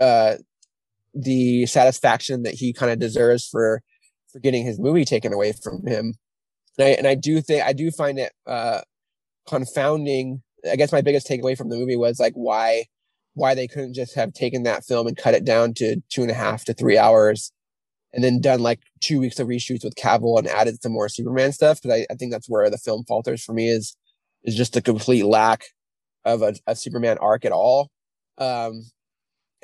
uh 0.00 0.36
the 1.14 1.66
satisfaction 1.66 2.42
that 2.44 2.54
he 2.54 2.72
kind 2.72 2.92
of 2.92 2.98
deserves 2.98 3.46
for 3.48 3.82
for 4.32 4.40
getting 4.40 4.64
his 4.64 4.78
movie 4.80 5.04
taken 5.04 5.32
away 5.32 5.52
from 5.52 5.86
him. 5.86 6.14
And 6.78 6.88
I, 6.88 6.90
and 6.90 7.06
I 7.06 7.14
do 7.14 7.40
think 7.42 7.64
I 7.64 7.72
do 7.72 7.90
find 7.90 8.18
it 8.18 8.32
uh 8.46 8.82
confounding. 9.48 10.42
I 10.70 10.76
guess 10.76 10.92
my 10.92 11.02
biggest 11.02 11.28
takeaway 11.28 11.56
from 11.56 11.70
the 11.70 11.76
movie 11.76 11.96
was 11.96 12.20
like 12.20 12.34
why 12.34 12.86
why 13.34 13.54
they 13.54 13.68
couldn't 13.68 13.94
just 13.94 14.14
have 14.16 14.32
taken 14.32 14.64
that 14.64 14.84
film 14.84 15.06
and 15.06 15.16
cut 15.16 15.34
it 15.34 15.44
down 15.44 15.74
to 15.74 15.96
two 16.10 16.22
and 16.22 16.30
a 16.30 16.34
half 16.34 16.64
to 16.66 16.74
three 16.74 16.98
hours 16.98 17.52
and 18.14 18.24
then 18.24 18.40
done 18.40 18.60
like 18.60 18.80
two 19.00 19.20
weeks 19.20 19.40
of 19.40 19.48
reshoots 19.48 19.84
with 19.84 19.96
Cavill 19.96 20.38
and 20.38 20.48
added 20.48 20.82
some 20.82 20.92
more 20.92 21.08
Superman 21.10 21.52
stuff. 21.52 21.82
Because 21.82 22.00
I, 22.00 22.12
I 22.12 22.16
think 22.16 22.32
that's 22.32 22.48
where 22.50 22.70
the 22.70 22.78
film 22.78 23.04
falters 23.06 23.44
for 23.44 23.54
me 23.54 23.70
is 23.70 23.96
is 24.44 24.56
just 24.56 24.76
a 24.76 24.82
complete 24.82 25.24
lack 25.24 25.64
of 26.24 26.42
a, 26.42 26.54
a 26.66 26.76
Superman 26.76 27.18
arc 27.18 27.44
at 27.46 27.52
all. 27.52 27.90
Um, 28.38 28.84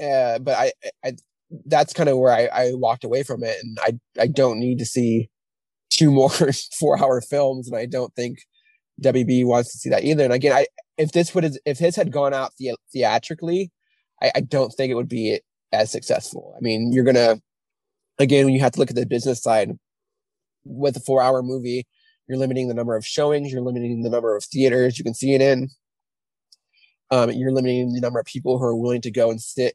uh, 0.02 0.38
but 0.40 0.57
I, 0.59 0.72
I 1.04 1.12
that's 1.67 1.93
kind 1.93 2.09
of 2.09 2.19
where 2.19 2.33
I, 2.33 2.49
I 2.53 2.73
walked 2.75 3.05
away 3.05 3.23
from 3.23 3.43
it, 3.45 3.57
and 3.62 3.79
I 3.81 4.23
I 4.23 4.27
don't 4.27 4.59
need 4.59 4.79
to 4.79 4.87
see 4.87 5.31
two 5.90 6.11
more 6.12 6.31
four 6.79 6.99
hour 6.99 7.21
films, 7.21 7.69
and 7.69 7.77
I 7.77 7.87
don't 7.87 8.14
think 8.14 8.38
WB 9.03 9.45
wants 9.47 9.73
to 9.73 9.79
see 9.79 9.90
that 9.90 10.05
either. 10.05 10.25
And 10.25 10.33
again, 10.33 10.53
I 10.53 10.67
if 10.99 11.12
this 11.12 11.35
would 11.35 11.59
if 11.64 11.79
his 11.79 11.97
had 11.97 12.12
gone 12.12 12.35
out 12.35 12.53
the, 12.59 12.77
theatrically, 12.93 13.71
I, 14.23 14.33
I 14.37 14.40
don't 14.40 14.71
think 14.71 14.90
it 14.90 14.95
would 14.95 15.09
be 15.09 15.40
as 15.73 15.90
successful. 15.90 16.55
I 16.57 16.61
mean, 16.61 16.93
you're 16.93 17.05
gonna 17.05 17.40
again 18.19 18.45
when 18.45 18.55
you 18.55 18.61
have 18.61 18.73
to 18.73 18.81
look 18.81 18.90
at 18.90 18.97
the 18.97 19.07
business 19.07 19.43
side 19.43 19.73
with 20.64 20.97
a 20.97 21.01
four 21.01 21.23
hour 21.23 21.43
movie, 21.43 21.87
you're 22.29 22.38
limiting 22.38 22.69
the 22.69 22.75
number 22.75 22.97
of 22.97 23.07
showings, 23.07 23.53
you're 23.53 23.62
limiting 23.62 24.03
the 24.03 24.11
number 24.11 24.37
of 24.37 24.45
theaters 24.45 24.99
you 24.99 25.05
can 25.05 25.14
see 25.14 25.35
it 25.35 25.40
in. 25.40 25.69
Um, 27.11 27.31
you're 27.31 27.53
limiting 27.53 27.93
the 27.93 28.01
number 28.01 28.19
of 28.19 28.27
people 28.27 28.59
who 28.59 28.64
are 28.64 28.75
willing 28.75 29.03
to 29.03 29.11
go 29.11 29.31
and 29.31 29.40
sit 29.40 29.75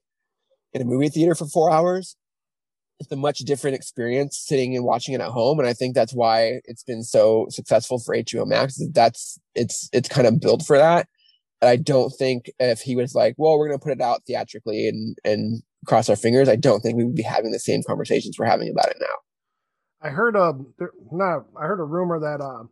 in 0.74 0.82
a 0.82 0.86
movie 0.86 1.10
theater 1.10 1.36
for 1.36 1.46
four 1.48 1.72
hours. 1.72 2.16
it's 3.00 3.12
a 3.12 3.16
much 3.16 3.40
different 3.40 3.76
experience 3.76 4.38
sitting 4.38 4.76
and 4.76 4.86
watching 4.86 5.14
it 5.16 5.22
at 5.22 5.30
home 5.30 5.58
and 5.60 5.68
i 5.68 5.74
think 5.74 5.96
that's 5.96 6.14
why 6.14 6.60
it's 6.66 6.84
been 6.84 7.04
so 7.04 7.48
successful 7.50 7.98
for 8.00 8.16
hbo 8.16 8.46
max 8.46 8.80
that's 8.94 9.40
it's 9.56 9.90
it's 9.94 10.10
kind 10.10 10.28
of 10.28 10.40
built 10.40 10.64
for 10.66 10.78
that 10.78 11.08
And 11.62 11.70
i 11.70 11.76
don't 11.76 12.12
think 12.12 12.52
if 12.60 12.82
he 12.82 12.96
was 12.96 13.16
like 13.16 13.36
well 13.38 13.58
we're 13.58 13.68
going 13.68 13.80
to 13.80 13.84
put 13.84 13.94
it 13.94 14.02
out 14.02 14.22
theatrically 14.28 14.88
and 14.90 15.18
and 15.24 15.62
cross 15.86 16.10
our 16.10 16.16
fingers 16.18 16.50
i 16.50 16.56
don't 16.58 16.82
think 16.82 16.98
we 16.98 17.06
would 17.06 17.16
be 17.16 17.24
having 17.24 17.52
the 17.52 17.60
same 17.60 17.82
conversations 17.88 18.36
we're 18.38 18.46
having 18.46 18.70
about 18.70 18.90
it 18.90 18.98
now 19.00 19.16
i 20.02 20.10
heard 20.10 20.36
a 20.36 20.54
no 21.12 21.46
i 21.60 21.66
heard 21.66 21.80
a 21.80 21.84
rumor 21.84 22.20
that 22.20 22.42
uh 22.42 22.64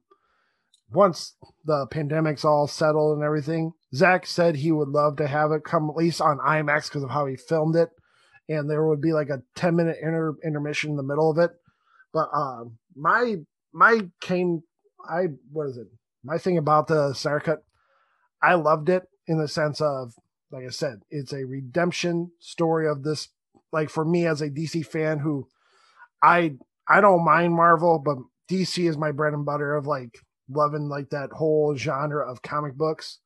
once 0.91 1.35
the 1.65 1.85
pandemic's 1.91 2.45
all 2.45 2.67
settled 2.67 3.15
and 3.17 3.25
everything 3.25 3.73
zach 3.93 4.25
said 4.25 4.55
he 4.55 4.71
would 4.71 4.89
love 4.89 5.17
to 5.17 5.27
have 5.27 5.51
it 5.51 5.63
come 5.63 5.89
at 5.89 5.95
least 5.95 6.21
on 6.21 6.37
imax 6.39 6.85
because 6.85 7.03
of 7.03 7.09
how 7.09 7.25
he 7.25 7.35
filmed 7.35 7.75
it 7.75 7.89
and 8.49 8.69
there 8.69 8.85
would 8.85 9.01
be 9.01 9.13
like 9.13 9.29
a 9.29 9.41
10 9.55 9.75
minute 9.75 9.97
inter- 10.01 10.37
intermission 10.43 10.91
in 10.91 10.97
the 10.97 11.03
middle 11.03 11.29
of 11.29 11.37
it. 11.37 11.51
But 12.13 12.29
um, 12.33 12.77
my 12.95 13.35
my 13.73 14.01
came 14.21 14.63
I 15.07 15.27
what 15.51 15.67
is 15.67 15.77
it? 15.77 15.87
My 16.23 16.37
thing 16.37 16.57
about 16.57 16.87
the 16.87 17.13
Snyder 17.13 17.39
Cut, 17.39 17.63
I 18.41 18.55
loved 18.55 18.89
it 18.89 19.03
in 19.27 19.37
the 19.37 19.47
sense 19.47 19.81
of 19.81 20.13
like 20.51 20.65
I 20.65 20.69
said, 20.69 21.01
it's 21.09 21.33
a 21.33 21.45
redemption 21.45 22.31
story 22.39 22.87
of 22.87 23.03
this. 23.03 23.29
Like 23.73 23.89
for 23.89 24.05
me 24.05 24.25
as 24.25 24.41
a 24.41 24.49
DC 24.49 24.85
fan 24.85 25.19
who 25.19 25.47
I 26.23 26.55
I 26.87 27.01
don't 27.01 27.25
mind 27.25 27.53
Marvel, 27.53 27.99
but 27.99 28.17
DC 28.49 28.87
is 28.87 28.97
my 28.97 29.11
bread 29.11 29.33
and 29.33 29.45
butter 29.45 29.75
of 29.75 29.85
like 29.85 30.19
loving 30.49 30.89
like 30.89 31.09
that 31.09 31.31
whole 31.31 31.75
genre 31.75 32.29
of 32.29 32.41
comic 32.41 32.75
books 32.75 33.19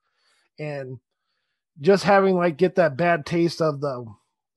and 0.59 0.99
just 1.79 2.03
having 2.03 2.35
like 2.35 2.57
get 2.57 2.75
that 2.75 2.97
bad 2.97 3.25
taste 3.25 3.61
of 3.61 3.81
the 3.81 4.05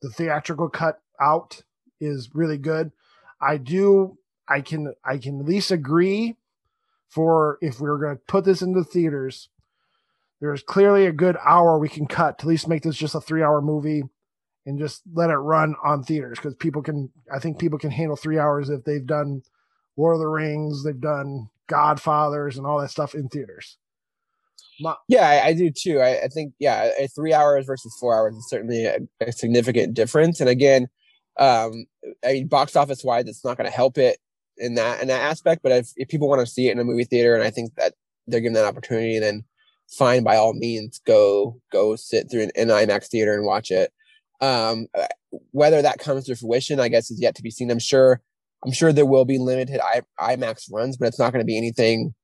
the 0.03 0.11
theatrical 0.11 0.69
cut 0.69 1.01
out 1.21 1.63
is 2.01 2.31
really 2.35 2.59
good. 2.59 2.93
I 3.41 3.57
do 3.57 4.19
I 4.49 4.61
can 4.61 4.95
I 5.05 5.19
can 5.19 5.41
at 5.41 5.47
least 5.47 5.71
agree 5.71 6.37
for 7.09 7.59
if 7.61 7.81
we 7.81 7.89
were 7.89 7.99
going 7.99 8.17
to 8.17 8.23
put 8.27 8.45
this 8.45 8.61
into 8.61 8.83
theaters, 8.83 9.49
there's 10.41 10.63
clearly 10.63 11.07
a 11.07 11.13
good 11.13 11.37
hour 11.47 11.79
we 11.79 11.89
can 11.89 12.07
cut 12.07 12.39
to 12.39 12.45
at 12.45 12.49
least 12.49 12.69
make 12.69 12.83
this 12.83 12.97
just 12.97 13.15
a 13.15 13.21
three 13.21 13.43
hour 13.43 13.63
movie 13.63 14.03
and 14.67 14.79
just 14.79 15.03
let 15.13 15.31
it 15.31 15.37
run 15.37 15.75
on 15.83 16.03
theaters 16.03 16.39
because 16.39 16.55
people 16.55 16.83
can 16.83 17.11
I 17.33 17.39
think 17.39 17.59
people 17.59 17.79
can 17.79 17.91
handle 17.91 18.17
three 18.17 18.39
hours 18.39 18.69
if 18.69 18.85
they've 18.85 19.07
done 19.07 19.43
Lord 19.97 20.17
of 20.17 20.21
the 20.21 20.27
Rings, 20.27 20.85
they've 20.85 21.01
done 21.01 21.49
Godfathers 21.69 22.57
and 22.57 22.67
all 22.67 22.81
that 22.81 22.91
stuff 22.91 23.15
in 23.15 23.29
theaters. 23.29 23.79
My- 24.81 24.97
yeah, 25.09 25.29
I, 25.29 25.49
I, 25.49 25.53
do 25.53 25.71
too. 25.71 26.01
I, 26.01 26.25
I, 26.25 26.29
think 26.29 26.53
yeah, 26.59 26.91
three 27.15 27.33
hours 27.33 27.67
versus 27.67 27.97
four 28.01 28.15
hours 28.15 28.35
is 28.35 28.49
certainly 28.49 28.85
a, 28.85 28.99
a 29.21 29.33
significant 29.33 29.95
difference. 29.95 30.41
And 30.41 30.49
again, 30.49 30.89
um, 31.39 31.87
I 32.25 32.33
mean, 32.33 32.49
box 32.49 32.77
office 32.77 33.05
wise, 33.05 33.27
it's 33.27 33.45
not 33.45 33.57
going 33.57 33.71
to 33.71 33.77
help 33.77 33.99
it 33.99 34.19
in 34.57 34.75
that 34.75 35.01
in 35.01 35.09
that 35.09 35.23
aspect. 35.23 35.63
But 35.63 35.73
if, 35.73 35.91
if 35.97 36.09
people 36.09 36.29
want 36.29 36.41
to 36.41 36.47
see 36.47 36.69
it 36.69 36.73
in 36.73 36.79
a 36.79 36.85
movie 36.85 37.05
theater, 37.05 37.35
and 37.35 37.45
I 37.45 37.51
think 37.51 37.75
that 37.77 37.95
they're 38.27 38.41
given 38.41 38.55
that 38.55 38.67
opportunity, 38.67 39.19
then 39.19 39.45
fine 39.89 40.23
by 40.23 40.37
all 40.37 40.55
means, 40.55 41.01
go 41.07 41.61
go 41.73 41.97
sit 41.97 42.31
through 42.31 42.43
an, 42.43 42.51
an 42.57 42.69
IMAX 42.69 43.09
theater 43.09 43.35
and 43.35 43.45
watch 43.45 43.71
it. 43.71 43.93
Um, 44.41 44.87
whether 45.53 45.83
that 45.83 45.99
comes 45.99 46.25
to 46.25 46.37
fruition, 46.37 46.81
I 46.81 46.89
guess, 46.89 47.11
is 47.11 47.21
yet 47.21 47.35
to 47.37 47.43
be 47.43 47.51
seen. 47.51 47.71
I'm 47.71 47.79
sure. 47.79 48.21
I'm 48.65 48.73
sure 48.73 48.93
there 48.93 49.07
will 49.07 49.25
be 49.25 49.39
limited 49.39 49.81
I, 49.81 50.03
IMAX 50.37 50.73
runs, 50.73 50.97
but 50.97 51.09
it's 51.09 51.19
not 51.19 51.33
going 51.33 51.43
to 51.43 51.47
be 51.47 51.57
anything 51.57 52.15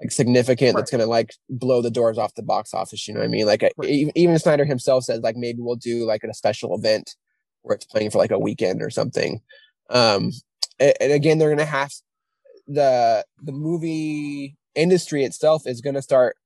like 0.00 0.10
significant 0.10 0.74
right. 0.74 0.80
that's 0.80 0.90
gonna 0.90 1.06
like 1.06 1.32
blow 1.48 1.80
the 1.80 1.90
doors 1.90 2.18
off 2.18 2.34
the 2.34 2.42
box 2.42 2.74
office. 2.74 3.08
You 3.08 3.14
know 3.14 3.20
what 3.20 3.26
I 3.26 3.30
mean? 3.30 3.46
Like 3.46 3.62
right. 3.62 3.88
even, 3.88 4.12
even 4.14 4.38
Snyder 4.38 4.64
himself 4.64 5.04
says 5.04 5.20
like 5.20 5.36
maybe 5.36 5.60
we'll 5.60 5.76
do 5.76 6.04
like 6.04 6.22
a 6.22 6.34
special 6.34 6.74
event 6.74 7.16
where 7.62 7.74
it's 7.74 7.86
playing 7.86 8.10
for 8.10 8.18
like 8.18 8.30
a 8.30 8.38
weekend 8.38 8.82
or 8.82 8.90
something. 8.90 9.40
Um, 9.90 10.32
and, 10.78 10.94
and 11.00 11.12
again, 11.12 11.38
they're 11.38 11.48
gonna 11.48 11.64
have 11.64 11.92
the 12.66 13.24
the 13.42 13.52
movie 13.52 14.56
industry 14.74 15.24
itself 15.24 15.62
is 15.66 15.80
gonna 15.80 16.02
start 16.02 16.36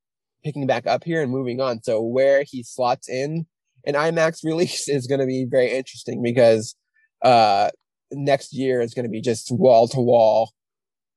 picking 0.44 0.66
back 0.66 0.86
up 0.86 1.04
here 1.04 1.22
and 1.22 1.32
moving 1.32 1.60
on. 1.60 1.82
So 1.82 2.00
where 2.00 2.44
he 2.44 2.62
slots 2.62 3.08
in 3.08 3.46
an 3.84 3.94
IMAX 3.94 4.40
release 4.44 4.88
is 4.88 5.06
going 5.06 5.20
to 5.20 5.26
be 5.26 5.44
very 5.44 5.70
interesting 5.70 6.22
because 6.22 6.74
uh 7.22 7.68
next 8.12 8.52
year 8.52 8.80
is 8.80 8.94
going 8.94 9.04
to 9.04 9.10
be 9.10 9.20
just 9.20 9.50
wall 9.50 9.88
to 9.88 10.00
wall 10.00 10.52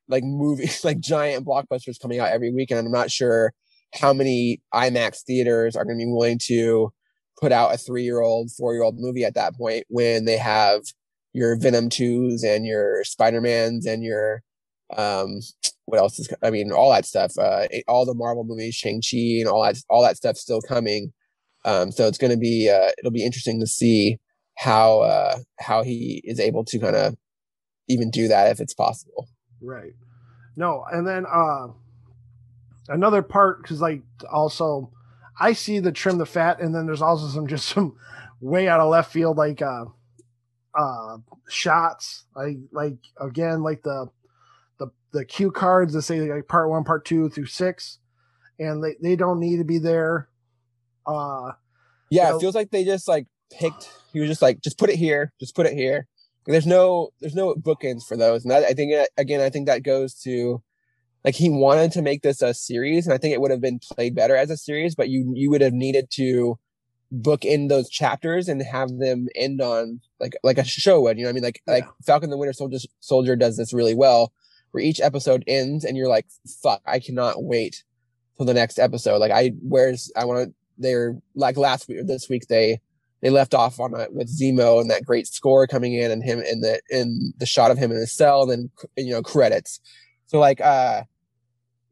like 0.08 0.23
movies, 0.23 0.84
like 0.84 0.99
giant 0.99 1.45
blockbusters 1.45 1.99
coming 2.01 2.19
out 2.19 2.29
every 2.29 2.51
week, 2.51 2.71
and 2.71 2.79
I'm 2.79 2.91
not 2.91 3.12
sure 3.12 3.53
how 3.93 4.13
many 4.13 4.62
IMAX 4.73 5.23
theaters 5.23 5.75
are 5.75 5.86
going 5.86 5.97
to 5.97 6.06
be 6.06 6.12
willing 6.12 6.39
to 6.45 6.91
put 7.39 7.51
out 7.51 7.73
a 7.73 7.77
three 7.77 8.03
year 8.03 8.21
old, 8.21 8.51
four 8.51 8.73
year 8.73 8.84
old 8.84 8.95
movie 8.97 9.25
at 9.25 9.36
that 9.36 9.56
point 9.56 9.86
when 9.89 10.25
they 10.25 10.38
have 10.38 10.82
your 11.34 11.56
Venom 11.58 11.89
2s 11.89 12.43
and 12.43 12.65
your 12.65 13.03
Spider 13.03 13.41
Mans 13.41 13.86
and 13.86 14.03
your, 14.03 14.43
um, 14.95 15.39
what 15.86 15.99
else 15.99 16.19
is, 16.19 16.29
I 16.43 16.51
mean, 16.51 16.71
all 16.71 16.91
that 16.91 17.06
stuff, 17.06 17.34
uh, 17.39 17.67
all 17.88 18.06
the 18.06 18.13
Marvel 18.13 18.43
movies, 18.43 18.75
Shang-Chi 18.75 19.39
and 19.39 19.47
all 19.47 19.63
that, 19.63 19.77
all 19.89 20.03
that 20.03 20.17
stuff 20.17 20.38
still 20.38 20.62
coming. 20.62 21.12
Um, 21.65 21.91
so 21.91 22.08
it's 22.08 22.17
going 22.17 22.32
to 22.32 22.38
be, 22.38 22.69
uh, 22.69 22.91
it'll 22.97 23.12
be 23.12 23.25
interesting 23.25 23.60
to 23.60 23.67
see 23.67 24.17
how, 24.55 25.01
uh, 25.01 25.37
how 25.59 25.83
he 25.83 26.21
is 26.23 26.39
able 26.39 26.63
to 26.65 26.79
kind 26.79 26.95
of 26.95 27.15
even 27.87 28.09
do 28.09 28.27
that 28.27 28.51
if 28.51 28.59
it's 28.59 28.73
possible. 28.73 29.27
Right. 29.61 29.93
No, 30.55 30.85
and 30.91 31.07
then 31.07 31.25
uh 31.25 31.67
another 32.89 33.21
part 33.21 33.61
because 33.61 33.81
like 33.81 34.01
also 34.31 34.91
I 35.39 35.53
see 35.53 35.79
the 35.79 35.91
trim 35.91 36.17
the 36.17 36.25
fat, 36.25 36.61
and 36.61 36.75
then 36.75 36.85
there's 36.85 37.01
also 37.01 37.27
some 37.27 37.47
just 37.53 37.67
some 37.67 37.97
way 38.41 38.67
out 38.67 38.79
of 38.79 38.89
left 38.89 39.11
field 39.11 39.37
like 39.37 39.61
uh 39.61 39.85
uh 40.77 41.17
shots 41.47 42.25
like 42.35 42.57
like 42.71 42.97
again 43.19 43.63
like 43.63 43.83
the 43.83 44.07
the 44.79 44.87
the 45.11 45.23
cue 45.23 45.51
cards 45.51 45.93
that 45.93 46.01
say 46.01 46.19
like 46.21 46.47
part 46.47 46.69
one 46.69 46.83
part 46.83 47.05
two 47.05 47.29
through 47.29 47.45
six 47.45 47.99
and 48.59 48.83
they 48.83 48.95
they 49.01 49.15
don't 49.15 49.39
need 49.39 49.57
to 49.57 49.63
be 49.63 49.77
there 49.77 50.27
uh 51.05 51.51
yeah 52.09 52.23
you 52.23 52.29
know, 52.31 52.37
it 52.37 52.41
feels 52.41 52.55
like 52.55 52.71
they 52.71 52.83
just 52.83 53.07
like 53.07 53.27
picked 53.51 53.89
he 54.12 54.19
was 54.19 54.29
just 54.29 54.41
like 54.41 54.62
just 54.62 54.77
put 54.77 54.89
it 54.89 54.95
here 54.95 55.32
just 55.39 55.56
put 55.56 55.65
it 55.65 55.73
here 55.73 56.08
there's 56.45 56.67
no 56.67 57.10
there's 57.21 57.36
no 57.36 57.56
bookends 57.56 58.06
for 58.06 58.17
those, 58.17 58.43
and 58.43 58.51
that, 58.51 58.63
I 58.63 58.73
think 58.73 58.93
uh, 58.93 59.06
again 59.17 59.39
I 59.39 59.49
think 59.49 59.67
that 59.67 59.84
goes 59.84 60.13
to 60.21 60.62
like 61.23 61.36
he 61.36 61.49
wanted 61.49 61.91
to 61.93 62.01
make 62.01 62.21
this 62.21 62.41
a 62.41 62.53
series, 62.53 63.06
and 63.06 63.13
I 63.13 63.17
think 63.17 63.34
it 63.34 63.41
would 63.41 63.51
have 63.51 63.62
been 63.62 63.79
played 63.79 64.15
better 64.15 64.36
as 64.36 64.49
a 64.49 64.58
series, 64.58 64.95
but 64.95 65.10
you 65.10 65.32
you 65.36 65.49
would 65.49 65.62
have 65.62 65.73
needed 65.73 66.10
to 66.15 66.60
book 67.12 67.45
in 67.45 67.67
those 67.67 67.89
chapters 67.89 68.49
and 68.49 68.62
have 68.62 68.97
them 68.97 69.27
end 69.36 69.62
on 69.62 70.01
like 70.19 70.34
like 70.43 70.58
a 70.58 70.65
show 70.65 71.01
would. 71.01 71.17
You 71.17 71.23
know 71.23 71.29
what 71.29 71.34
I 71.34 71.36
mean? 71.36 71.43
Like 71.43 71.62
yeah. 71.65 71.73
like 71.75 71.88
Falcon 72.06 72.29
the 72.29 72.38
Winter 72.38 72.53
Soldier 72.53 72.79
Soldier 72.99 73.36
does 73.36 73.56
this 73.56 73.73
really 73.73 73.95
well, 73.95 74.34
where 74.71 74.84
each 74.84 74.99
episode 74.99 75.43
ends 75.47 75.86
and 75.86 75.95
you're 75.95 76.10
like, 76.10 76.25
fuck, 76.62 76.82
I 76.86 76.99
cannot 76.99 77.43
wait 77.43 77.84
till 78.36 78.45
the 78.45 78.53
next 78.53 78.79
episode. 78.79 79.19
Like 79.19 79.32
I 79.32 79.53
where's 79.62 80.12
I 80.15 80.25
want 80.25 80.49
to. 80.49 80.53
They're 80.75 81.15
like 81.36 81.56
last 81.56 81.88
week 81.88 81.99
or 81.99 82.03
this 82.03 82.28
week 82.28 82.47
they 82.47 82.82
they 83.24 83.30
left 83.30 83.53
off 83.53 83.80
on 83.80 83.93
a, 83.95 84.07
with 84.11 84.30
Zemo 84.30 84.82
and 84.82 84.91
that 84.91 85.05
great 85.05 85.28
score 85.28 85.65
coming 85.65 85.93
in 85.93 86.11
and 86.11 86.21
him 86.21 86.41
in 86.41 86.59
the 86.59 86.82
in 86.89 87.34
the 87.38 87.45
shot 87.45 87.71
of 87.71 87.78
him 87.78 87.89
in 87.89 87.97
his 87.97 88.11
cell 88.11 88.43
and 88.43 88.51
then 88.51 88.69
you 88.97 89.13
know 89.13 89.24
credits. 89.24 89.80
So 90.28 90.39
like 90.39 90.59
uh 90.61 91.03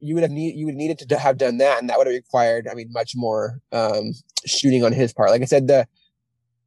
you 0.02 0.14
would 0.14 0.24
have 0.24 0.32
need 0.32 0.56
you 0.56 0.66
would 0.66 0.76
needed 0.76 1.00
to 1.00 1.18
have 1.18 1.38
done 1.38 1.58
that 1.58 1.80
and 1.80 1.90
that 1.90 1.98
would 1.98 2.06
have 2.06 2.14
required 2.14 2.68
I 2.70 2.74
mean 2.74 2.92
much 2.92 3.14
more 3.16 3.62
um 3.72 4.12
shooting 4.46 4.84
on 4.84 4.92
his 4.92 5.14
part. 5.14 5.30
Like 5.30 5.42
I 5.42 5.46
said 5.46 5.68
the 5.68 5.88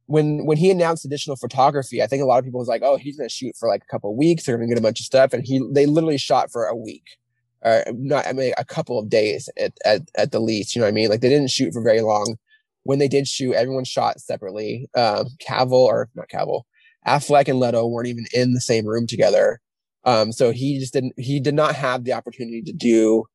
when 0.07 0.45
when 0.45 0.57
he 0.57 0.71
announced 0.71 1.05
additional 1.05 1.35
photography, 1.35 2.01
I 2.01 2.07
think 2.07 2.23
a 2.23 2.25
lot 2.25 2.39
of 2.39 2.45
people 2.45 2.59
was 2.59 2.67
like, 2.67 2.83
"Oh, 2.83 2.95
he's 2.95 3.17
going 3.17 3.27
to 3.27 3.33
shoot 3.33 3.55
for 3.59 3.67
like 3.67 3.81
a 3.83 3.91
couple 3.91 4.15
weeks. 4.15 4.45
They're 4.45 4.55
going 4.55 4.69
to 4.69 4.75
get 4.75 4.79
a 4.79 4.83
bunch 4.83 4.99
of 4.99 5.05
stuff," 5.07 5.33
and 5.33 5.43
he 5.43 5.59
they 5.71 5.87
literally 5.87 6.19
shot 6.19 6.51
for 6.51 6.65
a 6.65 6.75
week, 6.75 7.17
or 7.63 7.83
not. 7.91 8.27
I 8.27 8.33
mean, 8.33 8.53
a 8.55 8.63
couple 8.63 8.99
of 8.99 9.09
days 9.09 9.49
at, 9.59 9.73
at 9.83 10.01
at 10.15 10.31
the 10.31 10.39
least. 10.39 10.75
You 10.75 10.81
know 10.81 10.85
what 10.85 10.89
I 10.89 10.93
mean? 10.93 11.09
Like 11.09 11.21
they 11.21 11.29
didn't 11.29 11.49
shoot 11.49 11.73
for 11.73 11.81
very 11.81 12.01
long 12.01 12.37
when 12.85 12.99
they 12.99 13.07
did 13.07 13.27
shoot, 13.27 13.53
everyone 13.53 13.83
shot 13.83 14.21
separately. 14.21 14.87
Um, 14.95 15.27
Cavill 15.45 15.71
or 15.73 16.09
not 16.15 16.29
Cavill, 16.29 16.63
Affleck 17.05 17.49
and 17.49 17.59
Leto 17.59 17.85
weren't 17.87 18.07
even 18.07 18.25
in 18.33 18.53
the 18.53 18.61
same 18.61 18.85
room 18.85 19.07
together. 19.07 19.59
Um, 20.05 20.31
so 20.31 20.51
he 20.51 20.79
just 20.79 20.93
didn't. 20.93 21.13
He 21.17 21.39
did 21.39 21.55
not 21.55 21.75
have 21.75 22.03
the 22.03 22.13
opportunity 22.13 22.61
to 22.61 22.71
do 22.71 23.25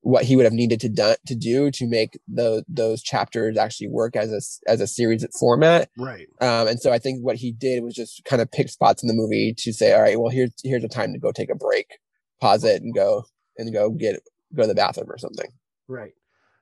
what 0.00 0.24
he 0.24 0.36
would 0.36 0.44
have 0.44 0.52
needed 0.52 0.80
to 0.80 0.88
do 0.88 1.14
to 1.26 1.34
do 1.34 1.70
to 1.70 1.86
make 1.86 2.18
the 2.28 2.64
those 2.66 3.02
chapters 3.02 3.58
actually 3.58 3.88
work 3.88 4.16
as 4.16 4.32
a 4.32 4.70
as 4.70 4.80
a 4.80 4.86
series 4.86 5.24
format. 5.38 5.90
Right. 5.98 6.26
Um, 6.40 6.68
and 6.68 6.80
so 6.80 6.90
I 6.90 6.98
think 6.98 7.22
what 7.22 7.36
he 7.36 7.52
did 7.52 7.82
was 7.82 7.94
just 7.94 8.24
kind 8.24 8.40
of 8.40 8.50
pick 8.50 8.70
spots 8.70 9.02
in 9.02 9.08
the 9.08 9.14
movie 9.14 9.54
to 9.58 9.72
say, 9.72 9.92
all 9.92 10.02
right, 10.02 10.18
well 10.18 10.30
here's 10.30 10.52
here's 10.64 10.84
a 10.84 10.88
time 10.88 11.12
to 11.12 11.18
go 11.18 11.30
take 11.30 11.50
a 11.50 11.54
break, 11.54 11.98
pause 12.40 12.64
it, 12.64 12.82
and 12.82 12.94
go 12.94 13.24
and 13.58 13.70
go 13.72 13.90
get 13.90 14.20
go 14.54 14.62
to 14.62 14.68
the 14.68 14.74
bathroom 14.74 15.10
or 15.10 15.18
something. 15.18 15.50
Right. 15.88 16.12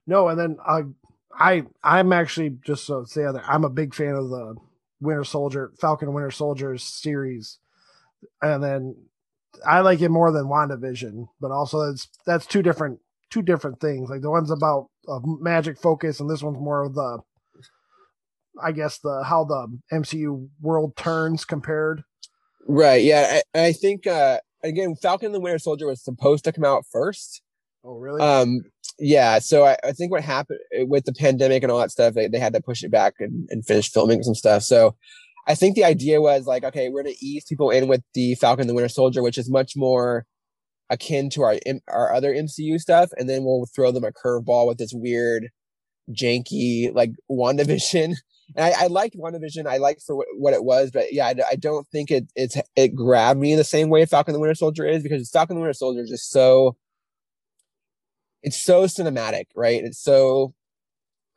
No, 0.07 0.29
and 0.29 0.39
then 0.39 0.57
uh, 0.67 0.83
I 1.39 1.65
I'm 1.83 2.13
actually 2.13 2.51
just 2.65 2.85
so 2.85 3.05
say 3.05 3.23
that 3.23 3.43
I'm 3.47 3.65
a 3.65 3.71
big 3.71 3.95
fan 3.95 4.15
of 4.15 4.29
the 4.29 4.57
Winter 5.01 5.25
Soldier 5.25 5.73
Falcon 5.81 6.13
Winter 6.13 6.31
Soldier 6.31 6.77
series, 6.79 7.59
and 8.41 8.63
then 8.63 8.97
I 9.67 9.81
like 9.81 10.01
it 10.01 10.11
more 10.11 10.31
than 10.31 10.45
WandaVision, 10.45 11.29
but 11.41 11.51
also 11.51 11.87
that's 11.87 12.09
that's 12.27 12.47
two 12.47 12.63
different 12.63 13.01
two 13.31 13.43
different 13.43 13.81
things. 13.81 14.11
Like 14.11 14.21
the 14.21 14.31
one's 14.31 14.51
about 14.51 14.89
a 15.09 15.19
magic 15.25 15.79
focus, 15.79 16.21
and 16.21 16.31
this 16.31 16.43
one's 16.43 16.61
more 16.61 16.85
of 16.85 16.95
the 16.95 17.21
I 18.63 18.73
guess 18.73 18.99
the 18.99 19.25
how 19.25 19.45
the 19.45 19.79
MCU 19.93 20.49
world 20.61 20.97
turns 20.97 21.45
compared. 21.45 22.05
Right. 22.67 23.03
Yeah. 23.03 23.41
I, 23.55 23.61
I 23.61 23.73
think 23.73 24.07
uh 24.07 24.39
again, 24.63 24.95
Falcon 24.95 25.27
and 25.27 25.35
the 25.35 25.41
Winter 25.41 25.59
Soldier 25.59 25.87
was 25.87 26.03
supposed 26.03 26.45
to 26.45 26.53
come 26.53 26.65
out 26.65 26.85
first. 26.91 27.43
Oh, 27.85 27.97
really? 27.97 28.21
Um. 28.21 28.65
Yeah. 28.99 29.39
So 29.39 29.65
I, 29.65 29.77
I 29.85 29.93
think 29.93 30.13
what 30.13 30.23
happened 30.23 30.61
eh, 30.73 30.85
with 30.87 31.05
the 31.05 31.13
pandemic 31.13 31.63
and 31.63 31.73
all 31.73 31.79
that 31.79 31.91
stuff, 31.91 32.15
they, 32.15 32.29
they 32.29 32.39
had 32.39 32.53
to 32.55 32.61
push 32.61 32.83
it 32.83 32.91
back 32.91 33.15
and, 33.19 33.49
and 33.51 33.65
finish 33.65 33.91
filming 33.91 34.23
some 34.23 34.35
stuff. 34.35 34.63
So 34.63 34.97
I 35.47 35.55
think 35.55 35.75
the 35.75 35.85
idea 35.85 36.21
was 36.21 36.47
like, 36.47 36.65
okay, 36.65 36.89
we're 36.89 37.03
gonna 37.03 37.17
ease 37.21 37.45
people 37.45 37.71
in 37.71 37.89
with 37.89 38.03
the 38.15 38.35
Falcon 38.37 38.67
the 38.67 38.75
Winter 38.75 38.89
Soldier, 38.89 39.23
which 39.23 39.39
is 39.39 39.51
much 39.51 39.73
more 39.77 40.25
akin 40.91 41.31
to 41.31 41.43
our 41.43 41.57
our 41.89 42.13
other 42.13 42.33
MCU 42.33 42.79
stuff, 42.79 43.11
and 43.17 43.29
then 43.29 43.45
we'll 43.45 43.67
throw 43.75 43.91
them 43.91 44.05
a 44.05 44.13
curveball 44.13 44.69
with 44.69 44.79
this 44.79 44.93
weird, 44.95 45.49
janky 46.11 46.95
like 46.95 47.13
WandaVision. 47.31 48.15
And 48.55 48.67
I, 48.67 48.85
I 48.85 48.87
liked 48.89 49.17
WandaVision. 49.17 49.67
I 49.67 49.79
liked 49.79 50.03
for 50.03 50.15
what, 50.15 50.27
what 50.37 50.53
it 50.53 50.63
was, 50.63 50.91
but 50.91 51.11
yeah, 51.11 51.27
I, 51.27 51.35
I, 51.53 51.57
don't 51.57 51.87
think 51.89 52.11
it 52.11 52.27
it's 52.35 52.55
it 52.77 52.95
grabbed 52.95 53.41
me 53.41 53.55
the 53.55 53.65
same 53.65 53.89
way 53.89 54.05
Falcon 54.05 54.35
the 54.35 54.41
Winter 54.41 54.55
Soldier 54.55 54.85
is 54.85 55.03
because 55.03 55.31
Falcon 55.31 55.57
the 55.57 55.63
Winter 55.63 55.73
Soldier 55.73 56.03
is 56.03 56.11
just 56.11 56.31
so 56.31 56.77
it's 58.43 58.63
so 58.63 58.85
cinematic, 58.85 59.47
right? 59.55 59.83
It's 59.83 60.03
so 60.03 60.55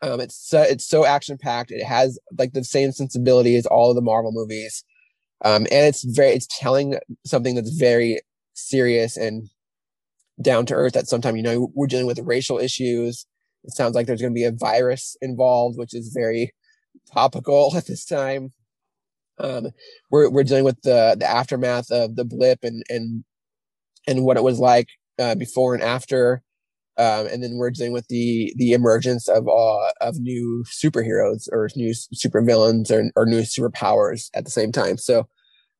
um 0.02 0.20
it's 0.20 0.36
so 0.36 0.62
it's 0.62 0.88
so 0.88 1.06
action 1.06 1.38
packed. 1.38 1.72
It 1.72 1.84
has 1.84 2.20
like 2.38 2.54
the 2.54 2.64
same 2.64 2.92
sensibility 2.92 3.56
as 3.56 3.66
all 3.66 3.90
of 3.90 3.96
the 3.96 4.02
Marvel 4.02 4.32
movies. 4.32 4.84
Um 5.44 5.64
and 5.72 5.88
it's 5.88 6.04
very 6.04 6.32
it's 6.32 6.48
telling 6.60 6.98
something 7.26 7.56
that's 7.56 7.76
very 7.76 8.22
serious 8.54 9.18
and 9.18 9.50
down 10.42 10.66
to 10.68 10.74
earth 10.74 10.96
at 10.96 11.08
some 11.08 11.22
time. 11.22 11.36
You 11.36 11.44
know, 11.44 11.72
we're 11.74 11.88
dealing 11.88 12.08
with 12.08 12.20
racial 12.20 12.58
issues. 12.60 13.26
It 13.64 13.72
sounds 13.72 13.96
like 13.96 14.08
there's 14.08 14.22
going 14.22 14.34
to 14.34 14.40
be 14.40 14.44
a 14.44 14.52
virus 14.52 15.18
involved, 15.22 15.78
which 15.78 15.94
is 15.94 16.12
very 16.14 16.54
topical 17.12 17.72
at 17.76 17.88
this 17.88 18.06
time. 18.06 18.54
Um, 19.38 19.68
we're 20.10 20.30
we're 20.30 20.44
dealing 20.44 20.64
with 20.64 20.82
the 20.82 21.16
the 21.20 21.30
aftermath 21.30 21.92
of 21.92 22.16
the 22.16 22.24
blip 22.24 22.60
and 22.64 22.84
and 22.90 23.26
and 24.08 24.24
what 24.24 24.38
it 24.38 24.44
was 24.44 24.60
like 24.60 24.88
uh, 25.20 25.36
before 25.36 25.74
and 25.74 25.84
after, 25.84 26.42
um, 26.98 27.28
and 27.28 27.44
then 27.44 27.56
we're 27.56 27.72
dealing 27.72 27.94
with 27.94 28.08
the 28.08 28.54
the 28.58 28.74
emergence 28.74 29.28
of 29.28 29.48
uh, 29.48 29.92
of 30.02 30.20
new 30.20 30.64
superheroes 30.72 31.48
or 31.52 31.70
new 31.76 31.94
supervillains 32.14 32.92
or 32.92 33.12
or 33.16 33.26
new 33.26 33.42
superpowers 33.42 34.30
at 34.34 34.46
the 34.46 34.52
same 34.52 34.72
time. 34.72 34.98
So. 34.98 35.28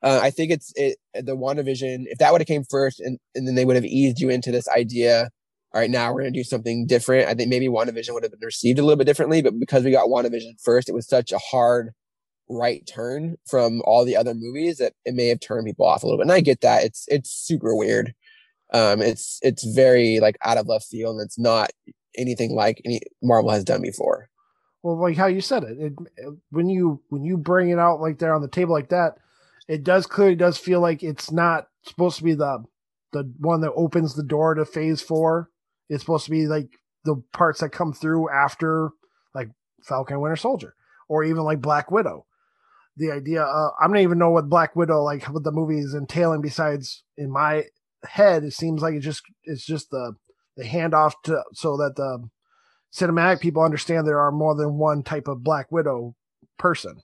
Uh, 0.04 0.20
I 0.22 0.30
think 0.30 0.52
it's 0.52 0.72
it 0.76 0.98
the 1.16 1.36
WandaVision. 1.36 2.04
If 2.06 2.20
that 2.20 2.32
would 2.32 2.42
have 2.42 2.48
came 2.48 2.64
first, 2.70 3.00
and, 3.00 3.18
and 3.34 3.48
then 3.48 3.56
they 3.56 3.66
would 3.66 3.78
have 3.78 3.86
eased 3.86 4.20
you 4.20 4.30
into 4.30 4.52
this 4.52 4.68
idea 4.68 5.30
all 5.76 5.82
right, 5.82 5.90
now 5.90 6.14
we're 6.14 6.22
going 6.22 6.32
to 6.32 6.40
do 6.40 6.46
something 6.46 6.88
different. 6.88 7.28
I 7.28 7.34
think 7.34 7.50
maybe 7.50 7.68
WandaVision 7.68 8.14
would 8.14 8.24
have 8.24 8.32
been 8.32 8.40
received 8.42 8.80
a 8.80 8.82
little 8.82 8.96
bit 8.96 9.04
differently, 9.04 9.42
but 9.42 9.60
because 9.60 9.84
we 9.84 9.92
got 9.92 10.08
WandaVision 10.08 10.62
first, 10.64 10.88
it 10.88 10.96
was 10.96 11.06
such 11.06 11.34
a 11.34 11.38
hard 11.38 11.90
right 12.50 12.88
turn 12.88 13.36
from 13.46 13.82
all 13.84 14.06
the 14.06 14.16
other 14.16 14.34
movies 14.34 14.78
that 14.78 14.94
it 15.04 15.16
may 15.16 15.28
have 15.28 15.42
turned 15.42 15.66
people 15.66 15.86
off 15.86 16.02
a 16.02 16.06
little 16.06 16.18
bit. 16.18 16.24
And 16.24 16.32
I 16.32 16.40
get 16.40 16.62
that. 16.62 16.86
It's 16.86 17.04
it's 17.10 17.30
super 17.30 17.76
weird. 17.76 18.14
Um 18.76 19.02
it's 19.02 19.40
it's 19.42 19.64
very 19.64 20.20
like 20.20 20.38
out 20.44 20.58
of 20.58 20.68
left 20.68 20.86
field 20.86 21.18
and 21.18 21.26
it's 21.26 21.40
not 21.40 21.72
anything 22.18 22.56
like 22.56 22.82
any 22.86 23.02
Marvel 23.24 23.52
has 23.52 23.64
done 23.64 23.82
before. 23.82 24.30
Well, 24.84 25.02
like 25.02 25.18
how 25.18 25.28
you 25.28 25.42
said 25.42 25.64
it, 25.64 25.78
it, 25.80 25.94
it 26.18 26.34
when 26.52 26.70
you 26.70 27.02
when 27.10 27.24
you 27.24 27.38
bring 27.38 27.70
it 27.70 27.80
out 27.80 28.02
like 28.02 28.20
there 28.20 28.36
on 28.36 28.42
the 28.42 28.48
table 28.48 28.74
like 28.74 28.90
that, 28.90 29.18
it 29.68 29.84
does 29.84 30.06
clearly 30.06 30.36
does 30.36 30.58
feel 30.58 30.80
like 30.80 31.04
it's 31.04 31.32
not 31.32 31.68
supposed 31.84 32.18
to 32.18 32.24
be 32.24 32.34
the 32.34 32.64
the 33.14 33.32
one 33.40 33.62
that 33.62 33.74
opens 33.76 34.16
the 34.16 34.24
door 34.24 34.54
to 34.54 34.66
phase 34.66 35.02
4 35.02 35.50
it's 35.90 36.04
supposed 36.04 36.26
to 36.26 36.32
be 36.32 36.48
like 36.48 36.80
the 37.04 37.22
parts 37.34 37.62
that 37.62 37.70
come 37.70 37.94
through 37.94 38.30
after 38.30 38.90
like 39.34 39.50
Falcon 39.84 40.20
Winter 40.20 40.36
Soldier 40.36 40.76
or 41.08 41.24
even 41.24 41.44
like 41.44 41.62
Black 41.62 41.92
Widow. 41.92 42.26
The 42.98 43.12
idea, 43.12 43.44
uh, 43.44 43.70
I 43.80 43.88
don't 43.88 43.98
even 43.98 44.18
know 44.18 44.32
what 44.32 44.50
Black 44.50 44.76
Widow 44.76 45.04
like 45.04 45.26
what 45.26 45.44
the 45.44 45.52
movie 45.52 45.80
is 45.80 45.94
entailing. 45.94 46.42
Besides, 46.42 47.04
in 47.18 47.30
my 47.30 47.66
head, 48.06 48.44
it 48.44 48.54
seems 48.54 48.82
like 48.82 48.96
it's 48.96 49.06
just 49.06 49.24
it's 49.44 49.66
just 49.66 49.90
the 49.90 50.14
the 50.58 50.64
handoff 50.64 51.14
to 51.24 51.44
so 51.54 51.78
that 51.78 51.96
the 51.96 52.30
cinematic 52.94 53.42
people 53.42 53.64
understand 53.64 54.08
there 54.08 54.20
are 54.20 54.32
more 54.32 54.56
than 54.56 54.78
one 54.78 55.04
type 55.04 55.28
of 55.28 55.44
Black 55.44 55.72
Widow 55.72 56.16
person. 56.58 57.02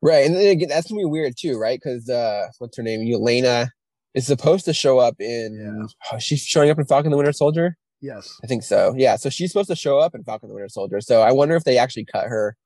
Right, 0.00 0.24
and 0.24 0.34
then 0.36 0.46
again, 0.46 0.68
that's 0.68 0.88
gonna 0.88 1.00
be 1.00 1.04
weird 1.04 1.34
too, 1.38 1.58
right? 1.58 1.78
Because 1.82 2.08
uh, 2.08 2.48
what's 2.58 2.76
her 2.76 2.82
name, 2.82 3.00
Elena, 3.12 3.70
is 4.14 4.26
supposed 4.26 4.64
to 4.66 4.72
show 4.72 4.98
up 4.98 5.16
in. 5.18 5.78
Yeah. 5.80 5.86
Oh, 6.12 6.18
she's 6.18 6.42
showing 6.42 6.70
up 6.70 6.78
in 6.78 6.86
Falcon 6.86 7.10
the 7.10 7.16
Winter 7.16 7.32
Soldier. 7.32 7.76
Yes. 8.00 8.38
I 8.44 8.46
think 8.46 8.62
so. 8.62 8.94
Yeah. 8.96 9.16
So 9.16 9.30
she's 9.30 9.50
supposed 9.50 9.70
to 9.70 9.76
show 9.76 9.98
up 9.98 10.14
in 10.14 10.22
Falcon 10.24 10.48
the 10.48 10.54
Winter 10.54 10.68
Soldier. 10.68 11.00
So 11.00 11.22
I 11.22 11.32
wonder 11.32 11.56
if 11.56 11.64
they 11.64 11.78
actually 11.78 12.04
cut 12.04 12.26
her 12.26 12.56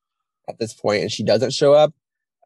at 0.48 0.58
this 0.58 0.74
point 0.74 1.02
and 1.02 1.10
she 1.10 1.24
doesn't 1.24 1.52
show 1.52 1.72
up 1.72 1.92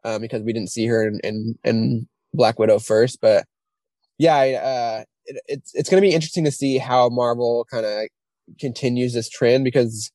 um, 0.03 0.21
because 0.21 0.41
we 0.43 0.53
didn't 0.53 0.69
see 0.69 0.85
her 0.87 1.05
in, 1.05 1.19
in, 1.23 1.55
in 1.63 2.07
Black 2.33 2.59
Widow 2.59 2.79
first. 2.79 3.19
But 3.21 3.45
yeah, 4.17 4.35
I, 4.35 4.53
uh, 4.53 5.03
it, 5.27 5.41
it's 5.47 5.73
it's 5.75 5.89
going 5.89 6.01
to 6.01 6.07
be 6.07 6.13
interesting 6.13 6.45
to 6.45 6.51
see 6.51 6.77
how 6.77 7.09
Marvel 7.09 7.65
kind 7.69 7.85
of 7.85 8.07
continues 8.59 9.13
this 9.13 9.29
trend 9.29 9.63
because 9.63 10.11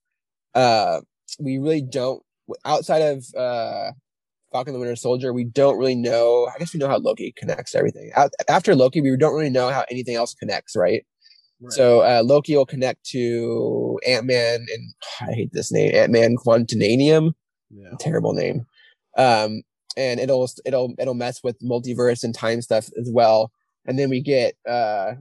uh, 0.54 1.00
we 1.38 1.58
really 1.58 1.82
don't 1.82 2.22
outside 2.64 3.02
of 3.02 3.24
uh, 3.36 3.92
Falcon 4.52 4.74
the 4.74 4.80
Winter 4.80 4.96
Soldier, 4.96 5.32
we 5.32 5.44
don't 5.44 5.78
really 5.78 5.94
know. 5.94 6.48
I 6.54 6.58
guess 6.58 6.74
we 6.74 6.80
know 6.80 6.88
how 6.88 6.98
Loki 6.98 7.32
connects 7.36 7.74
everything. 7.74 8.10
After 8.48 8.74
Loki, 8.74 9.00
we 9.00 9.16
don't 9.16 9.34
really 9.34 9.50
know 9.50 9.70
how 9.70 9.84
anything 9.90 10.16
else 10.16 10.34
connects, 10.34 10.76
right? 10.76 11.04
So 11.70 12.00
uh, 12.00 12.22
Loki 12.24 12.56
will 12.56 12.66
connect 12.66 13.04
to 13.10 13.98
Ant 14.06 14.26
Man 14.26 14.66
and 14.72 14.94
I 15.28 15.32
hate 15.32 15.50
this 15.52 15.72
name, 15.72 15.94
Ant 15.94 16.12
Man 16.12 16.36
Quantumania. 16.36 17.32
Yeah. 17.70 17.90
Terrible 18.00 18.32
name. 18.32 18.66
Um, 19.16 19.62
and 19.96 20.20
it'll 20.20 20.48
it'll 20.64 20.94
it'll 20.98 21.14
mess 21.14 21.42
with 21.44 21.58
multiverse 21.60 22.24
and 22.24 22.34
time 22.34 22.62
stuff 22.62 22.88
as 22.98 23.10
well. 23.12 23.52
And 23.84 23.98
then 23.98 24.10
we 24.10 24.20
get 24.20 24.54
uh, 24.68 25.14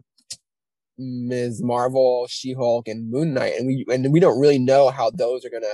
Ms. 0.97 1.61
Marvel, 1.63 2.27
She 2.29 2.53
Hulk, 2.53 2.87
and 2.87 3.09
Moon 3.09 3.33
Knight, 3.33 3.53
and 3.57 3.67
we 3.67 3.85
and 3.91 4.11
we 4.11 4.19
don't 4.19 4.39
really 4.39 4.59
know 4.59 4.89
how 4.89 5.09
those 5.09 5.45
are 5.45 5.49
gonna 5.49 5.67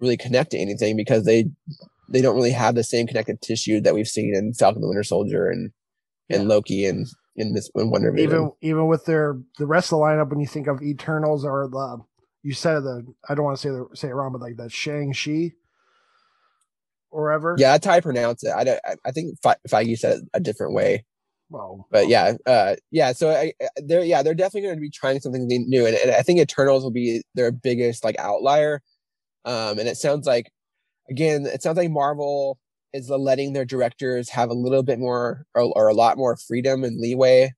really 0.00 0.16
connect 0.16 0.52
to 0.52 0.58
anything 0.58 0.96
because 0.96 1.24
they 1.24 1.46
they 2.08 2.22
don't 2.22 2.36
really 2.36 2.52
have 2.52 2.74
the 2.74 2.84
same 2.84 3.06
connective 3.06 3.40
tissue 3.40 3.80
that 3.80 3.94
we've 3.94 4.08
seen 4.08 4.34
in 4.34 4.54
Falcon 4.54 4.80
the 4.80 4.88
Winter 4.88 5.02
Soldier 5.02 5.48
and 5.50 5.70
and 6.28 6.42
yeah. 6.42 6.48
Loki 6.48 6.84
and 6.86 7.06
in 7.36 7.52
this 7.54 7.70
in 7.74 7.92
WandaVision. 7.92 8.18
Even 8.18 8.52
even 8.60 8.86
with 8.86 9.04
their 9.04 9.38
the 9.58 9.66
rest 9.66 9.92
of 9.92 9.98
the 9.98 10.04
lineup, 10.04 10.30
when 10.30 10.40
you 10.40 10.46
think 10.46 10.66
of 10.66 10.82
Eternals 10.82 11.44
or 11.44 11.68
the 11.68 11.98
you 12.42 12.54
said 12.54 12.80
the 12.80 13.06
I 13.28 13.34
don't 13.34 13.44
want 13.44 13.58
to 13.58 13.62
say 13.62 13.70
the 13.70 13.88
say 13.94 14.08
it 14.08 14.14
wrong, 14.14 14.32
but 14.32 14.40
like 14.40 14.56
that 14.56 14.72
Shang 14.72 15.12
Chi 15.12 15.52
or 17.10 17.32
ever. 17.32 17.56
Yeah, 17.58 17.72
that's 17.72 17.86
how 17.86 17.92
I 17.92 18.00
pronounce 18.00 18.44
it. 18.44 18.50
I 18.50 18.78
I 19.04 19.10
think 19.10 19.38
Feige 19.40 19.98
said 19.98 20.18
it 20.18 20.24
a 20.34 20.40
different 20.40 20.74
way. 20.74 21.04
Well, 21.48 21.86
but 21.90 22.08
yeah, 22.08 22.34
uh, 22.46 22.74
yeah. 22.90 23.12
So 23.12 23.30
I, 23.30 23.52
they're 23.76 24.04
yeah, 24.04 24.22
they're 24.22 24.34
definitely 24.34 24.62
going 24.62 24.76
to 24.76 24.80
be 24.80 24.90
trying 24.90 25.20
something 25.20 25.46
new, 25.46 25.86
and, 25.86 25.96
and 25.96 26.10
I 26.10 26.22
think 26.22 26.40
Eternals 26.40 26.82
will 26.82 26.90
be 26.90 27.22
their 27.34 27.52
biggest 27.52 28.04
like 28.04 28.18
outlier. 28.18 28.82
Um, 29.44 29.78
and 29.78 29.86
it 29.86 29.96
sounds 29.96 30.26
like, 30.26 30.50
again, 31.08 31.46
it 31.46 31.62
sounds 31.62 31.76
like 31.76 31.88
Marvel 31.88 32.58
is 32.92 33.08
letting 33.10 33.52
their 33.52 33.64
directors 33.64 34.28
have 34.30 34.50
a 34.50 34.54
little 34.54 34.82
bit 34.82 34.98
more 34.98 35.46
or, 35.54 35.72
or 35.76 35.86
a 35.86 35.94
lot 35.94 36.16
more 36.18 36.36
freedom 36.36 36.82
and 36.82 37.00
leeway. 37.00 37.52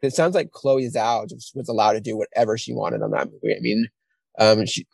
It 0.00 0.14
sounds 0.14 0.34
like 0.34 0.52
Chloe 0.52 0.88
Zhao 0.88 1.28
just 1.28 1.54
was 1.54 1.68
allowed 1.68 1.94
to 1.94 2.00
do 2.00 2.16
whatever 2.16 2.56
she 2.56 2.72
wanted 2.72 3.02
on 3.02 3.10
that 3.10 3.28
movie. 3.30 3.54
I 3.56 3.60
mean, 3.60 3.88
um, 4.38 4.64
she, 4.64 4.86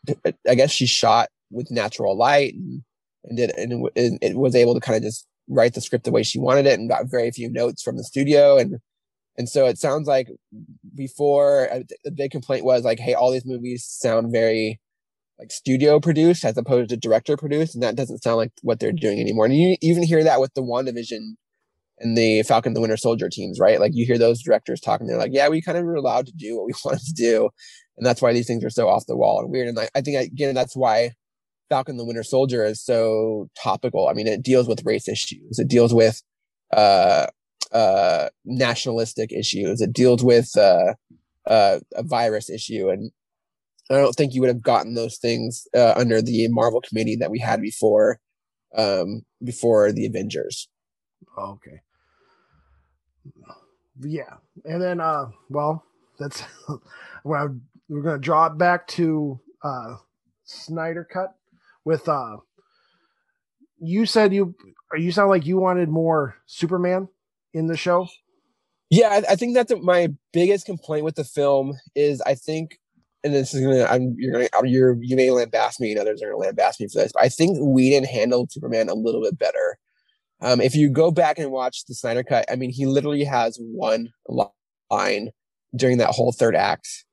I 0.48 0.54
guess 0.56 0.72
she 0.72 0.86
shot 0.86 1.28
with 1.50 1.70
natural 1.70 2.16
light 2.16 2.54
and, 2.54 2.82
and 3.24 3.36
did, 3.36 3.50
and 3.56 3.88
it, 3.94 4.18
it 4.22 4.36
was 4.36 4.56
able 4.56 4.74
to 4.74 4.80
kind 4.80 4.96
of 4.96 5.02
just 5.02 5.26
write 5.50 5.74
the 5.74 5.80
script 5.80 6.04
the 6.04 6.12
way 6.12 6.22
she 6.22 6.38
wanted 6.38 6.66
it 6.66 6.78
and 6.78 6.88
got 6.88 7.10
very 7.10 7.30
few 7.30 7.50
notes 7.50 7.82
from 7.82 7.96
the 7.96 8.04
studio. 8.04 8.56
And, 8.56 8.78
and 9.36 9.48
so 9.48 9.66
it 9.66 9.78
sounds 9.78 10.08
like 10.08 10.28
before 10.94 11.70
uh, 11.72 11.80
the 12.04 12.10
big 12.10 12.30
complaint 12.30 12.64
was 12.64 12.84
like, 12.84 12.98
Hey, 12.98 13.14
all 13.14 13.30
these 13.30 13.46
movies 13.46 13.84
sound 13.84 14.32
very 14.32 14.80
like 15.38 15.50
studio 15.50 15.98
produced 15.98 16.44
as 16.44 16.56
opposed 16.58 16.90
to 16.90 16.96
director 16.96 17.36
produced, 17.36 17.74
and 17.74 17.82
that 17.82 17.96
doesn't 17.96 18.22
sound 18.22 18.36
like 18.36 18.52
what 18.62 18.78
they're 18.78 18.92
doing 18.92 19.18
anymore. 19.18 19.46
And 19.46 19.56
you 19.56 19.76
even 19.80 20.02
hear 20.02 20.22
that 20.22 20.40
with 20.40 20.52
the 20.54 20.62
WandaVision 20.62 21.34
and 21.98 22.16
the 22.16 22.42
Falcon 22.42 22.74
the 22.74 22.80
Winter 22.80 22.96
Soldier 22.96 23.28
teams, 23.30 23.58
right? 23.58 23.80
Like 23.80 23.92
you 23.94 24.04
hear 24.04 24.18
those 24.18 24.42
directors 24.42 24.80
talking, 24.80 25.06
they're 25.06 25.18
like, 25.18 25.32
yeah, 25.32 25.48
we 25.48 25.62
kind 25.62 25.78
of 25.78 25.84
were 25.84 25.94
allowed 25.94 26.26
to 26.26 26.32
do 26.32 26.56
what 26.56 26.66
we 26.66 26.72
wanted 26.84 27.04
to 27.06 27.12
do. 27.14 27.48
And 27.96 28.06
that's 28.06 28.22
why 28.22 28.32
these 28.32 28.46
things 28.46 28.64
are 28.64 28.70
so 28.70 28.88
off 28.88 29.06
the 29.06 29.16
wall 29.16 29.40
and 29.40 29.50
weird. 29.50 29.68
And 29.68 29.78
I, 29.78 29.88
I 29.94 30.00
think 30.02 30.18
again, 30.18 30.54
that's 30.54 30.76
why 30.76 31.12
Falcon 31.70 31.96
the 31.96 32.04
Winter 32.04 32.22
Soldier 32.22 32.64
is 32.64 32.84
so 32.84 33.48
topical. 33.56 34.08
I 34.08 34.12
mean, 34.12 34.26
it 34.26 34.42
deals 34.42 34.68
with 34.68 34.84
race 34.84 35.08
issues. 35.08 35.58
It 35.58 35.68
deals 35.68 35.94
with 35.94 36.22
uh 36.76 37.28
uh 37.72 38.28
nationalistic 38.44 39.32
issues. 39.32 39.80
It 39.80 39.92
deals 39.92 40.22
with 40.22 40.50
uh 40.58 40.94
uh 41.46 41.80
a 41.94 42.02
virus 42.02 42.50
issue 42.50 42.90
and 42.90 43.12
I 43.90 43.94
don't 43.94 44.14
think 44.14 44.34
you 44.34 44.40
would 44.40 44.48
have 44.48 44.62
gotten 44.62 44.94
those 44.94 45.18
things 45.18 45.66
uh, 45.76 45.94
under 45.96 46.22
the 46.22 46.46
Marvel 46.48 46.80
committee 46.80 47.16
that 47.16 47.30
we 47.30 47.40
had 47.40 47.60
before, 47.60 48.20
um, 48.76 49.22
before 49.42 49.90
the 49.90 50.06
Avengers. 50.06 50.68
Okay. 51.36 51.80
Yeah, 54.00 54.34
and 54.64 54.80
then 54.80 55.00
uh, 55.00 55.26
well, 55.48 55.84
that's 56.20 56.42
well, 57.24 57.58
we're 57.88 58.02
gonna 58.02 58.18
draw 58.18 58.46
it 58.46 58.56
back 58.56 58.86
to 58.88 59.40
uh, 59.62 59.96
Snyder 60.44 61.04
cut 61.04 61.34
with 61.84 62.08
uh. 62.08 62.36
You 63.82 64.06
said 64.06 64.34
you 64.34 64.54
you 64.96 65.12
sound 65.12 65.30
like 65.30 65.46
you 65.46 65.58
wanted 65.58 65.88
more 65.88 66.36
Superman 66.46 67.08
in 67.54 67.66
the 67.66 67.76
show. 67.76 68.08
Yeah, 68.90 69.08
I, 69.08 69.32
I 69.32 69.36
think 69.36 69.54
that's 69.54 69.72
my 69.82 70.08
biggest 70.32 70.66
complaint 70.66 71.04
with 71.04 71.14
the 71.14 71.24
film 71.24 71.74
is 71.94 72.20
I 72.22 72.34
think, 72.34 72.78
and 73.22 73.32
this 73.32 73.54
is 73.54 73.62
gonna, 73.62 73.84
I'm 73.84 74.14
you're 74.18 74.32
gonna 74.32 74.68
you're 74.68 74.96
you 75.00 75.16
may 75.16 75.28
lambast 75.28 75.80
me 75.80 75.92
and 75.92 76.00
others 76.00 76.22
are 76.22 76.32
gonna 76.32 76.44
lambast 76.44 76.80
me 76.80 76.88
for 76.88 77.00
this, 77.00 77.12
but 77.12 77.22
I 77.22 77.28
think 77.28 77.56
Whedon 77.60 78.04
handled 78.04 78.52
Superman 78.52 78.88
a 78.88 78.94
little 78.94 79.22
bit 79.22 79.38
better. 79.38 79.78
Um, 80.42 80.60
if 80.60 80.74
you 80.74 80.90
go 80.90 81.10
back 81.10 81.38
and 81.38 81.50
watch 81.50 81.84
the 81.86 81.94
Snyder 81.94 82.22
cut, 82.22 82.46
I 82.50 82.56
mean, 82.56 82.70
he 82.70 82.86
literally 82.86 83.24
has 83.24 83.58
one 83.60 84.08
line 84.90 85.30
during 85.76 85.98
that 85.98 86.10
whole 86.10 86.32
third 86.32 86.56
act. 86.56 87.04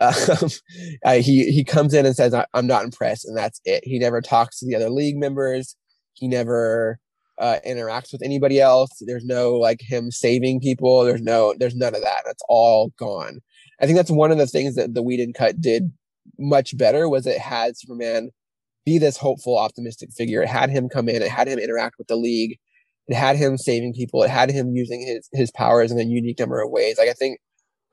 Um, 0.00 0.50
uh, 1.04 1.14
he 1.14 1.50
he 1.50 1.64
comes 1.64 1.94
in 1.94 2.06
and 2.06 2.14
says, 2.14 2.34
"I'm 2.54 2.66
not 2.66 2.84
impressed," 2.84 3.24
and 3.24 3.36
that's 3.36 3.60
it. 3.64 3.82
He 3.84 3.98
never 3.98 4.20
talks 4.20 4.58
to 4.58 4.66
the 4.66 4.76
other 4.76 4.90
league 4.90 5.16
members. 5.16 5.76
He 6.14 6.28
never 6.28 6.98
uh, 7.38 7.58
interacts 7.66 8.12
with 8.12 8.22
anybody 8.22 8.60
else. 8.60 8.90
There's 9.00 9.24
no 9.24 9.54
like 9.54 9.80
him 9.80 10.10
saving 10.10 10.60
people. 10.60 11.04
There's 11.04 11.22
no, 11.22 11.54
there's 11.58 11.76
none 11.76 11.94
of 11.94 12.02
that. 12.02 12.22
That's 12.24 12.42
all 12.48 12.92
gone. 12.98 13.40
I 13.80 13.86
think 13.86 13.96
that's 13.96 14.10
one 14.10 14.32
of 14.32 14.38
the 14.38 14.46
things 14.46 14.74
that 14.76 14.94
the 14.94 15.02
Whedon 15.02 15.32
cut 15.34 15.60
did 15.60 15.92
much 16.38 16.76
better 16.76 17.08
was 17.08 17.26
it 17.26 17.38
had 17.38 17.76
Superman 17.76 18.30
be 18.84 18.98
this 18.98 19.16
hopeful, 19.16 19.58
optimistic 19.58 20.10
figure. 20.12 20.42
It 20.42 20.48
had 20.48 20.70
him 20.70 20.88
come 20.88 21.08
in. 21.08 21.22
It 21.22 21.30
had 21.30 21.48
him 21.48 21.58
interact 21.58 21.96
with 21.98 22.06
the 22.06 22.16
league. 22.16 22.58
It 23.08 23.14
had 23.14 23.36
him 23.36 23.58
saving 23.58 23.94
people. 23.94 24.22
It 24.22 24.30
had 24.30 24.50
him 24.50 24.74
using 24.74 25.00
his 25.00 25.28
his 25.32 25.50
powers 25.50 25.92
in 25.92 25.98
a 25.98 26.04
unique 26.04 26.38
number 26.38 26.60
of 26.60 26.70
ways. 26.70 26.98
Like 26.98 27.08
I 27.08 27.12
think, 27.12 27.38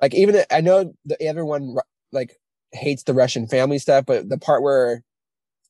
like 0.01 0.13
even 0.15 0.43
I 0.51 0.61
know 0.61 0.93
that 1.05 1.21
everyone 1.21 1.75
like 2.13 2.37
hates 2.71 3.03
the 3.03 3.13
Russian 3.13 3.47
family 3.47 3.79
stuff, 3.79 4.05
but 4.05 4.29
the 4.29 4.37
part 4.37 4.63
where 4.63 5.03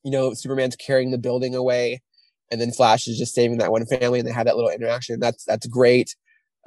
you 0.03 0.11
know 0.11 0.33
Superman's 0.33 0.75
carrying 0.75 1.11
the 1.11 1.17
building 1.17 1.55
away 1.55 2.01
and 2.53 2.61
then 2.61 2.71
Flash 2.71 3.07
is 3.07 3.17
just 3.17 3.33
saving 3.33 3.57
that 3.57 3.71
one 3.71 3.85
family, 3.87 4.19
and 4.19 4.27
they 4.27 4.31
have 4.31 4.45
that 4.45 4.55
little 4.55 4.69
interaction. 4.69 5.19
That's 5.19 5.43
that's 5.43 5.65
great. 5.65 6.15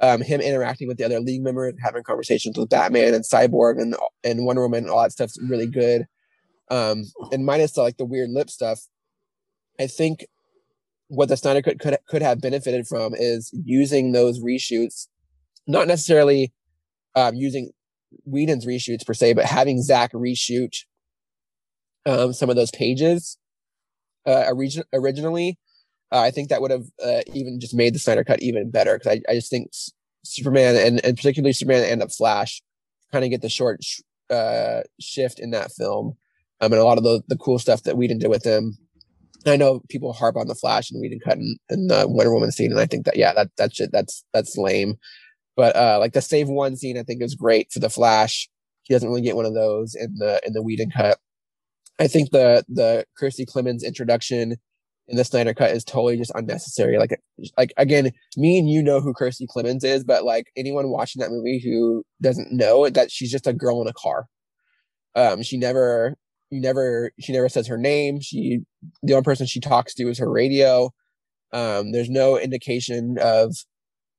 Um, 0.01 0.21
him 0.21 0.41
interacting 0.41 0.87
with 0.87 0.97
the 0.97 1.05
other 1.05 1.21
league 1.21 1.41
members, 1.41 1.73
having 1.81 2.03
conversations 2.03 2.57
with 2.57 2.69
Batman 2.69 3.13
and 3.13 3.23
Cyborg 3.23 3.81
and 3.81 3.95
and 4.21 4.45
Wonder 4.45 4.63
Woman, 4.63 4.83
and 4.83 4.89
all 4.89 5.01
that 5.01 5.13
stuff's 5.13 5.39
really 5.41 5.65
good. 5.65 6.05
Um, 6.69 7.05
and 7.31 7.45
minus 7.45 7.71
the, 7.71 7.83
like 7.83 7.95
the 7.95 8.05
weird 8.05 8.29
lip 8.31 8.49
stuff, 8.49 8.81
I 9.79 9.87
think 9.87 10.27
what 11.07 11.29
the 11.29 11.37
Snyder 11.37 11.61
could, 11.61 11.79
could 11.79 11.97
could 12.09 12.21
have 12.21 12.41
benefited 12.41 12.85
from 12.85 13.13
is 13.15 13.49
using 13.53 14.11
those 14.11 14.41
reshoots, 14.41 15.07
not 15.67 15.87
necessarily 15.87 16.51
um, 17.15 17.35
using 17.35 17.71
Whedon's 18.25 18.65
reshoots 18.65 19.05
per 19.05 19.13
se, 19.13 19.33
but 19.33 19.45
having 19.45 19.81
Zach 19.81 20.11
reshoot 20.13 20.75
um, 22.05 22.33
some 22.33 22.49
of 22.49 22.55
those 22.55 22.71
pages 22.71 23.37
uh, 24.25 24.45
origin- 24.47 24.83
originally 24.93 25.57
uh, 26.11 26.21
I 26.21 26.31
think 26.31 26.49
that 26.49 26.61
would 26.61 26.71
have 26.71 26.85
uh, 27.03 27.21
even 27.33 27.59
just 27.59 27.75
made 27.75 27.93
the 27.93 27.99
Snyder 27.99 28.23
Cut 28.23 28.41
even 28.41 28.71
better 28.71 28.97
because 28.97 29.17
I, 29.17 29.31
I 29.31 29.35
just 29.35 29.49
think 29.49 29.71
Superman 30.23 30.75
and, 30.75 31.03
and 31.03 31.17
particularly 31.17 31.53
Superman 31.53 31.83
and 31.83 32.01
the 32.01 32.07
Flash 32.07 32.61
kind 33.11 33.25
of 33.25 33.31
get 33.31 33.41
the 33.41 33.49
short 33.49 33.83
sh- 33.83 34.01
uh, 34.29 34.81
shift 34.99 35.39
in 35.39 35.51
that 35.51 35.71
film. 35.71 36.15
Um, 36.61 36.71
and 36.71 36.81
a 36.81 36.85
lot 36.85 36.97
of 36.97 37.03
the, 37.03 37.21
the 37.27 37.37
cool 37.37 37.59
stuff 37.59 37.83
that 37.83 37.97
we 37.97 38.07
didn't 38.07 38.27
with 38.29 38.43
them. 38.43 38.77
I 39.45 39.57
know 39.57 39.81
people 39.89 40.13
harp 40.13 40.35
on 40.35 40.47
the 40.47 40.55
Flash 40.55 40.89
and 40.89 40.99
Whedon 41.01 41.19
cut 41.23 41.37
in, 41.37 41.57
in 41.69 41.87
the 41.87 42.05
Wonder 42.07 42.33
Woman 42.33 42.51
scene, 42.51 42.71
and 42.71 42.79
I 42.79 42.85
think 42.85 43.05
that 43.05 43.15
yeah, 43.15 43.33
that 43.33 43.49
that's 43.55 43.79
that's 43.91 44.25
that's 44.33 44.57
lame. 44.57 44.95
But 45.57 45.75
uh, 45.75 45.97
like 45.99 46.13
the 46.13 46.21
save 46.21 46.47
one 46.47 46.77
scene, 46.77 46.97
I 46.97 47.03
think 47.03 47.21
is 47.21 47.35
great 47.35 47.73
for 47.73 47.79
the 47.79 47.89
Flash. 47.89 48.47
He 48.83 48.93
doesn't 48.93 49.09
really 49.09 49.21
get 49.21 49.35
one 49.35 49.45
of 49.45 49.55
those 49.55 49.95
in 49.95 50.15
the 50.17 50.39
in 50.45 50.53
the 50.53 50.63
Whedon 50.63 50.91
cut. 50.91 51.17
I 51.99 52.07
think 52.07 52.31
the 52.31 52.63
the 52.69 53.05
Kiersey 53.19 53.45
Clemons 53.45 53.83
introduction 53.83 54.55
in 55.07 55.17
the 55.17 55.23
Snyder 55.23 55.53
cut 55.53 55.71
is 55.71 55.83
totally 55.83 56.17
just 56.17 56.31
unnecessary. 56.35 56.97
Like, 56.97 57.19
like 57.57 57.73
again, 57.77 58.11
me 58.35 58.59
and 58.59 58.69
you 58.69 58.83
know 58.83 59.01
who 59.01 59.13
Kiersey 59.13 59.47
Clemons 59.47 59.83
is, 59.83 60.03
but 60.03 60.23
like 60.23 60.47
anyone 60.55 60.89
watching 60.89 61.21
that 61.21 61.31
movie 61.31 61.61
who 61.63 62.03
doesn't 62.21 62.51
know 62.51 62.87
that 62.89 63.09
she's 63.09 63.31
just 63.31 63.47
a 63.47 63.53
girl 63.53 63.81
in 63.81 63.87
a 63.87 63.93
car. 63.93 64.27
Um, 65.15 65.41
she 65.41 65.57
never, 65.57 66.15
you 66.51 66.61
never, 66.61 67.11
she 67.19 67.33
never 67.33 67.49
says 67.49 67.67
her 67.67 67.77
name. 67.77 68.19
She, 68.21 68.59
the 69.01 69.13
only 69.13 69.23
person 69.23 69.47
she 69.47 69.59
talks 69.59 69.95
to 69.95 70.09
is 70.09 70.19
her 70.19 70.29
radio. 70.29 70.91
Um, 71.53 71.93
there's 71.93 72.09
no 72.09 72.37
indication 72.37 73.15
of, 73.19 73.55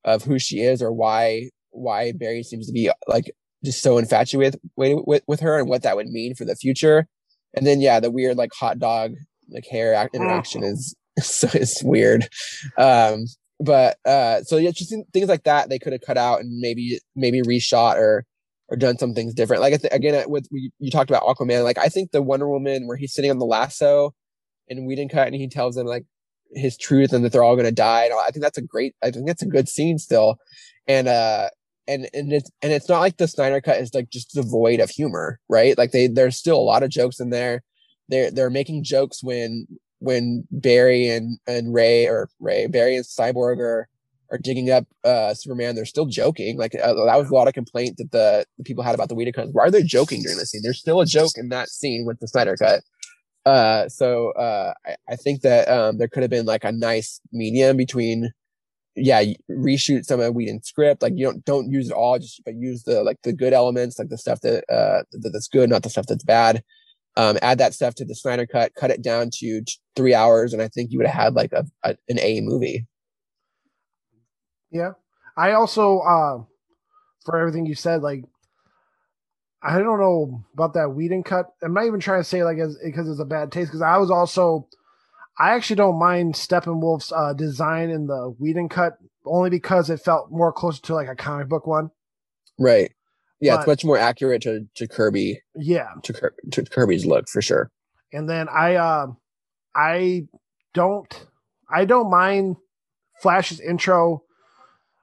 of 0.05 0.25
who 0.25 0.39
she 0.39 0.61
is 0.61 0.83
or 0.83 0.93
why, 0.93 1.51
why 1.71 2.13
Barry 2.13 2.43
seems 2.43 2.67
to 2.67 2.73
be 2.73 2.91
like 3.07 3.31
just 3.65 3.83
so 3.83 3.99
infatuated 3.99 4.61
with, 4.77 5.01
with, 5.07 5.23
with 5.27 5.41
her 5.41 5.59
and 5.59 5.69
what 5.69 5.83
that 5.83 5.97
would 5.97 6.09
mean 6.09 6.35
for 6.35 6.45
the 6.45 6.57
future. 6.57 7.07
And 7.55 7.67
then, 7.67 7.81
yeah, 7.81 8.01
the 8.01 8.11
weird 8.11 8.37
like 8.37 8.51
hot 8.59 8.79
dog 8.79 9.13
like 9.51 9.67
hair 9.71 10.09
interaction 10.13 10.63
is 10.63 10.95
so 11.21 11.49
it's 11.53 11.83
weird. 11.83 12.29
Um, 12.77 13.25
but 13.61 13.99
uh, 14.05 14.43
so 14.43 14.57
yeah, 14.57 14.71
just 14.71 14.95
things 15.13 15.29
like 15.29 15.45
that 15.45 15.69
they 15.69 15.79
could 15.79 15.93
have 15.93 16.03
cut 16.03 16.17
out 16.17 16.41
and 16.41 16.59
maybe 16.61 17.01
maybe 17.17 17.43
reshot 17.43 17.97
or 17.97 18.25
or 18.69 18.77
done 18.77 18.99
some 18.99 19.15
things 19.15 19.35
different. 19.35 19.63
Like 19.63 19.81
again, 19.91 20.25
with 20.29 20.47
we, 20.53 20.71
you 20.79 20.91
talked 20.91 21.11
about 21.11 21.25
Aquaman. 21.25 21.65
Like 21.65 21.79
I 21.79 21.89
think 21.89 22.13
the 22.13 22.23
Wonder 22.23 22.49
Woman 22.49 22.87
where 22.87 22.97
he's 22.97 23.15
sitting 23.15 23.31
on 23.31 23.39
the 23.39 23.47
lasso 23.47 24.15
and 24.69 24.87
we 24.87 24.95
didn't 24.95 25.11
cut 25.11 25.27
and 25.27 25.35
he 25.35 25.49
tells 25.49 25.75
them 25.75 25.87
like 25.87 26.05
his 26.55 26.77
truth 26.77 27.13
and 27.13 27.25
that 27.25 27.33
they're 27.33 27.45
all 27.45 27.57
going 27.57 27.67
to 27.67 27.73
die. 27.73 28.05
And 28.05 28.15
I 28.15 28.31
think 28.31 28.43
that's 28.43 28.59
a 28.59 28.63
great. 28.63 28.95
I 29.03 29.11
think 29.11 29.27
that's 29.27 29.43
a 29.43 29.47
good 29.47 29.69
scene 29.69 29.99
still. 29.99 30.39
And 30.87 31.09
uh, 31.09 31.49
and 31.87 32.09
and 32.13 32.33
it's 32.33 32.51
and 32.63 32.73
it's 32.73 32.89
not 32.89 33.01
like 33.01 33.17
the 33.17 33.29
Snyder 33.29 33.61
cut 33.61 33.79
is 33.79 33.95
like 33.95 34.11
just 34.11 34.35
devoid 34.35 34.81
of 34.81 34.91
humor, 34.91 35.41
right? 35.49 35.77
Like 35.77 35.93
they 35.93 36.07
there's 36.07 36.37
still 36.37 36.57
a 36.57 36.61
lot 36.61 36.83
of 36.83 36.91
jokes 36.91 37.21
in 37.21 37.31
there 37.31 37.63
they're 38.09 38.31
they're 38.31 38.51
making 38.51 38.85
jokes 38.85 39.23
when 39.23 39.67
when 40.01 40.47
Barry 40.51 41.09
and 41.09 41.39
and 41.47 41.73
Ray 41.73 42.07
or 42.07 42.29
Ray 42.41 42.67
Barry 42.67 42.97
and 42.97 43.05
Cyborg 43.05 43.59
are 43.59 43.89
are 44.31 44.39
digging 44.39 44.71
up 44.71 44.87
uh 45.05 45.35
Superman. 45.35 45.75
They're 45.75 45.85
still 45.85 46.07
joking. 46.07 46.59
Like 46.59 46.75
uh, 46.75 46.95
that 47.07 47.19
was 47.19 47.31
a 47.31 47.35
lot 47.35 47.49
of 47.49 47.55
complaint 47.55 47.97
that 47.99 48.11
the, 48.11 48.45
the 48.57 48.65
people 48.65 48.85
had 48.85 48.95
about 48.95 49.09
the 49.09 49.15
Whedon 49.15 49.33
cut. 49.33 49.49
Why 49.53 49.65
are 49.65 49.71
they 49.71 49.83
joking 49.83 50.23
during 50.23 50.39
this 50.39 50.51
scene? 50.51 50.63
There's 50.63 50.81
still 50.81 51.01
a 51.01 51.07
joke 51.07 51.33
in 51.37 51.49
that 51.51 51.69
scene 51.69 52.05
with 52.07 52.21
the 52.21 52.29
Snyder 52.29 52.57
cut. 52.57 52.81
Uh, 53.49 53.89
so 53.89 54.31
uh, 54.33 54.75
I, 54.87 54.97
I 55.11 55.17
think 55.17 55.43
that 55.43 55.69
um, 55.69 55.99
there 55.99 56.09
could 56.09 56.23
have 56.23 56.31
been 56.31 56.47
like 56.47 56.65
a 56.65 56.73
nice 56.73 57.21
medium 57.33 57.77
between 57.77 58.31
yeah, 58.97 59.23
reshoot 59.51 60.05
some 60.05 60.21
of 60.21 60.35
Whedon's 60.35 60.67
script. 60.67 61.03
Like 61.03 61.13
you 61.17 61.25
don't 61.27 61.45
don't 61.45 61.71
use 61.71 61.89
it 61.89 61.95
all, 61.95 62.19
just 62.19 62.43
but 62.45 62.55
use 62.55 62.83
the 62.83 63.03
like 63.03 63.19
the 63.23 63.33
good 63.33 63.53
elements, 63.53 63.99
like 63.99 64.09
the 64.09 64.19
stuff 64.19 64.41
that 64.41 64.65
uh 64.69 65.05
that, 65.13 65.31
that's 65.33 65.49
good, 65.49 65.71
not 65.71 65.83
the 65.83 65.91
stuff 65.91 66.07
that's 66.07 66.25
bad 66.25 66.63
um, 67.19 67.37
add 67.43 67.59
that 67.59 67.75
stuff 67.75 67.97
to 67.97 68.05
the 68.05 68.15
Snyder 68.15 68.47
cut, 68.47 68.75
cut 68.77 68.93
it 68.93 69.03
down 69.03 69.31
to 69.35 69.63
three 69.97 70.15
hours, 70.15 70.53
and 70.53 70.63
I 70.63 70.69
think 70.69 70.93
you 70.93 70.99
would 70.99 71.07
have 71.09 71.21
had 71.25 71.35
like 71.35 71.53
a, 71.53 71.67
a 71.83 71.97
an 72.09 72.21
A 72.21 72.41
movie. 72.41 72.87
Yeah, 74.71 74.93
I 75.37 75.53
also 75.53 75.99
uh, 75.99 76.43
for 77.25 77.37
everything 77.37 77.67
you 77.67 77.75
said, 77.75 78.03
like 78.03 78.25
I 79.63 79.79
don't 79.79 79.99
know 79.99 80.45
about 80.55 80.75
that 80.75 80.91
Whedon 80.91 81.25
cut. 81.25 81.47
I'm 81.63 81.75
not 81.75 81.87
even 81.87 82.01
trying 82.01 82.21
to 82.21 82.25
say 82.25 82.45
like 82.45 82.59
as 82.59 82.79
because 82.85 83.09
it's 83.09 83.21
a 83.21 83.25
bad 83.25 83.51
taste 83.51 83.71
because 83.71 83.83
I 83.83 83.97
was 83.97 84.11
also 84.11 84.69
I 85.39 85.55
actually 85.55 85.77
don't 85.77 85.99
mind 85.99 86.35
Steppenwolf's 86.35 87.13
uh, 87.13 87.33
design 87.33 87.91
in 87.91 88.07
the 88.07 88.35
Whedon 88.39 88.69
cut 88.69 88.99
only 89.25 89.51
because 89.51 89.91
it 89.91 90.01
felt 90.01 90.31
more 90.31 90.53
closer 90.53 90.83
to 90.83 90.95
like 90.95 91.09
a 91.09 91.15
comic 91.15 91.49
book 91.49 91.67
one. 91.67 91.91
Right. 92.59 92.93
Yeah, 93.41 93.55
but, 93.55 93.61
it's 93.61 93.67
much 93.69 93.85
more 93.85 93.99
accurate 93.99 94.43
to, 94.43 94.67
to 94.75 94.89
Kirby. 94.89 95.41
Yeah, 95.55 95.91
to, 96.03 96.31
to 96.53 96.65
Kirby's 96.65 97.07
look 97.07 97.29
for 97.29 97.41
sure. 97.41 97.71
And 98.13 98.29
then 98.29 98.49
I, 98.49 98.77
uh, 98.77 99.07
I 99.77 100.27
don't, 100.75 101.27
I 101.71 101.85
don't 101.85 102.11
mind 102.11 102.57
Flash's 103.23 103.61
intro 103.61 104.25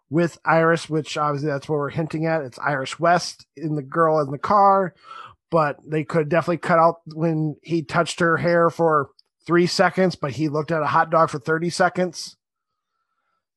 with 0.09 0.37
Iris, 0.45 0.89
which 0.89 1.17
obviously 1.17 1.49
that's 1.49 1.67
what 1.67 1.77
we're 1.77 1.89
hinting 1.89 2.25
at. 2.25 2.41
It's 2.41 2.59
Iris 2.59 2.99
West 2.99 3.45
in 3.55 3.75
the 3.75 3.81
girl 3.81 4.19
in 4.19 4.31
the 4.31 4.37
car, 4.37 4.93
but 5.49 5.77
they 5.85 6.03
could 6.03 6.29
definitely 6.29 6.57
cut 6.57 6.79
out 6.79 7.01
when 7.07 7.55
he 7.63 7.83
touched 7.83 8.19
her 8.19 8.37
hair 8.37 8.69
for 8.69 9.09
three 9.45 9.67
seconds, 9.67 10.15
but 10.15 10.31
he 10.31 10.49
looked 10.49 10.71
at 10.71 10.81
a 10.81 10.87
hot 10.87 11.09
dog 11.09 11.29
for 11.29 11.39
30 11.39 11.69
seconds. 11.69 12.37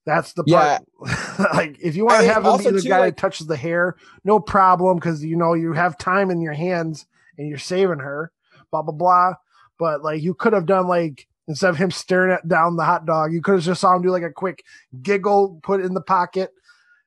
That's 0.07 0.33
the 0.33 0.45
part. 0.45 0.83
Yeah. 1.07 1.47
like 1.53 1.77
if 1.83 1.95
you 1.95 2.07
want 2.07 2.23
to 2.23 2.33
have 2.33 2.45
him 2.45 2.57
be 2.57 2.65
the 2.71 2.81
too, 2.81 2.89
guy 2.89 3.01
like, 3.01 3.17
that 3.17 3.21
touches 3.21 3.47
the 3.47 3.59
hair, 3.59 3.97
no 4.25 4.41
problem 4.41 4.97
because 4.97 5.23
you 5.23 5.37
know 5.37 5.53
you 5.53 5.75
have 5.75 5.99
time 5.99 6.31
in 6.31 6.41
your 6.41 6.55
hands 6.55 7.07
and 7.37 7.47
you're 7.47 7.59
saving 7.59 7.99
her. 7.99 8.33
Blah 8.71 8.83
blah 8.83 8.95
blah. 8.95 9.35
But 9.79 10.03
like 10.03 10.23
you 10.23 10.33
could 10.33 10.55
have 10.55 10.65
done 10.65 10.89
like 10.89 11.27
instead 11.49 11.71
of 11.71 11.77
him 11.77 11.91
staring 11.91 12.33
at 12.33 12.47
down 12.47 12.77
the 12.77 12.85
hot 12.85 13.07
dog, 13.07 13.33
you 13.33 13.43
could 13.43 13.55
have 13.57 13.65
just 13.65 13.81
saw 13.81 13.97
him 13.97 14.03
do 14.03 14.11
like 14.11 14.23
a 14.23 14.31
quick 14.31 14.63
giggle, 15.03 15.59
put 15.63 15.81
it 15.81 15.87
in 15.87 15.95
the 15.95 16.03
pocket 16.03 16.51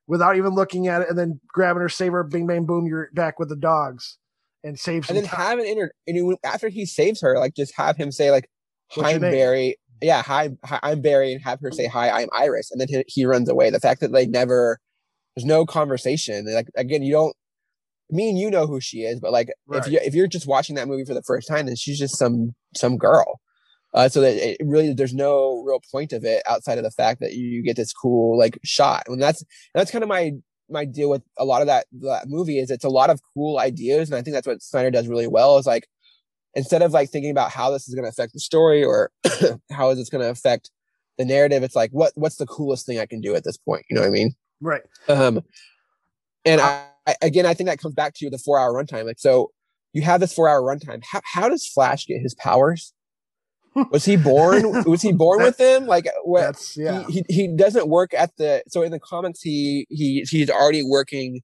without 0.07 0.35
even 0.35 0.53
looking 0.53 0.87
at 0.87 1.01
it, 1.01 1.09
and 1.09 1.17
then 1.17 1.39
grabbing 1.47 1.81
her 1.81 1.89
saber, 1.89 2.23
bing 2.23 2.47
bang 2.47 2.65
boom, 2.65 2.87
you're 2.87 3.09
back 3.13 3.39
with 3.39 3.47
the 3.47 3.55
dogs 3.55 4.17
and 4.63 4.77
save. 4.77 5.07
and 5.09 5.17
then 5.17 5.25
time. 5.25 5.39
have 5.39 5.59
an 5.59 5.65
inter. 5.65 5.91
And 6.07 6.37
after 6.43 6.67
he 6.67 6.85
saves 6.85 7.21
her, 7.21 7.37
like 7.37 7.55
just 7.55 7.73
have 7.77 7.95
him 7.95 8.11
say 8.11 8.31
like, 8.31 8.49
"Hi, 8.91 9.17
Barry." 9.17 9.77
yeah, 10.01 10.23
hi, 10.23 10.49
hi, 10.65 10.79
I'm 10.83 11.01
Barry, 11.01 11.33
and 11.33 11.41
have 11.43 11.59
her 11.61 11.71
say 11.71 11.87
hi, 11.87 12.09
I'm 12.09 12.29
Iris, 12.35 12.71
and 12.71 12.81
then 12.81 12.87
he, 12.87 13.03
he 13.07 13.25
runs 13.25 13.47
away. 13.49 13.69
The 13.69 13.79
fact 13.79 14.01
that 14.01 14.11
they 14.11 14.25
never, 14.25 14.79
there's 15.35 15.45
no 15.45 15.65
conversation. 15.65 16.45
Like 16.51 16.67
again, 16.75 17.03
you 17.03 17.13
don't. 17.13 17.35
Me 18.09 18.29
and 18.29 18.37
you 18.37 18.49
know 18.49 18.67
who 18.67 18.81
she 18.81 19.03
is, 19.03 19.21
but 19.21 19.31
like 19.31 19.49
right. 19.67 19.79
if 19.79 19.91
you 19.91 19.99
if 20.03 20.13
you're 20.13 20.27
just 20.27 20.47
watching 20.47 20.75
that 20.75 20.87
movie 20.87 21.05
for 21.05 21.13
the 21.13 21.23
first 21.23 21.47
time, 21.47 21.67
then 21.67 21.75
she's 21.75 21.99
just 21.99 22.17
some 22.17 22.53
some 22.75 22.97
girl. 22.97 23.39
Uh, 23.93 24.07
so 24.07 24.21
that 24.21 24.35
it 24.35 24.57
really 24.63 24.93
there's 24.93 25.13
no 25.13 25.61
real 25.65 25.81
point 25.91 26.13
of 26.13 26.23
it 26.23 26.41
outside 26.47 26.77
of 26.77 26.83
the 26.83 26.91
fact 26.91 27.19
that 27.19 27.33
you 27.33 27.61
get 27.61 27.75
this 27.75 27.91
cool 27.91 28.37
like 28.37 28.57
shot. 28.63 29.03
And 29.07 29.21
that's 29.21 29.43
that's 29.73 29.91
kind 29.91 30.03
of 30.03 30.07
my 30.07 30.31
my 30.69 30.85
deal 30.85 31.09
with 31.09 31.21
a 31.37 31.43
lot 31.43 31.61
of 31.61 31.67
that 31.67 31.87
that 31.99 32.27
movie 32.27 32.59
is 32.59 32.71
it's 32.71 32.85
a 32.85 32.89
lot 32.89 33.09
of 33.09 33.19
cool 33.33 33.59
ideas, 33.59 34.09
and 34.09 34.17
I 34.17 34.21
think 34.21 34.33
that's 34.33 34.47
what 34.47 34.61
Snyder 34.61 34.91
does 34.91 35.07
really 35.07 35.27
well. 35.27 35.57
Is 35.57 35.65
like 35.65 35.87
instead 36.53 36.81
of 36.81 36.91
like 36.91 37.09
thinking 37.09 37.31
about 37.31 37.51
how 37.51 37.69
this 37.69 37.87
is 37.87 37.95
going 37.95 38.03
to 38.03 38.09
affect 38.09 38.33
the 38.33 38.39
story 38.39 38.83
or 38.83 39.11
how 39.71 39.89
is 39.89 39.97
this 39.97 40.09
going 40.09 40.23
to 40.23 40.29
affect 40.29 40.71
the 41.17 41.25
narrative, 41.25 41.63
it's 41.63 41.75
like 41.75 41.91
what 41.91 42.13
what's 42.15 42.37
the 42.37 42.47
coolest 42.47 42.85
thing 42.85 42.99
I 42.99 43.05
can 43.05 43.21
do 43.21 43.35
at 43.35 43.43
this 43.43 43.57
point? 43.57 43.85
You 43.89 43.95
know 43.95 44.01
what 44.01 44.07
I 44.07 44.11
mean? 44.11 44.33
Right. 44.61 44.81
Um, 45.07 45.41
and 46.45 46.61
I, 46.61 46.85
I 47.05 47.15
again, 47.21 47.45
I 47.45 47.53
think 47.53 47.69
that 47.69 47.79
comes 47.79 47.95
back 47.95 48.13
to 48.15 48.29
the 48.29 48.37
four 48.37 48.59
hour 48.59 48.73
runtime. 48.73 49.05
Like, 49.05 49.19
so 49.19 49.51
you 49.93 50.01
have 50.03 50.21
this 50.21 50.33
four 50.33 50.47
hour 50.47 50.61
runtime. 50.61 51.03
How 51.03 51.21
how 51.23 51.49
does 51.49 51.67
Flash 51.67 52.07
get 52.07 52.21
his 52.21 52.35
powers? 52.35 52.93
Was 53.91 54.05
he 54.05 54.17
born 54.17 54.83
was 54.85 55.01
he 55.01 55.11
born 55.11 55.41
with 55.41 55.57
them 55.57 55.85
like 55.85 56.07
what 56.23 56.73
yeah. 56.75 57.03
he, 57.07 57.23
he 57.29 57.35
he 57.35 57.55
doesn't 57.55 57.87
work 57.87 58.13
at 58.13 58.35
the 58.37 58.63
so 58.67 58.81
in 58.81 58.91
the 58.91 58.99
comics 58.99 59.41
he 59.41 59.85
he 59.89 60.25
he's 60.29 60.49
already 60.49 60.83
working 60.83 61.41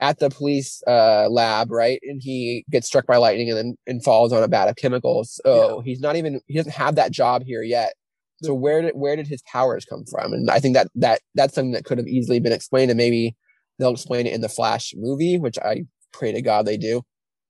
at 0.00 0.18
the 0.18 0.30
police 0.30 0.82
uh 0.86 1.28
lab 1.28 1.70
right? 1.70 2.00
And 2.02 2.20
he 2.22 2.64
gets 2.70 2.86
struck 2.86 3.06
by 3.06 3.16
lightning 3.18 3.50
and 3.50 3.58
then 3.58 3.76
and 3.86 4.02
falls 4.02 4.32
on 4.32 4.42
a 4.42 4.48
vat 4.48 4.68
of 4.68 4.76
chemicals. 4.76 5.40
So 5.44 5.80
he's 5.80 6.00
not 6.00 6.16
even 6.16 6.40
he 6.46 6.56
doesn't 6.56 6.72
have 6.72 6.96
that 6.96 7.12
job 7.12 7.42
here 7.44 7.62
yet. 7.62 7.94
So 8.42 8.54
where 8.54 8.80
did 8.82 8.94
where 8.94 9.14
did 9.16 9.28
his 9.28 9.42
powers 9.42 9.84
come 9.84 10.04
from? 10.10 10.32
And 10.32 10.50
i 10.50 10.58
think 10.58 10.74
that 10.74 10.88
that 10.96 11.20
that's 11.34 11.54
something 11.54 11.72
that 11.72 11.84
could 11.84 11.98
have 11.98 12.08
easily 12.08 12.40
been 12.40 12.52
explained 12.52 12.90
and 12.90 12.98
maybe 12.98 13.36
they'll 13.78 13.92
explain 13.92 14.26
it 14.26 14.32
in 14.32 14.40
the 14.40 14.48
flash 14.48 14.92
movie 14.96 15.38
which 15.38 15.58
i 15.58 15.84
pray 16.12 16.32
to 16.32 16.42
god 16.42 16.66
they 16.66 16.76
do. 16.76 17.02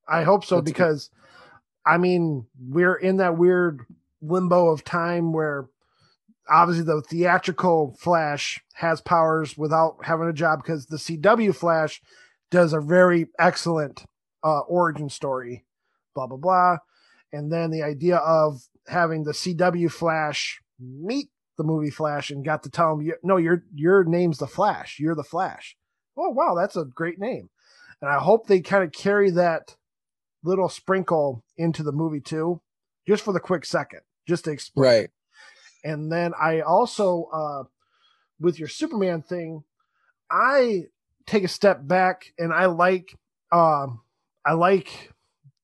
I 0.09 0.25
hope 0.25 0.45
so 0.45 0.57
That's- 0.57 0.73
because 0.73 1.11
I 1.87 1.99
mean 1.99 2.47
we're 2.59 2.97
in 2.97 3.19
that 3.19 3.39
weird 3.39 3.87
limbo 4.21 4.69
of 4.69 4.85
time 4.85 5.33
where 5.33 5.69
obviously 6.49 6.85
the 6.85 7.03
theatrical 7.03 7.97
Flash 7.99 8.61
has 8.75 9.01
powers 9.01 9.57
without 9.57 9.97
having 10.03 10.29
a 10.29 10.33
job 10.33 10.63
because 10.63 10.87
the 10.87 10.97
CW 10.97 11.55
Flash 11.55 12.01
does 12.51 12.73
a 12.73 12.81
very 12.81 13.27
excellent 13.39 14.05
uh, 14.43 14.61
origin 14.61 15.09
story, 15.09 15.65
blah 16.15 16.27
blah 16.27 16.37
blah, 16.37 16.79
and 17.33 17.53
then 17.53 17.71
the 17.71 17.83
idea 17.83 18.17
of 18.17 18.63
having 18.87 19.25
the 19.25 19.33
CW 19.33 19.91
Flash 19.91 20.61
meet 20.79 21.29
the 21.57 21.65
movie 21.65 21.91
Flash 21.91 22.31
and 22.31 22.45
got 22.45 22.63
to 22.63 22.71
tell 22.71 22.99
him, 22.99 23.13
no, 23.23 23.37
your 23.37 23.65
your 23.75 24.05
name's 24.05 24.39
the 24.39 24.47
Flash, 24.47 24.99
you're 24.99 25.15
the 25.15 25.23
Flash. 25.23 25.77
Oh 26.17 26.31
wow, 26.31 26.55
that's 26.55 26.77
a 26.77 26.85
great 26.85 27.19
name, 27.19 27.51
and 28.01 28.11
I 28.11 28.19
hope 28.19 28.47
they 28.47 28.61
kind 28.61 28.83
of 28.83 28.93
carry 28.93 29.31
that 29.31 29.77
little 30.43 30.69
sprinkle 30.69 31.45
into 31.57 31.83
the 31.83 31.93
movie 31.93 32.21
too, 32.21 32.61
just 33.07 33.23
for 33.23 33.33
the 33.33 33.41
quick 33.41 33.65
second, 33.65 34.01
just 34.31 34.45
to 34.45 34.53
explain. 34.53 34.85
right 34.85 35.11
And 35.83 36.11
then 36.11 36.33
I 36.41 36.61
also, 36.61 37.29
uh, 37.33 37.63
with 38.39 38.59
your 38.59 38.69
Superman 38.69 39.23
thing, 39.23 39.65
I 40.31 40.85
take 41.27 41.45
a 41.45 41.49
step 41.49 41.87
back 41.87 42.33
and 42.39 42.53
I 42.53 42.67
like, 42.67 43.19
um, 43.53 44.01
I 44.45 44.53
like 44.55 45.13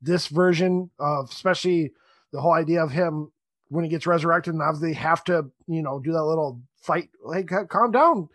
this 0.03 0.27
version 0.29 0.91
of, 0.99 1.31
especially 1.31 1.93
the 2.33 2.41
whole 2.41 2.53
idea 2.53 2.83
of 2.83 2.91
him 2.91 3.33
when 3.69 3.85
he 3.85 3.91
gets 3.91 4.07
resurrected, 4.07 4.55
and 4.55 4.63
obviously 4.63 4.95
have 4.95 5.25
to, 5.25 5.51
you 5.67 5.83
know, 5.83 5.99
do 5.99 6.13
that 6.13 6.25
little 6.25 6.61
fight. 6.83 7.09
Like, 7.25 7.51
calm 7.69 7.91
down, 7.91 8.29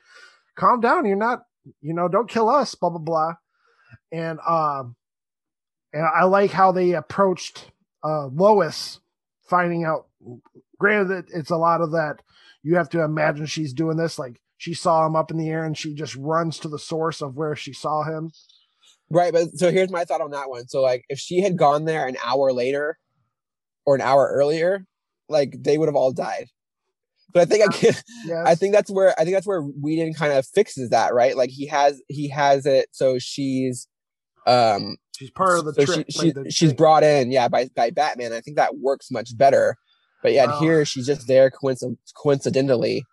calm 0.56 0.82
down. 0.82 1.06
You're 1.06 1.16
not, 1.16 1.46
you 1.82 1.94
know, 1.94 2.08
don't 2.08 2.30
kill 2.30 2.50
us. 2.50 2.76
Blah 2.76 2.90
blah 2.90 3.00
blah. 3.00 3.34
And 4.12 4.40
um, 4.48 4.96
and 5.94 6.04
I 6.04 6.26
like 6.26 6.52
how 6.52 6.72
they 6.72 6.94
approached 6.94 7.72
uh, 8.04 8.28
Lois 8.28 9.00
finding 9.50 9.86
out. 9.86 10.08
Granted, 10.80 11.30
it's 11.34 11.52
a 11.52 11.58
lot 11.58 11.82
of 11.82 11.92
that. 11.92 12.22
You 12.64 12.76
have 12.76 12.90
to 12.90 13.04
imagine 13.04 13.46
she's 13.46 13.74
doing 13.74 13.98
this 13.98 14.20
like 14.20 14.40
she 14.58 14.74
saw 14.74 15.06
him 15.06 15.16
up 15.16 15.32
in 15.32 15.38
the 15.38 15.50
air 15.50 15.64
and 15.64 15.76
she 15.76 15.96
just 15.96 16.16
runs 16.16 16.60
to 16.60 16.68
the 16.68 16.78
source 16.78 17.22
of 17.22 17.36
where 17.36 17.56
she 17.56 17.74
saw 17.74 18.04
him. 18.04 18.32
Right, 19.10 19.34
but 19.34 19.58
so 19.58 19.72
here's 19.72 19.90
my 19.90 20.06
thought 20.06 20.22
on 20.22 20.32
that 20.32 20.50
one. 20.50 20.68
So 20.68 20.82
like 20.82 21.04
if 21.10 21.20
she 21.20 21.42
had 21.42 21.58
gone 21.58 21.86
there 21.86 22.08
an 22.08 22.18
hour 22.24 22.54
later 22.54 22.98
or 23.86 23.96
an 23.96 24.02
hour 24.02 24.32
earlier, 24.34 24.86
like 25.28 25.56
they 25.60 25.78
would 25.78 25.88
have 25.88 25.96
all 25.96 26.12
died. 26.12 26.48
But 27.34 27.42
I 27.42 27.46
think 27.46 27.64
I 27.64 27.76
can 27.76 27.96
Yes. 28.26 28.44
I 28.46 28.56
think 28.56 28.74
that's 28.74 28.92
where 28.92 29.20
I 29.20 29.24
think 29.24 29.36
that's 29.36 29.48
where 29.48 29.62
Whedon 29.62 30.14
kind 30.14 30.34
of 30.34 30.46
fixes 30.46 30.90
that, 30.90 31.14
right? 31.14 31.36
Like 31.36 31.50
he 31.50 31.68
has 31.68 32.02
he 32.08 32.30
has 32.30 32.66
it 32.66 32.90
so 32.92 33.18
she's 33.20 33.88
um 34.46 34.98
she's 35.18 35.32
part 35.32 35.60
of 35.60 35.66
the 35.66 35.74
so 35.74 35.86
trick. 35.86 36.06
she, 36.10 36.20
she 36.20 36.32
the 36.32 36.52
she's 36.52 36.74
brought 36.74 37.04
in, 37.04 37.32
yeah, 37.32 37.48
by 37.48 37.70
by 37.76 37.90
Batman. 37.90 38.34
I 38.34 38.42
think 38.42 38.58
that 38.58 38.78
works 38.78 39.12
much 39.12 39.38
better. 39.38 39.78
But 40.22 40.34
yet 40.34 40.50
Wow. 40.50 40.60
here 40.60 40.86
she's 40.86 41.08
just 41.08 41.28
there 41.28 41.50
coinc- 41.52 41.98
coincidentally. 42.16 43.04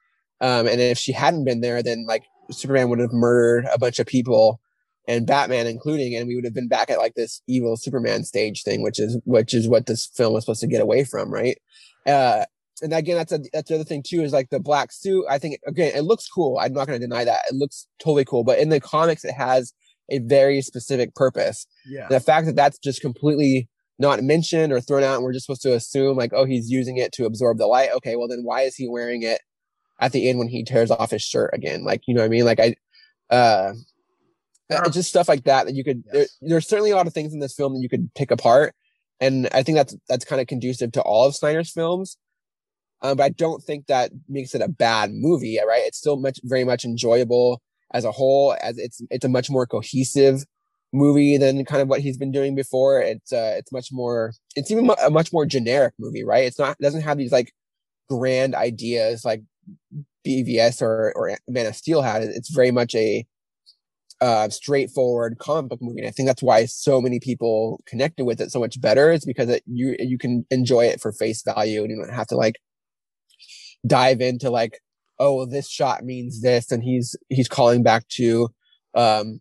Um, 0.41 0.67
and 0.67 0.81
if 0.81 0.99
she 0.99 1.13
hadn't 1.13 1.45
been 1.45 1.61
there, 1.61 1.83
then 1.83 2.05
like 2.07 2.25
Superman 2.51 2.89
would 2.91 3.01
have 3.01 3.13
murdered 3.13 3.67
a 3.73 3.79
bunch 3.79 3.99
of 3.99 4.07
people 4.07 4.61
and 5.07 5.27
Batman 5.27 5.67
including, 5.67 6.15
and 6.15 6.29
we 6.29 6.35
would 6.35 6.45
have 6.45 6.55
been 6.55 6.69
back 6.69 6.91
at 6.91 6.99
like 6.99 7.15
this 7.15 7.43
evil 7.49 7.77
Superman 7.77 8.25
stage 8.25 8.63
thing, 8.63 8.83
which 8.83 9.01
is 9.01 9.19
which 9.25 9.55
is 9.55 9.69
what 9.69 9.87
this 9.87 10.07
film 10.07 10.35
was 10.35 10.45
supposed 10.45 10.61
to 10.61 10.67
get 10.67 10.83
away 10.83 11.05
from, 11.05 11.33
right? 11.33 11.59
Uh 12.07 12.45
and 12.81 12.93
again, 12.95 13.17
that's 13.17 13.33
a 13.33 13.41
that's 13.53 13.69
the 13.69 13.75
other 13.75 13.85
thing 13.85 14.05
too, 14.07 14.23
is 14.23 14.33
like 14.33 14.51
the 14.51 14.61
black 14.61 14.93
suit. 14.93 15.25
I 15.29 15.39
think 15.39 15.59
again, 15.67 15.93
it 15.97 16.03
looks 16.03 16.29
cool. 16.29 16.59
I'm 16.61 16.73
not 16.73 16.87
gonna 16.87 16.99
deny 17.01 17.25
that. 17.25 17.43
It 17.51 17.57
looks 17.57 17.89
totally 17.99 18.25
cool. 18.25 18.45
But 18.45 18.59
in 18.59 18.69
the 18.69 18.81
comics, 18.81 19.25
it 19.25 19.33
has 19.33 19.73
a 20.11 20.19
very 20.21 20.63
specific 20.63 21.15
purpose 21.15 21.67
yeah. 21.87 22.07
the 22.09 22.21
fact 22.21 22.47
that 22.47 22.57
that's 22.57 22.79
just 22.79 23.01
completely 23.01 23.69
not 23.99 24.23
mentioned 24.23 24.73
or 24.73 24.81
thrown 24.81 25.03
out 25.03 25.17
and 25.17 25.25
we're 25.25 25.33
just 25.33 25.47
supposed 25.47 25.63
to 25.63 25.75
assume 25.75 26.17
like 26.17 26.33
oh 26.33 26.45
he's 26.45 26.71
using 26.71 26.97
it 26.97 27.13
to 27.13 27.25
absorb 27.27 27.59
the 27.59 27.67
light. 27.67 27.91
Okay 27.97 28.17
well 28.17 28.29
then 28.29 28.43
why 28.45 28.63
is 28.63 28.77
he 28.77 28.89
wearing 28.89 29.23
it 29.23 29.41
at 30.01 30.13
the 30.13 30.29
end 30.29 30.39
when 30.39 30.49
he 30.49 30.63
tears 30.65 30.91
off 30.91 31.11
his 31.11 31.23
shirt 31.23 31.51
again? 31.53 31.85
Like 31.85 32.03
you 32.07 32.15
know 32.15 32.21
what 32.21 32.27
i 32.27 32.29
mean? 32.29 32.45
Like 32.45 32.61
i 32.61 32.75
uh 33.31 33.73
are- 34.71 34.91
just 34.91 35.09
stuff 35.09 35.29
like 35.29 35.45
that 35.45 35.67
that 35.67 35.75
you 35.75 35.85
could 35.85 36.05
there, 36.13 36.27
there's 36.41 36.69
certainly 36.69 36.91
a 36.91 36.97
lot 36.97 37.07
of 37.07 37.15
things 37.15 37.33
in 37.33 37.41
this 37.41 37.55
film 37.55 37.75
that 37.75 37.81
you 37.81 37.89
could 37.89 38.13
pick 38.15 38.31
apart 38.31 38.75
and 39.21 39.49
i 39.53 39.63
think 39.63 39.77
that's 39.77 39.97
that's 40.09 40.25
kind 40.25 40.41
of 40.41 40.47
conducive 40.47 40.93
to 40.93 41.03
all 41.03 41.27
of 41.27 41.35
snyder's 41.35 41.71
films. 41.71 42.17
Um, 43.03 43.17
but 43.17 43.25
i 43.25 43.29
don't 43.31 43.63
think 43.63 43.87
that 43.87 44.11
makes 44.29 44.55
it 44.55 44.63
a 44.63 44.69
bad 44.69 45.13
movie 45.13 45.59
right? 45.67 45.83
It's 45.87 45.99
still 45.99 46.17
much 46.17 46.41
very 46.45 46.65
much 46.65 46.85
enjoyable 46.85 47.63
as 47.93 48.05
a 48.05 48.13
whole 48.13 48.55
as 48.63 48.79
it's 48.79 49.01
it's 49.11 49.25
a 49.25 49.29
much 49.29 49.51
more 49.51 49.67
cohesive 49.67 50.45
movie 50.93 51.37
than 51.37 51.65
kind 51.65 51.83
of 51.83 51.89
what 51.89 52.01
he's 52.01 52.17
been 52.17 52.33
doing 52.33 52.55
before. 52.55 53.01
It's 53.01 53.33
uh 53.33 53.55
it's 53.57 53.73
much 53.73 53.89
more 53.93 54.33
it's 54.57 54.71
even 54.71 54.91
a 55.05 55.11
much 55.11 55.33
more 55.33 55.47
generic 55.47 55.95
movie 55.99 56.25
right? 56.25 56.45
It's 56.45 56.59
not 56.59 56.77
it 56.79 56.83
doesn't 56.83 57.03
have 57.03 57.19
these 57.19 57.33
like 57.33 57.53
grand 58.09 58.55
ideas 58.55 59.25
like 59.25 59.43
bvs 60.27 60.81
or 60.81 61.13
or 61.15 61.37
man 61.49 61.67
of 61.67 61.77
steel 61.77 62.03
had. 62.03 62.23
It's 62.23 62.51
very 62.51 62.71
much 62.71 62.95
a 62.95 63.27
uh 64.21 64.49
straightforward 64.49 65.39
comic 65.39 65.71
book 65.71 65.83
movie. 65.83 66.01
And 66.01 66.09
i 66.09 66.11
think 66.11 66.27
that's 66.27 66.43
why 66.43 66.65
so 66.65 67.01
many 67.01 67.21
people 67.21 67.81
connected 67.87 68.25
with 68.25 68.41
it 68.41 68.51
so 68.51 68.59
much 68.59 68.81
better 68.81 69.13
it's 69.13 69.25
because 69.25 69.49
it, 69.49 69.63
you 69.67 69.95
you 69.99 70.19
can 70.19 70.45
enjoy 70.51 70.87
it 70.87 71.01
for 71.01 71.13
face 71.13 71.43
value 71.43 71.83
and 71.83 71.91
you 71.91 71.97
don't 71.97 72.13
have 72.15 72.27
to 72.29 72.37
like 72.37 72.57
dive 73.87 74.21
into 74.21 74.51
like 74.51 74.81
oh 75.19 75.35
well, 75.37 75.47
this 75.47 75.69
shot 75.69 76.05
means 76.05 76.41
this 76.43 76.71
and 76.73 76.83
he's 76.83 77.17
he's 77.29 77.49
calling 77.49 77.83
back 77.83 78.07
to 78.09 78.49
um 78.95 79.41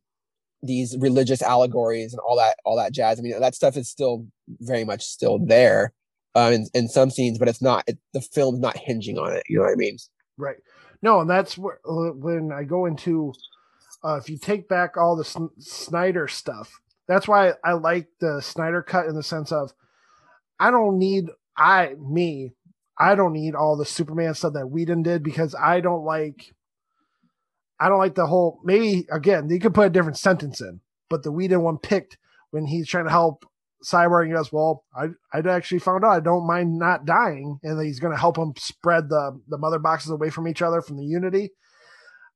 these 0.64 0.98
religious 1.00 1.42
allegories 1.42 2.14
and 2.14 2.20
all 2.20 2.36
that 2.36 2.58
all 2.66 2.76
that 2.76 2.92
jazz 2.92 3.20
i 3.20 3.22
mean 3.22 3.40
that 3.40 3.56
stuff 3.56 3.78
is 3.78 3.88
still 3.88 4.26
very 4.60 4.84
much 4.84 5.04
still 5.04 5.38
there 5.46 5.94
um 6.36 6.52
in, 6.52 6.68
in 6.74 6.88
some 6.88 7.10
scenes 7.12 7.38
but 7.38 7.48
it's 7.48 7.62
not 7.62 7.84
it, 7.88 7.98
the 8.14 8.22
film's 8.22 8.60
not 8.60 8.76
hinging 8.76 9.18
on 9.18 9.34
it 9.34 9.44
you 9.48 9.58
know 9.58 9.64
what 9.64 9.72
i 9.72 9.76
mean 9.76 9.98
Right. 10.38 10.58
No, 11.02 11.22
and 11.22 11.30
that's 11.30 11.58
where 11.58 11.80
uh, 11.88 12.12
when 12.14 12.52
I 12.52 12.64
go 12.64 12.86
into 12.86 13.34
uh, 14.04 14.16
if 14.16 14.30
you 14.30 14.38
take 14.38 14.68
back 14.70 14.98
all 14.98 15.16
the 15.16 15.26
Sn- 15.26 15.50
Snyder 15.60 16.28
stuff, 16.28 16.72
that's 17.08 17.28
why 17.28 17.54
I 17.64 17.74
like 17.74 18.08
the 18.20 18.42
Snyder 18.42 18.82
cut 18.82 19.08
in 19.08 19.16
the 19.16 19.24
sense 19.24 19.52
of 19.52 19.74
I 20.60 20.72
don't 20.72 20.98
need 20.98 21.30
I 21.56 21.96
me 22.00 22.52
I 23.00 23.16
don't 23.16 23.34
need 23.34 23.56
all 23.56 23.78
the 23.78 23.86
Superman 23.86 24.34
stuff 24.34 24.54
that 24.54 24.68
Whedon 24.68 25.04
did 25.04 25.24
because 25.24 25.56
I 25.56 25.82
don't 25.82 26.04
like 26.04 26.54
I 27.80 27.90
don't 27.90 28.00
like 28.00 28.16
the 28.16 28.26
whole 28.26 28.60
maybe 28.64 29.06
again 29.12 29.50
you 29.50 29.60
could 29.60 29.74
put 29.74 29.88
a 29.88 29.92
different 29.92 30.18
sentence 30.18 30.62
in, 30.62 30.82
but 31.10 31.24
the 31.24 31.32
Whedon 31.32 31.62
one 31.62 31.78
picked 31.78 32.18
when 32.52 32.66
he's 32.66 32.88
trying 32.88 33.06
to 33.06 33.12
help 33.12 33.46
Cyborg 33.84 34.24
and 34.24 34.32
he 34.32 34.36
goes, 34.36 34.52
Well, 34.52 34.84
I 34.96 35.08
I 35.34 35.40
actually 35.48 35.80
found 35.80 36.04
out 36.04 36.12
I 36.12 36.20
don't 36.20 36.48
mind 36.48 36.78
not 36.78 37.06
dying, 37.06 37.60
and 37.64 37.82
he's 37.82 38.00
gonna 38.00 38.18
help 38.18 38.38
him 38.38 38.54
spread 38.58 39.10
the 39.10 39.40
the 39.48 39.58
mother 39.58 39.80
boxes 39.80 40.12
away 40.12 40.30
from 40.30 40.48
each 40.48 40.62
other 40.62 40.82
from 40.82 40.98
the 40.98 41.06
unity. 41.06 41.52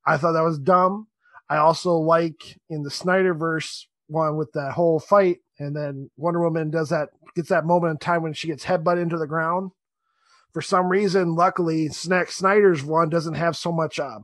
I 0.06 0.18
thought 0.18 0.34
that 0.34 0.44
was 0.44 0.60
dumb. 0.60 1.08
I 1.50 1.58
also 1.58 1.94
like 1.94 2.60
in 2.70 2.84
the 2.84 2.90
Snyderverse 2.90 3.86
one 4.08 4.38
with 4.38 4.52
that 4.54 4.74
whole 4.74 5.00
fight, 5.00 5.40
and 5.60 5.76
then 5.76 6.10
Wonder 6.18 6.42
Woman 6.42 6.70
does 6.70 6.90
that 6.90 7.10
gets 7.36 7.50
that 7.50 7.66
moment 7.66 7.92
in 7.92 7.98
time 7.98 8.22
when 8.22 8.34
she 8.34 8.48
gets 8.48 8.66
headbutt 8.66 9.02
into 9.02 9.18
the 9.18 9.28
ground. 9.28 9.72
For 10.54 10.62
some 10.62 10.90
reason, 10.90 11.36
luckily, 11.36 11.88
Snack 11.88 12.30
Snyder's 12.30 12.84
one 12.84 13.10
doesn't 13.10 13.36
have 13.36 13.56
so 13.56 13.72
much 13.72 14.00
uh, 14.00 14.20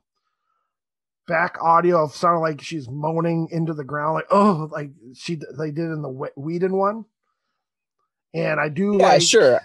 back 1.28 1.58
audio 1.62 2.04
of 2.04 2.16
sounding 2.16 2.42
like 2.42 2.62
she's 2.62 2.90
moaning 2.90 3.50
into 3.52 3.74
the 3.74 3.84
ground, 3.84 4.16
like 4.16 4.28
oh, 4.32 4.70
like 4.72 4.92
she 5.14 5.36
they 5.58 5.72
did 5.72 5.86
in 5.86 6.02
the 6.02 6.10
Whe- 6.10 6.36
Whedon 6.36 6.76
one. 6.76 7.06
And 8.34 8.60
I 8.60 8.70
do 8.70 8.98
yeah 9.00 9.08
like 9.08 9.22
sure 9.22 9.60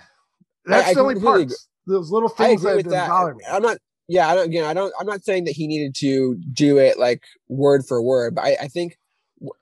That's 0.65 0.89
I 0.89 0.95
the 0.95 1.01
only 1.01 1.21
parts. 1.21 1.69
Those 1.87 2.11
little 2.11 2.33
I 2.39 2.47
things 2.47 2.63
that, 2.63 2.85
that 2.89 3.09
bother 3.09 3.35
me. 3.35 3.45
I'm 3.51 3.63
not. 3.63 3.79
Yeah, 4.09 4.29
I 4.29 4.35
don't. 4.35 4.47
Again, 4.47 4.65
I 4.65 4.75
don't. 4.75 4.93
I'm 5.01 5.07
not 5.07 5.25
saying 5.25 5.45
that 5.45 5.53
he 5.53 5.67
needed 5.67 5.95
to 5.97 6.37
do 6.53 6.79
it 6.79 6.99
like 6.99 7.23
word 7.49 7.85
for 7.87 8.03
word, 8.03 8.35
but 8.35 8.45
I, 8.45 8.57
I 8.63 8.69
think 8.69 8.99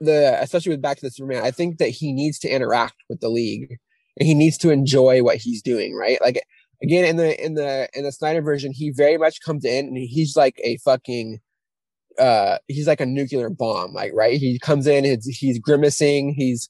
the 0.00 0.38
especially 0.40 0.70
with 0.70 0.82
Back 0.82 0.98
to 0.98 1.06
the 1.06 1.10
Superman, 1.10 1.44
I 1.44 1.50
think 1.50 1.78
that 1.78 1.88
he 1.88 2.12
needs 2.12 2.38
to 2.40 2.48
interact 2.48 2.96
with 3.08 3.20
the 3.20 3.28
league 3.28 3.78
and 4.18 4.26
he 4.26 4.34
needs 4.34 4.58
to 4.58 4.70
enjoy 4.70 5.22
what 5.22 5.36
he's 5.36 5.62
doing. 5.62 5.94
Right? 5.94 6.20
Like 6.20 6.42
again, 6.82 7.04
in 7.04 7.16
the 7.16 7.42
in 7.42 7.54
the 7.54 7.88
in 7.94 8.04
the 8.04 8.12
Snyder 8.12 8.42
version, 8.42 8.72
he 8.72 8.90
very 8.90 9.16
much 9.16 9.40
comes 9.40 9.64
in 9.64 9.86
and 9.86 9.96
he's 9.96 10.36
like 10.36 10.60
a 10.62 10.76
fucking. 10.78 11.40
Uh, 12.20 12.58
he's 12.68 12.86
like 12.86 13.00
a 13.00 13.06
nuclear 13.06 13.48
bomb, 13.50 13.92
like 13.94 14.12
right. 14.14 14.38
He 14.38 14.58
comes 14.58 14.86
in, 14.86 15.04
he's, 15.04 15.24
he's 15.26 15.58
grimacing, 15.58 16.34
he's 16.36 16.68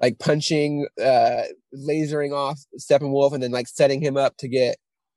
like 0.00 0.18
punching, 0.18 0.86
uh, 1.00 1.42
lasering 1.76 2.32
off 2.32 2.60
Steppenwolf, 2.78 3.32
and 3.32 3.42
then 3.42 3.50
like 3.50 3.68
setting 3.68 4.00
him 4.00 4.16
up 4.16 4.36
to 4.38 4.48
get 4.48 4.76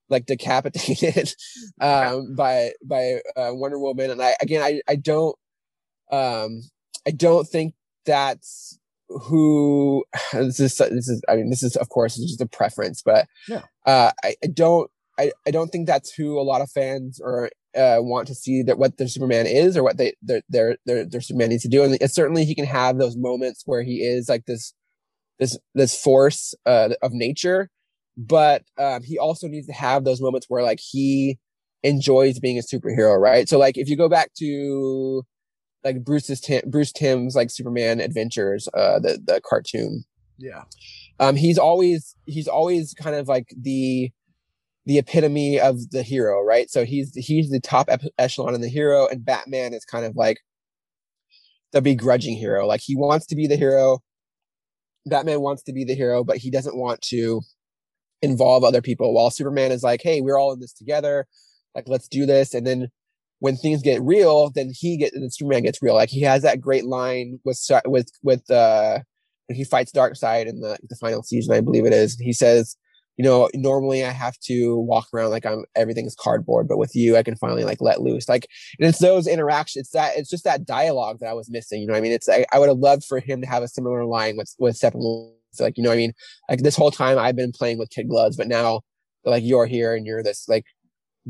like 0.09 0.25
decapitated 0.27 1.33
um 1.81 2.35
by 2.35 2.71
by 2.83 3.19
uh, 3.35 3.49
Wonder 3.53 3.79
Woman 3.79 4.11
and 4.11 4.21
I 4.21 4.35
again 4.39 4.61
I 4.61 4.81
I 4.87 4.95
don't 4.95 5.35
um 6.11 6.61
I 7.07 7.11
don't 7.11 7.47
think 7.47 7.73
that's 8.05 8.77
who 9.09 10.03
this 10.33 10.59
is 10.59 10.77
this 10.77 11.07
is 11.09 11.23
I 11.27 11.35
mean 11.37 11.49
this 11.49 11.63
is 11.63 11.75
of 11.75 11.89
course 11.89 12.17
just 12.17 12.39
a 12.41 12.45
preference 12.45 13.01
but 13.01 13.27
Yeah. 13.47 13.63
uh 13.85 14.11
I, 14.23 14.35
I 14.43 14.47
don't 14.47 14.89
I, 15.17 15.31
I 15.47 15.51
don't 15.51 15.69
think 15.69 15.87
that's 15.87 16.11
who 16.13 16.39
a 16.39 16.43
lot 16.43 16.61
of 16.61 16.69
fans 16.71 17.19
or 17.23 17.49
uh, 17.75 17.97
want 17.99 18.27
to 18.27 18.35
see 18.35 18.63
that 18.63 18.77
what 18.77 18.97
their 18.97 19.07
Superman 19.07 19.45
is 19.47 19.75
or 19.77 19.83
what 19.83 19.97
they 19.97 20.13
their 20.21 20.41
their 20.49 20.77
their, 20.85 21.05
their 21.05 21.21
Superman 21.21 21.49
needs 21.49 21.63
to 21.63 21.69
do 21.69 21.83
and 21.83 22.11
certainly 22.11 22.45
he 22.45 22.55
can 22.55 22.65
have 22.65 22.97
those 22.97 23.17
moments 23.17 23.63
where 23.65 23.83
he 23.83 23.95
is 23.97 24.27
like 24.29 24.45
this 24.45 24.73
this 25.39 25.57
this 25.73 25.99
force 26.01 26.53
uh, 26.65 26.89
of 27.01 27.11
nature 27.13 27.69
but 28.17 28.63
um, 28.77 29.03
he 29.03 29.17
also 29.19 29.47
needs 29.47 29.67
to 29.67 29.73
have 29.73 30.05
those 30.05 30.21
moments 30.21 30.45
where 30.49 30.63
like 30.63 30.79
he 30.81 31.37
enjoys 31.83 32.39
being 32.39 32.57
a 32.57 32.61
superhero, 32.61 33.19
right? 33.19 33.47
So 33.49 33.59
like 33.59 33.77
if 33.77 33.89
you 33.89 33.97
go 33.97 34.07
back 34.07 34.31
to 34.39 35.23
like 35.83 36.03
Bruce's 36.03 36.39
Tim, 36.39 36.61
Bruce 36.65 36.91
Timm's 36.93 37.35
like 37.35 37.49
Superman 37.51 37.99
Adventures, 37.99 38.67
uh, 38.73 38.99
the 38.99 39.19
the 39.23 39.41
cartoon, 39.47 40.05
Yeah. 40.37 40.63
um, 41.19 41.35
he's 41.35 41.57
always 41.57 42.15
he's 42.25 42.47
always 42.47 42.93
kind 42.93 43.15
of 43.17 43.27
like 43.27 43.49
the 43.61 44.11
the 44.85 44.97
epitome 44.99 45.59
of 45.59 45.89
the 45.91 46.03
hero, 46.03 46.41
right? 46.43 46.69
So 46.69 46.85
he's 46.85 47.13
he's 47.15 47.49
the 47.49 47.59
top 47.59 47.89
echelon 48.17 48.55
in 48.55 48.61
the 48.61 48.69
hero, 48.69 49.07
and 49.07 49.25
Batman 49.25 49.73
is 49.73 49.85
kind 49.85 50.05
of 50.05 50.15
like 50.15 50.37
the 51.71 51.81
begrudging 51.81 52.37
hero. 52.37 52.65
Like 52.67 52.81
he 52.83 52.95
wants 52.95 53.25
to 53.27 53.35
be 53.35 53.47
the 53.47 53.57
hero. 53.57 53.99
Batman 55.05 55.41
wants 55.41 55.63
to 55.63 55.73
be 55.73 55.83
the 55.83 55.95
hero, 55.95 56.23
but 56.23 56.37
he 56.37 56.49
doesn't 56.49 56.77
want 56.77 57.01
to 57.03 57.41
involve 58.21 58.63
other 58.63 58.81
people. 58.81 59.13
While 59.13 59.31
Superman 59.31 59.71
is 59.71 59.83
like, 59.83 60.01
"Hey, 60.03 60.21
we're 60.21 60.37
all 60.37 60.53
in 60.53 60.59
this 60.59 60.73
together. 60.73 61.27
Like, 61.75 61.87
let's 61.87 62.07
do 62.07 62.25
this." 62.25 62.53
And 62.53 62.65
then 62.65 62.89
when 63.39 63.57
things 63.57 63.81
get 63.81 64.01
real, 64.01 64.51
then 64.51 64.71
he 64.73 64.97
get 64.97 65.13
then 65.13 65.29
Superman 65.29 65.63
gets 65.63 65.81
real. 65.81 65.95
Like 65.95 66.09
he 66.09 66.21
has 66.21 66.41
that 66.43 66.61
great 66.61 66.85
line 66.85 67.39
with 67.43 67.59
with 67.85 68.09
with 68.23 68.49
uh 68.49 68.99
when 69.47 69.55
he 69.55 69.63
fights 69.63 69.91
Darkseid 69.91 70.47
in 70.47 70.61
the 70.61 70.77
the 70.89 70.95
final 70.95 71.23
season, 71.23 71.55
I 71.55 71.61
believe 71.61 71.85
it 71.85 71.93
is. 71.93 72.17
He 72.19 72.33
says, 72.33 72.77
"You 73.17 73.25
know, 73.25 73.49
normally 73.53 74.03
I 74.03 74.11
have 74.11 74.37
to 74.45 74.77
walk 74.77 75.07
around 75.13 75.31
like 75.31 75.45
I'm 75.45 75.65
everything 75.75 76.05
is 76.05 76.15
cardboard, 76.15 76.67
but 76.67 76.77
with 76.77 76.95
you, 76.95 77.17
I 77.17 77.23
can 77.23 77.35
finally 77.35 77.63
like 77.63 77.81
let 77.81 78.01
loose." 78.01 78.27
Like, 78.29 78.47
and 78.79 78.87
it's 78.87 78.99
those 78.99 79.27
interactions. 79.27 79.85
It's 79.85 79.91
that 79.91 80.17
it's 80.17 80.29
just 80.29 80.43
that 80.45 80.65
dialogue 80.65 81.19
that 81.19 81.29
I 81.29 81.33
was 81.33 81.49
missing. 81.49 81.81
You 81.81 81.87
know, 81.87 81.95
I 81.95 82.01
mean, 82.01 82.11
it's 82.11 82.29
I, 82.29 82.45
I 82.53 82.59
would 82.59 82.69
have 82.69 82.77
loved 82.77 83.05
for 83.05 83.19
him 83.19 83.41
to 83.41 83.47
have 83.47 83.63
a 83.63 83.67
similar 83.67 84.05
line 84.05 84.37
with 84.37 84.53
with 84.59 84.79
Steppenwolf. 84.79 85.31
Like, 85.59 85.77
you 85.77 85.83
know, 85.83 85.91
I 85.91 85.95
mean, 85.95 86.13
like 86.49 86.63
this 86.63 86.75
whole 86.75 86.91
time 86.91 87.17
I've 87.17 87.35
been 87.35 87.53
playing 87.53 87.79
with 87.79 87.89
kid 87.89 88.09
gloves, 88.09 88.37
but 88.37 88.47
now 88.47 88.81
like 89.23 89.43
you're 89.43 89.65
here 89.65 89.95
and 89.95 90.05
you're 90.05 90.23
this 90.23 90.47
like 90.47 90.65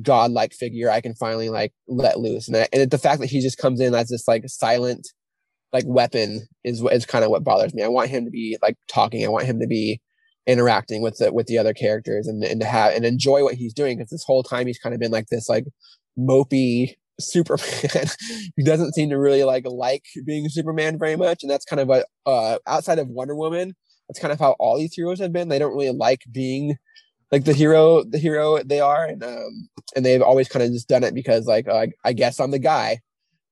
godlike 0.01 0.53
figure. 0.53 0.89
I 0.89 1.01
can 1.01 1.15
finally 1.15 1.49
like 1.49 1.73
let 1.88 2.19
loose, 2.19 2.47
and 2.47 2.57
I, 2.57 2.67
and 2.73 2.89
the 2.89 2.97
fact 2.97 3.21
that 3.21 3.29
he 3.29 3.41
just 3.41 3.57
comes 3.57 3.79
in 3.79 3.93
as 3.95 4.09
this 4.09 4.27
like 4.27 4.43
silent 4.47 5.07
like 5.73 5.83
weapon 5.88 6.47
is 6.63 6.81
is 6.91 7.05
kind 7.05 7.25
of 7.25 7.31
what 7.31 7.43
bothers 7.43 7.73
me. 7.73 7.83
I 7.83 7.88
want 7.89 8.09
him 8.09 8.25
to 8.25 8.31
be 8.31 8.57
like 8.61 8.77
talking. 8.88 9.25
I 9.25 9.29
want 9.29 9.45
him 9.45 9.59
to 9.59 9.67
be 9.67 9.99
interacting 10.48 11.02
with 11.02 11.18
the 11.18 11.34
with 11.34 11.48
the 11.48 11.58
other 11.58 11.74
characters 11.74 12.28
and 12.28 12.43
and 12.43 12.62
to 12.62 12.68
have 12.68 12.93
and 12.93 13.06
enjoy 13.06 13.43
what 13.43 13.56
he's 13.56 13.74
doing 13.74 13.98
because 13.98 14.10
this 14.10 14.24
whole 14.26 14.43
time 14.43 14.68
he's 14.68 14.80
kind 14.80 14.93
of 14.93 15.00
been 15.00 15.12
like 15.12 15.28
this 15.28 15.50
like 15.50 15.66
mopey 16.18 16.93
Superman 17.20 17.68
who 18.58 18.64
doesn't 18.64 18.93
seem 18.93 19.10
to 19.10 19.18
really 19.18 19.43
like 19.43 19.66
like 19.66 20.04
being 20.26 20.50
Superman 20.50 20.98
very 20.98 21.16
much, 21.16 21.43
and 21.43 21.50
that's 21.50 21.66
kind 21.66 21.80
of 21.80 21.88
what 21.88 22.06
uh 22.26 22.58
outside 22.68 23.00
of 23.00 23.08
Wonder 23.08 23.36
Woman, 23.36 23.74
that's 24.08 24.20
kind 24.20 24.34
of 24.34 24.39
how 24.39 24.56
all 24.60 24.78
these 24.78 24.93
heroes 24.93 25.20
have 25.20 25.34
been. 25.34 25.50
They 25.50 25.60
don't 25.60 25.76
really 25.76 25.96
like 25.96 26.24
being 26.32 26.78
like 27.32 27.46
the 27.46 27.54
hero, 27.54 28.04
the 28.04 28.18
hero 28.18 28.62
they 28.64 28.80
are, 28.80 29.06
and 29.06 29.24
um 29.24 29.70
and 29.96 30.06
they've 30.06 30.22
always 30.22 30.50
kind 30.50 30.64
of 30.64 30.72
just 30.72 30.88
done 30.89 31.04
it 31.04 31.14
because 31.14 31.46
like 31.46 31.68
uh, 31.68 31.76
I, 31.76 31.88
I 32.04 32.14
guess 32.14 32.39
I'm 32.39 32.52
the 32.52 32.60
guy, 32.60 33.00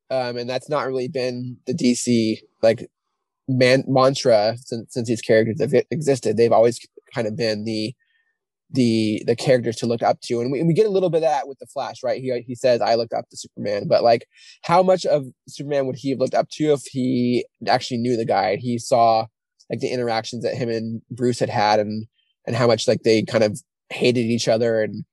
um 0.09 0.37
and 0.37 0.49
that's 0.49 0.69
not 0.69 0.87
really 0.87 1.07
been 1.07 1.57
the 1.65 1.73
DC 1.73 2.39
like 2.61 2.89
man 3.47 3.83
mantra 3.87 4.55
since 4.57 4.93
since 4.93 5.07
these 5.07 5.21
characters 5.21 5.61
have 5.61 5.73
existed. 5.91 6.37
They've 6.37 6.51
always 6.51 6.79
kind 7.13 7.27
of 7.27 7.35
been 7.35 7.65
the 7.65 7.93
the 8.73 9.23
the 9.27 9.35
characters 9.35 9.75
to 9.77 9.85
look 9.85 10.01
up 10.01 10.19
to 10.21 10.41
and 10.41 10.51
we, 10.51 10.59
and 10.59 10.67
we 10.67 10.73
get 10.73 10.87
a 10.87 10.89
little 10.89 11.09
bit 11.09 11.17
of 11.17 11.23
that 11.23 11.47
with 11.47 11.59
the 11.59 11.67
flash 11.67 11.97
right 12.03 12.21
he 12.21 12.41
he 12.45 12.55
says 12.55 12.81
i 12.81 12.95
looked 12.95 13.13
up 13.13 13.29
to 13.29 13.37
superman 13.37 13.87
but 13.87 14.03
like 14.03 14.25
how 14.63 14.81
much 14.81 15.05
of 15.05 15.25
superman 15.47 15.85
would 15.85 15.95
he 15.95 16.09
have 16.09 16.19
looked 16.19 16.33
up 16.33 16.49
to 16.49 16.73
if 16.73 16.81
he 16.91 17.45
actually 17.67 17.97
knew 17.97 18.17
the 18.17 18.25
guy 18.25 18.55
he 18.55 18.79
saw 18.79 19.25
like 19.69 19.79
the 19.79 19.91
interactions 19.91 20.43
that 20.43 20.55
him 20.55 20.69
and 20.69 21.01
bruce 21.11 21.39
had 21.39 21.49
had 21.49 21.79
and 21.79 22.07
and 22.47 22.55
how 22.55 22.65
much 22.65 22.87
like 22.87 23.03
they 23.03 23.21
kind 23.21 23.43
of 23.43 23.61
hated 23.89 24.21
each 24.21 24.47
other 24.47 24.81
and 24.81 25.05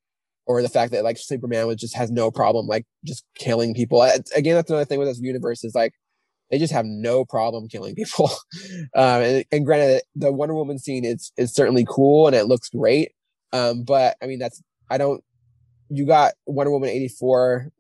or 0.47 0.63
the 0.63 0.69
fact 0.69 0.91
that 0.93 1.05
like 1.05 1.19
superman 1.19 1.67
was 1.67 1.77
just 1.77 1.95
has 1.95 2.11
no 2.11 2.31
problem 2.31 2.67
like 2.67 2.87
just 3.05 3.25
killing 3.37 3.75
people 3.75 4.03
again 4.35 4.55
that's 4.55 4.71
another 4.71 4.87
thing 4.87 4.99
with 4.99 5.09
this 5.09 5.21
universe 5.21 5.65
is 5.65 5.75
like 5.75 5.93
they 6.51 6.59
just 6.59 6.73
have 6.73 6.87
no 6.87 7.25
problem 7.25 7.69
killing 7.69 7.95
people 7.95 8.31
um 8.95 9.23
and, 9.23 9.45
and 9.53 9.67
granted 9.67 10.03
the 10.15 10.33
wonder 10.33 10.55
woman 10.55 10.79
scene 10.79 11.05
is 11.05 11.33
is 11.37 11.55
certainly 11.55 11.87
cool 11.89 12.27
and 12.27 12.37
it 12.37 12.47
looks 12.47 12.69
great 12.69 13.13
um, 13.53 13.83
but 13.83 14.17
I 14.23 14.27
mean, 14.27 14.39
that's 14.39 14.63
I 14.91 14.99
don't. 14.99 15.23
You 15.89 16.07
got 16.07 16.35
Wonder 16.47 16.71
Woman 16.71 16.89
eighty 16.89 17.09
four. 17.09 17.71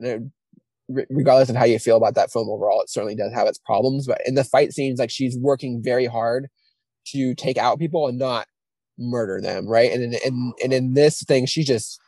Regardless 1.08 1.48
of 1.48 1.54
how 1.54 1.64
you 1.64 1.78
feel 1.78 1.96
about 1.96 2.16
that 2.16 2.32
film 2.32 2.48
overall, 2.48 2.80
it 2.82 2.90
certainly 2.90 3.14
does 3.14 3.32
have 3.32 3.46
its 3.46 3.58
problems. 3.58 4.08
But 4.08 4.20
in 4.26 4.34
the 4.34 4.42
fight 4.42 4.72
scenes, 4.72 4.98
like 4.98 5.10
she's 5.10 5.38
working 5.38 5.80
very 5.82 6.06
hard 6.06 6.48
to 7.08 7.34
take 7.36 7.56
out 7.56 7.78
people 7.78 8.08
and 8.08 8.18
not 8.18 8.48
murder 8.98 9.40
them, 9.40 9.68
right? 9.68 9.92
And 9.92 10.02
in, 10.02 10.20
and 10.24 10.52
and 10.62 10.72
in 10.72 10.94
this 10.94 11.22
thing, 11.22 11.46
she 11.46 11.62
just 11.62 12.00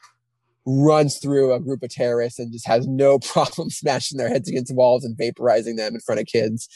runs 0.66 1.18
through 1.18 1.52
a 1.52 1.60
group 1.60 1.82
of 1.82 1.90
terrorists 1.90 2.38
and 2.38 2.52
just 2.52 2.66
has 2.66 2.86
no 2.86 3.18
problem 3.18 3.70
smashing 3.70 4.18
their 4.18 4.28
heads 4.28 4.48
against 4.48 4.74
walls 4.74 5.04
and 5.04 5.16
vaporizing 5.16 5.76
them 5.76 5.94
in 5.94 6.00
front 6.00 6.20
of 6.20 6.26
kids. 6.26 6.68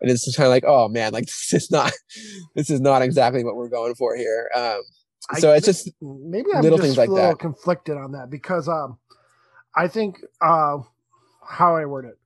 And 0.00 0.10
it's 0.10 0.24
just 0.24 0.36
kind 0.36 0.46
of 0.46 0.50
like, 0.50 0.64
oh 0.66 0.88
man, 0.88 1.12
like 1.12 1.26
this 1.50 1.52
is 1.52 1.70
not, 1.70 1.92
this 2.54 2.70
is 2.70 2.80
not 2.80 3.02
exactly 3.02 3.44
what 3.44 3.56
we're 3.56 3.68
going 3.68 3.94
for 3.94 4.16
here. 4.16 4.50
Um, 4.54 4.80
I 5.30 5.38
so 5.38 5.52
it's 5.52 5.66
just 5.66 5.90
maybe 6.00 6.48
I'm 6.52 6.62
little 6.62 6.78
just 6.78 6.86
things 6.86 6.98
like 6.98 7.08
a 7.08 7.12
little 7.12 7.30
that. 7.30 7.38
conflicted 7.38 7.96
on 7.96 8.12
that 8.12 8.28
because 8.28 8.68
um, 8.68 8.98
I 9.76 9.88
think 9.88 10.20
uh, 10.40 10.78
how 11.46 11.76
I 11.76 11.84
word 11.86 12.06
it, 12.06 12.18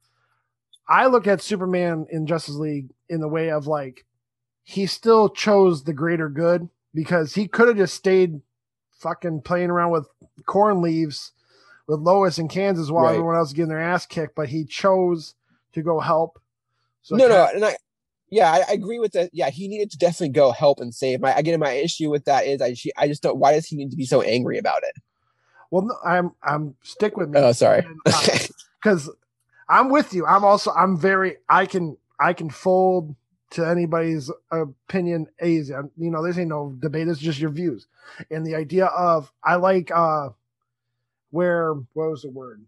I 0.89 1.07
look 1.07 1.27
at 1.27 1.43
Superman 1.43 2.07
in 2.11 2.27
Justice 2.27 2.55
League 2.55 2.89
in 3.09 3.21
the 3.21 3.29
way 3.29 3.51
of 3.51 3.67
like 3.67 4.07
he 4.65 4.87
still 4.87 5.29
chose 5.29 5.85
the 5.85 5.93
greater 5.93 6.29
good 6.29 6.69
because 6.95 7.35
he 7.35 7.47
could 7.47 7.69
have 7.69 7.77
just 7.77 7.95
stayed 7.95 8.41
fucking 8.99 9.43
playing 9.43 9.71
around 9.71 9.91
with 9.91 10.09
corn 10.45 10.83
leaves 10.83 11.33
with 11.87 12.01
Lois 12.01 12.39
in 12.39 12.49
Kansas 12.49 12.91
while 12.91 13.05
Right. 13.05 13.13
everyone 13.13 13.37
else 13.37 13.49
is 13.49 13.55
getting 13.55 13.69
their 13.69 13.81
ass 13.81 14.07
kicked, 14.07 14.35
but 14.35 14.49
he 14.49 14.65
chose 14.65 15.35
to 15.73 15.83
go 15.83 16.01
help. 16.01 16.41
So 17.03 17.17
no, 17.17 17.29
no, 17.29 17.49
and 17.55 17.65
I, 17.65 17.77
yeah, 18.31 18.51
I, 18.51 18.65
I 18.69 18.73
agree 18.73 18.99
with 18.99 19.13
that. 19.13 19.31
Yeah, 19.33 19.51
he 19.51 19.69
needed 19.69 19.91
to 19.93 19.99
definitely 19.99 20.31
go 20.31 20.51
help 20.51 20.81
and 20.81 20.93
save. 20.93 21.21
My 21.21 21.33
again, 21.33 21.59
my 21.61 21.73
issue 21.73 22.11
with 22.11 22.25
that 22.25 22.47
is 22.47 22.61
I, 22.61 22.75
she, 22.75 22.91
I 22.97 23.07
just 23.07 23.23
don't. 23.23 23.39
Why 23.39 23.53
does 23.53 23.67
he 23.67 23.77
need 23.77 23.91
to 23.91 23.97
be 23.97 24.05
so 24.07 24.23
angry 24.23 24.59
about 24.59 24.83
it? 24.83 25.03
well, 25.71 25.83
no, 25.83 25.95
I'm 26.05 26.33
I'm 26.43 26.75
stick 26.83 27.17
with 27.17 27.31
me. 27.31 27.39
Oh, 27.39 27.53
sorry. 27.53 27.87
because 28.83 29.09
uh, 29.09 29.13
I'm 29.69 29.91
with 29.91 30.13
you. 30.13 30.27
I'm 30.27 30.45
also 30.45 30.73
I'm 30.73 30.97
very 30.97 31.37
I 31.49 31.67
can 31.67 31.97
I 32.19 32.33
can 32.33 32.51
fold 32.51 33.15
to 33.51 33.65
anybody's 33.67 34.31
opinion. 34.51 35.27
I'm- 35.41 35.91
You 35.97 36.11
know, 36.11 36.25
this 36.25 36.39
ain't 36.39 36.49
no 36.49 36.75
debate. 36.81 37.09
It's 37.09 37.21
just 37.21 37.39
your 37.41 37.51
views. 37.51 37.87
And 38.31 38.47
the 38.47 38.55
idea 38.57 38.87
of 38.87 39.33
I 39.43 39.57
like 39.57 39.91
uh 39.91 40.31
where 41.31 41.75
what 41.93 42.11
was 42.11 42.23
the 42.23 42.31
word? 42.31 42.65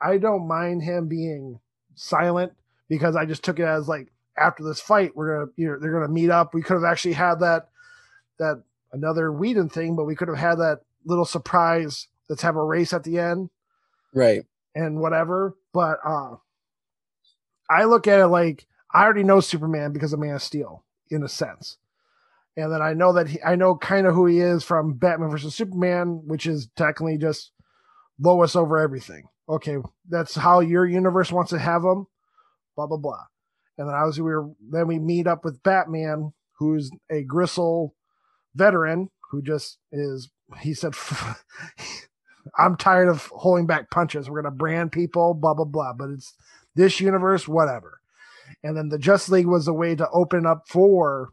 I 0.00 0.18
don't 0.18 0.46
mind 0.48 0.82
him 0.82 1.08
being 1.08 1.60
silent 1.94 2.52
because 2.88 3.16
I 3.16 3.24
just 3.24 3.44
took 3.44 3.58
it 3.58 3.64
as 3.64 3.88
like 3.88 4.12
after 4.36 4.64
this 4.64 4.80
fight 4.80 5.14
we're 5.16 5.38
gonna 5.38 5.52
you 5.56 5.68
know 5.68 5.78
they're 5.78 5.92
gonna 5.92 6.08
meet 6.08 6.30
up. 6.30 6.54
We 6.54 6.62
could 6.62 6.74
have 6.74 6.84
actually 6.84 7.14
had 7.14 7.40
that 7.40 7.68
that 8.38 8.62
another 8.92 9.32
Whedon 9.32 9.68
thing, 9.68 9.96
but 9.96 10.04
we 10.04 10.14
could 10.16 10.28
have 10.28 10.36
had 10.36 10.56
that 10.56 10.80
little 11.04 11.24
surprise. 11.24 12.08
Let's 12.28 12.42
have 12.42 12.56
a 12.56 12.64
race 12.64 12.92
at 12.92 13.04
the 13.04 13.18
end 13.18 13.50
right. 14.12 14.44
and 14.74 15.00
whatever. 15.00 15.56
But 15.72 15.98
uh 16.04 16.36
I 17.70 17.84
look 17.84 18.06
at 18.06 18.20
it 18.20 18.26
like 18.28 18.66
I 18.94 19.02
already 19.02 19.24
know 19.24 19.40
Superman 19.40 19.92
because 19.92 20.12
of 20.12 20.20
Man 20.20 20.36
of 20.36 20.42
Steel, 20.42 20.84
in 21.10 21.22
a 21.24 21.28
sense. 21.28 21.78
And 22.56 22.72
then 22.72 22.80
I 22.80 22.94
know 22.94 23.12
that 23.14 23.28
he, 23.28 23.42
I 23.42 23.56
know 23.56 23.76
kind 23.76 24.06
of 24.06 24.14
who 24.14 24.26
he 24.26 24.38
is 24.38 24.62
from 24.62 24.94
Batman 24.94 25.30
versus 25.30 25.54
Superman, 25.54 26.22
which 26.24 26.46
is 26.46 26.68
technically 26.76 27.18
just 27.18 27.50
Lois 28.20 28.54
over 28.54 28.78
everything. 28.78 29.24
Okay, 29.48 29.76
that's 30.08 30.36
how 30.36 30.60
your 30.60 30.86
universe 30.86 31.32
wants 31.32 31.50
to 31.50 31.58
have 31.58 31.82
him. 31.82 32.06
Blah 32.76 32.86
blah 32.86 32.96
blah. 32.96 33.24
And 33.76 33.88
then 33.88 33.94
obviously 33.94 34.22
we 34.22 34.30
were 34.30 34.50
then 34.70 34.86
we 34.86 35.00
meet 35.00 35.26
up 35.26 35.44
with 35.44 35.62
Batman, 35.64 36.32
who's 36.58 36.90
a 37.10 37.22
gristle 37.22 37.94
veteran 38.54 39.10
who 39.30 39.42
just 39.42 39.78
is. 39.90 40.30
He 40.60 40.74
said, 40.74 40.94
"I'm 42.58 42.76
tired 42.76 43.08
of 43.08 43.26
holding 43.26 43.66
back 43.66 43.90
punches. 43.90 44.30
We're 44.30 44.42
gonna 44.42 44.54
brand 44.54 44.92
people, 44.92 45.34
blah 45.34 45.54
blah 45.54 45.64
blah." 45.64 45.92
But 45.92 46.10
it's 46.10 46.34
this 46.76 47.00
universe, 47.00 47.48
whatever. 47.48 48.00
And 48.64 48.76
then 48.76 48.88
the 48.88 48.98
Justice 48.98 49.28
League 49.28 49.46
was 49.46 49.68
a 49.68 49.74
way 49.74 49.94
to 49.94 50.08
open 50.10 50.46
up 50.46 50.62
for. 50.66 51.28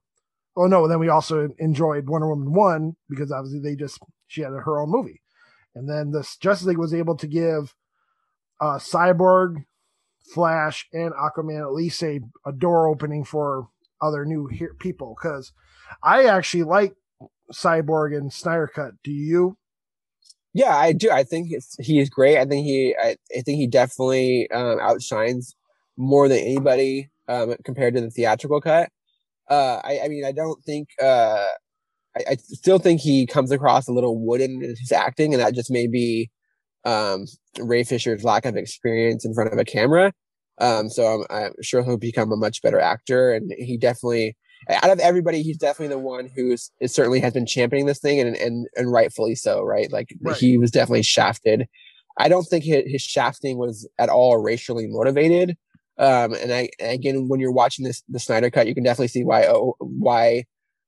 Oh 0.58 0.68
no! 0.68 0.86
Then 0.86 1.00
we 1.00 1.08
also 1.08 1.48
enjoyed 1.60 2.10
Wonder 2.10 2.28
Woman 2.28 2.54
one 2.54 2.98
because 3.10 3.32
obviously 3.32 3.62
they 3.62 3.76
just 3.78 4.00
she 4.28 4.42
had 4.42 4.52
her 4.52 4.82
own 4.82 4.92
movie, 4.92 5.22
and 5.74 5.90
then 5.90 6.12
this 6.12 6.36
Justice 6.36 6.68
League 6.68 6.78
was 6.78 6.94
able 6.94 7.16
to 7.16 7.28
give 7.28 7.74
uh, 8.60 8.78
Cyborg, 8.78 9.64
Flash, 10.34 10.90
and 10.92 11.14
Aquaman 11.14 11.62
at 11.62 11.72
least 11.72 12.04
a, 12.04 12.20
a 12.46 12.52
door 12.52 12.90
opening 12.90 13.24
for 13.24 13.70
other 14.02 14.26
new 14.26 14.48
he- 14.48 14.68
people. 14.78 15.16
Because 15.18 15.54
I 16.04 16.26
actually 16.26 16.64
like 16.64 16.96
Cyborg 17.54 18.16
and 18.16 18.32
Snyder 18.32 18.68
Cut. 18.68 18.92
Do 19.06 19.12
you? 19.12 19.58
Yeah, 20.54 20.76
I 20.76 20.92
do. 20.92 21.10
I 21.10 21.24
think 21.24 21.50
he 21.80 22.00
is 22.02 22.10
great. 22.10 22.38
I 22.38 22.44
think 22.44 22.66
he, 22.66 22.94
I, 23.02 23.16
I 23.38 23.42
think 23.42 23.58
he 23.58 23.68
definitely 23.68 24.52
um, 24.52 24.80
outshines 24.82 25.56
more 25.96 26.28
than 26.28 26.40
anybody 26.40 27.10
um, 27.28 27.56
compared 27.64 27.96
to 27.96 28.02
the 28.02 28.10
theatrical 28.10 28.62
cut. 28.62 28.90
Uh, 29.50 29.82
I, 29.84 30.02
I 30.06 30.08
mean, 30.08 30.26
I 30.26 30.32
don't 30.32 30.64
think. 30.64 30.90
Uh, 31.02 31.46
I, 32.18 32.32
I 32.32 32.36
still 32.36 32.80
think 32.80 33.00
he 33.02 33.26
comes 33.26 33.52
across 33.52 33.88
a 33.88 33.94
little 33.94 34.20
wooden 34.20 34.62
in 34.64 34.76
his 34.78 34.92
acting, 34.92 35.34
and 35.34 35.42
that 35.42 35.56
just 35.56 35.72
may 35.72 35.88
be 35.88 36.30
um, 36.86 37.26
Ray 37.60 37.84
Fisher's 37.84 38.24
lack 38.24 38.46
of 38.46 38.56
experience 38.56 39.26
in 39.26 39.34
front 39.34 39.52
of 39.52 39.60
a 39.60 39.66
camera. 39.66 40.14
Um, 40.60 40.90
so 40.90 41.06
I'm, 41.06 41.26
I'm, 41.30 41.52
sure 41.62 41.84
he'll 41.84 41.98
become 41.98 42.32
a 42.32 42.38
much 42.38 42.62
better 42.62 42.80
actor, 42.80 43.34
and 43.34 43.52
he 43.58 43.78
definitely, 43.78 44.36
out 44.70 44.90
of 44.90 45.00
everybody, 45.00 45.42
he's 45.42 45.58
definitely 45.58 45.96
the 45.96 46.00
one 46.00 46.30
who's 46.36 46.72
is 46.80 46.94
certainly 46.94 47.20
has 47.20 47.34
been 47.34 47.46
championing 47.46 47.88
this 47.88 48.00
thing, 48.00 48.20
and 48.20 48.36
and 48.36 48.68
and 48.76 48.92
rightfully 48.92 49.36
so, 49.36 49.62
right? 49.64 49.92
Like 49.92 50.14
right. 50.22 50.36
he 50.36 50.58
was 50.58 50.72
definitely 50.72 51.04
shafted. 51.04 51.68
I 52.18 52.28
don't 52.28 52.44
think 52.44 52.64
his, 52.64 52.84
his 52.86 53.02
shafting 53.02 53.58
was 53.58 53.88
at 53.98 54.10
all 54.10 54.38
racially 54.38 54.88
motivated. 54.88 55.58
Um, 56.02 56.34
and 56.34 56.52
I 56.52 56.70
again, 56.80 57.28
when 57.28 57.40
you're 57.40 57.52
watching 57.52 57.86
this 57.86 58.04
the 58.10 58.20
Snyder 58.20 58.50
cut, 58.50 58.68
you 58.68 58.74
can 58.74 58.84
definitely 58.84 59.08
see 59.08 59.24
why 59.24 59.46
oh, 59.46 59.76
why 59.80 60.46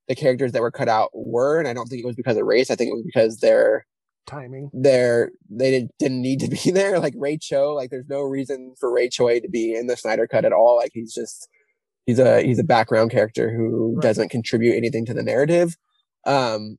the 0.08 0.16
characters 0.16 0.52
that 0.52 0.62
were 0.62 0.72
cut 0.72 0.90
out 0.90 1.12
were, 1.14 1.60
and 1.60 1.68
I 1.68 1.74
don't 1.74 1.88
think 1.88 2.04
it 2.04 2.08
was 2.08 2.16
because 2.16 2.36
of 2.36 2.46
race. 2.46 2.72
I 2.72 2.76
think 2.76 2.90
it 2.90 2.96
was 2.96 3.06
because 3.06 3.38
they're 3.38 3.86
timing. 4.26 4.72
They're 4.74 5.32
they 5.52 5.70
didn't, 5.70 5.92
didn't 6.00 6.22
need 6.22 6.40
to 6.40 6.48
be 6.48 6.72
there. 6.72 7.00
Like 7.00 7.14
Ray 7.16 7.38
Cho, 7.38 7.74
like 7.76 7.92
there's 7.92 8.10
no 8.10 8.22
reason 8.22 8.74
for 8.80 8.92
Ryan 8.92 9.10
Choi 9.12 9.40
to 9.40 9.50
be 9.50 9.76
in 9.76 9.86
the 9.86 9.96
Snyder 9.96 10.28
cut 10.28 10.46
at 10.46 10.52
all. 10.52 10.78
Like 10.78 10.92
he's 10.96 11.14
just 11.14 11.48
he's 12.08 12.18
a 12.18 12.42
he's 12.42 12.60
a 12.60 12.64
background 12.64 13.12
character 13.12 13.56
who 13.56 13.94
right. 13.94 14.02
doesn't 14.02 14.30
contribute 14.30 14.76
anything 14.76 15.06
to 15.06 15.14
the 15.14 15.24
narrative. 15.24 15.76
Um, 16.26 16.78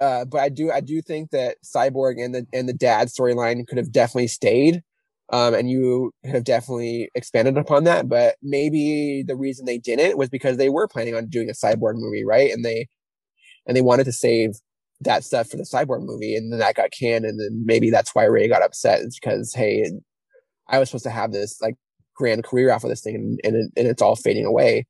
uh, 0.00 0.24
but 0.24 0.40
I 0.40 0.48
do 0.50 0.70
I 0.70 0.80
do 0.80 1.00
think 1.02 1.30
that 1.30 1.56
Cyborg 1.64 2.22
and 2.22 2.34
the 2.34 2.46
and 2.52 2.68
the 2.68 2.74
dad 2.74 3.08
storyline 3.08 3.66
could 3.66 3.78
have 3.78 3.90
definitely 3.92 4.28
stayed. 4.28 4.82
Um, 5.32 5.54
and 5.54 5.70
you 5.70 6.12
have 6.24 6.42
definitely 6.42 7.08
expanded 7.14 7.56
upon 7.56 7.84
that, 7.84 8.08
but 8.08 8.34
maybe 8.42 9.22
the 9.24 9.36
reason 9.36 9.64
they 9.64 9.78
didn't 9.78 10.18
was 10.18 10.28
because 10.28 10.56
they 10.56 10.70
were 10.70 10.88
planning 10.88 11.14
on 11.14 11.28
doing 11.28 11.48
a 11.48 11.52
cyborg 11.52 11.94
movie, 11.94 12.24
right? 12.24 12.50
And 12.50 12.64
they 12.64 12.88
and 13.66 13.76
they 13.76 13.82
wanted 13.82 14.04
to 14.04 14.12
save 14.12 14.54
that 15.00 15.24
stuff 15.24 15.48
for 15.48 15.56
the 15.56 15.62
cyborg 15.62 16.04
movie 16.04 16.36
and 16.36 16.52
then 16.52 16.58
that 16.58 16.74
got 16.74 16.90
canned 16.90 17.24
and 17.24 17.40
then 17.40 17.62
maybe 17.64 17.90
that's 17.90 18.14
why 18.14 18.24
ray 18.24 18.48
got 18.48 18.62
upset 18.62 19.00
is 19.00 19.18
because 19.18 19.54
hey 19.54 19.90
i 20.68 20.78
was 20.78 20.90
supposed 20.90 21.04
to 21.04 21.10
have 21.10 21.32
this 21.32 21.60
like 21.62 21.74
grand 22.14 22.44
career 22.44 22.70
off 22.70 22.84
of 22.84 22.90
this 22.90 23.00
thing 23.00 23.14
and, 23.14 23.40
and, 23.44 23.72
and 23.76 23.88
it's 23.88 24.02
all 24.02 24.16
fading 24.16 24.44
away 24.44 24.86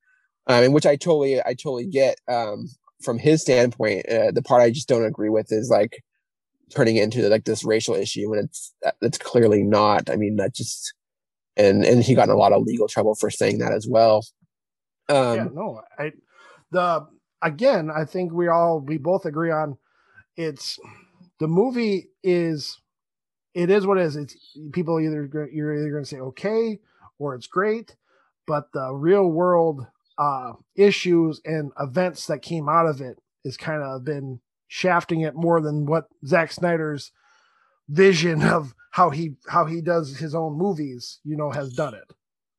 um, 0.49 0.64
and 0.64 0.74
which 0.74 0.86
i 0.86 0.97
totally 0.97 1.41
i 1.43 1.55
totally 1.55 1.86
get 1.86 2.16
um, 2.28 2.66
from 3.03 3.18
his 3.18 3.41
standpoint 3.41 4.05
uh, 4.09 4.30
the 4.32 4.43
part 4.43 4.62
i 4.62 4.70
just 4.70 4.88
don't 4.88 5.05
agree 5.05 5.28
with 5.28 5.53
is 5.53 5.70
like 5.70 6.03
turning 6.75 6.97
it 6.97 7.03
into 7.03 7.29
like 7.29 7.45
this 7.45 7.64
racial 7.64 7.95
issue 7.95 8.29
when 8.31 8.39
it's 8.39 8.75
it's 9.03 9.18
clearly 9.18 9.62
not 9.62 10.09
i 10.11 10.16
mean 10.16 10.37
that 10.37 10.55
just 10.55 10.95
and 11.57 11.85
and 11.85 12.03
he 12.03 12.14
got 12.14 12.29
in 12.29 12.35
a 12.35 12.39
lot 12.39 12.53
of 12.53 12.62
legal 12.62 12.89
trouble 12.89 13.14
for 13.14 13.31
saying 13.31 13.59
that 13.59 13.73
as 13.73 13.87
well 13.89 14.25
um 15.09 15.37
yeah, 15.37 15.49
no 15.53 15.81
i 15.99 16.12
the 16.71 17.07
again 17.43 17.91
i 17.95 18.05
think 18.05 18.33
we 18.33 18.49
all 18.49 18.81
we 18.81 18.97
both 18.99 19.25
agree 19.25 19.51
on 19.51 19.77
it's 20.37 20.79
the 21.39 21.49
movie 21.49 22.09
is 22.23 22.81
it 23.55 23.71
is 23.71 23.87
what 23.87 23.99
it 23.99 24.05
is. 24.05 24.16
It's 24.16 24.37
people 24.73 25.01
either 25.01 25.29
you're 25.53 25.75
either 25.75 25.91
going 25.91 26.05
to 26.05 26.09
say 26.09 26.21
okay 26.21 26.79
or 27.18 27.35
it's 27.35 27.47
great, 27.47 27.97
but 28.47 28.73
the 28.73 28.93
real 28.95 29.27
world 29.27 29.87
uh, 30.18 30.53
issues 30.77 31.41
and 31.45 31.73
events 31.81 32.27
that 32.27 32.43
came 32.43 32.68
out 32.68 32.87
of 32.87 33.01
it 33.01 33.18
is 33.45 33.57
kind 33.57 33.83
of 33.83 34.05
been 34.05 34.41
shafting 34.71 35.23
it 35.23 35.35
more 35.35 35.61
than 35.61 35.85
what 35.85 36.05
Zack 36.25 36.53
Snyder's 36.53 37.11
vision 37.89 38.43
of 38.57 38.73
how 38.93 39.11
he 39.11 39.33
how 39.49 39.66
he 39.66 39.83
does 39.83 40.16
his 40.16 40.35
own 40.35 40.57
movies, 40.57 41.18
you 41.25 41.37
know, 41.37 41.51
has 41.51 41.73
done 41.73 41.95
it. 41.95 42.05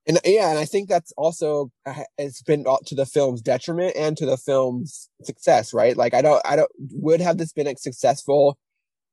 And 0.07 0.19
yeah 0.25 0.49
and 0.49 0.57
i 0.57 0.65
think 0.65 0.89
that's 0.89 1.13
also 1.15 1.71
uh, 1.85 1.93
it's 2.17 2.41
been 2.41 2.65
to 2.87 2.95
the 2.95 3.05
film's 3.05 3.39
detriment 3.39 3.95
and 3.95 4.17
to 4.17 4.25
the 4.25 4.35
film's 4.35 5.09
success 5.21 5.75
right? 5.75 5.95
Like 5.95 6.15
i 6.15 6.21
don't 6.23 6.41
i 6.43 6.55
don't 6.55 6.71
would 6.91 7.21
have 7.21 7.37
this 7.37 7.53
been 7.53 7.73
successful 7.77 8.57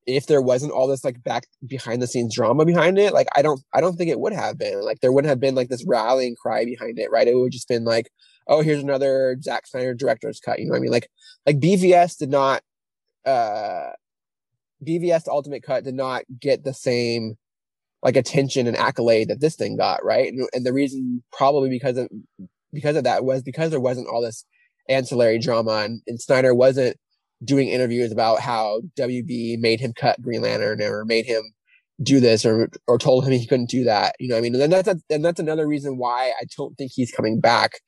if 0.06 0.26
there 0.26 0.40
wasn't 0.40 0.72
all 0.72 0.86
this 0.88 1.04
like 1.04 1.22
back 1.22 1.46
behind 1.66 2.00
the 2.00 2.06
scenes 2.06 2.34
drama 2.34 2.64
behind 2.64 2.98
it? 2.98 3.12
Like 3.12 3.28
i 3.36 3.42
don't 3.42 3.60
i 3.74 3.80
don't 3.82 3.96
think 3.96 4.10
it 4.10 4.18
would 4.18 4.32
have 4.32 4.58
been. 4.58 4.80
Like 4.80 5.00
there 5.00 5.12
wouldn't 5.12 5.28
have 5.28 5.40
been 5.40 5.54
like 5.54 5.68
this 5.68 5.84
rallying 5.86 6.34
cry 6.34 6.64
behind 6.64 6.98
it 6.98 7.10
right? 7.12 7.28
It 7.28 7.36
would 7.36 7.52
just 7.52 7.68
been 7.68 7.84
like 7.84 8.10
oh 8.48 8.62
here's 8.62 8.82
another 8.82 9.36
Zack 9.42 9.66
Snyder 9.66 9.94
director's 9.94 10.40
cut 10.40 10.58
you 10.58 10.66
know 10.66 10.72
what 10.72 10.78
i 10.78 10.80
mean? 10.80 10.92
Like 10.92 11.10
like 11.46 11.60
bvs 11.60 12.16
did 12.16 12.30
not 12.30 12.62
uh 13.28 13.92
bvs 14.86 15.28
ultimate 15.28 15.62
cut 15.62 15.84
did 15.84 15.94
not 15.94 16.22
get 16.40 16.64
the 16.64 16.74
same 16.74 17.36
like 18.02 18.16
attention 18.16 18.66
and 18.66 18.76
accolade 18.76 19.28
that 19.28 19.40
this 19.40 19.56
thing 19.56 19.76
got, 19.76 20.04
right? 20.04 20.32
And, 20.32 20.48
and 20.52 20.64
the 20.64 20.72
reason 20.72 21.22
probably 21.32 21.68
because 21.68 21.96
of 21.96 22.08
because 22.72 22.96
of 22.96 23.04
that 23.04 23.24
was 23.24 23.42
because 23.42 23.70
there 23.70 23.80
wasn't 23.80 24.08
all 24.08 24.22
this 24.22 24.44
ancillary 24.88 25.38
drama 25.38 25.82
and, 25.84 26.00
and 26.06 26.20
Snyder 26.20 26.54
wasn't 26.54 26.96
doing 27.44 27.68
interviews 27.68 28.12
about 28.12 28.40
how 28.40 28.80
WB 28.98 29.58
made 29.58 29.80
him 29.80 29.92
cut 29.92 30.20
Green 30.22 30.42
Lantern 30.42 30.82
or 30.82 31.04
made 31.04 31.26
him 31.26 31.42
do 32.00 32.20
this 32.20 32.46
or 32.46 32.68
or 32.86 32.98
told 32.98 33.24
him 33.24 33.32
he 33.32 33.46
couldn't 33.46 33.70
do 33.70 33.84
that. 33.84 34.14
You 34.20 34.28
know, 34.28 34.36
I 34.36 34.40
mean, 34.40 34.54
and 34.54 34.72
that's 34.72 34.88
a, 34.88 34.96
and 35.10 35.24
that's 35.24 35.40
another 35.40 35.66
reason 35.66 35.98
why 35.98 36.32
I 36.40 36.44
don't 36.56 36.76
think 36.78 36.92
he's 36.94 37.10
coming 37.10 37.40
back. 37.40 37.80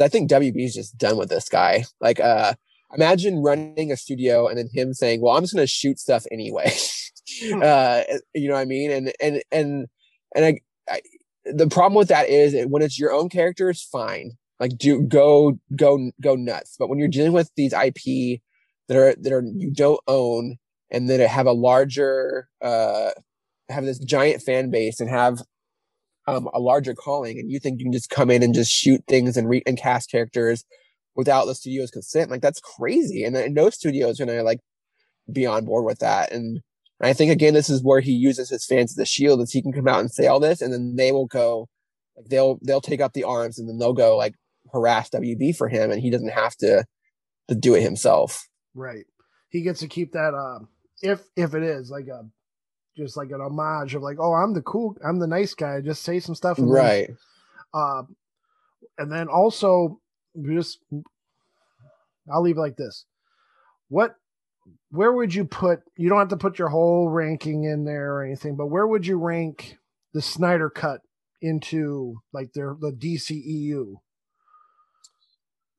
I 0.00 0.08
think 0.08 0.30
WB 0.30 0.64
is 0.64 0.74
just 0.74 0.96
done 0.96 1.18
with 1.18 1.28
this 1.28 1.48
guy. 1.48 1.84
Like, 2.00 2.20
uh, 2.20 2.54
imagine 2.94 3.38
running 3.38 3.92
a 3.92 3.96
studio 3.96 4.46
and 4.48 4.58
then 4.58 4.68
him 4.72 4.94
saying, 4.94 5.20
"Well, 5.20 5.36
I'm 5.36 5.42
just 5.42 5.54
going 5.54 5.66
to 5.66 5.72
shoot 5.72 5.98
stuff 5.98 6.26
anyway." 6.30 6.72
Hmm. 7.42 7.62
uh, 7.62 8.02
you 8.34 8.48
know 8.48 8.54
what 8.54 8.60
I 8.60 8.64
mean? 8.64 8.90
And 8.90 9.12
and 9.20 9.42
and 9.52 9.86
and 10.34 10.44
I, 10.44 10.58
I, 10.88 11.00
the 11.44 11.68
problem 11.68 11.94
with 11.94 12.08
that 12.08 12.28
is 12.28 12.56
when 12.66 12.82
it's 12.82 12.98
your 12.98 13.12
own 13.12 13.28
character, 13.28 13.70
it's 13.70 13.84
fine, 13.84 14.32
like 14.58 14.76
do 14.76 15.02
go 15.02 15.58
go 15.76 16.10
go 16.20 16.34
nuts. 16.34 16.76
But 16.78 16.88
when 16.88 16.98
you're 16.98 17.08
dealing 17.08 17.32
with 17.32 17.50
these 17.56 17.72
IP 17.72 18.40
that 18.88 18.96
are 18.96 19.14
that 19.14 19.32
are 19.32 19.44
you 19.44 19.72
don't 19.72 20.00
own 20.08 20.56
and 20.90 21.08
that 21.08 21.20
have 21.20 21.46
a 21.46 21.52
larger 21.52 22.48
uh 22.60 23.10
have 23.68 23.84
this 23.84 23.98
giant 24.00 24.42
fan 24.42 24.70
base 24.70 24.98
and 24.98 25.08
have 25.08 25.40
um, 26.26 26.48
a 26.52 26.60
larger 26.60 26.94
calling, 26.94 27.38
and 27.38 27.50
you 27.50 27.58
think 27.58 27.78
you 27.78 27.84
can 27.84 27.92
just 27.92 28.10
come 28.10 28.30
in 28.30 28.42
and 28.42 28.54
just 28.54 28.70
shoot 28.70 29.02
things 29.08 29.36
and 29.36 29.48
re- 29.48 29.62
and 29.66 29.78
cast 29.78 30.10
characters 30.10 30.64
without 31.16 31.46
the 31.46 31.54
studio's 31.54 31.90
consent, 31.90 32.30
like 32.30 32.42
that's 32.42 32.60
crazy. 32.60 33.24
And, 33.24 33.36
and 33.36 33.54
no 33.54 33.70
studio 33.70 34.08
is 34.08 34.18
gonna 34.18 34.42
like 34.42 34.60
be 35.32 35.46
on 35.46 35.64
board 35.64 35.84
with 35.84 35.98
that. 36.00 36.32
And 36.32 36.60
I 37.00 37.12
think 37.12 37.32
again, 37.32 37.54
this 37.54 37.70
is 37.70 37.82
where 37.82 38.00
he 38.00 38.12
uses 38.12 38.50
his 38.50 38.64
fans 38.66 38.92
as 38.92 38.98
a 38.98 39.06
shield, 39.06 39.40
is 39.40 39.52
he 39.52 39.62
can 39.62 39.72
come 39.72 39.88
out 39.88 40.00
and 40.00 40.10
say 40.10 40.26
all 40.26 40.40
this, 40.40 40.60
and 40.60 40.72
then 40.72 40.96
they 40.96 41.12
will 41.12 41.26
go, 41.26 41.68
like 42.16 42.26
they'll 42.26 42.58
they'll 42.62 42.80
take 42.80 43.00
up 43.00 43.12
the 43.12 43.24
arms, 43.24 43.58
and 43.58 43.68
then 43.68 43.78
they'll 43.78 43.92
go 43.92 44.16
like 44.16 44.34
harass 44.72 45.10
WB 45.10 45.56
for 45.56 45.68
him, 45.68 45.90
and 45.90 46.00
he 46.00 46.10
doesn't 46.10 46.28
have 46.28 46.56
to 46.56 46.84
to 47.48 47.54
do 47.54 47.74
it 47.74 47.82
himself. 47.82 48.48
Right. 48.74 49.04
He 49.48 49.62
gets 49.62 49.80
to 49.80 49.88
keep 49.88 50.12
that. 50.12 50.34
Um, 50.34 50.68
if 51.02 51.22
if 51.36 51.54
it 51.54 51.62
is 51.62 51.90
like 51.90 52.06
a 52.08 52.22
just 52.96 53.16
like 53.16 53.30
an 53.30 53.40
homage 53.40 53.94
of 53.94 54.02
like, 54.02 54.18
oh, 54.20 54.32
I'm 54.32 54.52
the 54.52 54.62
cool, 54.62 54.96
I'm 55.06 55.18
the 55.18 55.26
nice 55.26 55.54
guy. 55.54 55.80
Just 55.80 56.02
say 56.02 56.20
some 56.20 56.34
stuff, 56.34 56.58
right? 56.60 57.08
Then, 57.08 57.16
uh, 57.72 58.02
and 58.98 59.10
then 59.10 59.28
also 59.28 60.00
just 60.48 60.78
I'll 62.32 62.42
leave 62.42 62.56
it 62.56 62.60
like 62.60 62.76
this. 62.76 63.04
What 63.88 64.14
where 64.90 65.12
would 65.12 65.34
you 65.34 65.44
put 65.44 65.80
you 65.96 66.08
don't 66.08 66.18
have 66.18 66.28
to 66.28 66.36
put 66.36 66.58
your 66.58 66.68
whole 66.68 67.08
ranking 67.08 67.64
in 67.64 67.84
there 67.84 68.14
or 68.14 68.24
anything 68.24 68.56
but 68.56 68.66
where 68.66 68.86
would 68.86 69.06
you 69.06 69.18
rank 69.18 69.76
the 70.12 70.22
snyder 70.22 70.68
cut 70.68 71.00
into 71.40 72.16
like 72.32 72.52
their 72.52 72.76
the 72.78 72.92
dceu 72.92 73.94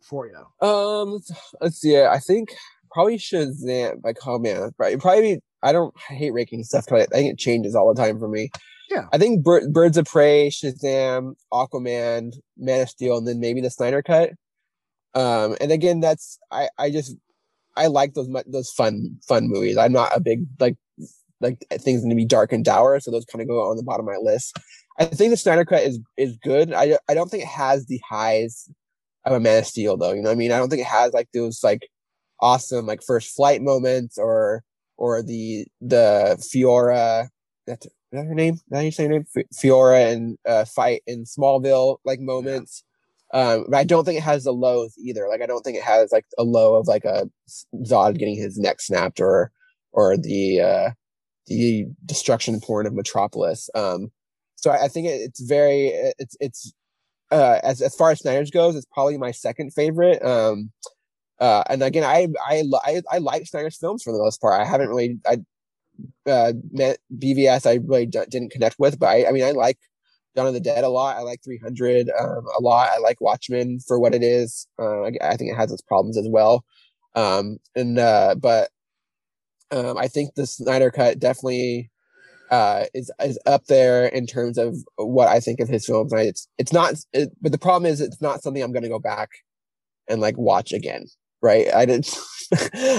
for 0.02 0.28
you? 0.28 0.68
Um, 0.68 1.12
let's, 1.14 1.32
let's 1.62 1.78
see. 1.78 2.02
I 2.02 2.20
think 2.20 2.54
probably 2.92 3.18
Shazam. 3.18 4.04
Like, 4.04 4.18
oh 4.26 4.40
man, 4.40 4.72
probably, 4.78 4.98
probably 4.98 5.40
I 5.64 5.72
don't 5.72 5.94
I 6.10 6.14
hate 6.14 6.32
ranking 6.32 6.64
stuff 6.64 6.86
because 6.86 7.08
I 7.12 7.16
think 7.16 7.32
it 7.32 7.38
changes 7.38 7.76
all 7.76 7.94
the 7.94 8.02
time 8.02 8.20
for 8.20 8.28
me. 8.28 8.50
Yeah. 8.90 9.06
I 9.14 9.18
think 9.18 9.44
Bir- 9.44 9.70
Birds 9.70 9.98
of 9.98 10.06
Prey, 10.06 10.50
Shazam, 10.50 11.36
Aquaman, 11.54 12.34
Man 12.58 12.82
of 12.82 12.90
Steel, 12.90 13.18
and 13.18 13.28
then 13.28 13.40
maybe 13.40 13.62
the 13.62 13.70
Snyder 13.70 14.02
Cut. 14.02 14.32
Um, 15.14 15.56
and 15.60 15.72
again, 15.72 16.00
that's 16.00 16.40
I 16.52 16.70
I 16.78 16.90
just 16.90 17.16
I 17.76 17.88
like 17.88 18.14
those 18.14 18.30
those 18.48 18.72
fun 18.72 19.18
fun 19.28 19.48
movies. 19.48 19.78
I'm 19.78 19.92
not 19.92 20.16
a 20.16 20.20
big 20.20 20.46
like 20.60 20.78
like 21.40 21.66
things 21.80 22.04
need 22.04 22.12
to 22.12 22.16
be 22.16 22.26
dark 22.26 22.52
and 22.52 22.64
dour, 22.64 23.00
so 23.00 23.12
those 23.12 23.26
kind 23.26 23.42
of 23.42 23.48
go 23.48 23.70
on 23.70 23.78
the 23.78 23.84
bottom 23.84 24.08
of 24.08 24.14
my 24.14 24.20
list. 24.20 24.58
I 25.00 25.06
think 25.06 25.32
the 25.32 25.38
Snyder 25.38 25.66
Cut 25.66 25.84
is 25.84 26.00
is 26.18 26.38
good. 26.44 26.74
I 26.74 26.98
I 27.10 27.14
don't 27.14 27.30
think 27.30 27.44
it 27.44 27.50
has 27.50 27.86
the 27.86 28.00
highs 28.08 28.70
of 29.26 29.34
a 29.34 29.40
Man 29.40 29.60
of 29.60 29.66
Steel 29.66 29.98
though. 29.98 30.14
You 30.14 30.22
know 30.22 30.30
what 30.30 30.36
I 30.36 30.38
mean? 30.38 30.52
I 30.52 30.58
don't 30.58 30.70
think 30.70 30.82
it 30.82 30.88
has 30.88 31.14
like 31.14 31.30
those 31.34 31.64
like 31.64 31.88
awesome 32.40 32.86
like 32.86 33.04
first 33.04 33.36
flight 33.36 33.62
moments 33.62 34.18
or 34.18 34.64
or 34.98 35.22
the 35.22 35.66
the 35.82 36.38
Fiora 36.40 37.28
that's 37.68 37.88
that 38.12 38.26
her 38.26 38.36
name? 38.36 38.56
Is 38.56 38.64
that 38.70 38.82
you 38.82 38.92
say 38.92 39.08
name? 39.08 39.26
Fiora 39.54 40.12
and 40.12 40.38
uh, 40.46 40.66
fight 40.66 41.02
in 41.08 41.24
Smallville 41.24 41.98
like 42.06 42.20
moments. 42.20 42.84
Um, 43.34 43.66
but 43.70 43.78
I 43.78 43.84
don't 43.84 44.04
think 44.04 44.18
it 44.18 44.24
has 44.24 44.44
the 44.44 44.52
lows 44.54 44.94
either. 44.98 45.28
Like 45.30 45.42
I 45.42 45.46
don't 45.46 45.62
think 45.64 45.78
it 45.78 45.84
has 45.84 46.12
like 46.12 46.26
a 46.38 46.44
low 46.44 46.76
of 46.76 46.88
like 46.88 47.06
a 47.06 47.30
Zod 47.86 48.18
getting 48.18 48.36
his 48.36 48.58
neck 48.58 48.82
snapped 48.82 49.20
or 49.20 49.52
or 49.94 50.18
the 50.18 50.60
uh 50.62 50.90
the 51.48 51.86
destruction 52.06 52.60
porn 52.62 52.88
of 52.88 52.94
Metropolis. 52.94 53.70
Um, 53.76 54.12
so 54.56 54.72
I, 54.72 54.86
I 54.86 54.88
think 54.88 55.08
it, 55.08 55.22
it's 55.22 55.42
very 55.42 55.88
it's 56.20 56.36
it's 56.40 56.74
uh 57.32 57.60
as 57.64 57.82
as 57.82 57.96
far 57.96 58.12
as 58.12 58.20
Snyder's 58.20 58.52
goes, 58.52 58.76
it's 58.76 58.88
probably 58.94 59.18
my 59.18 59.32
second 59.32 59.74
favorite. 59.74 60.24
Um, 60.24 60.72
uh, 61.40 61.64
and 61.70 61.82
again, 61.84 62.04
I, 62.04 62.28
I 62.46 62.64
I 62.86 63.02
I 63.12 63.18
like 63.20 63.48
Snyder's 63.48 63.78
films 63.78 64.04
for 64.04 64.14
the 64.14 64.20
most 64.20 64.42
part. 64.42 64.60
I 64.62 64.66
haven't 64.66 64.90
really 64.90 65.20
I 65.28 65.40
uh 66.26 66.54
met 66.72 67.00
BVS. 67.18 67.66
I 67.68 67.80
really 67.86 68.06
d- 68.06 68.20
didn't 68.30 68.52
connect 68.52 68.78
with, 68.80 69.00
but 69.00 69.08
I 69.10 69.28
I 69.28 69.32
mean 69.32 69.44
I 69.44 69.52
like 69.52 69.78
Dawn 70.36 70.48
of 70.48 70.54
the 70.54 70.60
Dead 70.60 70.84
a 70.84 70.90
lot. 70.90 71.18
I 71.18 71.22
like 71.22 71.44
300 71.44 72.10
um, 72.18 72.46
a 72.58 72.62
lot. 72.62 72.90
I 72.94 73.00
like 73.00 73.22
Watchmen 73.22 73.80
for 73.80 74.00
what 74.00 74.16
it 74.16 74.24
is. 74.24 74.68
Uh, 74.80 75.04
I, 75.04 75.12
I, 75.22 75.36
think 75.36 75.52
it 75.52 75.58
has 75.58 75.72
its 75.72 75.82
problems 75.82 76.18
as 76.18 76.28
well. 76.30 76.64
Um, 77.16 77.58
and 77.76 78.00
uh, 78.00 78.36
but 78.36 78.70
um, 79.72 79.98
I 79.98 80.08
think 80.08 80.36
the 80.36 80.48
Snyder 80.48 80.92
Cut 80.92 81.20
definitely 81.20 81.90
uh, 82.50 82.86
is 82.94 83.12
is 83.24 83.40
up 83.46 83.66
there 83.66 84.08
in 84.08 84.28
terms 84.28 84.58
of 84.58 84.76
what 84.96 85.28
I 85.28 85.40
think 85.40 85.60
of 85.60 85.70
his 85.70 85.86
films. 85.86 86.14
I, 86.14 86.22
it's 86.22 86.48
it's 86.58 86.74
not, 86.74 86.96
it, 87.14 87.30
but 87.42 87.52
the 87.52 87.58
problem 87.58 87.90
is 87.90 88.02
it's 88.02 88.22
not 88.22 88.44
something 88.44 88.62
I'm 88.62 88.74
going 88.74 88.84
to 88.84 88.90
go 88.90 89.00
back 89.00 89.30
and 90.08 90.22
like 90.22 90.38
watch 90.38 90.74
again. 90.74 91.06
Right? 91.42 91.74
I 91.74 91.86
did. 91.86 92.08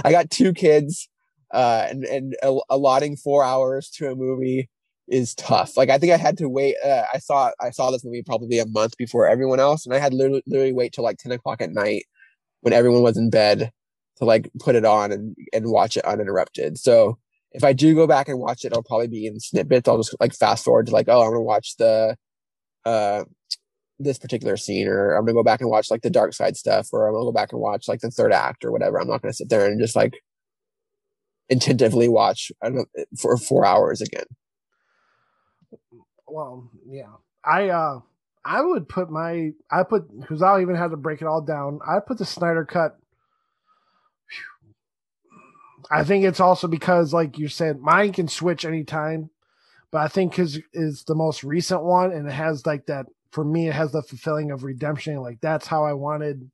I 0.05 0.11
got 0.11 0.31
two 0.31 0.53
kids, 0.53 1.09
uh, 1.53 1.87
and 1.89 2.05
and 2.05 2.35
allotting 2.71 3.17
four 3.17 3.45
hours 3.45 3.89
to 3.97 4.11
a 4.11 4.17
movie 4.17 4.69
is 5.13 5.35
tough. 5.35 5.77
Like 5.77 5.91
I 5.91 5.99
think 5.99 6.13
I 6.13 6.17
had 6.17 6.39
to 6.39 6.49
wait. 6.49 6.75
Uh, 6.85 7.05
I 7.13 7.19
saw 7.19 7.51
I 7.61 7.71
saw 7.71 7.91
this 7.91 8.05
movie 8.05 8.23
probably 8.23 8.59
a 8.59 8.67
month 8.67 8.97
before 8.97 9.29
everyone 9.29 9.61
else, 9.61 9.85
and 9.87 9.95
I 9.95 9.99
had 9.99 10.15
literally, 10.15 10.43
literally 10.47 10.73
wait 10.73 10.93
till 10.93 11.05
like 11.05 11.19
ten 11.19 11.33
o'clock 11.33 11.61
at 11.61 11.71
night 11.71 12.05
when 12.63 12.73
everyone 12.73 13.03
was 13.03 13.19
in 13.19 13.31
bed 13.31 13.71
to 14.17 14.25
like 14.25 14.51
put 14.59 14.75
it 14.75 14.87
on 14.87 15.13
and 15.13 15.37
and 15.53 15.71
watch 15.71 15.97
it 15.97 16.05
uninterrupted. 16.07 16.79
So 16.79 17.19
if 17.53 17.63
I 17.63 17.75
do 17.75 17.95
go 17.95 18.07
back 18.07 18.29
and 18.29 18.39
watch 18.39 18.65
it, 18.65 18.73
I'll 18.75 18.83
probably 18.83 19.09
be 19.09 19.27
in 19.27 19.39
snippets. 19.39 19.87
I'll 19.89 19.99
just 19.99 20.17
like 20.19 20.35
fast 20.35 20.65
forward 20.65 20.87
to 20.87 20.93
like, 20.93 21.09
oh, 21.09 21.23
I'm 21.23 21.31
gonna 21.31 21.43
watch 21.43 21.77
the 21.77 22.17
uh 22.87 23.25
this 23.99 24.19
particular 24.19 24.57
scene, 24.57 24.89
or 24.89 25.15
I'm 25.15 25.25
gonna 25.27 25.35
go 25.35 25.45
back 25.45 25.61
and 25.61 25.71
watch 25.71 25.91
like 25.91 26.03
the 26.03 26.11
Darkseid 26.11 26.57
stuff, 26.57 26.89
or 26.93 27.07
I'm 27.07 27.15
gonna 27.15 27.27
go 27.27 27.33
back 27.33 27.53
and 27.53 27.61
watch 27.61 27.87
like 27.89 28.01
the 28.01 28.11
third 28.11 28.33
act 28.33 28.65
or 28.65 28.73
whatever. 28.73 28.99
I'm 28.99 29.09
not 29.09 29.23
gonna 29.23 29.35
sit 29.35 29.51
there 29.51 29.67
and 29.67 29.81
just 29.81 29.97
like 29.97 30.15
intentively 31.51 32.09
watch 32.09 32.51
for 33.19 33.37
four 33.37 33.67
hours 33.67 34.01
again 34.01 34.25
well, 36.33 36.71
yeah. 36.89 37.13
I 37.45 37.69
uh 37.69 38.01
I 38.45 38.63
would 38.63 38.89
put 38.89 39.11
my 39.11 39.53
I 39.71 39.83
put 39.85 40.21
because 40.21 40.43
I'll 40.43 40.61
even 40.61 40.75
have 40.75 40.91
to 40.91 40.97
break 40.97 41.21
it 41.21 41.27
all 41.29 41.43
down. 41.43 41.81
I 41.87 42.01
put 42.01 42.19
the 42.19 42.25
Snyder 42.25 42.65
cut. 42.65 42.99
I 45.91 46.05
think 46.05 46.25
it's 46.25 46.41
also 46.41 46.69
because, 46.69 47.13
like 47.13 47.39
you 47.39 47.49
said, 47.49 47.81
mine 47.81 48.13
can 48.13 48.29
switch 48.29 48.65
anytime, 48.65 49.31
but 49.91 49.99
I 49.99 50.09
think 50.09 50.35
his 50.35 50.61
is 50.73 51.05
the 51.05 51.15
most 51.15 51.45
recent 51.45 51.83
one, 51.83 52.13
and 52.13 52.27
it 52.27 52.33
has 52.33 52.67
like 52.67 52.87
that. 52.87 53.07
For 53.31 53.45
me, 53.45 53.69
it 53.69 53.75
has 53.75 53.93
the 53.93 54.03
fulfilling 54.03 54.51
of 54.51 54.65
redemption. 54.65 55.17
Like 55.17 55.41
that's 55.41 55.67
how 55.67 55.85
I 55.85 55.93
wanted, 55.93 56.51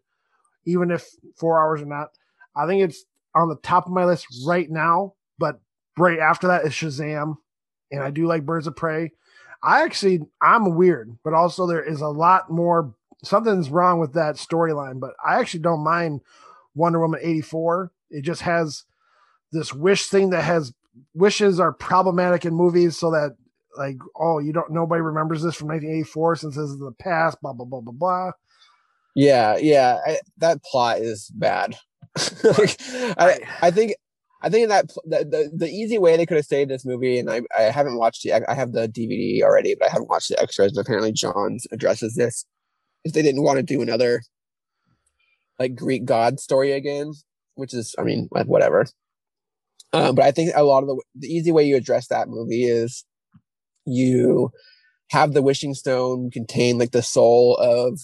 even 0.66 0.90
if 0.90 1.06
four 1.36 1.62
hours 1.62 1.82
or 1.82 1.86
not. 1.86 2.10
I 2.56 2.66
think 2.66 2.82
it's 2.82 3.04
on 3.34 3.48
the 3.48 3.56
top 3.56 3.86
of 3.86 3.92
my 3.92 4.04
list 4.04 4.26
right 4.46 4.70
now. 4.70 5.14
But 5.38 5.60
right 5.96 6.18
after 6.18 6.48
that 6.48 6.64
is 6.64 6.72
Shazam, 6.72 7.36
and 7.90 8.02
I 8.02 8.10
do 8.10 8.26
like 8.26 8.44
Birds 8.46 8.66
of 8.66 8.76
Prey. 8.76 9.12
I 9.62 9.82
actually 9.82 10.20
I'm 10.42 10.76
weird, 10.76 11.18
but 11.24 11.34
also 11.34 11.66
there 11.66 11.82
is 11.82 12.00
a 12.00 12.08
lot 12.08 12.50
more 12.50 12.94
something's 13.24 13.70
wrong 13.70 13.98
with 13.98 14.14
that 14.14 14.36
storyline, 14.36 15.00
but 15.00 15.14
I 15.24 15.38
actually 15.40 15.60
don't 15.60 15.84
mind 15.84 16.20
Wonder 16.74 17.00
Woman 17.00 17.20
84. 17.22 17.90
It 18.10 18.22
just 18.22 18.42
has 18.42 18.84
this 19.52 19.72
wish 19.74 20.06
thing 20.06 20.30
that 20.30 20.44
has 20.44 20.72
wishes 21.14 21.60
are 21.60 21.72
problematic 21.72 22.44
in 22.44 22.54
movies 22.54 22.96
so 22.96 23.10
that 23.10 23.36
like 23.76 23.96
oh 24.16 24.38
you 24.38 24.52
don't 24.52 24.70
nobody 24.70 25.00
remembers 25.00 25.42
this 25.42 25.54
from 25.54 25.68
1984 25.68 26.36
since 26.36 26.56
this 26.56 26.70
is 26.70 26.78
the 26.78 26.92
past 26.98 27.40
blah 27.40 27.52
blah 27.52 27.64
blah 27.64 27.80
blah 27.80 27.92
blah 27.92 28.30
yeah 29.14 29.56
yeah 29.56 30.00
I, 30.04 30.18
that 30.38 30.62
plot 30.64 30.98
is 30.98 31.30
bad 31.34 31.76
like, 32.42 32.76
I, 32.80 33.38
I 33.62 33.70
think 33.70 33.94
I 34.40 34.48
think 34.48 34.68
that 34.68 34.88
the, 35.04 35.24
the, 35.24 35.50
the 35.52 35.68
easy 35.68 35.98
way 35.98 36.16
they 36.16 36.24
could 36.24 36.36
have 36.36 36.46
saved 36.46 36.70
this 36.70 36.84
movie, 36.84 37.18
and 37.18 37.28
I, 37.28 37.42
I 37.56 37.62
haven't 37.62 37.98
watched 37.98 38.22
the 38.22 38.32
I 38.32 38.54
have 38.54 38.72
the 38.72 38.88
DVD 38.88 39.42
already, 39.42 39.74
but 39.74 39.88
I 39.88 39.92
haven't 39.92 40.08
watched 40.08 40.28
the 40.28 40.40
extras. 40.40 40.76
And 40.76 40.78
apparently, 40.78 41.12
Johns 41.12 41.66
addresses 41.72 42.14
this 42.14 42.44
if 43.04 43.12
they 43.12 43.22
didn't 43.22 43.42
want 43.42 43.56
to 43.56 43.62
do 43.62 43.82
another 43.82 44.22
like 45.58 45.74
Greek 45.74 46.04
god 46.04 46.38
story 46.38 46.72
again, 46.72 47.12
which 47.56 47.74
is 47.74 47.96
I 47.98 48.02
mean 48.02 48.28
whatever. 48.30 48.86
Um, 49.92 50.14
but 50.14 50.24
I 50.24 50.30
think 50.30 50.52
a 50.54 50.62
lot 50.62 50.82
of 50.82 50.88
the 50.88 51.02
the 51.16 51.28
easy 51.28 51.50
way 51.50 51.64
you 51.64 51.76
address 51.76 52.08
that 52.08 52.28
movie 52.28 52.64
is 52.64 53.04
you 53.86 54.52
have 55.10 55.32
the 55.32 55.42
wishing 55.42 55.74
stone 55.74 56.30
contain 56.30 56.78
like 56.78 56.92
the 56.92 57.02
soul 57.02 57.56
of 57.56 57.98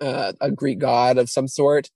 uh, 0.00 0.32
a 0.40 0.50
Greek 0.50 0.80
god 0.80 1.16
of 1.16 1.30
some 1.30 1.48
sort, 1.48 1.88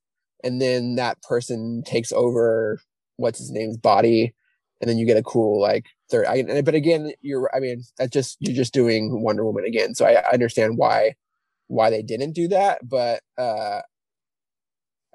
and 0.43 0.63
then 0.63 0.95
that 0.95 1.21
person 1.23 1.83
takes 1.85 2.13
over 2.13 2.81
what's 3.19 3.39
his 3.39 3.51
name's 3.51 3.77
body, 3.77 4.35
and 4.81 4.89
then 4.89 4.97
you 4.97 5.07
get 5.07 5.19
a 5.19 5.23
cool 5.23 5.61
like 5.61 5.87
third. 6.11 6.27
I, 6.27 6.63
but 6.63 6.75
again, 6.75 7.13
you're 7.21 7.51
I 7.55 7.61
mean 7.61 7.83
that's 7.99 8.13
just 8.13 8.39
you're 8.41 8.57
just 8.57 8.73
doing 8.73 9.23
Wonder 9.23 9.45
Woman 9.45 9.65
again. 9.65 9.95
So 9.95 10.07
I, 10.07 10.15
I 10.15 10.31
understand 10.33 10.79
why 10.79 11.15
why 11.67 11.91
they 11.91 12.03
didn't 12.03 12.33
do 12.33 12.49
that, 12.49 12.89
but 12.89 13.21
uh, 13.37 13.81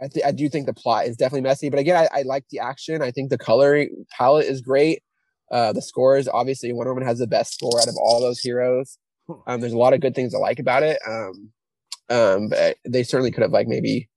I 0.01 0.08
th- 0.08 0.26
I 0.26 0.32
do 0.32 0.49
think 0.49 0.66
the 0.66 0.74
plot 0.74 1.08
is 1.08 1.18
definitely 1.18 1.41
messy. 1.41 1.70
But 1.70 1.80
again, 1.80 1.95
I, 1.95 2.20
I 2.20 2.22
like 2.24 2.45
the 2.49 2.60
action. 2.60 3.01
I 3.01 3.12
think 3.12 3.30
the 3.30 3.38
coloring 3.38 4.06
palette 4.16 4.45
is 4.45 4.62
great. 4.62 5.01
Uh, 5.51 5.74
the 5.74 5.82
scores, 5.82 6.28
obviously, 6.28 6.74
Wonder 6.74 6.93
Woman 6.93 7.08
has 7.08 7.20
the 7.20 7.28
best 7.28 7.54
score 7.54 7.80
out 7.80 7.88
of 7.88 7.95
all 7.97 8.20
those 8.22 8.39
heroes. 8.39 8.97
Um, 9.47 9.62
there's 9.62 9.74
a 9.74 9.78
lot 9.78 9.93
of 9.93 10.01
good 10.01 10.16
things 10.16 10.36
I 10.36 10.38
like 10.38 10.60
about 10.60 10.84
it. 10.84 10.99
Um, 11.08 11.51
um, 12.10 12.49
but 12.49 12.78
they 12.86 13.04
certainly 13.04 13.32
could 13.32 13.43
have 13.43 13.51
like 13.51 13.68
maybe 13.68 14.10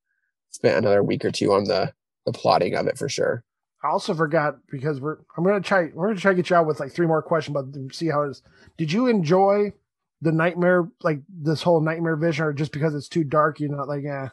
spent 0.51 0.77
another 0.77 1.03
week 1.03 1.25
or 1.25 1.31
two 1.31 1.53
on 1.53 1.65
the 1.65 1.93
the 2.25 2.33
plotting 2.33 2.75
of 2.75 2.87
it 2.87 2.99
for 2.99 3.09
sure. 3.09 3.45
I 3.87 3.91
also 3.91 4.15
forgot 4.15 4.59
because 4.69 5.01
we're 5.01 5.19
I'm 5.37 5.45
gonna 5.45 5.61
try 5.61 5.91
we're 5.95 6.09
gonna 6.09 6.19
try 6.19 6.33
to 6.33 6.37
get 6.37 6.51
you 6.51 6.57
out 6.57 6.67
with 6.67 6.81
like 6.81 6.93
three 6.93 7.07
more 7.07 7.23
questions, 7.23 7.55
but 7.55 7.95
see 7.95 8.09
how 8.09 8.23
it 8.23 8.31
is. 8.31 8.43
Did 8.77 8.91
you 8.91 9.07
enjoy 9.07 9.73
the 10.21 10.33
nightmare 10.33 10.89
like 11.05 11.21
this 11.29 11.63
whole 11.63 11.81
nightmare 11.81 12.17
vision, 12.17 12.47
or 12.47 12.53
just 12.53 12.73
because 12.73 12.95
it's 12.97 13.09
too 13.09 13.23
dark, 13.23 13.61
you're 13.61 13.71
not 13.71 13.87
like 13.87 14.03
yeah? 14.03 14.31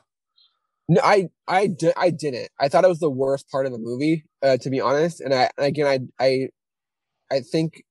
No, 0.90 1.02
I 1.04 1.30
I 1.48 1.68
di- 1.68 1.94
I 1.96 2.10
didn't. 2.10 2.50
I 2.60 2.68
thought 2.68 2.84
it 2.84 2.90
was 2.90 3.00
the 3.00 3.12
worst 3.12 3.48
part 3.52 3.68
of 3.68 3.72
the 3.72 3.78
movie, 3.78 4.26
uh, 4.42 4.58
to 4.58 4.70
be 4.72 4.82
honest. 4.82 5.22
And 5.22 5.34
I 5.34 5.52
again 5.60 6.10
I 6.20 6.24
I 6.26 6.48
I 7.32 7.42
think 7.42 7.84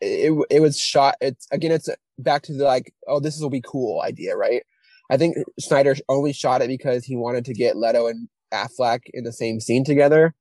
it 0.00 0.32
it 0.50 0.60
was 0.60 0.78
shot. 0.78 1.16
It's 1.20 1.48
again 1.50 1.72
it's 1.72 1.88
back 2.16 2.42
to 2.42 2.52
the 2.52 2.64
like 2.64 2.94
oh 3.08 3.18
this 3.18 3.40
will 3.40 3.50
be 3.50 3.62
cool 3.66 4.02
idea, 4.02 4.36
right? 4.36 4.62
I 5.10 5.16
think 5.16 5.36
Snyder 5.58 5.96
only 6.08 6.32
shot 6.32 6.62
it 6.62 6.68
because 6.68 7.06
he 7.06 7.16
wanted 7.16 7.44
to 7.46 7.54
get 7.54 7.76
Leto 7.76 8.06
and 8.06 8.28
Affleck 8.54 9.00
in 9.12 9.24
the 9.24 9.32
same 9.32 9.58
scene 9.58 9.84
together 9.84 10.34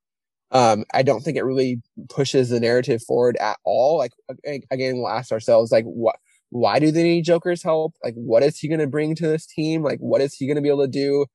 um, 0.52 0.86
I 0.93 1.04
don't 1.04 1.22
think 1.22 1.38
it 1.38 1.43
really 1.43 1.82
pushes 2.10 2.50
the 2.50 2.60
narrative 2.60 3.04
forward 3.04 3.38
at 3.38 3.58
all. 3.66 3.98
Like 3.98 4.14
again, 4.72 4.98
we'll 4.98 5.10
ask 5.10 5.32
ourselves 5.32 5.72
like 5.72 5.86
what 5.86 6.18
why 6.50 6.80
do 6.80 6.91
they 6.91 7.04
need 7.04 7.26
Joker's 7.26 7.64
help? 7.64 7.93
Like 8.04 8.14
what 8.16 8.43
is 8.43 8.58
he 8.58 8.70
gonna 8.70 8.88
bring 8.88 9.16
to 9.16 9.28
this 9.28 9.45
team? 9.45 9.84
Like 9.84 10.00
what 10.00 10.22
is 10.22 10.34
he 10.34 10.48
gonna 10.48 10.62
be 10.62 10.70
able 10.70 10.86
to 10.86 10.88
do 10.88 11.26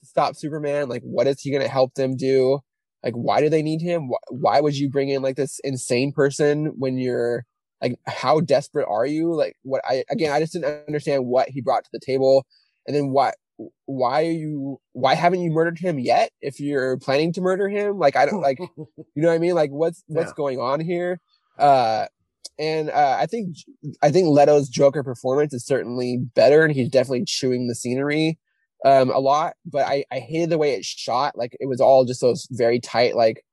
to 0.00 0.06
stop 0.06 0.34
Superman? 0.36 0.88
Like 0.88 1.02
what 1.02 1.26
is 1.26 1.40
he 1.40 1.52
gonna 1.52 1.68
help 1.68 1.94
them 1.94 2.16
do? 2.16 2.60
Like 3.04 3.14
why 3.14 3.40
do 3.40 3.48
they 3.48 3.62
need 3.62 3.80
him? 3.80 4.08
Why, 4.08 4.18
why 4.30 4.60
would 4.60 4.76
you 4.76 4.90
bring 4.90 5.08
in 5.08 5.22
like 5.22 5.36
this 5.36 5.60
insane 5.62 6.12
person 6.12 6.74
when 6.78 6.98
you're 6.98 7.44
like 7.80 7.96
how 8.08 8.40
desperate 8.40 8.88
are 8.88 9.06
you? 9.06 9.34
Like 9.34 9.54
what 9.62 9.82
I 9.88 10.04
again 10.10 10.32
I 10.32 10.40
just 10.40 10.52
didn't 10.52 10.86
understand 10.88 11.26
what 11.26 11.48
he 11.48 11.60
brought 11.60 11.84
to 11.84 11.90
the 11.92 12.00
table 12.00 12.44
and 12.88 12.96
then 12.96 13.10
what 13.10 13.36
why 13.86 14.24
are 14.24 14.30
you 14.30 14.80
why 14.92 15.14
haven't 15.14 15.40
you 15.40 15.50
murdered 15.50 15.78
him 15.78 15.98
yet 15.98 16.30
if 16.40 16.60
you're 16.60 16.96
planning 16.98 17.32
to 17.32 17.40
murder 17.40 17.68
him 17.68 17.98
like 17.98 18.14
i 18.14 18.24
don't 18.24 18.40
like 18.40 18.58
you 18.76 18.86
know 19.16 19.28
what 19.28 19.34
i 19.34 19.38
mean 19.38 19.54
like 19.54 19.70
what's 19.70 20.04
what's 20.06 20.30
yeah. 20.30 20.36
going 20.36 20.60
on 20.60 20.78
here 20.80 21.20
uh 21.58 22.06
and 22.58 22.90
uh, 22.90 23.16
I 23.18 23.26
think 23.26 23.56
I 24.02 24.10
think 24.10 24.28
Leto's 24.28 24.68
Joker 24.68 25.04
performance 25.04 25.54
is 25.54 25.64
certainly 25.64 26.18
better, 26.34 26.64
and 26.64 26.74
he's 26.74 26.88
definitely 26.88 27.24
chewing 27.24 27.68
the 27.68 27.74
scenery 27.74 28.38
um, 28.84 29.10
a 29.10 29.18
lot. 29.18 29.54
But 29.64 29.86
I 29.86 30.04
I 30.10 30.18
hated 30.18 30.50
the 30.50 30.58
way 30.58 30.74
it 30.74 30.84
shot. 30.84 31.38
Like 31.38 31.56
it 31.60 31.66
was 31.66 31.80
all 31.80 32.04
just 32.04 32.20
those 32.20 32.48
very 32.50 32.80
tight. 32.80 33.14
Like 33.14 33.44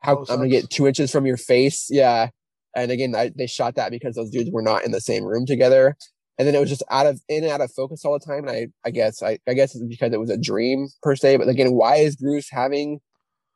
how 0.00 0.18
I'm 0.30 0.38
gonna 0.38 0.48
get 0.48 0.70
two 0.70 0.86
inches 0.86 1.12
from 1.12 1.26
your 1.26 1.36
face. 1.36 1.88
Yeah. 1.90 2.30
And 2.74 2.90
again, 2.90 3.14
I, 3.14 3.30
they 3.34 3.46
shot 3.46 3.74
that 3.76 3.90
because 3.90 4.16
those 4.16 4.30
dudes 4.30 4.50
were 4.50 4.62
not 4.62 4.84
in 4.84 4.90
the 4.90 5.00
same 5.00 5.24
room 5.24 5.46
together 5.46 5.96
and 6.38 6.46
then 6.46 6.54
it 6.54 6.60
was 6.60 6.68
just 6.68 6.82
out 6.90 7.06
of 7.06 7.20
in 7.28 7.44
and 7.44 7.52
out 7.52 7.60
of 7.60 7.72
focus 7.72 8.04
all 8.04 8.18
the 8.18 8.24
time. 8.24 8.46
And 8.46 8.50
I, 8.50 8.66
I 8.84 8.90
guess, 8.90 9.22
I, 9.22 9.38
I 9.48 9.54
guess 9.54 9.74
it's 9.74 9.84
because 9.84 10.12
it 10.12 10.20
was 10.20 10.30
a 10.30 10.36
dream 10.36 10.88
per 11.02 11.16
se. 11.16 11.38
But 11.38 11.48
again, 11.48 11.72
why 11.72 11.96
is 11.96 12.16
Bruce 12.16 12.48
having 12.50 13.00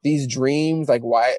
these 0.03 0.27
dreams? 0.27 0.89
Like, 0.89 1.03
why, 1.03 1.37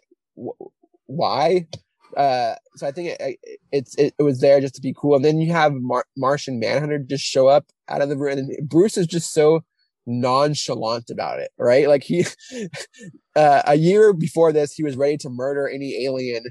why? 1.07 1.67
Uh, 2.15 2.55
so 2.75 2.87
I 2.87 2.91
think 2.91 3.15
it, 3.19 3.39
it's 3.71 3.95
it, 3.95 4.13
it, 4.19 4.23
was 4.23 4.39
there 4.39 4.59
just 4.59 4.75
to 4.75 4.81
be 4.81 4.93
cool. 4.95 5.15
And 5.15 5.25
then 5.25 5.39
you 5.39 5.51
have 5.51 5.71
Mar- 5.73 6.05
Martian 6.17 6.59
Manhunter 6.59 6.99
just 6.99 7.23
show 7.23 7.47
up 7.47 7.65
out 7.87 8.01
of 8.01 8.09
the 8.09 8.17
room, 8.17 8.37
and 8.37 8.69
Bruce 8.69 8.97
is 8.97 9.07
just 9.07 9.33
so 9.33 9.61
nonchalant 10.05 11.09
about 11.09 11.39
it, 11.39 11.51
right? 11.57 11.87
Like 11.87 12.03
he, 12.03 12.25
uh, 13.35 13.61
a 13.65 13.75
year 13.75 14.13
before 14.13 14.51
this, 14.51 14.73
he 14.73 14.83
was 14.83 14.97
ready 14.97 15.17
to 15.17 15.29
murder 15.29 15.69
any 15.69 16.05
alien 16.05 16.45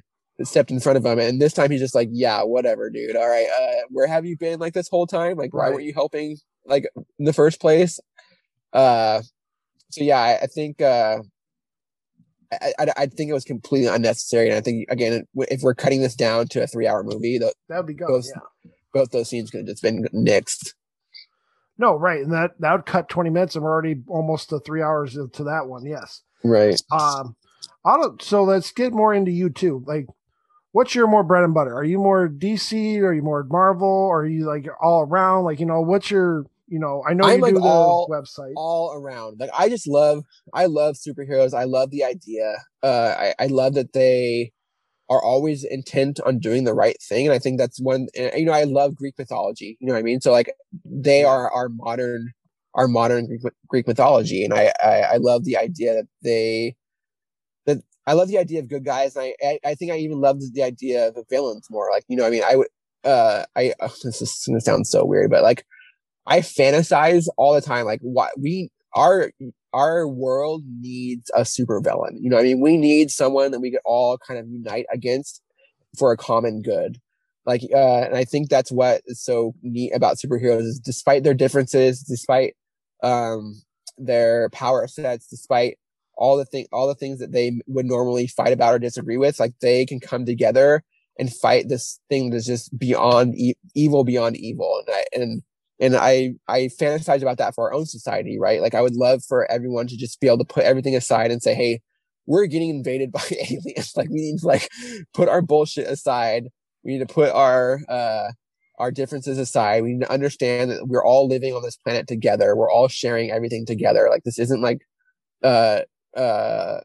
stepped 0.45 0.70
in 0.70 0.80
front 0.80 0.97
of 0.97 1.05
him 1.05 1.18
and 1.18 1.41
this 1.41 1.53
time 1.53 1.70
he's 1.70 1.80
just 1.80 1.95
like 1.95 2.09
yeah 2.12 2.43
whatever 2.43 2.91
dude 2.91 3.16
all 3.16 3.28
right 3.28 3.47
uh 3.61 3.82
where 3.91 4.07
have 4.07 4.24
you 4.24 4.36
been 4.36 4.59
like 4.59 4.72
this 4.72 4.88
whole 4.88 5.07
time 5.07 5.36
like 5.36 5.53
why 5.53 5.64
right. 5.64 5.72
weren't 5.72 5.84
you 5.84 5.93
helping 5.93 6.36
like 6.66 6.86
in 7.18 7.24
the 7.24 7.32
first 7.32 7.61
place 7.61 8.01
uh 8.72 9.20
so 9.91 10.03
yeah 10.03 10.18
i, 10.18 10.38
I 10.43 10.47
think 10.47 10.80
uh 10.80 11.18
I, 12.53 12.72
I, 12.80 12.86
I, 12.97 13.07
think 13.07 13.30
it 13.30 13.34
was 13.34 13.45
completely 13.45 13.86
unnecessary 13.86 14.49
and 14.49 14.57
i 14.57 14.61
think 14.61 14.86
again 14.91 15.24
if 15.36 15.62
we're 15.62 15.74
cutting 15.74 16.01
this 16.01 16.16
down 16.16 16.49
to 16.49 16.62
a 16.62 16.66
three 16.66 16.86
hour 16.86 17.03
movie 17.03 17.38
that 17.38 17.55
would 17.68 17.86
be 17.86 17.95
good 17.95 18.09
both, 18.09 18.26
yeah. 18.34 18.70
both 18.93 19.11
those 19.11 19.28
scenes 19.28 19.51
could 19.51 19.59
have 19.59 19.66
just 19.68 19.82
been 19.82 20.05
nixed 20.14 20.74
no 21.78 21.95
right 21.95 22.22
and 22.22 22.32
that 22.32 22.53
that 22.59 22.72
would 22.72 22.86
cut 22.86 23.09
20 23.09 23.30
minutes 23.30 23.55
and 23.55 23.64
we're 23.64 23.70
already 23.70 24.03
almost 24.09 24.49
to 24.49 24.59
three 24.61 24.82
hours 24.82 25.16
to 25.32 25.45
that 25.45 25.66
one 25.66 25.84
yes 25.86 26.22
right 26.43 26.80
um 26.91 27.36
I 27.84 27.97
don't, 27.97 28.20
so 28.20 28.45
let's 28.45 28.72
get 28.72 28.93
more 28.93 29.14
into 29.14 29.30
you 29.30 29.51
too. 29.51 29.82
Like, 29.86 30.07
what's 30.72 30.94
your 30.94 31.06
more 31.06 31.22
bread 31.22 31.44
and 31.44 31.54
butter? 31.54 31.74
Are 31.74 31.84
you 31.84 31.98
more 31.98 32.28
DC? 32.28 33.00
Are 33.00 33.12
you 33.12 33.22
more 33.22 33.44
Marvel? 33.44 33.88
Or 33.88 34.22
are 34.22 34.26
you 34.26 34.46
like 34.46 34.66
all 34.80 35.02
around? 35.02 35.44
Like, 35.44 35.60
you 35.60 35.66
know, 35.66 35.80
what's 35.80 36.10
your, 36.10 36.46
you 36.68 36.78
know, 36.78 37.02
I 37.08 37.14
know 37.14 37.24
I'm 37.24 37.36
you 37.36 37.42
like 37.42 37.54
do 37.54 37.60
the 37.60 38.06
website 38.08 38.52
all 38.56 38.92
around. 38.94 39.40
Like, 39.40 39.50
I 39.56 39.68
just 39.68 39.88
love, 39.88 40.24
I 40.54 40.66
love 40.66 40.94
superheroes. 40.94 41.54
I 41.54 41.64
love 41.64 41.90
the 41.90 42.04
idea. 42.04 42.54
Uh, 42.82 43.14
I, 43.18 43.34
I 43.40 43.46
love 43.46 43.74
that 43.74 43.92
they 43.92 44.52
are 45.08 45.22
always 45.22 45.64
intent 45.64 46.20
on 46.24 46.38
doing 46.38 46.62
the 46.62 46.74
right 46.74 46.96
thing. 47.02 47.26
And 47.26 47.34
I 47.34 47.40
think 47.40 47.58
that's 47.58 47.80
one, 47.80 48.06
you 48.14 48.44
know, 48.44 48.52
I 48.52 48.62
love 48.62 48.94
Greek 48.94 49.14
mythology. 49.18 49.76
You 49.80 49.88
know 49.88 49.94
what 49.94 49.98
I 49.98 50.02
mean? 50.02 50.20
So 50.20 50.30
like, 50.30 50.52
they 50.84 51.24
are 51.24 51.50
our 51.50 51.68
modern, 51.68 52.32
our 52.74 52.86
modern 52.86 53.26
Greek, 53.26 53.40
Greek 53.66 53.88
mythology. 53.88 54.44
And 54.44 54.54
I, 54.54 54.72
I, 54.80 55.00
I 55.00 55.16
love 55.16 55.44
the 55.44 55.56
idea 55.56 55.94
that 55.94 56.06
they, 56.22 56.76
I 58.11 58.14
love 58.14 58.26
the 58.26 58.38
idea 58.38 58.58
of 58.58 58.66
good 58.66 58.84
guys. 58.84 59.14
And 59.14 59.26
I, 59.26 59.34
I, 59.40 59.58
I 59.66 59.74
think 59.76 59.92
I 59.92 59.98
even 59.98 60.20
love 60.20 60.40
the 60.52 60.64
idea 60.64 61.08
of 61.08 61.16
villains 61.30 61.68
more. 61.70 61.88
Like, 61.92 62.02
you 62.08 62.16
know, 62.16 62.26
I 62.26 62.30
mean, 62.30 62.42
I 62.44 62.56
would, 62.56 62.66
uh, 63.04 63.44
I, 63.54 63.72
oh, 63.78 63.94
this 64.02 64.20
is 64.20 64.42
going 64.44 64.58
to 64.58 64.64
sound 64.64 64.88
so 64.88 65.04
weird, 65.04 65.30
but 65.30 65.44
like, 65.44 65.64
I 66.26 66.40
fantasize 66.40 67.28
all 67.36 67.54
the 67.54 67.61
time. 67.61 67.86
Like, 67.86 68.00
what 68.00 68.32
we, 68.36 68.68
our, 68.94 69.30
our 69.72 70.08
world 70.08 70.64
needs 70.80 71.30
a 71.36 71.44
super 71.44 71.80
villain. 71.80 72.18
You 72.20 72.30
know, 72.30 72.38
I 72.38 72.42
mean, 72.42 72.61
we 72.61 72.76
need 72.76 73.12
someone 73.12 73.52
that 73.52 73.61
we 73.61 73.70
could 73.70 73.80
all 73.84 74.18
kind 74.18 74.40
of 74.40 74.48
unite 74.48 74.86
against 74.92 75.40
for 75.96 76.11
a 76.11 76.16
common 76.16 76.62
good. 76.62 76.98
Like, 77.46 77.62
uh, 77.72 78.02
and 78.02 78.16
I 78.16 78.24
think 78.24 78.48
that's 78.48 78.72
what 78.72 79.02
is 79.06 79.22
so 79.22 79.54
neat 79.62 79.92
about 79.92 80.16
superheroes 80.16 80.62
is 80.62 80.80
despite 80.80 81.22
their 81.22 81.34
differences, 81.34 82.02
despite, 82.02 82.56
um, 83.04 83.62
their 83.98 84.48
power 84.50 84.88
sets, 84.88 85.28
despite 85.28 85.78
all 86.20 86.36
the 86.36 86.44
thing 86.44 86.66
all 86.72 86.86
the 86.86 86.94
things 86.94 87.18
that 87.18 87.32
they 87.32 87.60
would 87.66 87.86
normally 87.86 88.26
fight 88.28 88.52
about 88.52 88.74
or 88.74 88.78
disagree 88.78 89.16
with 89.16 89.40
like 89.40 89.54
they 89.60 89.86
can 89.86 89.98
come 89.98 90.24
together 90.24 90.84
and 91.18 91.32
fight 91.32 91.68
this 91.68 92.00
thing 92.08 92.30
that's 92.30 92.46
just 92.46 92.76
beyond 92.78 93.34
e- 93.36 93.56
evil 93.74 94.04
beyond 94.04 94.36
evil. 94.36 94.82
And 94.86 94.96
I, 94.96 95.04
and 95.12 95.42
and 95.80 95.96
I 95.96 96.34
I 96.46 96.70
fantasize 96.80 97.22
about 97.22 97.38
that 97.38 97.54
for 97.54 97.64
our 97.68 97.74
own 97.74 97.86
society 97.86 98.38
right? 98.38 98.60
Like 98.60 98.74
I 98.74 98.82
would 98.82 98.94
love 98.96 99.24
for 99.24 99.50
everyone 99.50 99.86
to 99.88 99.96
just 99.96 100.20
be 100.20 100.28
able 100.28 100.38
to 100.38 100.44
put 100.44 100.64
everything 100.64 100.94
aside 100.94 101.30
and 101.32 101.42
say 101.42 101.54
hey 101.54 101.80
we're 102.26 102.46
getting 102.46 102.70
invaded 102.70 103.12
by 103.12 103.22
aliens. 103.30 103.92
Like 103.96 104.08
we 104.10 104.20
need 104.20 104.40
to 104.40 104.46
like 104.46 104.68
put 105.14 105.28
our 105.28 105.42
bullshit 105.42 105.88
aside. 105.88 106.48
We 106.84 106.92
need 106.92 107.06
to 107.06 107.12
put 107.12 107.30
our 107.30 107.80
uh 107.88 108.32
our 108.78 108.90
differences 108.90 109.36
aside. 109.38 109.82
We 109.82 109.92
need 109.92 110.04
to 110.04 110.12
understand 110.12 110.70
that 110.70 110.88
we're 110.88 111.04
all 111.04 111.28
living 111.28 111.54
on 111.54 111.62
this 111.62 111.76
planet 111.76 112.06
together. 112.08 112.56
We're 112.56 112.70
all 112.70 112.88
sharing 112.88 113.30
everything 113.30 113.66
together. 113.66 114.08
Like 114.10 114.22
this 114.24 114.38
isn't 114.38 114.62
like 114.62 114.86
uh 115.42 115.80
uh 116.16 116.80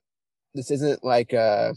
this 0.53 0.71
isn't 0.71 1.03
like 1.03 1.34
uh 1.34 1.73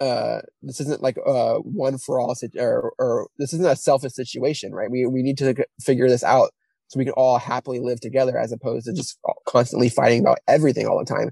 uh 0.00 0.40
this 0.62 0.80
isn't 0.80 1.02
like 1.02 1.16
uh 1.26 1.56
one 1.58 1.98
for 1.98 2.20
all 2.20 2.34
or 2.58 2.92
or 2.98 3.28
this 3.38 3.52
isn't 3.52 3.66
a 3.66 3.76
selfish 3.76 4.12
situation 4.12 4.72
right? 4.72 4.90
We 4.90 5.06
we 5.06 5.22
need 5.22 5.38
to 5.38 5.54
figure 5.80 6.08
this 6.08 6.24
out 6.24 6.50
so 6.88 6.98
we 6.98 7.04
can 7.04 7.14
all 7.14 7.38
happily 7.38 7.80
live 7.80 8.00
together 8.00 8.38
as 8.38 8.52
opposed 8.52 8.86
to 8.86 8.92
just 8.92 9.18
constantly 9.46 9.88
fighting 9.88 10.20
about 10.20 10.38
everything 10.48 10.86
all 10.86 10.98
the 10.98 11.04
time. 11.04 11.30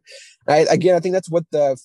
I, 0.48 0.66
again 0.70 0.96
i 0.96 1.00
think 1.00 1.12
that's 1.14 1.30
what 1.30 1.44
the 1.52 1.76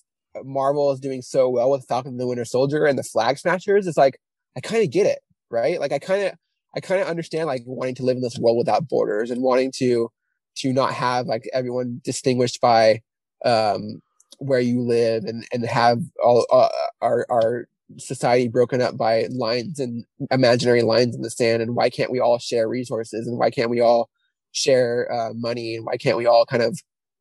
marvel 0.43 0.91
is 0.91 0.99
doing 0.99 1.21
so 1.21 1.49
well 1.49 1.71
with 1.71 1.85
falcon 1.87 2.11
and 2.11 2.19
the 2.19 2.27
winter 2.27 2.45
soldier 2.45 2.85
and 2.85 2.99
the 2.99 3.03
flag 3.03 3.37
smashers 3.37 3.87
it's 3.87 3.97
like 3.97 4.17
i 4.57 4.59
kind 4.59 4.83
of 4.83 4.91
get 4.91 5.05
it 5.05 5.19
right? 5.49 5.79
Like 5.79 5.91
i 5.91 5.99
kind 5.99 6.23
of 6.23 6.33
i 6.75 6.79
kind 6.79 7.01
of 7.01 7.07
understand 7.07 7.47
like 7.47 7.63
wanting 7.65 7.95
to 7.95 8.03
live 8.03 8.17
in 8.17 8.23
this 8.23 8.37
world 8.39 8.57
without 8.57 8.87
borders 8.87 9.31
and 9.31 9.41
wanting 9.41 9.71
to 9.77 10.09
to 10.57 10.73
not 10.73 10.93
have 10.93 11.27
like 11.27 11.49
everyone 11.53 12.01
distinguished 12.03 12.61
by 12.61 13.01
um, 13.43 14.01
where 14.39 14.59
you 14.59 14.81
live 14.81 15.25
and 15.25 15.45
and 15.53 15.65
have 15.65 15.99
all 16.23 16.45
uh, 16.51 16.69
our 17.01 17.25
our 17.29 17.67
society 17.97 18.47
broken 18.47 18.81
up 18.81 18.97
by 18.97 19.27
lines 19.29 19.79
and 19.79 20.05
imaginary 20.31 20.81
lines 20.81 21.15
in 21.15 21.21
the 21.21 21.29
sand. 21.29 21.61
And 21.61 21.75
why 21.75 21.89
can't 21.89 22.11
we 22.11 22.19
all 22.19 22.39
share 22.39 22.67
resources? 22.67 23.27
And 23.27 23.37
why 23.37 23.49
can't 23.51 23.69
we 23.69 23.79
all 23.79 24.09
share 24.51 25.11
uh, 25.11 25.33
money? 25.33 25.75
And 25.75 25.85
why 25.85 25.97
can't 25.97 26.17
we 26.17 26.25
all 26.25 26.45
kind 26.45 26.63
of 26.63 26.79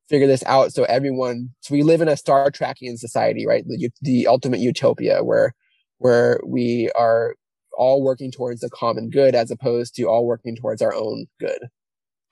figure 0.08 0.26
this 0.26 0.44
out? 0.44 0.72
So 0.72 0.84
everyone 0.84 1.50
so 1.60 1.74
we 1.74 1.82
live 1.82 2.00
in 2.00 2.08
a 2.08 2.16
star 2.16 2.50
trekian 2.50 2.98
society 2.98 3.46
right? 3.46 3.64
The, 3.66 3.90
the 4.02 4.26
ultimate 4.26 4.60
utopia 4.60 5.22
where 5.22 5.54
where 5.98 6.40
we 6.46 6.90
are 6.94 7.34
all 7.76 8.02
working 8.02 8.30
towards 8.30 8.60
the 8.60 8.70
common 8.70 9.10
good 9.10 9.34
as 9.34 9.50
opposed 9.50 9.94
to 9.96 10.04
all 10.04 10.26
working 10.26 10.56
towards 10.56 10.80
our 10.80 10.94
own 10.94 11.26
good 11.40 11.68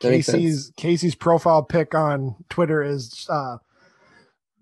KC's 0.03 0.73
KC's 0.77 1.15
profile 1.15 1.63
pic 1.63 1.95
on 1.95 2.37
Twitter 2.49 2.83
is 2.83 3.27
uh 3.31 3.59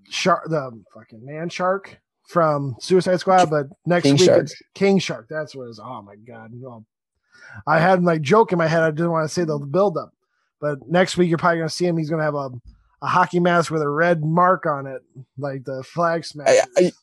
shark 0.09 0.49
the 0.49 0.83
fucking 0.95 1.25
man 1.25 1.49
shark 1.49 2.01
from 2.29 2.77
Suicide 2.81 3.19
Squad, 3.21 3.51
but 3.51 3.67
next 3.87 4.05
King 4.05 4.15
week 4.15 4.25
shark. 4.25 4.43
it's 4.43 4.63
King 4.75 4.99
Shark. 4.99 5.27
That's 5.29 5.55
what 5.55 5.67
it 5.67 5.71
is. 5.71 5.81
Oh 5.83 6.03
my 6.03 6.17
god. 6.17 6.51
Well, 6.55 6.87
I 7.67 7.81
had 7.81 8.03
my 8.03 8.19
joke 8.19 8.53
in 8.53 8.59
my 8.59 8.69
head. 8.69 8.83
I 8.83 8.91
didn't 8.91 9.11
want 9.11 9.29
to 9.29 9.35
say 9.35 9.45
the 9.45 9.59
build 9.59 9.97
up. 9.97 10.13
But 10.61 10.79
next 10.89 11.17
week 11.17 11.29
you're 11.29 11.39
probably 11.39 11.59
gonna 11.59 11.71
see 11.71 11.87
him. 11.87 11.97
He's 11.97 12.11
gonna 12.11 12.23
have 12.23 12.35
a 12.35 12.51
a 13.03 13.07
hockey 13.07 13.41
mask 13.41 13.71
with 13.71 13.83
a 13.83 13.89
red 13.89 14.23
mark 14.23 14.67
on 14.67 14.87
it, 14.87 15.03
like 15.39 15.65
the 15.65 15.83
flag 15.83 16.25
smash. 16.25 16.59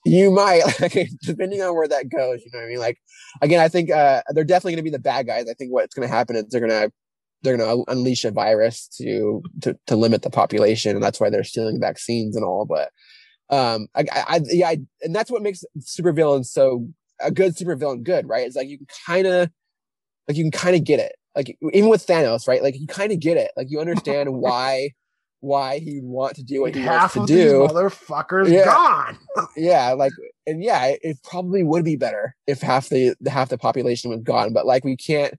You 0.05 0.29
might, 0.29 0.61
like, 0.79 0.95
depending 1.23 1.61
on 1.61 1.75
where 1.75 1.87
that 1.87 2.09
goes. 2.09 2.41
You 2.45 2.51
know 2.53 2.59
what 2.59 2.65
I 2.65 2.69
mean? 2.69 2.79
Like, 2.79 2.99
again, 3.41 3.59
I 3.59 3.67
think 3.67 3.89
uh, 3.89 4.21
they're 4.29 4.43
definitely 4.43 4.73
going 4.73 4.85
to 4.85 4.91
be 4.91 4.95
the 4.95 4.99
bad 4.99 5.25
guys. 5.25 5.49
I 5.49 5.53
think 5.53 5.71
what's 5.71 5.95
going 5.95 6.07
to 6.07 6.13
happen 6.13 6.35
is 6.35 6.45
they're 6.49 6.61
going 6.61 6.69
to 6.69 6.91
they're 7.41 7.57
going 7.57 7.85
to 7.85 7.91
unleash 7.91 8.25
a 8.25 8.31
virus 8.31 8.87
to, 8.97 9.41
to 9.61 9.77
to 9.87 9.95
limit 9.95 10.21
the 10.21 10.29
population, 10.29 10.95
and 10.95 11.03
that's 11.03 11.19
why 11.19 11.29
they're 11.29 11.43
stealing 11.43 11.79
vaccines 11.79 12.35
and 12.35 12.43
all. 12.43 12.65
But 12.65 12.91
um, 13.49 13.87
I, 13.95 14.05
I 14.11 14.41
yeah, 14.45 14.69
I, 14.69 14.77
and 15.01 15.15
that's 15.15 15.31
what 15.31 15.41
makes 15.41 15.63
supervillains 15.79 16.47
so 16.47 16.87
a 17.19 17.31
good 17.31 17.55
supervillain 17.55 18.03
good, 18.03 18.27
right? 18.27 18.45
It's 18.45 18.55
like 18.55 18.67
you 18.67 18.77
can 18.77 18.87
kind 19.05 19.27
of 19.27 19.49
like 20.27 20.37
you 20.37 20.43
can 20.43 20.51
kind 20.51 20.75
of 20.75 20.83
get 20.83 20.99
it, 20.99 21.13
like 21.35 21.57
even 21.73 21.89
with 21.89 22.05
Thanos, 22.05 22.47
right? 22.47 22.61
Like 22.61 22.79
you 22.79 22.87
kind 22.87 23.11
of 23.11 23.19
get 23.19 23.37
it, 23.37 23.51
like 23.55 23.67
you 23.69 23.79
understand 23.79 24.33
why 24.33 24.91
why 25.39 25.79
he'd 25.79 26.03
want 26.03 26.35
to 26.35 26.43
do 26.43 26.61
what 26.61 26.75
he 26.75 26.83
wants 26.83 27.13
to 27.13 27.25
do. 27.25 27.67
motherfuckers 27.69 28.49
yeah. 28.49 28.65
gone. 28.65 29.17
yeah, 29.55 29.91
like 29.93 30.11
and 30.45 30.63
yeah, 30.63 30.87
it, 30.87 30.99
it, 31.03 31.17
probably 31.23 31.63
would 31.63 31.85
be 31.85 31.95
better 31.95 32.35
if 32.47 32.61
half 32.61 32.89
the 32.89 33.15
half 33.27 33.49
the 33.49 33.57
population 33.57 34.09
was 34.09 34.21
gone. 34.21 34.53
But 34.53 34.65
like 34.65 34.83
we 34.83 34.97
can't 34.97 35.35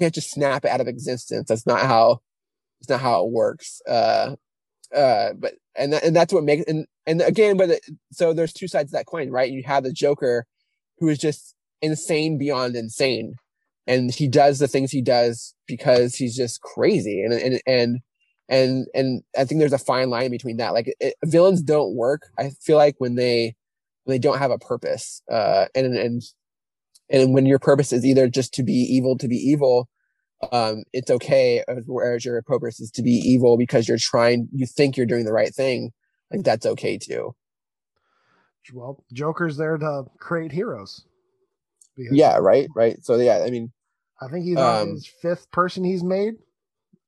can't 0.00 0.14
just 0.14 0.30
snap 0.30 0.64
out 0.64 0.80
of 0.80 0.88
existence. 0.88 1.48
That's 1.48 1.66
not 1.66 1.80
how 1.80 2.20
it's 2.80 2.88
not 2.88 3.00
how 3.00 3.24
it 3.24 3.30
works. 3.30 3.80
Uh, 3.86 4.36
uh, 4.94 5.34
but 5.34 5.54
and 5.76 5.94
and 5.94 6.16
that's 6.16 6.32
what 6.32 6.44
makes 6.44 6.64
and 6.66 6.86
and 7.06 7.20
again, 7.22 7.56
but 7.56 7.70
it, 7.70 7.86
so 8.12 8.32
there's 8.32 8.52
two 8.52 8.68
sides 8.68 8.90
of 8.90 8.92
that 8.92 9.06
coin, 9.06 9.30
right? 9.30 9.50
You 9.50 9.62
have 9.64 9.84
the 9.84 9.92
Joker, 9.92 10.46
who 10.98 11.08
is 11.08 11.18
just 11.18 11.54
insane 11.82 12.38
beyond 12.38 12.74
insane, 12.74 13.34
and 13.86 14.12
he 14.12 14.26
does 14.28 14.58
the 14.58 14.68
things 14.68 14.90
he 14.90 15.02
does 15.02 15.54
because 15.66 16.16
he's 16.16 16.36
just 16.36 16.60
crazy 16.60 17.22
and 17.22 17.32
and 17.32 17.60
and 17.66 18.00
and 18.48 18.86
and 18.94 19.22
I 19.38 19.44
think 19.44 19.60
there's 19.60 19.72
a 19.72 19.78
fine 19.78 20.10
line 20.10 20.30
between 20.30 20.56
that. 20.56 20.74
Like 20.74 20.92
it, 20.98 21.14
villains 21.24 21.62
don't 21.62 21.94
work. 21.94 22.22
I 22.38 22.50
feel 22.60 22.76
like 22.76 22.96
when 22.98 23.14
they 23.14 23.54
when 24.04 24.14
they 24.14 24.18
don't 24.18 24.38
have 24.38 24.50
a 24.50 24.58
purpose, 24.58 25.22
uh, 25.30 25.66
and 25.74 25.96
and 25.96 26.22
and 27.10 27.34
when 27.34 27.46
your 27.46 27.58
purpose 27.58 27.92
is 27.92 28.04
either 28.04 28.28
just 28.28 28.54
to 28.54 28.62
be 28.62 28.72
evil 28.72 29.18
to 29.18 29.28
be 29.28 29.36
evil, 29.36 29.88
um, 30.52 30.84
it's 30.92 31.10
okay. 31.10 31.62
Whereas 31.86 32.24
your 32.24 32.40
purpose 32.42 32.80
is 32.80 32.90
to 32.92 33.02
be 33.02 33.12
evil 33.12 33.58
because 33.58 33.88
you're 33.88 33.98
trying, 33.98 34.48
you 34.52 34.66
think 34.66 34.96
you're 34.96 35.06
doing 35.06 35.24
the 35.24 35.32
right 35.32 35.54
thing. 35.54 35.92
Like 36.30 36.44
that's 36.44 36.66
okay 36.66 36.96
too. 36.96 37.34
Well, 38.72 39.02
Joker's 39.12 39.56
there 39.56 39.76
to 39.78 40.04
create 40.18 40.52
heroes. 40.52 41.04
Yeah, 41.96 42.36
right, 42.36 42.68
right. 42.74 43.02
So 43.02 43.16
yeah, 43.16 43.42
I 43.44 43.50
mean, 43.50 43.72
I 44.22 44.28
think 44.28 44.44
he's 44.44 44.56
um, 44.56 44.90
his 44.94 45.06
fifth 45.20 45.50
person 45.50 45.82
he's 45.84 46.04
made. 46.04 46.34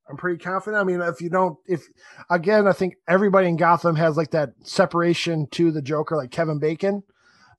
I'm 0.08 0.16
pretty 0.16 0.38
confident. 0.38 0.80
I 0.80 0.84
mean, 0.84 1.00
if 1.00 1.20
you 1.20 1.30
don't, 1.30 1.56
if 1.66 1.86
again, 2.28 2.66
I 2.66 2.72
think 2.72 2.96
everybody 3.08 3.48
in 3.48 3.56
Gotham 3.56 3.96
has 3.96 4.16
like 4.16 4.32
that 4.32 4.50
separation 4.62 5.46
to 5.52 5.70
the 5.70 5.80
Joker, 5.80 6.16
like 6.16 6.30
Kevin 6.30 6.58
Bacon. 6.58 7.02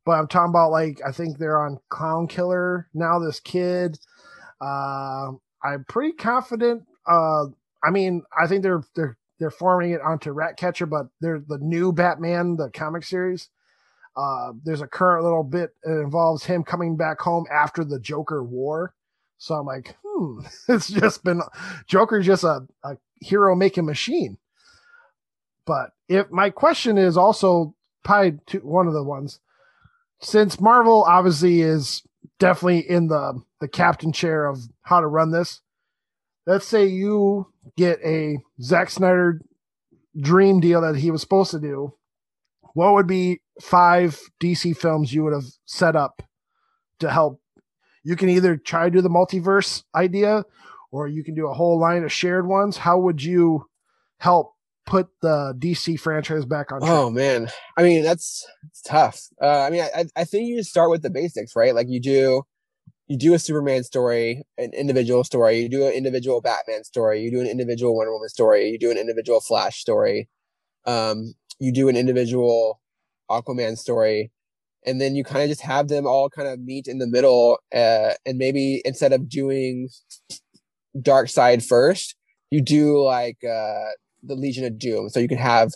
But 0.06 0.14
I'm 0.14 0.28
talking 0.28 0.50
about 0.50 0.72
like 0.72 1.00
I 1.06 1.12
think 1.12 1.38
they're 1.38 1.62
on 1.62 1.80
Clown 1.90 2.28
Killer 2.28 2.90
now. 2.94 3.20
This 3.20 3.40
kid, 3.40 3.98
uh, 4.62 5.32
I'm 5.64 5.86
pretty 5.88 6.14
confident. 6.14 6.84
Uh, 7.08 7.46
I 7.84 7.90
mean, 7.92 8.24
I 8.38 8.48
think 8.48 8.64
they're 8.64 8.84
they're 8.96 9.18
they're 9.40 9.52
forming 9.52 9.92
it 9.92 10.02
onto 10.02 10.32
Ratcatcher, 10.32 10.86
but 10.86 11.08
they're 11.22 11.44
the 11.46 11.58
new 11.60 11.92
Batman, 11.92 12.58
the 12.58 12.70
comic 12.70 13.04
series. 13.04 13.50
Uh, 14.16 14.54
there's 14.64 14.82
a 14.82 14.88
current 14.88 15.24
little 15.24 15.44
bit 15.44 15.72
that 15.84 16.00
involves 16.02 16.46
him 16.46 16.64
coming 16.64 16.96
back 16.96 17.20
home 17.20 17.46
after 17.52 17.84
the 17.84 18.00
Joker 18.00 18.44
War. 18.44 18.94
So 19.38 19.56
I'm 19.56 19.66
like, 19.66 19.96
hmm, 20.06 20.42
it's 20.68 20.90
just 20.90 21.24
been 21.24 21.42
Joker's 21.88 22.26
just 22.26 22.44
a, 22.44 22.68
a 22.84 22.98
hero 23.22 23.56
making 23.56 23.86
machine. 23.86 24.38
But 25.66 25.92
if 26.08 26.30
my 26.30 26.50
question 26.50 26.98
is 26.98 27.18
also 27.18 27.74
tied 28.06 28.46
to 28.48 28.60
one 28.60 28.88
of 28.88 28.94
the 28.94 29.04
ones, 29.04 29.40
since 30.22 30.60
Marvel 30.60 31.03
obviously 31.03 31.61
is 31.61 32.03
definitely 32.40 32.80
in 32.90 33.07
the 33.07 33.41
the 33.60 33.68
captain 33.68 34.11
chair 34.11 34.45
of 34.45 34.60
how 34.81 34.99
to 34.99 35.07
run 35.07 35.31
this. 35.31 35.61
Let's 36.45 36.68
say 36.68 36.85
you 36.85 37.48
get 37.77 37.99
a 38.03 38.40
Zack 38.61 38.90
Snyder 38.90 39.41
dream 40.19 40.60
deal 40.60 40.81
that 40.81 40.98
he 40.98 41.11
was 41.11 41.22
supposed 41.22 41.52
to 41.52 41.60
do. 41.60 41.94
What 42.73 42.94
would 42.94 43.07
be 43.07 43.41
five 43.61 44.19
DC 44.41 44.76
films 44.76 45.14
you 45.14 45.23
would 45.23 45.34
have 45.34 45.45
set 45.65 45.95
up 45.95 46.22
to 46.99 47.10
help? 47.10 47.40
You 48.03 48.15
can 48.15 48.30
either 48.30 48.57
try 48.57 48.85
to 48.85 48.91
do 48.91 49.02
the 49.02 49.10
multiverse 49.10 49.84
idea 49.95 50.44
or 50.91 51.07
you 51.07 51.23
can 51.23 51.35
do 51.35 51.48
a 51.48 51.53
whole 51.53 51.80
line 51.80 52.03
of 52.03 52.11
shared 52.11 52.48
ones. 52.48 52.77
How 52.77 52.99
would 52.99 53.23
you 53.23 53.68
help 54.18 54.53
put 54.86 55.08
the 55.22 55.54
DC 55.58 56.00
franchise 56.00 56.46
back 56.46 56.72
on 56.72 56.82
track? 56.82 56.92
Oh 56.92 57.10
man, 57.10 57.50
I 57.78 57.84
mean 57.84 58.04
that's 58.04 58.46
tough. 58.86 59.22
Uh, 59.42 59.62
I 59.62 59.70
mean, 59.70 59.82
I, 59.82 60.06
I 60.16 60.24
think 60.24 60.48
you 60.48 60.64
start 60.64 60.90
with 60.90 61.02
the 61.02 61.10
basics, 61.10 61.56
right? 61.56 61.74
Like 61.74 61.88
you 61.90 62.00
do, 62.00 62.44
you 63.08 63.18
do 63.18 63.34
a 63.34 63.40
Superman 63.40 63.84
story, 63.84 64.44
an 64.58 64.72
individual 64.74 65.24
story. 65.24 65.60
You 65.60 65.70
do 65.70 65.88
an 65.88 65.94
individual 65.94 66.42
Batman 66.42 66.84
story. 66.84 67.22
You 67.22 67.32
do 67.32 67.42
an 67.42 67.48
individual 67.48 67.96
Wonder 67.96 68.14
Woman 68.14 68.30
story. 68.30 68.70
You 68.70 68.80
do 68.80 68.92
an 68.92 68.98
individual 68.98 69.40
Flash 69.40 69.80
story. 69.80 70.30
Um, 70.86 71.34
you 71.60 71.72
do 71.72 71.90
an 71.90 71.96
individual 71.96 72.82
Aquaman 73.30 73.78
story, 73.78 74.32
and 74.86 75.00
then 75.00 75.16
you 75.16 75.24
kind 75.24 75.44
of 75.44 75.50
just 75.50 75.62
have 75.62 75.88
them 75.88 76.06
all 76.06 76.30
kind 76.30 76.48
of 76.48 76.60
meet 76.60 76.88
in 76.88 77.00
the 77.00 77.08
middle. 77.08 77.60
Uh, 77.74 78.14
and 78.26 78.38
maybe 78.38 78.82
instead 78.86 79.14
of 79.14 79.30
doing 79.30 79.90
Darkseid 80.98 81.66
first, 81.66 82.16
you 82.52 82.62
do 82.62 83.02
like 83.02 83.38
uh, 83.44 83.90
the 84.24 84.36
Legion 84.36 84.66
of 84.66 84.80
Doom. 84.80 85.10
So 85.10 85.20
you 85.20 85.28
can 85.28 85.38
have 85.38 85.72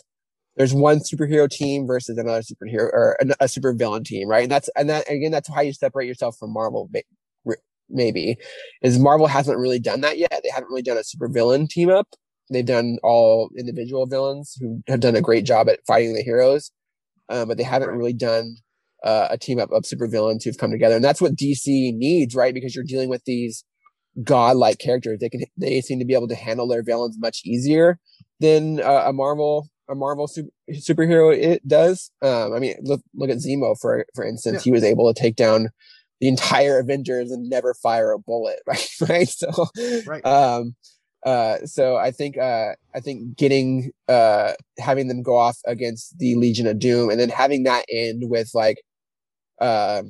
there's 0.58 0.74
one 0.74 0.98
superhero 0.98 1.48
team 1.48 1.86
versus 1.86 2.18
another 2.18 2.42
superhero 2.42 2.90
or 2.92 3.16
a, 3.20 3.44
a 3.44 3.48
super 3.48 3.72
villain 3.72 4.02
team, 4.02 4.28
right? 4.28 4.42
And 4.42 4.50
that's 4.50 4.68
and 4.76 4.90
that 4.90 5.08
again, 5.08 5.30
that's 5.30 5.48
how 5.48 5.60
you 5.60 5.72
separate 5.72 6.06
yourself 6.06 6.36
from 6.38 6.52
Marvel. 6.52 6.90
Maybe 7.90 8.36
is 8.82 8.98
Marvel 8.98 9.28
hasn't 9.28 9.58
really 9.58 9.78
done 9.78 10.02
that 10.02 10.18
yet. 10.18 10.40
They 10.42 10.50
haven't 10.50 10.68
really 10.68 10.82
done 10.82 10.98
a 10.98 11.04
super 11.04 11.28
villain 11.28 11.68
team 11.68 11.88
up. 11.88 12.08
They've 12.50 12.66
done 12.66 12.98
all 13.02 13.50
individual 13.56 14.06
villains 14.06 14.56
who 14.60 14.82
have 14.88 15.00
done 15.00 15.16
a 15.16 15.22
great 15.22 15.44
job 15.44 15.68
at 15.68 15.80
fighting 15.86 16.14
the 16.14 16.22
heroes, 16.22 16.70
uh, 17.30 17.46
but 17.46 17.56
they 17.56 17.62
haven't 17.62 17.90
really 17.90 18.12
done 18.12 18.56
uh, 19.04 19.28
a 19.30 19.38
team 19.38 19.58
up 19.58 19.70
of 19.70 19.86
super 19.86 20.06
villains 20.06 20.44
who've 20.44 20.58
come 20.58 20.70
together. 20.70 20.96
And 20.96 21.04
that's 21.04 21.20
what 21.20 21.36
DC 21.36 21.94
needs, 21.94 22.34
right? 22.34 22.52
Because 22.52 22.74
you're 22.74 22.84
dealing 22.84 23.08
with 23.08 23.24
these 23.24 23.64
godlike 24.24 24.78
characters. 24.78 25.20
They 25.20 25.28
can 25.28 25.44
they 25.56 25.80
seem 25.80 25.98
to 25.98 26.04
be 26.04 26.14
able 26.14 26.28
to 26.28 26.34
handle 26.34 26.66
their 26.66 26.82
villains 26.82 27.16
much 27.18 27.42
easier 27.44 27.98
than 28.40 28.80
uh, 28.80 29.04
a 29.06 29.12
Marvel 29.12 29.68
a 29.88 29.94
Marvel 29.94 30.28
super, 30.28 30.50
superhero 30.70 31.34
it 31.34 31.66
does. 31.66 32.10
Um, 32.22 32.52
I 32.52 32.58
mean, 32.58 32.74
look 32.82 33.00
look 33.14 33.30
at 33.30 33.38
Zemo 33.38 33.78
for 33.78 34.04
for 34.14 34.24
instance. 34.24 34.56
Yeah. 34.56 34.64
He 34.64 34.72
was 34.72 34.84
able 34.84 35.12
to 35.12 35.18
take 35.18 35.36
down 35.36 35.70
the 36.20 36.28
entire 36.28 36.78
Avengers 36.78 37.30
and 37.30 37.48
never 37.48 37.74
fire 37.74 38.12
a 38.12 38.18
bullet, 38.18 38.60
right? 38.66 38.88
right. 39.08 39.28
So, 39.28 39.66
right. 40.06 40.24
Um, 40.24 40.74
uh, 41.24 41.58
so 41.64 41.96
I 41.96 42.10
think 42.10 42.38
uh, 42.38 42.72
I 42.94 43.00
think 43.00 43.36
getting 43.36 43.90
uh, 44.08 44.52
having 44.78 45.08
them 45.08 45.22
go 45.22 45.36
off 45.36 45.58
against 45.66 46.18
the 46.18 46.36
Legion 46.36 46.66
of 46.66 46.78
Doom 46.78 47.10
and 47.10 47.18
then 47.18 47.28
having 47.28 47.64
that 47.64 47.84
end 47.90 48.24
with 48.30 48.50
like 48.54 48.82
uh, 49.60 50.02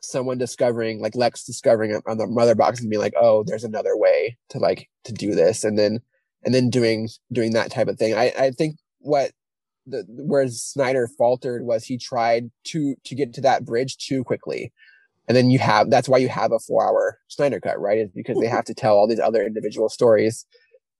someone 0.00 0.38
discovering 0.38 1.00
like 1.00 1.14
Lex 1.14 1.44
discovering 1.44 2.00
on 2.06 2.18
the 2.18 2.26
mother 2.26 2.54
box 2.54 2.80
and 2.80 2.88
being 2.88 3.02
like, 3.02 3.14
oh, 3.20 3.44
there's 3.44 3.64
another 3.64 3.96
way 3.96 4.36
to 4.50 4.58
like 4.58 4.88
to 5.04 5.12
do 5.12 5.34
this, 5.34 5.64
and 5.64 5.78
then 5.78 6.00
and 6.44 6.54
then 6.54 6.70
doing 6.70 7.08
doing 7.32 7.52
that 7.52 7.70
type 7.70 7.88
of 7.88 7.98
thing. 7.98 8.14
I, 8.14 8.32
I 8.38 8.50
think 8.50 8.76
what 9.00 9.32
the 9.86 10.04
whereas 10.08 10.62
Snyder 10.62 11.08
faltered 11.18 11.64
was 11.64 11.84
he 11.84 11.98
tried 11.98 12.50
to 12.64 12.94
to 13.04 13.14
get 13.14 13.32
to 13.34 13.40
that 13.42 13.64
bridge 13.64 13.96
too 13.96 14.24
quickly. 14.24 14.72
And 15.28 15.36
then 15.36 15.50
you 15.50 15.58
have 15.60 15.90
that's 15.90 16.08
why 16.08 16.18
you 16.18 16.28
have 16.28 16.52
a 16.52 16.58
four 16.58 16.86
hour 16.86 17.18
Snyder 17.28 17.60
cut, 17.60 17.80
right? 17.80 17.98
Is 17.98 18.10
because 18.14 18.38
they 18.38 18.46
have 18.46 18.64
to 18.64 18.74
tell 18.74 18.96
all 18.96 19.08
these 19.08 19.20
other 19.20 19.44
individual 19.44 19.88
stories 19.88 20.44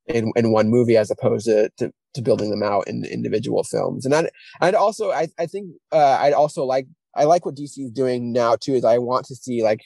in, 0.06 0.32
in 0.36 0.52
one 0.52 0.68
movie 0.68 0.96
as 0.96 1.10
opposed 1.10 1.46
to, 1.46 1.70
to, 1.78 1.92
to 2.14 2.22
building 2.22 2.50
them 2.50 2.62
out 2.62 2.88
in 2.88 3.04
individual 3.04 3.62
films. 3.62 4.04
And 4.04 4.14
I'd, 4.14 4.30
I'd 4.60 4.74
also 4.74 5.10
I, 5.10 5.28
I 5.38 5.46
think 5.46 5.70
uh, 5.92 6.18
I'd 6.20 6.32
also 6.32 6.64
like 6.64 6.86
I 7.14 7.24
like 7.24 7.44
what 7.44 7.56
DC 7.56 7.78
is 7.78 7.90
doing 7.90 8.32
now 8.32 8.56
too, 8.56 8.74
is 8.74 8.84
I 8.84 8.98
want 8.98 9.26
to 9.26 9.34
see 9.34 9.62
like 9.62 9.80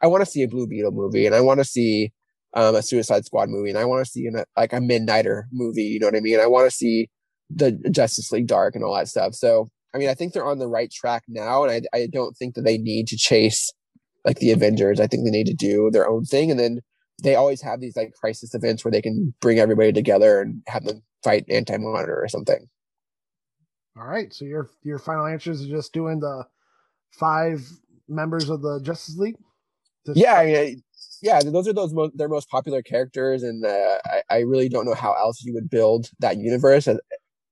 I 0.00 0.06
want 0.06 0.24
to 0.24 0.30
see 0.30 0.42
a 0.42 0.48
Blue 0.48 0.66
Beetle 0.66 0.92
movie 0.92 1.26
and 1.26 1.34
I 1.34 1.40
want 1.40 1.60
to 1.60 1.64
see 1.64 2.12
um, 2.54 2.74
a 2.74 2.82
Suicide 2.82 3.24
Squad 3.24 3.48
movie, 3.48 3.70
and 3.70 3.78
I 3.78 3.84
want 3.84 4.04
to 4.04 4.10
see 4.10 4.26
an, 4.26 4.44
like 4.56 4.72
a 4.72 4.78
Midnighter 4.78 5.44
movie. 5.52 5.82
You 5.82 6.00
know 6.00 6.06
what 6.06 6.16
I 6.16 6.20
mean? 6.20 6.40
I 6.40 6.46
want 6.46 6.70
to 6.70 6.76
see 6.76 7.08
the 7.50 7.72
Justice 7.90 8.32
League 8.32 8.46
Dark 8.46 8.74
and 8.74 8.84
all 8.84 8.94
that 8.94 9.08
stuff. 9.08 9.34
So, 9.34 9.68
I 9.94 9.98
mean, 9.98 10.08
I 10.08 10.14
think 10.14 10.32
they're 10.32 10.46
on 10.46 10.58
the 10.58 10.68
right 10.68 10.90
track 10.90 11.24
now, 11.28 11.64
and 11.64 11.72
I, 11.72 11.96
I 11.96 12.06
don't 12.06 12.36
think 12.36 12.54
that 12.54 12.62
they 12.62 12.78
need 12.78 13.08
to 13.08 13.16
chase 13.16 13.72
like 14.24 14.38
the 14.38 14.52
Avengers. 14.52 15.00
I 15.00 15.06
think 15.06 15.24
they 15.24 15.30
need 15.30 15.46
to 15.46 15.54
do 15.54 15.90
their 15.92 16.08
own 16.08 16.24
thing, 16.24 16.50
and 16.50 16.58
then 16.58 16.80
they 17.22 17.34
always 17.34 17.62
have 17.62 17.80
these 17.80 17.96
like 17.96 18.12
crisis 18.14 18.54
events 18.54 18.84
where 18.84 18.92
they 18.92 19.02
can 19.02 19.34
bring 19.40 19.58
everybody 19.58 19.92
together 19.92 20.40
and 20.40 20.62
have 20.68 20.84
them 20.84 21.02
fight 21.22 21.44
Anti 21.48 21.76
Monitor 21.76 22.22
or 22.22 22.28
something. 22.28 22.68
All 23.96 24.06
right. 24.06 24.32
So 24.32 24.44
your 24.44 24.68
your 24.82 24.98
final 24.98 25.26
answers 25.26 25.60
is 25.60 25.68
just 25.68 25.92
doing 25.92 26.20
the 26.20 26.46
five 27.12 27.68
members 28.08 28.50
of 28.50 28.62
the 28.62 28.80
Justice 28.82 29.16
League. 29.16 29.36
yeah, 30.14 30.34
I 30.34 30.76
yeah, 31.24 31.40
those 31.40 31.66
are 31.66 31.72
those 31.72 31.94
most 31.94 32.16
their 32.18 32.28
most 32.28 32.50
popular 32.50 32.82
characters, 32.82 33.42
and 33.42 33.64
uh, 33.64 33.98
I, 34.04 34.22
I 34.28 34.38
really 34.40 34.68
don't 34.68 34.84
know 34.84 34.94
how 34.94 35.14
else 35.14 35.42
you 35.42 35.54
would 35.54 35.70
build 35.70 36.10
that 36.18 36.36
universe. 36.36 36.86
I 36.86 36.98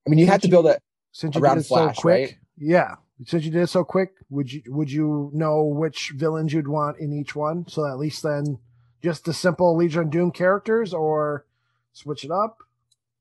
mean, 0.07 0.19
you 0.19 0.27
since 0.27 0.33
had 0.33 0.43
to 0.43 0.49
build 0.49 0.67
it 0.67 0.83
since 1.13 1.35
you 1.35 1.41
around 1.41 1.57
did 1.57 1.65
it 1.65 1.69
Flash, 1.69 1.97
so 1.97 2.03
quick. 2.03 2.21
Right? 2.29 2.39
Yeah, 2.59 2.97
since 3.25 3.47
you 3.47 3.51
did 3.51 3.63
it 3.63 3.69
so 3.69 3.83
quick, 3.83 4.11
would 4.29 4.53
you 4.53 4.63
would 4.67 4.91
you 4.91 5.31
know 5.33 5.65
which 5.65 6.13
villains 6.15 6.53
you'd 6.53 6.69
want 6.69 6.99
in 6.99 7.15
each 7.15 7.35
one? 7.35 7.67
So 7.67 7.87
at 7.87 7.99
least 7.99 8.23
then, 8.23 8.59
just 9.03 9.25
the 9.25 9.33
simple 9.33 9.75
Legion 9.75 10.11
Doom 10.11 10.33
characters, 10.33 10.93
or 10.93 11.47
switch 11.95 12.25
it 12.25 12.31
up. 12.31 12.59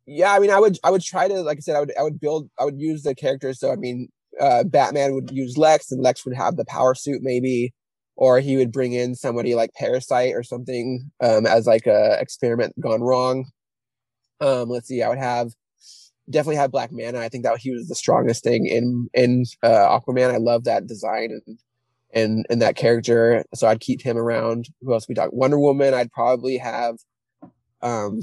Yeah, 0.05 0.33
I 0.33 0.39
mean, 0.39 0.51
I 0.51 0.59
would 0.59 0.77
I 0.83 0.91
would 0.91 1.01
try 1.01 1.29
to 1.29 1.41
like 1.43 1.59
I 1.59 1.61
said, 1.61 1.77
I 1.77 1.79
would 1.79 1.93
I 1.97 2.03
would 2.03 2.19
build 2.19 2.49
I 2.59 2.65
would 2.65 2.77
use 2.77 3.03
the 3.03 3.15
characters. 3.15 3.57
So 3.57 3.71
I 3.71 3.77
mean, 3.77 4.09
uh, 4.37 4.65
Batman 4.65 5.13
would 5.13 5.31
use 5.31 5.57
Lex, 5.57 5.93
and 5.93 6.01
Lex 6.01 6.25
would 6.25 6.35
have 6.35 6.57
the 6.57 6.65
power 6.65 6.93
suit 6.93 7.21
maybe 7.21 7.73
or 8.21 8.39
he 8.39 8.55
would 8.55 8.71
bring 8.71 8.93
in 8.93 9.15
somebody 9.15 9.55
like 9.55 9.73
Parasite 9.73 10.35
or 10.35 10.43
something 10.43 11.09
um, 11.23 11.47
as 11.47 11.65
like 11.65 11.87
a 11.87 12.19
experiment 12.21 12.79
gone 12.79 13.01
wrong. 13.01 13.49
Um, 14.39 14.69
let's 14.69 14.87
see, 14.87 15.01
I 15.01 15.09
would 15.09 15.17
have 15.17 15.49
definitely 16.29 16.57
have 16.57 16.71
Black 16.71 16.91
Manta. 16.91 17.19
I 17.19 17.29
think 17.29 17.43
that 17.45 17.57
he 17.57 17.71
was 17.71 17.87
the 17.87 17.95
strongest 17.95 18.43
thing 18.43 18.67
in 18.67 19.09
in 19.15 19.45
uh, 19.63 19.99
Aquaman. 19.99 20.31
I 20.31 20.37
love 20.37 20.65
that 20.65 20.85
design 20.85 21.31
and 21.31 21.57
and 22.13 22.45
and 22.51 22.61
that 22.61 22.75
character, 22.75 23.43
so 23.55 23.67
I'd 23.67 23.79
keep 23.79 24.03
him 24.03 24.19
around. 24.19 24.67
Who 24.81 24.93
else 24.93 25.09
we 25.09 25.15
talk? 25.15 25.33
Wonder 25.33 25.57
Woman. 25.57 25.95
I'd 25.95 26.11
probably 26.11 26.57
have, 26.57 26.97
um, 27.81 28.21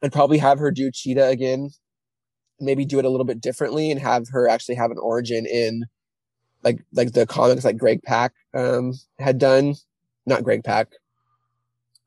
I'd 0.00 0.12
probably 0.12 0.38
have 0.38 0.60
her 0.60 0.70
do 0.70 0.92
Cheetah 0.92 1.26
again. 1.26 1.70
Maybe 2.60 2.84
do 2.84 3.00
it 3.00 3.04
a 3.04 3.10
little 3.10 3.26
bit 3.26 3.40
differently 3.40 3.90
and 3.90 4.00
have 4.00 4.28
her 4.30 4.48
actually 4.48 4.76
have 4.76 4.92
an 4.92 4.98
origin 5.00 5.44
in 5.44 5.86
like 6.64 6.78
like 6.92 7.12
the 7.12 7.26
comics 7.26 7.64
like 7.64 7.76
Greg 7.78 8.02
Pak 8.02 8.32
um, 8.54 8.94
had 9.18 9.38
done. 9.38 9.74
not 10.26 10.42
Greg 10.42 10.64
Pak, 10.64 10.88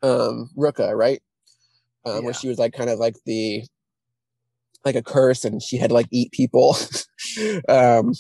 um, 0.02 0.50
Rucka, 0.58 0.96
right? 0.98 1.22
Um, 2.06 2.16
Yeah. 2.16 2.22
where 2.22 2.34
she 2.34 2.48
was 2.48 2.58
like 2.58 2.74
kind 2.74 2.90
of 2.90 3.00
like 3.00 3.16
the 3.26 3.64
like 4.86 4.96
a 4.96 5.04
curse 5.04 5.46
and 5.46 5.62
she 5.62 5.78
had 5.78 5.90
to 5.90 5.94
like 5.94 6.08
eat 6.12 6.32
people. 6.32 6.76
um 7.70 8.14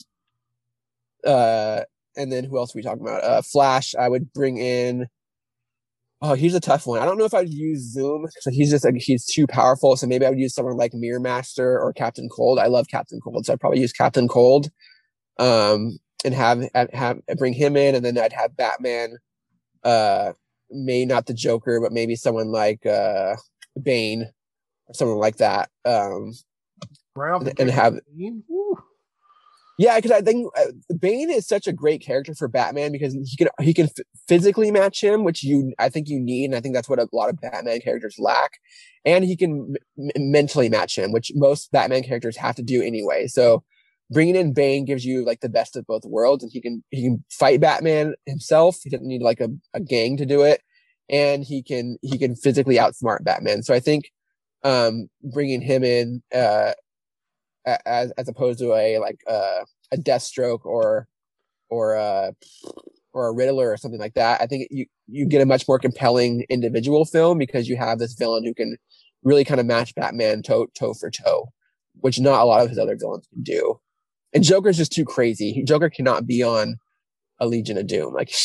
uh 1.26 1.82
and 2.16 2.32
then 2.32 2.44
who 2.44 2.58
else 2.58 2.76
are 2.76 2.80
we 2.80 2.84
talking 2.84 3.02
about? 3.02 3.24
Uh 3.24 3.42
Flash, 3.42 3.96
I 3.96 4.10
would 4.10 4.32
bring 4.34 4.58
in 4.58 5.08
Oh, 6.20 6.34
he's 6.34 6.56
a 6.56 6.60
tough 6.60 6.88
one. 6.88 7.00
I 7.00 7.06
don't 7.06 7.20
know 7.20 7.26
if 7.26 7.34
I'd 7.36 7.50
use 7.50 7.94
Zoom. 7.94 8.26
So 8.40 8.50
he's 8.50 8.72
just 8.72 8.84
like 8.84 8.96
he's 8.98 9.24
too 9.26 9.46
powerful. 9.46 9.96
So 9.96 10.08
maybe 10.08 10.26
I 10.26 10.30
would 10.30 10.40
use 10.40 10.56
someone 10.56 10.76
like 10.76 10.94
Mirror 10.94 11.20
Master 11.20 11.80
or 11.80 11.94
Captain 11.94 12.28
Cold. 12.28 12.58
I 12.58 12.66
love 12.68 12.88
Captain 12.88 13.20
Cold, 13.24 13.46
so 13.46 13.54
I'd 13.54 13.60
probably 13.60 13.80
use 13.82 13.94
Captain 13.94 14.28
Cold, 14.28 14.72
um, 15.38 16.00
and 16.26 16.34
have 16.34 16.64
have, 16.74 16.90
have 16.94 17.20
bring 17.38 17.54
him 17.54 17.76
in, 17.78 17.96
and 17.96 18.04
then 18.04 18.18
I'd 18.18 18.34
have 18.34 18.58
Batman, 18.58 19.18
uh, 19.84 20.34
maybe 20.70 21.06
not 21.06 21.26
the 21.26 21.34
Joker, 21.34 21.80
but 21.82 21.92
maybe 21.92 22.16
someone 22.16 22.52
like 22.52 22.86
uh 22.86 23.36
Bane 23.82 24.24
or 24.88 24.94
someone 24.94 25.18
like 25.20 25.38
that. 25.38 25.70
Um, 25.86 26.34
Right 27.16 27.42
And- 27.42 27.60
and 27.60 27.72
have- 27.72 27.94
of 27.96 28.00
the 28.06 28.12
scene, 28.16 28.44
woo. 28.48 28.78
Yeah, 29.80 29.96
because 29.98 30.12
I 30.12 30.22
think 30.22 30.48
uh, 30.58 30.72
Bane 31.00 31.30
is 31.30 31.48
such 31.48 31.68
a 31.68 31.72
great 31.74 32.02
character 32.02 32.34
for 32.34 32.48
Batman 32.48 32.92
because 32.92 33.14
he 33.14 33.36
can 33.38 33.48
he 33.62 33.74
can 33.76 33.86
f- 33.86 34.06
physically 34.28 34.72
match 34.72 35.04
him, 35.04 35.24
which 35.24 35.44
you 35.44 35.74
I 35.78 35.90
think 35.90 36.10
you 36.10 36.20
need, 36.20 36.46
and 36.46 36.56
I 36.56 36.62
think 36.62 36.74
that's 36.76 36.90
what 36.90 37.00
a 37.00 37.08
lot 37.14 37.30
of 37.30 37.40
Batman 37.42 37.80
characters 37.82 38.16
lack. 38.20 38.54
And 39.06 39.24
he 39.24 39.36
can 39.36 39.76
m- 40.00 40.32
mentally 40.32 40.68
match 40.70 40.98
him, 40.98 41.12
which 41.12 41.32
most 41.36 41.72
Batman 41.72 42.02
characters 42.04 42.38
have 42.38 42.56
to 42.56 42.64
do 42.64 42.82
anyway. 42.82 43.28
So 43.28 43.64
bringing 44.12 44.36
in 44.36 44.54
Bane 44.54 44.86
gives 44.86 45.06
you 45.06 45.26
like 45.26 45.42
the 45.42 45.50
best 45.50 45.76
of 45.76 45.86
both 45.86 46.06
worlds, 46.06 46.44
and 46.44 46.52
he 46.52 46.62
can 46.62 46.84
he 46.92 47.04
can 47.04 47.24
fight 47.32 47.62
Batman 47.62 48.16
himself. 48.26 48.80
He 48.84 48.90
doesn't 48.90 49.08
need 49.08 49.22
like 49.22 49.40
a, 49.40 49.50
a 49.74 49.80
gang 49.80 50.18
to 50.18 50.26
do 50.26 50.42
it, 50.44 50.62
and 51.10 51.44
he 51.44 51.64
can 51.64 51.98
he 52.02 52.18
can 52.18 52.36
physically 52.36 52.78
outsmart 52.78 53.24
Batman. 53.24 53.64
So 53.64 53.74
I 53.74 53.80
think 53.80 54.12
um 54.64 55.08
bringing 55.24 55.62
him 55.62 55.84
in 55.84 56.24
uh 56.34 56.74
as 57.86 58.12
as 58.12 58.28
opposed 58.28 58.60
to 58.60 58.74
a 58.74 59.00
like 59.00 59.20
uh, 59.28 59.64
a 59.92 59.98
Deathstroke 59.98 60.66
or 60.66 61.08
or 61.70 61.96
a 61.96 62.34
or 63.14 63.28
a 63.28 63.34
Riddler 63.34 63.72
or 63.72 63.78
something 63.78 64.00
like 64.00 64.14
that. 64.14 64.42
I 64.42 64.48
think 64.48 64.68
you 64.72 64.86
you 65.08 65.26
get 65.26 65.42
a 65.42 65.46
much 65.46 65.68
more 65.68 65.80
compelling 65.80 66.46
individual 66.50 67.06
film 67.06 67.38
because 67.38 67.68
you 67.68 67.78
have 67.78 68.00
this 68.00 68.14
villain 68.14 68.46
who 68.46 68.54
can 68.54 68.78
really 69.24 69.44
kind 69.44 69.60
of 69.60 69.66
match 69.66 69.96
Batman 69.96 70.42
toe 70.44 70.68
toe 70.78 70.94
for 70.94 71.10
toe, 71.10 71.50
which 71.96 72.20
not 72.20 72.42
a 72.42 72.46
lot 72.46 72.62
of 72.62 72.70
his 72.70 72.78
other 72.78 72.96
villains 72.96 73.28
can 73.34 73.44
do. 73.44 73.80
And 74.34 74.44
Joker's 74.44 74.78
just 74.78 74.92
too 74.92 75.06
crazy. 75.06 75.64
Joker 75.66 75.90
cannot 75.90 76.28
be 76.28 76.44
on 76.44 76.76
a 77.40 77.48
Legion 77.48 77.78
of 77.78 77.88
Doom. 77.88 78.14
Like. 78.14 78.32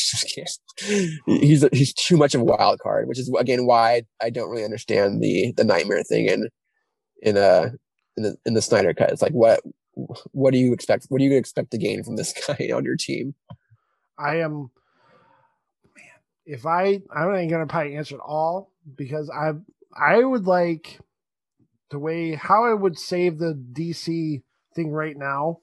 He's 1.25 1.67
he's 1.71 1.93
too 1.93 2.17
much 2.17 2.33
of 2.33 2.41
a 2.41 2.45
wild 2.45 2.79
card, 2.79 3.07
which 3.07 3.19
is 3.19 3.31
again 3.37 3.65
why 3.65 4.03
I 4.21 4.31
don't 4.31 4.49
really 4.49 4.63
understand 4.63 5.21
the 5.21 5.53
the 5.55 5.63
nightmare 5.63 6.03
thing 6.03 6.25
in 6.25 6.49
in 7.21 7.37
uh 7.37 7.69
in 8.17 8.23
the 8.23 8.37
in 8.45 8.53
the 8.55 8.61
Snyder 8.61 8.93
cut. 8.93 9.11
It's 9.11 9.21
like 9.21 9.33
what 9.33 9.61
what 10.31 10.51
do 10.51 10.57
you 10.57 10.73
expect? 10.73 11.05
What 11.09 11.19
do 11.19 11.25
you 11.25 11.37
expect 11.37 11.71
to 11.71 11.77
gain 11.77 12.03
from 12.03 12.15
this 12.15 12.33
guy 12.47 12.71
on 12.73 12.83
your 12.83 12.95
team? 12.95 13.35
I 14.17 14.37
am 14.37 14.71
man. 15.95 16.05
If 16.45 16.65
I 16.65 17.01
I'm 17.15 17.31
not 17.31 17.49
gonna 17.49 17.67
probably 17.67 17.95
answer 17.95 18.15
it 18.15 18.21
all 18.25 18.71
because 18.95 19.29
I 19.29 19.51
I 19.95 20.23
would 20.23 20.45
like 20.45 20.99
the 21.91 21.99
way 21.99 22.33
how 22.33 22.65
I 22.65 22.73
would 22.73 22.97
save 22.97 23.37
the 23.37 23.53
DC 23.53 24.41
thing 24.75 24.91
right 24.91 25.15
now 25.15 25.59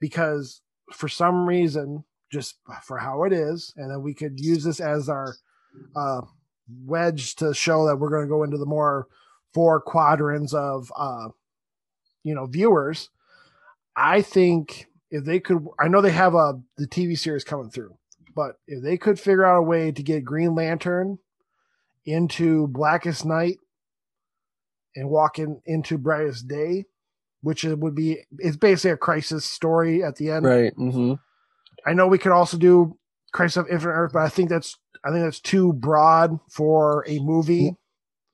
because 0.00 0.60
for 0.92 1.08
some 1.08 1.46
reason 1.46 2.04
just 2.32 2.56
for 2.82 2.98
how 2.98 3.24
it 3.24 3.32
is 3.32 3.72
and 3.76 3.90
then 3.90 4.02
we 4.02 4.14
could 4.14 4.38
use 4.40 4.64
this 4.64 4.80
as 4.80 5.08
our 5.08 5.36
uh 5.96 6.20
wedge 6.84 7.34
to 7.36 7.52
show 7.52 7.86
that 7.86 7.96
we're 7.96 8.10
going 8.10 8.24
to 8.24 8.28
go 8.28 8.42
into 8.42 8.56
the 8.56 8.66
more 8.66 9.06
four 9.52 9.80
quadrants 9.80 10.54
of 10.54 10.92
uh 10.96 11.28
you 12.22 12.34
know 12.34 12.46
viewers 12.46 13.10
i 13.96 14.22
think 14.22 14.86
if 15.10 15.24
they 15.24 15.40
could 15.40 15.64
i 15.78 15.88
know 15.88 16.00
they 16.00 16.10
have 16.10 16.34
a 16.34 16.60
the 16.76 16.86
tv 16.86 17.18
series 17.18 17.44
coming 17.44 17.70
through 17.70 17.96
but 18.34 18.56
if 18.66 18.82
they 18.82 18.96
could 18.96 19.18
figure 19.18 19.44
out 19.44 19.58
a 19.58 19.62
way 19.62 19.90
to 19.90 20.02
get 20.02 20.24
green 20.24 20.54
lantern 20.54 21.18
into 22.04 22.68
blackest 22.68 23.24
night 23.24 23.58
and 24.94 25.08
walk 25.08 25.38
in 25.38 25.60
into 25.66 25.98
brightest 25.98 26.48
day 26.48 26.84
which 27.42 27.64
it 27.64 27.78
would 27.78 27.94
be 27.94 28.18
it's 28.38 28.56
basically 28.56 28.90
a 28.90 28.96
crisis 28.96 29.44
story 29.44 30.02
at 30.02 30.16
the 30.16 30.30
end 30.30 30.44
Right. 30.44 30.76
Mm-hmm. 30.76 31.14
I 31.86 31.92
know 31.94 32.06
we 32.06 32.18
could 32.18 32.32
also 32.32 32.58
do 32.58 32.96
Crisis 33.32 33.56
of 33.56 33.68
Infinite 33.68 33.92
Earth, 33.92 34.12
but 34.12 34.22
I 34.22 34.28
think 34.28 34.48
that's 34.48 34.76
I 35.04 35.10
think 35.10 35.24
that's 35.24 35.40
too 35.40 35.72
broad 35.72 36.38
for 36.50 37.04
a 37.08 37.18
movie. 37.20 37.74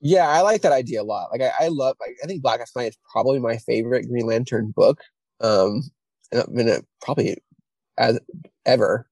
Yeah, 0.01 0.27
I 0.27 0.41
like 0.41 0.61
that 0.61 0.73
idea 0.73 1.01
a 1.01 1.03
lot. 1.03 1.31
Like 1.31 1.41
I, 1.41 1.65
I 1.65 1.67
love. 1.69 1.95
Like, 1.99 2.15
I 2.23 2.27
think 2.27 2.41
Blackest 2.41 2.75
Night 2.75 2.89
is 2.89 2.97
probably 3.11 3.39
my 3.39 3.57
favorite 3.57 4.07
Green 4.07 4.27
Lantern 4.27 4.73
book. 4.75 5.01
Um, 5.41 5.83
and 6.31 6.41
I've 6.41 6.53
been 6.53 6.69
uh, 6.69 6.81
probably 7.01 7.37
as 7.97 8.19
ever. 8.65 9.07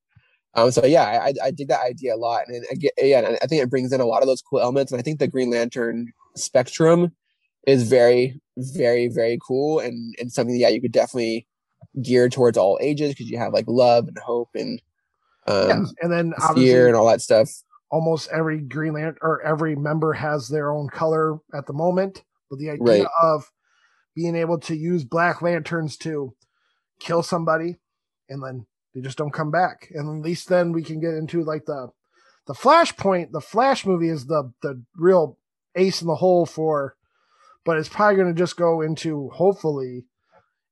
Um, 0.54 0.72
so 0.72 0.86
yeah, 0.86 1.04
I, 1.04 1.28
I 1.28 1.34
I 1.46 1.52
dig 1.52 1.68
that 1.70 1.86
idea 1.86 2.16
a 2.16 2.18
lot, 2.18 2.44
and 2.48 2.66
I 2.72 2.76
get, 2.76 2.94
yeah, 2.98 3.38
I 3.42 3.48
think 3.48 3.62
it 3.62 3.70
brings 3.70 3.92
in 3.92 4.02
a 4.02 4.06
lot 4.06 4.22
of 4.22 4.28
those 4.28 4.42
cool 4.42 4.60
elements. 4.60 4.92
And 4.92 5.00
I 5.00 5.02
think 5.02 5.20
the 5.20 5.28
Green 5.28 5.50
Lantern 5.50 6.12
spectrum 6.36 7.14
is 7.68 7.90
very, 7.90 8.40
very, 8.58 9.08
very 9.08 9.38
cool, 9.46 9.80
and 9.80 10.16
and 10.20 10.32
something 10.32 10.56
yeah 10.56 10.70
you 10.70 10.82
could 10.82 10.92
definitely 10.92 11.48
gear 12.02 12.30
towards 12.30 12.58
all 12.58 12.78
ages 12.82 13.10
because 13.12 13.30
you 13.30 13.38
have 13.38 13.54
like 13.54 13.66
love 13.68 14.08
and 14.08 14.18
hope 14.18 14.50
and 14.56 14.82
um 15.48 15.68
Yes. 15.68 15.94
And 16.02 16.12
then 16.12 16.34
fear 16.54 16.88
and 16.88 16.96
all 16.96 17.08
that 17.08 17.22
stuff. 17.22 17.50
almost 17.92 18.30
every 18.32 18.60
Green 18.60 18.94
Lantern 18.94 19.18
or 19.22 19.42
every 19.44 19.76
member 19.76 20.14
has 20.14 20.50
their 20.50 20.72
own 20.72 20.90
color 20.90 21.38
at 21.54 21.66
the 21.68 21.74
moment. 21.74 22.24
But 22.50 22.60
the 22.60 22.70
idea 22.72 22.84
Right. 22.84 23.08
of 23.24 23.52
being 24.16 24.36
able 24.36 24.60
to 24.62 24.76
use 24.76 25.04
Black 25.04 25.42
Lanterns 25.42 25.98
to 25.98 26.34
kill 27.00 27.24
somebody 27.24 27.78
and 28.30 28.44
then 28.44 28.66
they 28.94 29.02
just 29.02 29.18
don't 29.18 29.34
come 29.34 29.52
back. 29.52 29.90
And 29.94 30.20
at 30.20 30.26
least 30.26 30.48
then 30.50 30.72
we 30.72 30.84
can 30.84 31.00
get 31.00 31.14
into 31.14 31.44
like 31.44 31.66
the 31.66 31.90
the 32.48 32.54
Flashpoint, 32.54 33.32
the 33.32 33.42
Flash 33.42 33.86
movie 33.86 34.10
is 34.10 34.26
the 34.28 34.52
the 34.62 34.82
real 34.96 35.38
ace 35.76 36.02
in 36.02 36.08
the 36.08 36.16
hole 36.16 36.46
for 36.46 36.96
but 37.66 37.78
it's 37.78 37.90
probably 37.90 38.18
going 38.18 38.34
to 38.34 38.40
just 38.40 38.58
go 38.58 38.82
into 38.82 39.30
hopefully 39.30 40.06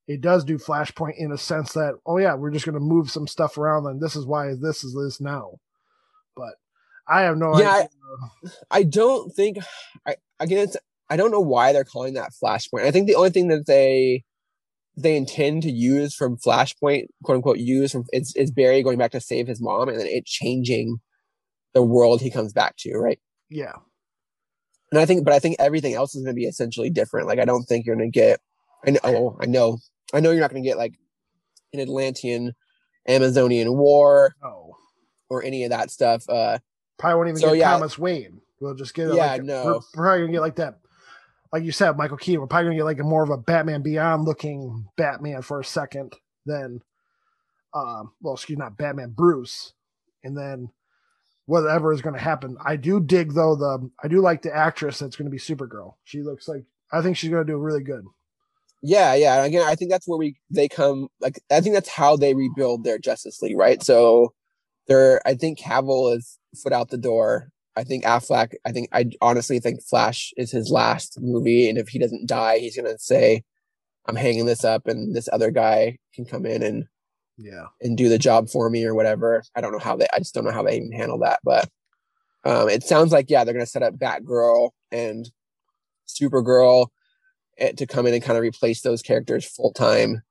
it 0.08 0.22
does 0.22 0.44
do 0.44 0.58
flashpoint 0.58 1.16
in 1.18 1.32
a 1.32 1.38
sense 1.38 1.74
that 1.74 1.96
oh 2.06 2.18
yeah 2.18 2.36
we're 2.36 2.52
just 2.52 2.66
going 2.66 2.74
to 2.76 2.82
move 2.82 3.10
some 3.12 3.28
stuff 3.28 3.58
around 3.58 3.86
and 3.88 4.02
this 4.02 4.16
is 4.16 4.26
why 4.26 4.54
this 4.62 4.84
is 4.84 4.96
this 4.96 5.22
now 5.22 5.52
but 6.36 6.56
i 7.08 7.22
have 7.22 7.38
no 7.38 7.54
Yeah, 7.54 7.70
idea 7.72 7.88
I 8.72 8.84
don't 8.84 9.34
think 9.34 9.58
I 10.08 10.16
again 10.40 10.60
it's 10.66 10.78
I 11.10 11.18
don't 11.18 11.32
know 11.32 11.40
why 11.42 11.74
they're 11.74 11.84
calling 11.84 12.16
that 12.16 12.32
Flashpoint. 12.44 12.86
I 12.86 12.92
think 12.92 13.08
the 13.08 13.16
only 13.16 13.30
thing 13.32 13.50
that 13.50 13.68
they 13.68 14.24
they 14.98 15.16
intend 15.18 15.64
to 15.64 15.72
use 15.72 16.16
from 16.16 16.38
Flashpoint, 16.38 17.06
quote 17.24 17.38
unquote, 17.38 17.60
use 17.60 17.92
from 17.92 18.06
is, 18.14 18.34
is 18.36 18.52
Barry 18.52 18.84
going 18.84 18.98
back 18.98 19.12
to 19.12 19.22
save 19.22 19.48
his 19.48 19.62
mom 19.62 19.90
and 19.90 20.00
then 20.00 20.08
it 20.08 20.26
changing 20.26 20.98
the 21.74 21.84
world 21.84 22.22
he 22.22 22.32
comes 22.32 22.54
back 22.54 22.76
to, 22.80 22.94
right? 22.98 23.20
yeah 23.50 23.74
And 24.94 25.02
I 25.02 25.08
think, 25.08 25.26
but 25.26 25.34
I 25.34 25.40
think 25.40 25.56
everything 25.58 25.96
else 25.96 26.14
is 26.14 26.24
going 26.24 26.36
to 26.36 26.40
be 26.40 26.46
essentially 26.46 26.92
different. 26.92 27.26
Like 27.26 27.40
I 27.40 27.46
don't 27.46 27.64
think 27.64 27.88
you're 27.88 27.96
going 27.96 28.12
to 28.12 28.20
get. 28.20 28.40
I 28.86 28.92
know. 28.92 29.00
Oh, 29.04 29.38
I 29.42 29.48
know. 29.48 29.80
I 30.14 30.20
know 30.20 30.30
you're 30.30 30.40
not 30.40 30.52
going 30.52 30.62
to 30.62 30.70
get 30.70 30.78
like 30.78 30.94
an 31.74 31.80
Atlantean, 31.80 32.54
Amazonian 33.08 33.76
war 33.76 34.36
no 34.44 34.76
or 35.30 35.42
any 35.44 35.64
of 35.64 35.72
that 35.72 35.90
stuff. 35.90 36.30
Uh, 36.30 36.60
probably 37.00 37.16
won't 37.16 37.30
even 37.30 37.42
So, 37.42 37.50
get 37.50 37.58
yeah. 37.58 37.72
thomas 37.72 37.98
wayne 37.98 38.40
we'll 38.60 38.76
just 38.76 38.94
get 38.94 39.08
Yeah, 39.08 39.26
like, 39.26 39.44
no. 39.44 39.66
we're 39.66 39.80
probably 39.96 40.22
gonna 40.22 40.32
get 40.34 40.42
like 40.42 40.56
that 40.58 40.80
like 41.52 41.64
you 41.64 41.72
said 41.72 41.98
michael 41.98 42.18
keaton 42.18 42.40
we're 42.40 42.48
probably 42.48 42.68
gonna 42.68 42.78
get 42.78 42.86
like 42.86 43.00
a 43.00 43.04
more 43.04 43.24
of 43.24 43.32
a 43.32 43.38
batman 43.38 43.82
beyond 43.82 44.26
looking 44.26 44.86
batman 44.96 45.42
for 45.42 45.60
a 45.60 45.66
second 45.66 46.14
than 46.46 46.82
um 47.74 48.12
well 48.22 48.36
excuse 48.36 48.58
me, 48.58 48.64
not 48.64 48.78
batman 48.78 49.10
bruce 49.10 49.74
and 50.24 50.38
then 50.38 50.70
whatever 51.46 51.92
is 51.92 52.02
going 52.02 52.16
to 52.16 52.22
happen 52.22 52.56
i 52.66 52.76
do 52.76 53.00
dig 53.00 53.34
though 53.34 53.56
the 53.56 53.90
i 54.04 54.08
do 54.08 54.22
like 54.22 54.42
the 54.42 54.56
actress 54.56 55.00
that's 55.00 55.16
going 55.16 55.26
to 55.26 55.32
be 55.32 55.38
supergirl 55.38 55.94
she 56.04 56.22
looks 56.22 56.48
like 56.48 56.64
i 56.92 57.02
think 57.02 57.18
she's 57.18 57.30
going 57.30 57.46
to 57.46 57.52
do 57.52 57.58
really 57.58 57.84
good 57.84 58.06
Yeah, 58.86 59.16
yeah. 59.16 59.44
Again, 59.46 59.66
I 59.66 59.76
think 59.76 59.92
that's 59.92 60.08
where 60.08 60.18
we 60.20 60.36
they 60.50 60.68
come 60.68 61.08
like 61.22 61.40
I 61.50 61.62
think 61.62 61.74
that's 61.74 61.90
how 61.90 62.18
they 62.18 62.34
rebuild 62.34 62.84
their 62.84 63.00
Justice 63.00 63.42
League, 63.42 63.58
right? 63.58 63.82
So 63.82 64.34
they're 64.88 65.22
I 65.26 65.36
think 65.36 65.58
Cavill 65.60 66.16
is 66.18 66.38
foot 66.62 66.74
out 66.74 66.90
the 66.90 66.98
door. 66.98 67.50
I 67.78 67.84
think 67.86 68.04
Affleck, 68.04 68.54
I 68.66 68.72
think 68.74 68.90
I 68.92 69.06
honestly 69.22 69.60
think 69.62 69.82
Flash 69.84 70.34
is 70.38 70.52
his 70.52 70.70
last 70.70 71.18
movie. 71.22 71.70
And 71.70 71.78
if 71.78 71.88
he 71.90 71.98
doesn't 72.00 72.28
die, 72.28 72.60
he's 72.60 72.76
gonna 72.76 72.98
say, 73.00 73.44
I'm 74.06 74.18
hanging 74.18 74.46
this 74.46 74.66
up 74.66 74.88
and 74.88 75.16
this 75.16 75.30
other 75.32 75.52
guy 75.52 75.98
can 76.14 76.26
come 76.26 76.46
in 76.46 76.62
and 76.64 76.86
yeah 77.38 77.66
and 77.82 77.98
do 77.98 78.10
the 78.10 78.18
job 78.20 78.50
for 78.50 78.70
me 78.70 78.86
or 78.86 78.94
whatever. 78.96 79.44
I 79.56 79.62
don't 79.62 79.72
know 79.72 79.80
how 79.80 79.96
they 79.98 80.08
I 80.14 80.20
just 80.20 80.34
don't 80.34 80.46
know 80.46 80.52
how 80.52 80.64
they 80.64 80.78
even 80.78 80.92
handle 80.92 81.20
that. 81.20 81.40
But 81.44 81.70
um 82.46 82.70
it 82.70 82.84
sounds 82.84 83.12
like 83.12 83.30
yeah, 83.30 83.44
they're 83.44 83.54
gonna 83.54 83.66
set 83.66 83.84
up 83.84 83.96
Batgirl 83.96 84.72
and 84.92 85.30
Supergirl 86.08 86.88
eh, 87.58 87.72
to 87.74 87.88
come 87.88 88.06
in 88.08 88.14
and 88.14 88.24
kind 88.24 88.38
of 88.38 88.44
replace 88.44 88.82
those 88.82 89.02
characters 89.02 89.46
full 89.46 89.72
time. 89.74 90.22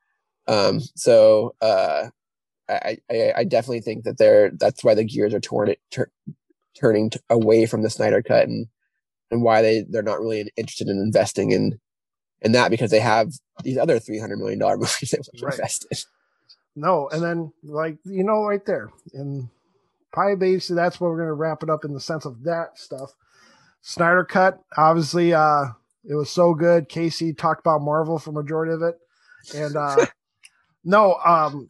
Um, 0.49 0.81
so 0.97 1.55
uh, 1.61 2.09
I, 2.69 2.99
I 3.11 3.33
I 3.39 3.45
definitely 3.45 3.81
think 3.81 4.05
that 4.05 4.19
they're 4.19 4.51
that's 4.51 4.83
why 4.85 4.95
the 4.95 5.05
gears 5.05 5.35
are 5.35 5.41
torn 5.41 5.71
it 5.71 5.81
tur- 5.91 6.11
turning 6.79 7.11
t- 7.11 7.21
away 7.31 7.67
from 7.67 7.83
the 7.83 7.91
Snyder 7.91 8.23
cut 8.23 8.49
and 8.49 8.67
and 9.31 9.43
why 9.43 9.63
they 9.63 9.85
they're 9.89 10.03
not 10.03 10.21
really 10.21 10.51
interested 10.57 10.89
in 10.89 10.99
investing 10.99 11.53
in 11.53 11.79
in 12.43 12.53
that 12.53 12.71
because 12.71 12.91
they 12.91 13.01
have 13.01 13.33
these 13.63 13.79
other 13.79 13.99
three 13.99 14.19
hundred 14.19 14.39
million 14.39 14.59
dollar 14.59 14.77
movies 14.79 15.11
they 15.13 15.19
want 15.19 15.39
to 15.39 15.47
Right. 15.47 15.55
invest 15.55 15.87
in. 15.91 15.99
No, 16.75 17.09
and 17.11 17.23
then 17.23 17.53
like 17.63 17.99
you 18.05 18.25
know, 18.25 18.45
right 18.45 18.65
there, 18.65 18.91
and 19.13 19.49
probably 20.13 20.37
basically 20.37 20.77
that's 20.77 21.01
what 21.01 21.11
we're 21.11 21.19
gonna 21.19 21.35
wrap 21.35 21.63
it 21.63 21.71
up 21.71 21.85
in 21.85 21.93
the 21.93 22.01
sense 22.01 22.25
of 22.25 22.45
that 22.45 22.79
stuff. 22.79 23.13
Snyder 23.83 24.25
cut, 24.25 24.61
obviously, 24.77 25.35
uh, 25.35 25.67
it 26.05 26.15
was 26.15 26.31
so 26.31 26.55
good. 26.55 26.89
KC 26.89 27.37
talked 27.37 27.61
about 27.61 27.83
Marvel 27.83 28.19
for 28.19 28.33
majority 28.33 28.73
of 28.73 28.83
it, 28.83 28.97
and 29.55 29.77
uh, 29.77 30.07
no, 30.85 31.17
um, 31.25 31.69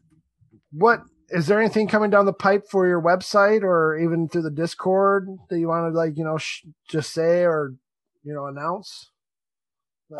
what 0.70 1.02
is 1.30 1.46
there 1.46 1.60
anything 1.60 1.88
coming 1.88 2.10
down 2.10 2.26
the 2.26 2.32
pipe 2.32 2.68
for 2.70 2.86
your 2.86 3.00
website 3.00 3.62
or 3.62 3.98
even 3.98 4.28
through 4.28 4.42
the 4.42 4.50
Discord 4.50 5.28
that 5.48 5.58
you 5.58 5.68
want 5.68 5.92
to 5.92 5.98
like 5.98 6.16
you 6.16 6.24
know 6.24 6.38
sh- 6.38 6.64
just 6.88 7.12
say 7.12 7.44
or 7.44 7.74
you 8.22 8.32
know 8.34 8.46
announce? 8.46 9.10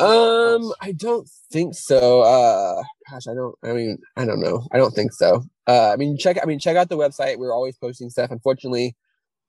Um, 0.01 0.73
I 0.81 0.93
don't 0.93 1.28
think 1.52 1.74
so. 1.74 2.23
Uh, 2.23 2.82
gosh, 3.10 3.27
I 3.28 3.35
don't. 3.35 3.55
I 3.64 3.73
mean, 3.73 3.98
I 4.16 4.24
don't 4.24 4.40
know. 4.40 4.66
I 4.73 4.78
don't 4.78 4.93
think 4.94 5.12
so. 5.12 5.44
Uh, 5.66 5.90
I 5.93 5.97
mean, 5.97 6.19
check. 6.19 6.39
I 6.43 6.47
mean, 6.47 6.59
check 6.59 6.77
out 6.77 6.89
the 6.89 6.97
website. 6.98 7.39
We're 7.39 7.55
always 7.55 7.77
posting 7.77 8.10
stuff. 8.10 8.31
Unfortunately, 8.31 8.97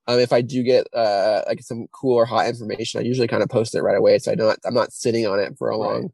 um, 0.07 0.20
if 0.20 0.34
I 0.34 0.41
do 0.41 0.64
get 0.64 0.88
uh 0.94 1.44
like 1.48 1.61
some 1.61 1.88
cool 1.94 2.15
or 2.15 2.26
hot 2.26 2.48
information, 2.48 2.99
I 3.02 3.03
usually 3.03 3.28
kind 3.28 3.44
of 3.44 3.49
post 3.49 3.76
it 3.76 3.82
right 3.84 3.98
away. 3.98 4.20
So 4.20 4.32
I 4.32 4.36
don't. 4.36 4.60
I'm 4.65 4.74
not 4.74 4.94
sitting 4.94 5.28
on 5.28 5.40
it 5.40 5.57
for 5.57 5.70
a 5.70 5.78
Right. 5.78 6.03
long, 6.03 6.10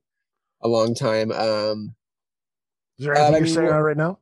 a 0.62 0.68
long 0.68 0.96
time. 0.96 1.32
Um, 1.32 1.96
is 3.00 3.06
there 3.06 3.16
uh, 3.16 3.20
anything 3.20 3.36
I 3.36 3.40
you're 3.40 3.48
saying 3.48 3.70
on 3.72 3.82
right 3.84 3.98
now? 3.98 4.20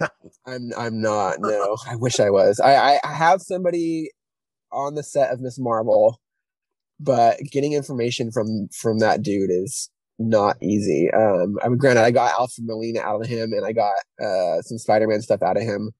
I'm. 0.46 0.70
I'm 0.78 1.00
not. 1.02 1.40
No, 1.40 1.76
I 1.88 1.96
wish 1.96 2.20
I 2.20 2.30
was. 2.30 2.60
I 2.60 3.00
I 3.04 3.12
have 3.12 3.42
somebody 3.42 4.10
on 4.72 4.94
the 4.94 5.02
set 5.04 5.30
of 5.32 5.40
Miss 5.40 5.58
Marvel, 5.58 6.20
but 7.04 7.38
getting 7.50 7.74
information 7.74 8.30
from 8.32 8.68
from 8.72 8.98
that 8.98 9.22
dude 9.22 9.50
is 9.50 9.90
not 10.18 10.56
easy. 10.62 11.10
Um, 11.12 11.58
I 11.62 11.68
mean, 11.68 11.78
granted, 11.78 12.02
I 12.02 12.10
got 12.10 12.38
Alfred 12.38 12.66
Molina 12.66 13.00
out 13.00 13.20
of 13.20 13.26
him, 13.26 13.52
and 13.52 13.64
I 13.64 13.72
got 13.72 13.94
uh 14.22 14.62
some 14.62 14.78
Spider-Man 14.78 15.22
stuff 15.22 15.42
out 15.42 15.56
of 15.56 15.62
him, 15.62 15.92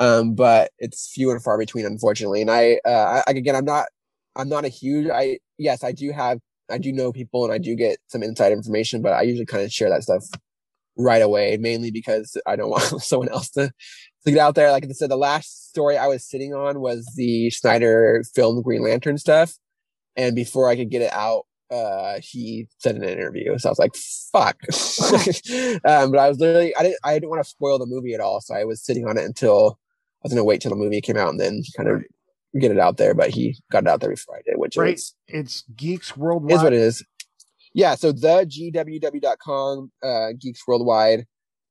um, 0.00 0.34
but 0.34 0.72
it's 0.78 1.10
few 1.12 1.30
and 1.30 1.42
far 1.42 1.58
between, 1.58 1.86
unfortunately. 1.86 2.40
And 2.40 2.50
I, 2.50 2.80
uh, 2.84 3.22
I 3.26 3.30
again, 3.30 3.56
I'm 3.56 3.64
not, 3.64 3.86
I'm 4.36 4.48
not 4.48 4.64
a 4.64 4.68
huge. 4.68 5.08
I 5.12 5.38
yes, 5.58 5.84
I 5.84 5.92
do 5.92 6.10
have, 6.12 6.38
I 6.70 6.78
do 6.78 6.92
know 6.92 7.12
people, 7.12 7.44
and 7.44 7.52
I 7.52 7.58
do 7.58 7.74
get 7.76 7.98
some 8.08 8.22
inside 8.22 8.52
information, 8.52 9.02
but 9.02 9.12
I 9.12 9.22
usually 9.22 9.46
kind 9.46 9.64
of 9.64 9.72
share 9.72 9.90
that 9.90 10.02
stuff 10.02 10.24
right 10.96 11.22
away, 11.22 11.56
mainly 11.58 11.90
because 11.90 12.36
I 12.46 12.56
don't 12.56 12.70
want 12.70 13.02
someone 13.02 13.28
else 13.28 13.50
to 13.50 13.72
to 14.26 14.32
get 14.32 14.40
out 14.40 14.54
there. 14.54 14.70
Like 14.70 14.84
I 14.84 14.88
said, 14.88 15.10
the 15.10 15.16
last 15.16 15.68
story 15.68 15.96
I 15.96 16.06
was 16.06 16.26
sitting 16.26 16.54
on 16.54 16.80
was 16.80 17.10
the 17.16 17.50
Snyder 17.50 18.22
film 18.34 18.62
Green 18.62 18.82
Lantern 18.82 19.18
stuff. 19.18 19.54
And 20.16 20.34
before 20.34 20.68
I 20.68 20.76
could 20.76 20.90
get 20.90 21.02
it 21.02 21.12
out, 21.12 21.46
uh, 21.70 22.18
he 22.22 22.66
said 22.78 22.96
in 22.96 23.04
an 23.04 23.08
interview. 23.10 23.56
So 23.58 23.68
I 23.68 23.72
was 23.72 23.78
like, 23.78 23.94
fuck. 24.32 24.56
um, 25.84 26.10
but 26.10 26.18
I 26.18 26.28
was 26.28 26.38
literally 26.40 26.74
I 26.76 26.82
didn't 26.82 26.98
I 27.04 27.14
didn't 27.14 27.30
want 27.30 27.42
to 27.42 27.48
spoil 27.48 27.78
the 27.78 27.86
movie 27.86 28.12
at 28.14 28.20
all. 28.20 28.40
So 28.40 28.54
I 28.54 28.64
was 28.64 28.84
sitting 28.84 29.06
on 29.06 29.16
it 29.16 29.24
until 29.24 29.78
I 30.22 30.24
was 30.24 30.32
gonna 30.32 30.44
wait 30.44 30.60
till 30.60 30.70
the 30.70 30.76
movie 30.76 31.00
came 31.00 31.16
out 31.16 31.28
and 31.30 31.38
then 31.40 31.62
kind 31.76 31.88
of 31.88 32.02
get 32.60 32.72
it 32.72 32.78
out 32.80 32.96
there. 32.96 33.14
But 33.14 33.30
he 33.30 33.56
got 33.70 33.84
it 33.84 33.88
out 33.88 34.00
there 34.00 34.10
before 34.10 34.36
I 34.36 34.40
did, 34.44 34.58
which 34.58 34.76
Right. 34.76 34.94
is 34.94 35.14
It's 35.28 35.62
Geeks 35.76 36.16
Worldwide. 36.16 36.56
is 36.56 36.62
what 36.62 36.72
it 36.72 36.80
is. 36.80 37.04
Yeah, 37.72 37.94
so 37.94 38.10
the 38.10 38.44
GWW.com, 38.46 39.92
uh, 40.02 40.28
Geeks 40.40 40.66
Worldwide, 40.66 41.24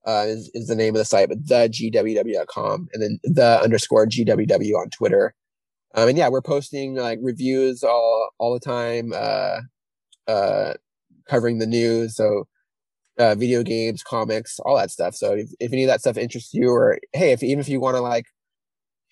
uh, 0.08 0.24
is, 0.28 0.50
is 0.54 0.68
the 0.68 0.76
name 0.76 0.96
of 0.96 1.00
the 1.00 1.04
site, 1.06 1.28
but 1.28 1.46
the 1.46 1.68
GWW.com, 1.70 2.88
and 2.94 3.04
then 3.04 3.20
the 3.24 3.60
underscore 3.62 4.08
GWW 4.08 4.76
on 4.78 4.90
Twitter. 4.92 5.34
Um, 5.96 6.10
and 6.10 6.18
yeah, 6.18 6.30
we're 6.30 6.42
posting 6.42 6.96
like 6.96 7.20
reviews 7.22 7.84
all 7.84 8.30
all 8.40 8.54
the 8.54 8.60
time, 8.60 9.12
uh, 9.16 9.62
uh, 10.28 10.74
covering 11.28 11.60
the 11.60 11.68
news. 11.68 12.16
So, 12.16 12.48
uh, 13.18 13.36
video 13.36 13.64
games, 13.64 14.04
comics, 14.04 14.60
all 14.60 14.78
that 14.78 14.92
stuff. 14.92 15.16
So 15.16 15.34
if, 15.34 15.50
if 15.60 15.74
any 15.74 15.84
of 15.84 15.90
that 15.90 16.02
stuff 16.02 16.18
interests 16.18 16.54
you, 16.54 16.70
or 16.72 17.00
hey, 17.14 17.32
if 17.32 17.44
even 17.44 17.60
if 17.60 17.70
you 17.70 17.80
want 17.80 17.96
to 17.98 18.02
like 18.02 18.26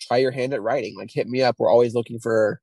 try 0.00 0.18
your 0.18 0.30
hand 0.30 0.54
at 0.54 0.62
writing, 0.62 0.96
like 0.96 1.10
hit 1.12 1.28
me 1.28 1.42
up. 1.42 1.56
We're 1.58 1.70
always 1.70 1.94
looking 1.94 2.18
for 2.20 2.60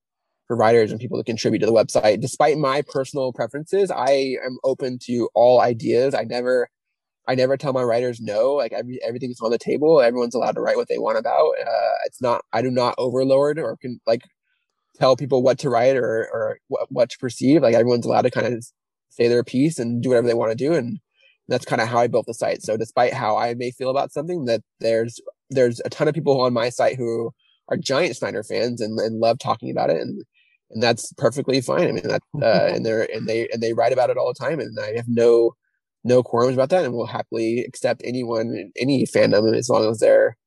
for 0.47 0.55
writers 0.55 0.91
and 0.91 0.99
people 0.99 1.17
to 1.17 1.23
contribute 1.23 1.59
to 1.59 1.65
the 1.65 1.73
website. 1.73 2.21
Despite 2.21 2.57
my 2.57 2.83
personal 2.83 3.33
preferences, 3.33 3.91
I 3.91 4.37
am 4.45 4.57
open 4.63 4.99
to 5.05 5.29
all 5.33 5.61
ideas. 5.61 6.13
I 6.13 6.23
never 6.23 6.69
I 7.27 7.35
never 7.35 7.57
tell 7.57 7.73
my 7.73 7.83
writers 7.83 8.21
no. 8.21 8.53
Like 8.53 8.73
every 8.73 8.99
everything's 9.03 9.41
on 9.41 9.51
the 9.51 9.57
table. 9.57 10.01
Everyone's 10.01 10.35
allowed 10.35 10.55
to 10.55 10.61
write 10.61 10.77
what 10.77 10.87
they 10.87 10.97
want 10.97 11.17
about. 11.17 11.53
Uh, 11.59 11.95
it's 12.05 12.21
not 12.21 12.43
I 12.53 12.61
do 12.61 12.69
not 12.69 12.95
overlord 12.97 13.57
or 13.59 13.77
can 13.77 13.99
like 14.05 14.21
tell 14.97 15.15
people 15.15 15.41
what 15.41 15.59
to 15.59 15.69
write 15.69 15.97
or 15.97 16.29
or 16.31 16.59
what, 16.67 16.87
what 16.91 17.09
to 17.09 17.17
perceive. 17.17 17.61
Like 17.61 17.75
everyone's 17.75 18.05
allowed 18.05 18.23
to 18.23 18.31
kind 18.31 18.53
of 18.53 18.65
say 19.09 19.27
their 19.27 19.43
piece 19.43 19.79
and 19.79 20.01
do 20.03 20.09
whatever 20.09 20.27
they 20.27 20.33
want 20.33 20.51
to 20.51 20.55
do. 20.55 20.73
And 20.73 20.99
that's 21.47 21.65
kind 21.65 21.81
of 21.81 21.87
how 21.87 21.99
I 21.99 22.07
built 22.07 22.25
the 22.27 22.33
site. 22.33 22.61
So 22.61 22.77
despite 22.77 23.13
how 23.13 23.37
I 23.37 23.53
may 23.55 23.71
feel 23.71 23.89
about 23.89 24.11
something, 24.11 24.45
that 24.45 24.61
there's 24.79 25.19
there's 25.49 25.81
a 25.85 25.89
ton 25.89 26.07
of 26.07 26.13
people 26.13 26.41
on 26.41 26.53
my 26.53 26.69
site 26.69 26.97
who 26.97 27.31
are 27.69 27.77
giant 27.77 28.15
Snyder 28.15 28.43
fans 28.43 28.81
and, 28.81 28.99
and 28.99 29.19
love 29.19 29.39
talking 29.39 29.71
about 29.71 29.89
it 29.89 29.99
and 30.01 30.23
and 30.71 30.81
that's 30.81 31.13
perfectly 31.13 31.61
fine. 31.61 31.87
I 31.87 31.91
mean 31.91 32.07
that 32.07 32.21
uh, 32.41 32.73
and 32.73 32.85
they're 32.85 33.07
and 33.11 33.27
they 33.27 33.47
and 33.51 33.63
they 33.63 33.73
write 33.73 33.93
about 33.93 34.09
it 34.09 34.17
all 34.17 34.31
the 34.31 34.45
time 34.45 34.59
and 34.59 34.77
I 34.79 34.95
have 34.95 35.07
no 35.07 35.55
no 36.05 36.23
quorums 36.23 36.53
about 36.53 36.69
that 36.69 36.85
and 36.85 36.93
we'll 36.93 37.07
happily 37.07 37.59
accept 37.67 38.01
anyone 38.05 38.71
any 38.79 39.05
fandom 39.05 39.53
as 39.57 39.67
long 39.69 39.89
as 39.89 39.99
they're 39.99 40.37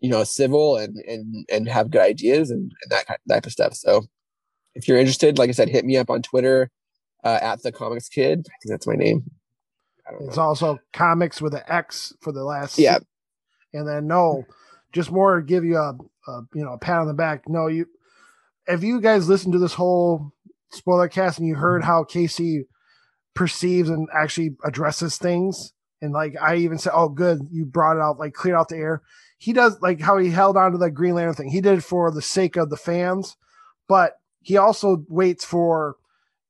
you 0.00 0.08
know 0.10 0.22
civil 0.22 0.76
and 0.76 0.96
and 0.98 1.44
and 1.50 1.68
have 1.68 1.90
good 1.90 2.02
ideas 2.02 2.50
and, 2.50 2.70
and 2.82 2.90
that 2.90 3.06
kind 3.06 3.18
type 3.28 3.46
of 3.46 3.52
stuff. 3.52 3.74
So 3.74 4.04
if 4.74 4.86
you're 4.86 4.98
interested, 4.98 5.38
like 5.38 5.48
I 5.48 5.52
said, 5.52 5.68
hit 5.70 5.84
me 5.84 5.96
up 5.96 6.10
on 6.10 6.22
Twitter 6.22 6.70
uh, 7.24 7.38
at 7.42 7.62
the 7.62 7.72
comics 7.72 8.08
kid. 8.08 8.46
I 8.48 8.54
think 8.62 8.70
that's 8.70 8.86
my 8.86 8.94
name. 8.94 9.24
I 10.06 10.12
don't 10.12 10.28
It's 10.28 10.36
know. 10.36 10.42
also 10.44 10.78
comics 10.92 11.40
with 11.42 11.54
an 11.54 11.62
X 11.66 12.12
for 12.20 12.32
the 12.32 12.44
last. 12.44 12.78
Yeah. 12.78 12.98
And 13.72 13.88
then 13.88 14.06
no, 14.06 14.44
just 14.92 15.10
more 15.10 15.40
give 15.40 15.64
you 15.64 15.76
a, 15.78 15.96
a 16.28 16.42
you 16.54 16.64
know 16.64 16.74
a 16.74 16.78
pat 16.78 17.00
on 17.00 17.08
the 17.08 17.14
back. 17.14 17.48
No, 17.48 17.66
you 17.66 17.86
if 18.66 18.82
you 18.84 19.00
guys 19.00 19.28
listen 19.28 19.52
to 19.52 19.58
this 19.58 19.74
whole 19.74 20.32
spoiler 20.70 21.08
cast 21.08 21.38
and 21.38 21.48
you 21.48 21.54
heard 21.54 21.82
how 21.82 22.04
KC 22.04 22.60
perceives 23.38 23.88
and 23.88 24.08
actually 24.12 24.56
addresses 24.64 25.16
things, 25.16 25.72
and 26.02 26.12
like 26.12 26.34
I 26.42 26.56
even 26.56 26.76
said, 26.76 26.92
oh 26.92 27.08
good, 27.08 27.38
you 27.52 27.64
brought 27.64 27.96
it 27.96 28.02
out, 28.02 28.18
like 28.18 28.34
cleared 28.34 28.58
out 28.58 28.68
the 28.68 28.76
air. 28.76 29.02
He 29.38 29.52
does 29.52 29.80
like 29.80 30.00
how 30.00 30.18
he 30.18 30.30
held 30.30 30.56
on 30.56 30.72
to 30.72 30.78
the 30.78 30.90
Green 30.90 31.14
Lantern 31.14 31.34
thing. 31.34 31.50
He 31.50 31.60
did 31.60 31.78
it 31.78 31.84
for 31.84 32.10
the 32.10 32.20
sake 32.20 32.56
of 32.56 32.68
the 32.68 32.76
fans, 32.76 33.36
but 33.86 34.14
he 34.40 34.56
also 34.56 35.04
waits 35.08 35.44
for 35.44 35.94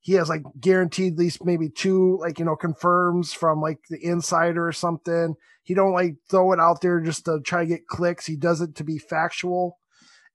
he 0.01 0.15
has 0.15 0.31
like 0.31 0.43
guaranteed 0.59 1.13
at 1.13 1.19
least 1.19 1.45
maybe 1.45 1.69
two 1.69 2.17
like 2.23 2.39
you 2.39 2.47
know 2.47 2.57
confirms 2.57 3.35
from 3.35 3.61
like 3.61 3.81
the 3.91 4.03
insider 4.03 4.67
or 4.67 4.73
something. 4.73 5.37
He 5.65 5.75
don't 5.75 5.93
like 5.93 6.17
throw 6.31 6.53
it 6.53 6.59
out 6.59 6.81
there 6.81 7.01
just 7.01 7.27
to 7.27 7.41
try 7.45 7.65
to 7.65 7.69
get 7.69 7.87
clicks. 7.87 8.25
He 8.25 8.37
does 8.37 8.63
it 8.63 8.77
to 8.77 8.85
be 8.85 8.97
factual. 8.97 9.79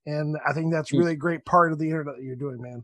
And 0.06 0.36
i 0.48 0.54
think 0.54 0.72
that's 0.72 0.92
hmm. 0.92 0.98
really 0.98 1.14
a 1.14 1.16
great 1.16 1.46
part 1.46 1.72
of 1.72 1.80
the 1.80 1.90
internet 1.90 2.18
that 2.18 2.24
you're 2.24 2.36
doing 2.36 2.62
man 2.62 2.84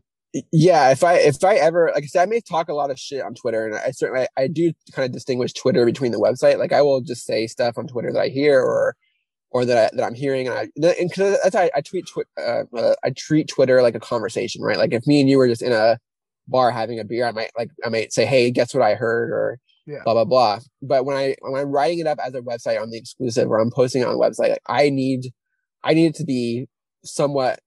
yeah 0.52 0.90
if 0.90 1.02
i 1.02 1.14
if 1.14 1.42
i 1.42 1.56
ever 1.56 1.90
like 1.94 2.04
i 2.04 2.06
said 2.06 2.22
i 2.22 2.26
may 2.26 2.40
talk 2.40 2.68
a 2.68 2.74
lot 2.74 2.90
of 2.90 2.98
shit 2.98 3.22
on 3.22 3.34
twitter 3.34 3.66
and 3.66 3.74
i 3.74 3.90
certainly 3.90 4.26
i 4.36 4.46
do 4.46 4.72
kind 4.92 5.06
of 5.06 5.12
distinguish 5.12 5.52
twitter 5.52 5.84
between 5.84 6.12
the 6.12 6.20
website. 6.20 6.58
Like 6.58 6.72
i 6.72 6.82
will 6.82 7.00
just 7.00 7.26
say 7.26 7.46
stuff 7.46 7.76
on 7.76 7.86
twitter 7.88 8.12
that 8.12 8.20
i 8.20 8.28
hear 8.28 8.60
or 8.60 8.94
or 9.50 9.64
that, 9.64 9.92
I, 9.92 9.96
that 9.96 10.04
i'm 10.04 10.14
hearing 10.14 10.46
and 10.46 10.56
i 10.56 10.68
and 11.00 11.12
cause 11.12 11.36
that's 11.42 11.56
how 11.56 11.62
I, 11.62 11.70
I 11.76 11.80
tweet 11.80 12.06
twi- 12.06 12.22
uh, 12.38 12.62
uh, 12.76 12.94
i 13.04 13.10
treat 13.10 13.48
twitter 13.48 13.82
like 13.82 13.96
a 13.96 14.00
conversation 14.00 14.62
right? 14.62 14.78
Like 14.78 14.92
if 14.92 15.06
me 15.06 15.20
and 15.20 15.28
you 15.28 15.36
were 15.38 15.48
just 15.48 15.62
in 15.62 15.72
a 15.72 15.98
bar 16.46 16.70
having 16.70 17.00
a 17.00 17.04
beer 17.04 17.26
i 17.26 17.32
might 17.32 17.50
like 17.58 17.70
i 17.84 17.88
might 17.88 18.12
say 18.12 18.24
hey 18.24 18.50
guess 18.52 18.72
what 18.74 18.82
i 18.84 18.94
heard? 18.94 19.30
or 19.30 19.58
Yeah. 19.86 20.02
blah 20.04 20.14
blah 20.14 20.24
blah. 20.24 20.60
But 20.80 21.04
when 21.04 21.16
i 21.16 21.34
when 21.40 21.60
i'm 21.60 21.70
writing 21.70 21.98
it 21.98 22.06
up 22.06 22.18
as 22.24 22.34
a 22.34 22.40
website 22.40 22.80
on 22.80 22.90
the 22.90 22.98
exclusive 22.98 23.50
or 23.50 23.58
i'm 23.58 23.72
posting 23.72 24.02
it 24.02 24.06
on 24.06 24.14
a 24.14 24.18
website 24.18 24.50
like, 24.50 24.62
i 24.68 24.90
need 24.90 25.32
i 25.82 25.92
need 25.94 26.06
it 26.06 26.14
to 26.16 26.24
be 26.24 26.68
somewhat 27.04 27.58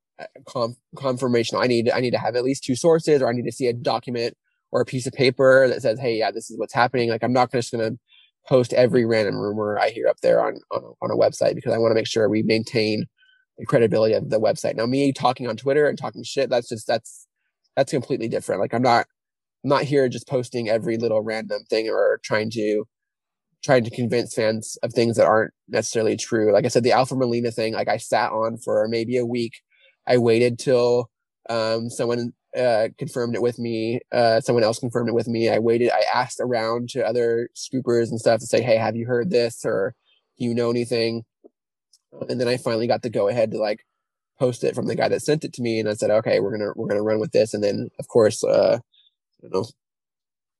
conf- 0.47 0.77
confirmational. 0.95 1.63
I 1.63 1.67
need 1.67 1.89
I 1.89 1.99
need 1.99 2.11
to 2.11 2.17
have 2.19 2.35
at 2.35 2.43
least 2.43 2.63
two 2.63 2.75
sources, 2.75 3.21
or 3.21 3.29
I 3.29 3.33
need 3.33 3.45
to 3.45 3.51
see 3.51 3.67
a 3.67 3.73
document 3.73 4.35
or 4.71 4.81
a 4.81 4.85
piece 4.85 5.07
of 5.07 5.13
paper 5.13 5.67
that 5.67 5.81
says, 5.81 5.99
"Hey, 5.99 6.17
yeah, 6.17 6.31
this 6.31 6.49
is 6.49 6.57
what's 6.57 6.73
happening." 6.73 7.09
Like 7.09 7.23
I'm 7.23 7.33
not 7.33 7.51
just 7.51 7.71
going 7.71 7.91
to 7.93 7.97
post 8.47 8.73
every 8.73 9.05
random 9.05 9.37
rumor 9.37 9.79
I 9.79 9.89
hear 9.89 10.07
up 10.07 10.19
there 10.21 10.41
on 10.41 10.55
on, 10.71 10.83
on 11.01 11.11
a 11.11 11.15
website 11.15 11.55
because 11.55 11.73
I 11.73 11.77
want 11.77 11.91
to 11.91 11.95
make 11.95 12.07
sure 12.07 12.29
we 12.29 12.43
maintain 12.43 13.05
the 13.57 13.65
credibility 13.65 14.13
of 14.13 14.29
the 14.29 14.39
website. 14.39 14.75
Now, 14.75 14.85
me 14.85 15.13
talking 15.13 15.47
on 15.47 15.57
Twitter 15.57 15.87
and 15.87 15.97
talking 15.97 16.23
shit, 16.23 16.49
that's 16.49 16.69
just 16.69 16.87
that's 16.87 17.27
that's 17.75 17.91
completely 17.91 18.27
different. 18.27 18.61
Like 18.61 18.73
I'm 18.73 18.81
not 18.81 19.05
I'm 19.63 19.69
not 19.69 19.83
here 19.83 20.09
just 20.09 20.27
posting 20.27 20.69
every 20.69 20.97
little 20.97 21.21
random 21.21 21.63
thing 21.69 21.89
or 21.89 22.19
trying 22.23 22.49
to 22.51 22.85
trying 23.63 23.83
to 23.85 23.89
convince 23.89 24.33
fans 24.33 24.77
of 24.83 24.91
things 24.93 25.15
that 25.17 25.25
aren't 25.25 25.53
necessarily 25.69 26.17
true. 26.17 26.51
Like 26.51 26.65
I 26.65 26.67
said, 26.67 26.83
the 26.83 26.91
Alfred 26.91 27.19
Molina 27.19 27.49
thing, 27.51 27.73
like 27.73 27.87
I 27.87 27.97
sat 27.97 28.31
on 28.31 28.57
for 28.57 28.87
maybe 28.89 29.17
a 29.17 29.25
week. 29.25 29.53
I 30.07 30.17
waited 30.17 30.59
till 30.59 31.09
um, 31.49 31.89
someone 31.89 32.33
uh, 32.57 32.89
confirmed 32.97 33.35
it 33.35 33.41
with 33.41 33.57
me. 33.59 33.99
Uh, 34.11 34.41
someone 34.41 34.63
else 34.63 34.79
confirmed 34.79 35.09
it 35.09 35.15
with 35.15 35.27
me. 35.27 35.49
I 35.49 35.59
waited. 35.59 35.91
I 35.91 36.03
asked 36.13 36.39
around 36.39 36.89
to 36.89 37.05
other 37.05 37.49
scoopers 37.55 38.09
and 38.09 38.19
stuff 38.19 38.39
to 38.39 38.45
say, 38.45 38.61
"Hey, 38.61 38.77
have 38.77 38.95
you 38.95 39.05
heard 39.05 39.29
this 39.29 39.65
or 39.65 39.95
do 40.37 40.45
you 40.45 40.53
know 40.53 40.69
anything?" 40.69 41.23
And 42.29 42.39
then 42.39 42.47
I 42.47 42.57
finally 42.57 42.87
got 42.87 43.01
the 43.01 43.09
go 43.09 43.27
ahead 43.27 43.51
to 43.51 43.57
like 43.57 43.85
post 44.39 44.63
it 44.63 44.75
from 44.75 44.87
the 44.87 44.95
guy 44.95 45.07
that 45.07 45.21
sent 45.21 45.43
it 45.43 45.53
to 45.53 45.61
me, 45.61 45.79
and 45.79 45.89
I 45.89 45.93
said, 45.93 46.11
okay, 46.11 46.39
we're 46.39 46.51
gonna 46.51 46.71
we're 46.75 46.87
gonna 46.87 47.03
run 47.03 47.19
with 47.19 47.31
this, 47.31 47.53
and 47.53 47.63
then 47.63 47.89
of 47.99 48.07
course, 48.07 48.43
uh, 48.43 48.79
I 48.79 49.41
don't 49.41 49.53
know, 49.53 49.65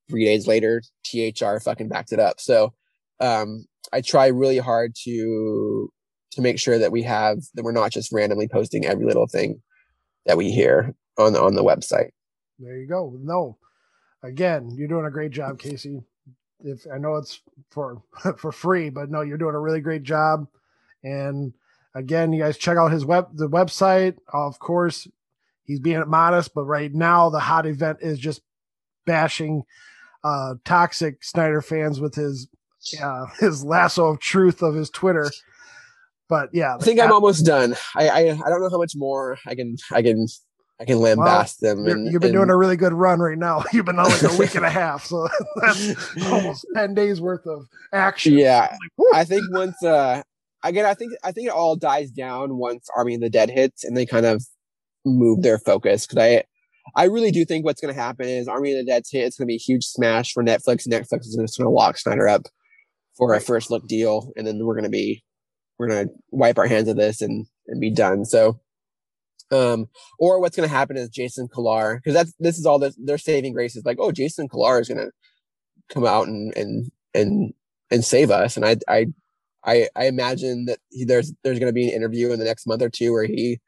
three 0.09 0.25
days 0.25 0.47
later, 0.47 0.81
THR 1.05 1.57
fucking 1.59 1.89
backed 1.89 2.11
it 2.11 2.19
up. 2.19 2.39
So 2.39 2.73
um, 3.19 3.65
I 3.91 4.01
try 4.01 4.27
really 4.27 4.57
hard 4.57 4.95
to 5.03 5.91
to 6.35 6.41
make 6.41 6.59
sure 6.59 6.77
that 6.77 6.91
we 6.91 7.03
have 7.03 7.39
that 7.55 7.63
we're 7.63 7.71
not 7.71 7.91
just 7.91 8.11
randomly 8.11 8.47
posting 8.47 8.85
every 8.85 9.05
little 9.05 9.27
thing 9.27 9.61
that 10.25 10.37
we 10.37 10.51
hear 10.51 10.93
on 11.17 11.35
on 11.35 11.55
the 11.55 11.63
website. 11.63 12.11
There 12.59 12.77
you 12.77 12.87
go. 12.87 13.17
No, 13.21 13.57
again, 14.23 14.71
you're 14.75 14.87
doing 14.87 15.05
a 15.05 15.11
great 15.11 15.31
job, 15.31 15.59
KC. 15.59 16.03
If 16.63 16.85
I 16.91 16.97
know 16.97 17.15
it's 17.15 17.41
for 17.69 18.01
for 18.37 18.51
free, 18.51 18.89
but 18.89 19.09
no, 19.09 19.21
you're 19.21 19.37
doing 19.37 19.55
a 19.55 19.59
really 19.59 19.81
great 19.81 20.03
job. 20.03 20.47
And 21.03 21.53
again, 21.93 22.31
you 22.31 22.41
guys 22.41 22.57
check 22.57 22.77
out 22.77 22.91
his 22.91 23.05
web 23.05 23.27
the 23.35 23.49
website. 23.49 24.17
Of 24.31 24.59
course, 24.59 25.07
he's 25.65 25.79
being 25.79 26.03
modest, 26.07 26.53
but 26.53 26.63
right 26.63 26.93
now 26.93 27.29
the 27.29 27.39
hot 27.39 27.65
event 27.65 27.99
is 28.01 28.19
just 28.19 28.41
bashing 29.05 29.63
uh 30.23 30.55
toxic 30.63 31.21
Snyder 31.23 31.61
fans 31.61 31.99
with 31.99 32.15
his 32.15 32.47
uh 33.01 33.25
his 33.39 33.63
lasso 33.65 34.07
of 34.07 34.19
truth 34.19 34.61
of 34.61 34.75
his 34.75 34.89
Twitter. 34.89 35.29
But 36.33 36.49
yeah, 36.51 36.77
I 36.77 36.79
think 36.79 36.99
I'm 36.99 37.11
almost 37.11 37.45
done. 37.45 37.75
I, 37.95 38.09
I 38.09 38.19
I 38.31 38.49
don't 38.49 38.59
know 38.59 38.69
how 38.71 38.79
much 38.79 38.93
more 38.95 39.37
I 39.45 39.53
can 39.53 39.75
I 39.91 40.01
can 40.01 40.25
I 40.81 40.85
can 40.85 40.97
lambast 40.97 41.61
well, 41.61 41.75
them. 41.75 41.85
And, 41.85 42.11
you've 42.11 42.21
been 42.21 42.29
and, 42.29 42.37
doing 42.37 42.49
a 42.49 42.57
really 42.57 42.75
good 42.75 42.91
run 42.91 43.19
right 43.19 43.37
now. 43.37 43.63
You've 43.71 43.85
been 43.85 43.99
on 43.99 44.09
like 44.09 44.23
a 44.23 44.35
week 44.37 44.55
and 44.55 44.65
a 44.65 44.69
half, 44.81 45.05
so 45.05 45.27
that's 45.61 45.93
almost 46.25 46.65
ten 46.73 46.95
days 46.95 47.21
worth 47.21 47.45
of 47.45 47.67
action. 47.93 48.33
Yeah, 48.33 48.75
like, 48.97 49.13
I 49.13 49.25
think 49.25 49.43
once 49.51 49.83
uh 49.83 50.23
again, 50.63 50.87
I 50.87 50.95
think 50.95 51.13
I 51.23 51.31
think 51.33 51.49
it 51.49 51.53
all 51.53 51.75
dies 51.75 52.09
down 52.09 52.57
once 52.57 52.87
Army 52.97 53.13
of 53.13 53.21
the 53.21 53.29
Dead 53.29 53.51
hits, 53.51 53.83
and 53.83 53.95
they 53.95 54.07
kind 54.07 54.25
of 54.25 54.43
move 55.05 55.43
their 55.43 55.59
focus 55.59 56.07
because 56.07 56.17
I 56.17 56.45
I 56.95 57.03
really 57.05 57.29
do 57.29 57.45
think 57.45 57.63
what's 57.63 57.79
going 57.79 57.93
to 57.93 58.01
happen 58.01 58.27
is 58.27 58.47
Army 58.47 58.71
of 58.71 58.83
the 58.83 58.91
Dead's 58.91 59.11
hit. 59.11 59.25
It's 59.25 59.37
going 59.37 59.45
to 59.45 59.51
be 59.51 59.57
a 59.57 59.59
huge 59.59 59.85
smash 59.85 60.33
for 60.33 60.43
Netflix. 60.43 60.87
Netflix 60.87 61.27
is 61.27 61.37
just 61.39 61.59
going 61.59 61.67
to 61.67 61.69
lock 61.69 61.99
Snyder 61.99 62.27
up 62.27 62.47
for 63.15 63.35
a 63.35 63.39
first 63.39 63.69
look 63.69 63.87
deal, 63.87 64.31
and 64.35 64.47
then 64.47 64.65
we're 64.65 64.73
going 64.73 64.83
to 64.85 64.89
be 64.89 65.23
we're 65.77 65.87
going 65.87 66.07
to 66.07 66.13
wipe 66.31 66.57
our 66.57 66.67
hands 66.67 66.87
of 66.87 66.97
this 66.97 67.21
and 67.21 67.45
and 67.67 67.79
be 67.79 67.89
done. 67.89 68.25
So, 68.25 68.59
um, 69.51 69.87
or 70.19 70.39
what's 70.39 70.55
going 70.55 70.67
to 70.67 70.75
happen 70.75 70.97
is 70.97 71.09
Jason 71.09 71.47
Kilar 71.47 71.97
because 71.97 72.13
that's 72.13 72.33
this 72.39 72.57
is 72.57 72.65
all 72.65 72.79
this 72.79 72.95
their 73.03 73.17
saving 73.17 73.53
grace 73.53 73.75
is 73.75 73.85
like 73.85 73.97
oh 73.99 74.11
Jason 74.11 74.47
Kilar 74.47 74.81
is 74.81 74.87
going 74.87 74.99
to 74.99 75.11
come 75.89 76.05
out 76.05 76.27
and 76.27 76.55
and 76.55 76.91
and 77.13 77.53
and 77.91 78.03
save 78.03 78.31
us, 78.31 78.57
and 78.57 78.65
I 78.65 78.77
I 78.87 79.07
I 79.65 79.87
I 79.95 80.05
imagine 80.07 80.65
that 80.65 80.79
he, 80.89 81.05
there's 81.05 81.33
there's 81.43 81.59
going 81.59 81.69
to 81.69 81.73
be 81.73 81.89
an 81.89 81.95
interview 81.95 82.31
in 82.31 82.39
the 82.39 82.45
next 82.45 82.67
month 82.67 82.81
or 82.81 82.89
two 82.89 83.11
where 83.11 83.25
he 83.25 83.59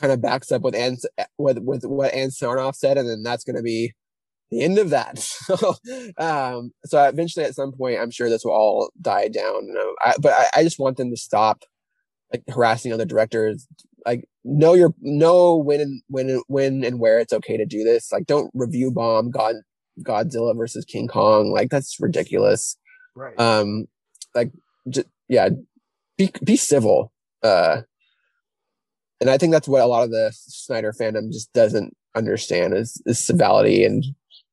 kind 0.00 0.12
of 0.12 0.20
backs 0.20 0.50
up 0.50 0.62
with 0.62 0.74
Ann, 0.74 0.96
with 1.38 1.58
with 1.58 1.84
what 1.84 2.14
Ann 2.14 2.28
Sarnoff 2.28 2.74
said, 2.74 2.98
and 2.98 3.08
then 3.08 3.22
that's 3.22 3.44
going 3.44 3.56
to 3.56 3.62
be 3.62 3.92
the 4.50 4.62
end 4.62 4.78
of 4.78 4.90
that. 4.90 5.18
so, 5.18 5.74
um, 6.18 6.72
so 6.84 7.02
eventually, 7.04 7.44
at 7.44 7.54
some 7.54 7.72
point, 7.72 7.98
I'm 8.00 8.10
sure 8.10 8.28
this 8.28 8.44
will 8.44 8.52
all 8.52 8.90
die 9.00 9.28
down. 9.28 9.66
You 9.66 9.74
know? 9.74 9.94
I, 10.00 10.14
but 10.20 10.32
I, 10.32 10.60
I 10.60 10.62
just 10.62 10.78
want 10.78 10.96
them 10.96 11.10
to 11.10 11.16
stop 11.16 11.64
like 12.32 12.42
harassing 12.48 12.92
other 12.92 13.04
directors. 13.04 13.66
Like 14.04 14.28
know 14.44 14.74
your 14.74 14.94
know 15.00 15.56
when 15.56 15.80
and 15.80 16.02
when 16.08 16.42
when 16.48 16.84
and 16.84 17.00
where 17.00 17.18
it's 17.18 17.32
okay 17.32 17.56
to 17.56 17.64
do 17.64 17.84
this. 17.84 18.12
Like 18.12 18.26
don't 18.26 18.50
review 18.54 18.90
bomb 18.90 19.30
God 19.30 19.56
Godzilla 20.02 20.56
versus 20.56 20.84
King 20.84 21.08
Kong. 21.08 21.50
Like 21.50 21.70
that's 21.70 21.98
ridiculous. 22.00 22.76
Right. 23.14 23.38
Um, 23.38 23.86
like 24.34 24.50
just 24.88 25.06
yeah, 25.28 25.50
be 26.18 26.30
be 26.42 26.56
civil. 26.56 27.12
Uh, 27.42 27.82
and 29.20 29.30
I 29.30 29.38
think 29.38 29.52
that's 29.52 29.68
what 29.68 29.82
a 29.82 29.86
lot 29.86 30.02
of 30.02 30.10
the 30.10 30.32
Snyder 30.34 30.92
fandom 30.92 31.32
just 31.32 31.52
doesn't 31.52 31.96
understand 32.14 32.74
is 32.74 33.00
is 33.06 33.24
civility 33.24 33.84
and 33.84 34.04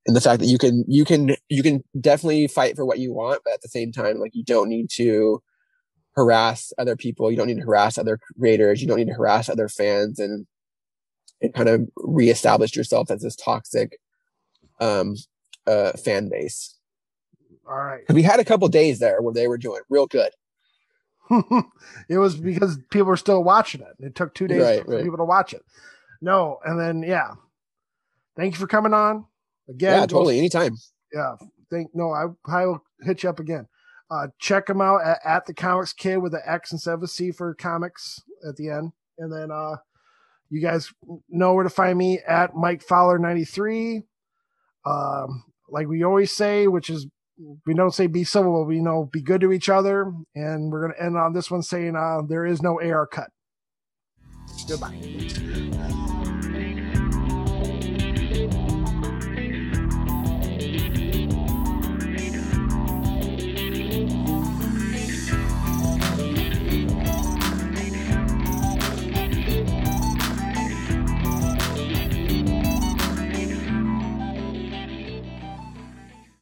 and 0.07 0.15
the 0.15 0.21
fact 0.21 0.39
that 0.39 0.47
you 0.47 0.57
can 0.57 0.83
you 0.87 1.05
can 1.05 1.35
you 1.49 1.61
can 1.61 1.83
definitely 1.99 2.47
fight 2.47 2.75
for 2.75 2.85
what 2.85 2.99
you 2.99 3.13
want, 3.13 3.41
but 3.43 3.53
at 3.53 3.61
the 3.61 3.67
same 3.67 3.91
time, 3.91 4.19
like 4.19 4.33
you 4.33 4.43
don't 4.43 4.69
need 4.69 4.89
to 4.91 5.41
harass 6.15 6.73
other 6.77 6.95
people. 6.95 7.29
You 7.29 7.37
don't 7.37 7.47
need 7.47 7.57
to 7.57 7.65
harass 7.65 7.97
other 7.97 8.19
creators. 8.39 8.81
You 8.81 8.87
don't 8.87 8.97
need 8.97 9.07
to 9.07 9.13
harass 9.13 9.49
other 9.49 9.69
fans 9.69 10.19
and 10.19 10.47
and 11.41 11.53
kind 11.53 11.69
of 11.69 11.87
reestablish 11.97 12.75
yourself 12.75 13.09
as 13.11 13.21
this 13.21 13.35
toxic 13.35 13.99
um 14.79 15.15
uh 15.67 15.91
fan 15.93 16.29
base. 16.29 16.75
All 17.69 17.77
right. 17.77 18.01
We 18.09 18.23
had 18.23 18.39
a 18.39 18.45
couple 18.45 18.67
days 18.67 18.99
there 18.99 19.21
where 19.21 19.33
they 19.33 19.47
were 19.47 19.57
doing 19.57 19.81
real 19.89 20.07
good. 20.07 20.31
it 22.09 22.17
was 22.17 22.35
because 22.35 22.77
people 22.89 23.07
were 23.07 23.17
still 23.17 23.43
watching 23.43 23.81
it. 23.81 23.95
It 23.99 24.15
took 24.15 24.33
two 24.33 24.47
days 24.47 24.61
right, 24.61 24.83
for 24.83 24.95
right. 24.95 25.03
people 25.03 25.17
to 25.17 25.23
watch 25.23 25.53
it. 25.53 25.63
No, 26.21 26.59
and 26.65 26.79
then 26.79 27.03
yeah. 27.03 27.35
Thank 28.35 28.55
you 28.55 28.59
for 28.59 28.67
coming 28.67 28.93
on 28.93 29.25
again. 29.71 29.99
Yeah, 29.99 30.05
totally. 30.05 30.37
Anytime. 30.37 30.75
Yeah. 31.13 31.35
Thank 31.69 31.91
no, 31.93 32.11
I 32.11 32.25
I 32.45 32.65
will 32.65 32.83
hit 33.01 33.23
you 33.23 33.29
up 33.29 33.39
again. 33.39 33.67
Uh, 34.09 34.27
check 34.39 34.65
them 34.65 34.81
out 34.81 35.01
at, 35.05 35.19
at 35.23 35.45
the 35.45 35.53
comics 35.53 35.93
kid 35.93 36.17
with 36.17 36.33
the 36.33 36.41
X 36.49 36.71
instead 36.71 36.93
of 36.93 37.03
a 37.03 37.07
C 37.07 37.31
for 37.31 37.53
comics 37.55 38.21
at 38.47 38.57
the 38.57 38.69
end. 38.69 38.91
And 39.17 39.31
then 39.31 39.51
uh 39.51 39.77
you 40.49 40.61
guys 40.61 40.91
know 41.29 41.53
where 41.53 41.63
to 41.63 41.69
find 41.69 41.97
me 41.97 42.19
at 42.27 42.55
Mike 42.55 42.83
Fowler 42.83 43.17
93. 43.17 44.03
Um, 44.85 45.45
like 45.69 45.87
we 45.87 46.03
always 46.03 46.31
say, 46.31 46.67
which 46.67 46.89
is 46.89 47.07
we 47.65 47.73
don't 47.73 47.93
say 47.93 48.07
be 48.07 48.25
civil, 48.25 48.61
but 48.61 48.67
we 48.67 48.81
know 48.81 49.09
be 49.11 49.21
good 49.21 49.41
to 49.41 49.53
each 49.53 49.69
other. 49.69 50.13
And 50.35 50.71
we're 50.71 50.81
going 50.81 50.93
to 50.93 51.03
end 51.03 51.17
on 51.17 51.33
this 51.33 51.49
one 51.49 51.63
saying 51.63 51.95
uh, 51.95 52.21
there 52.27 52.45
is 52.45 52.61
no 52.61 52.81
AR 52.81 53.07
cut. 53.07 53.29
Goodbye. 54.67 56.09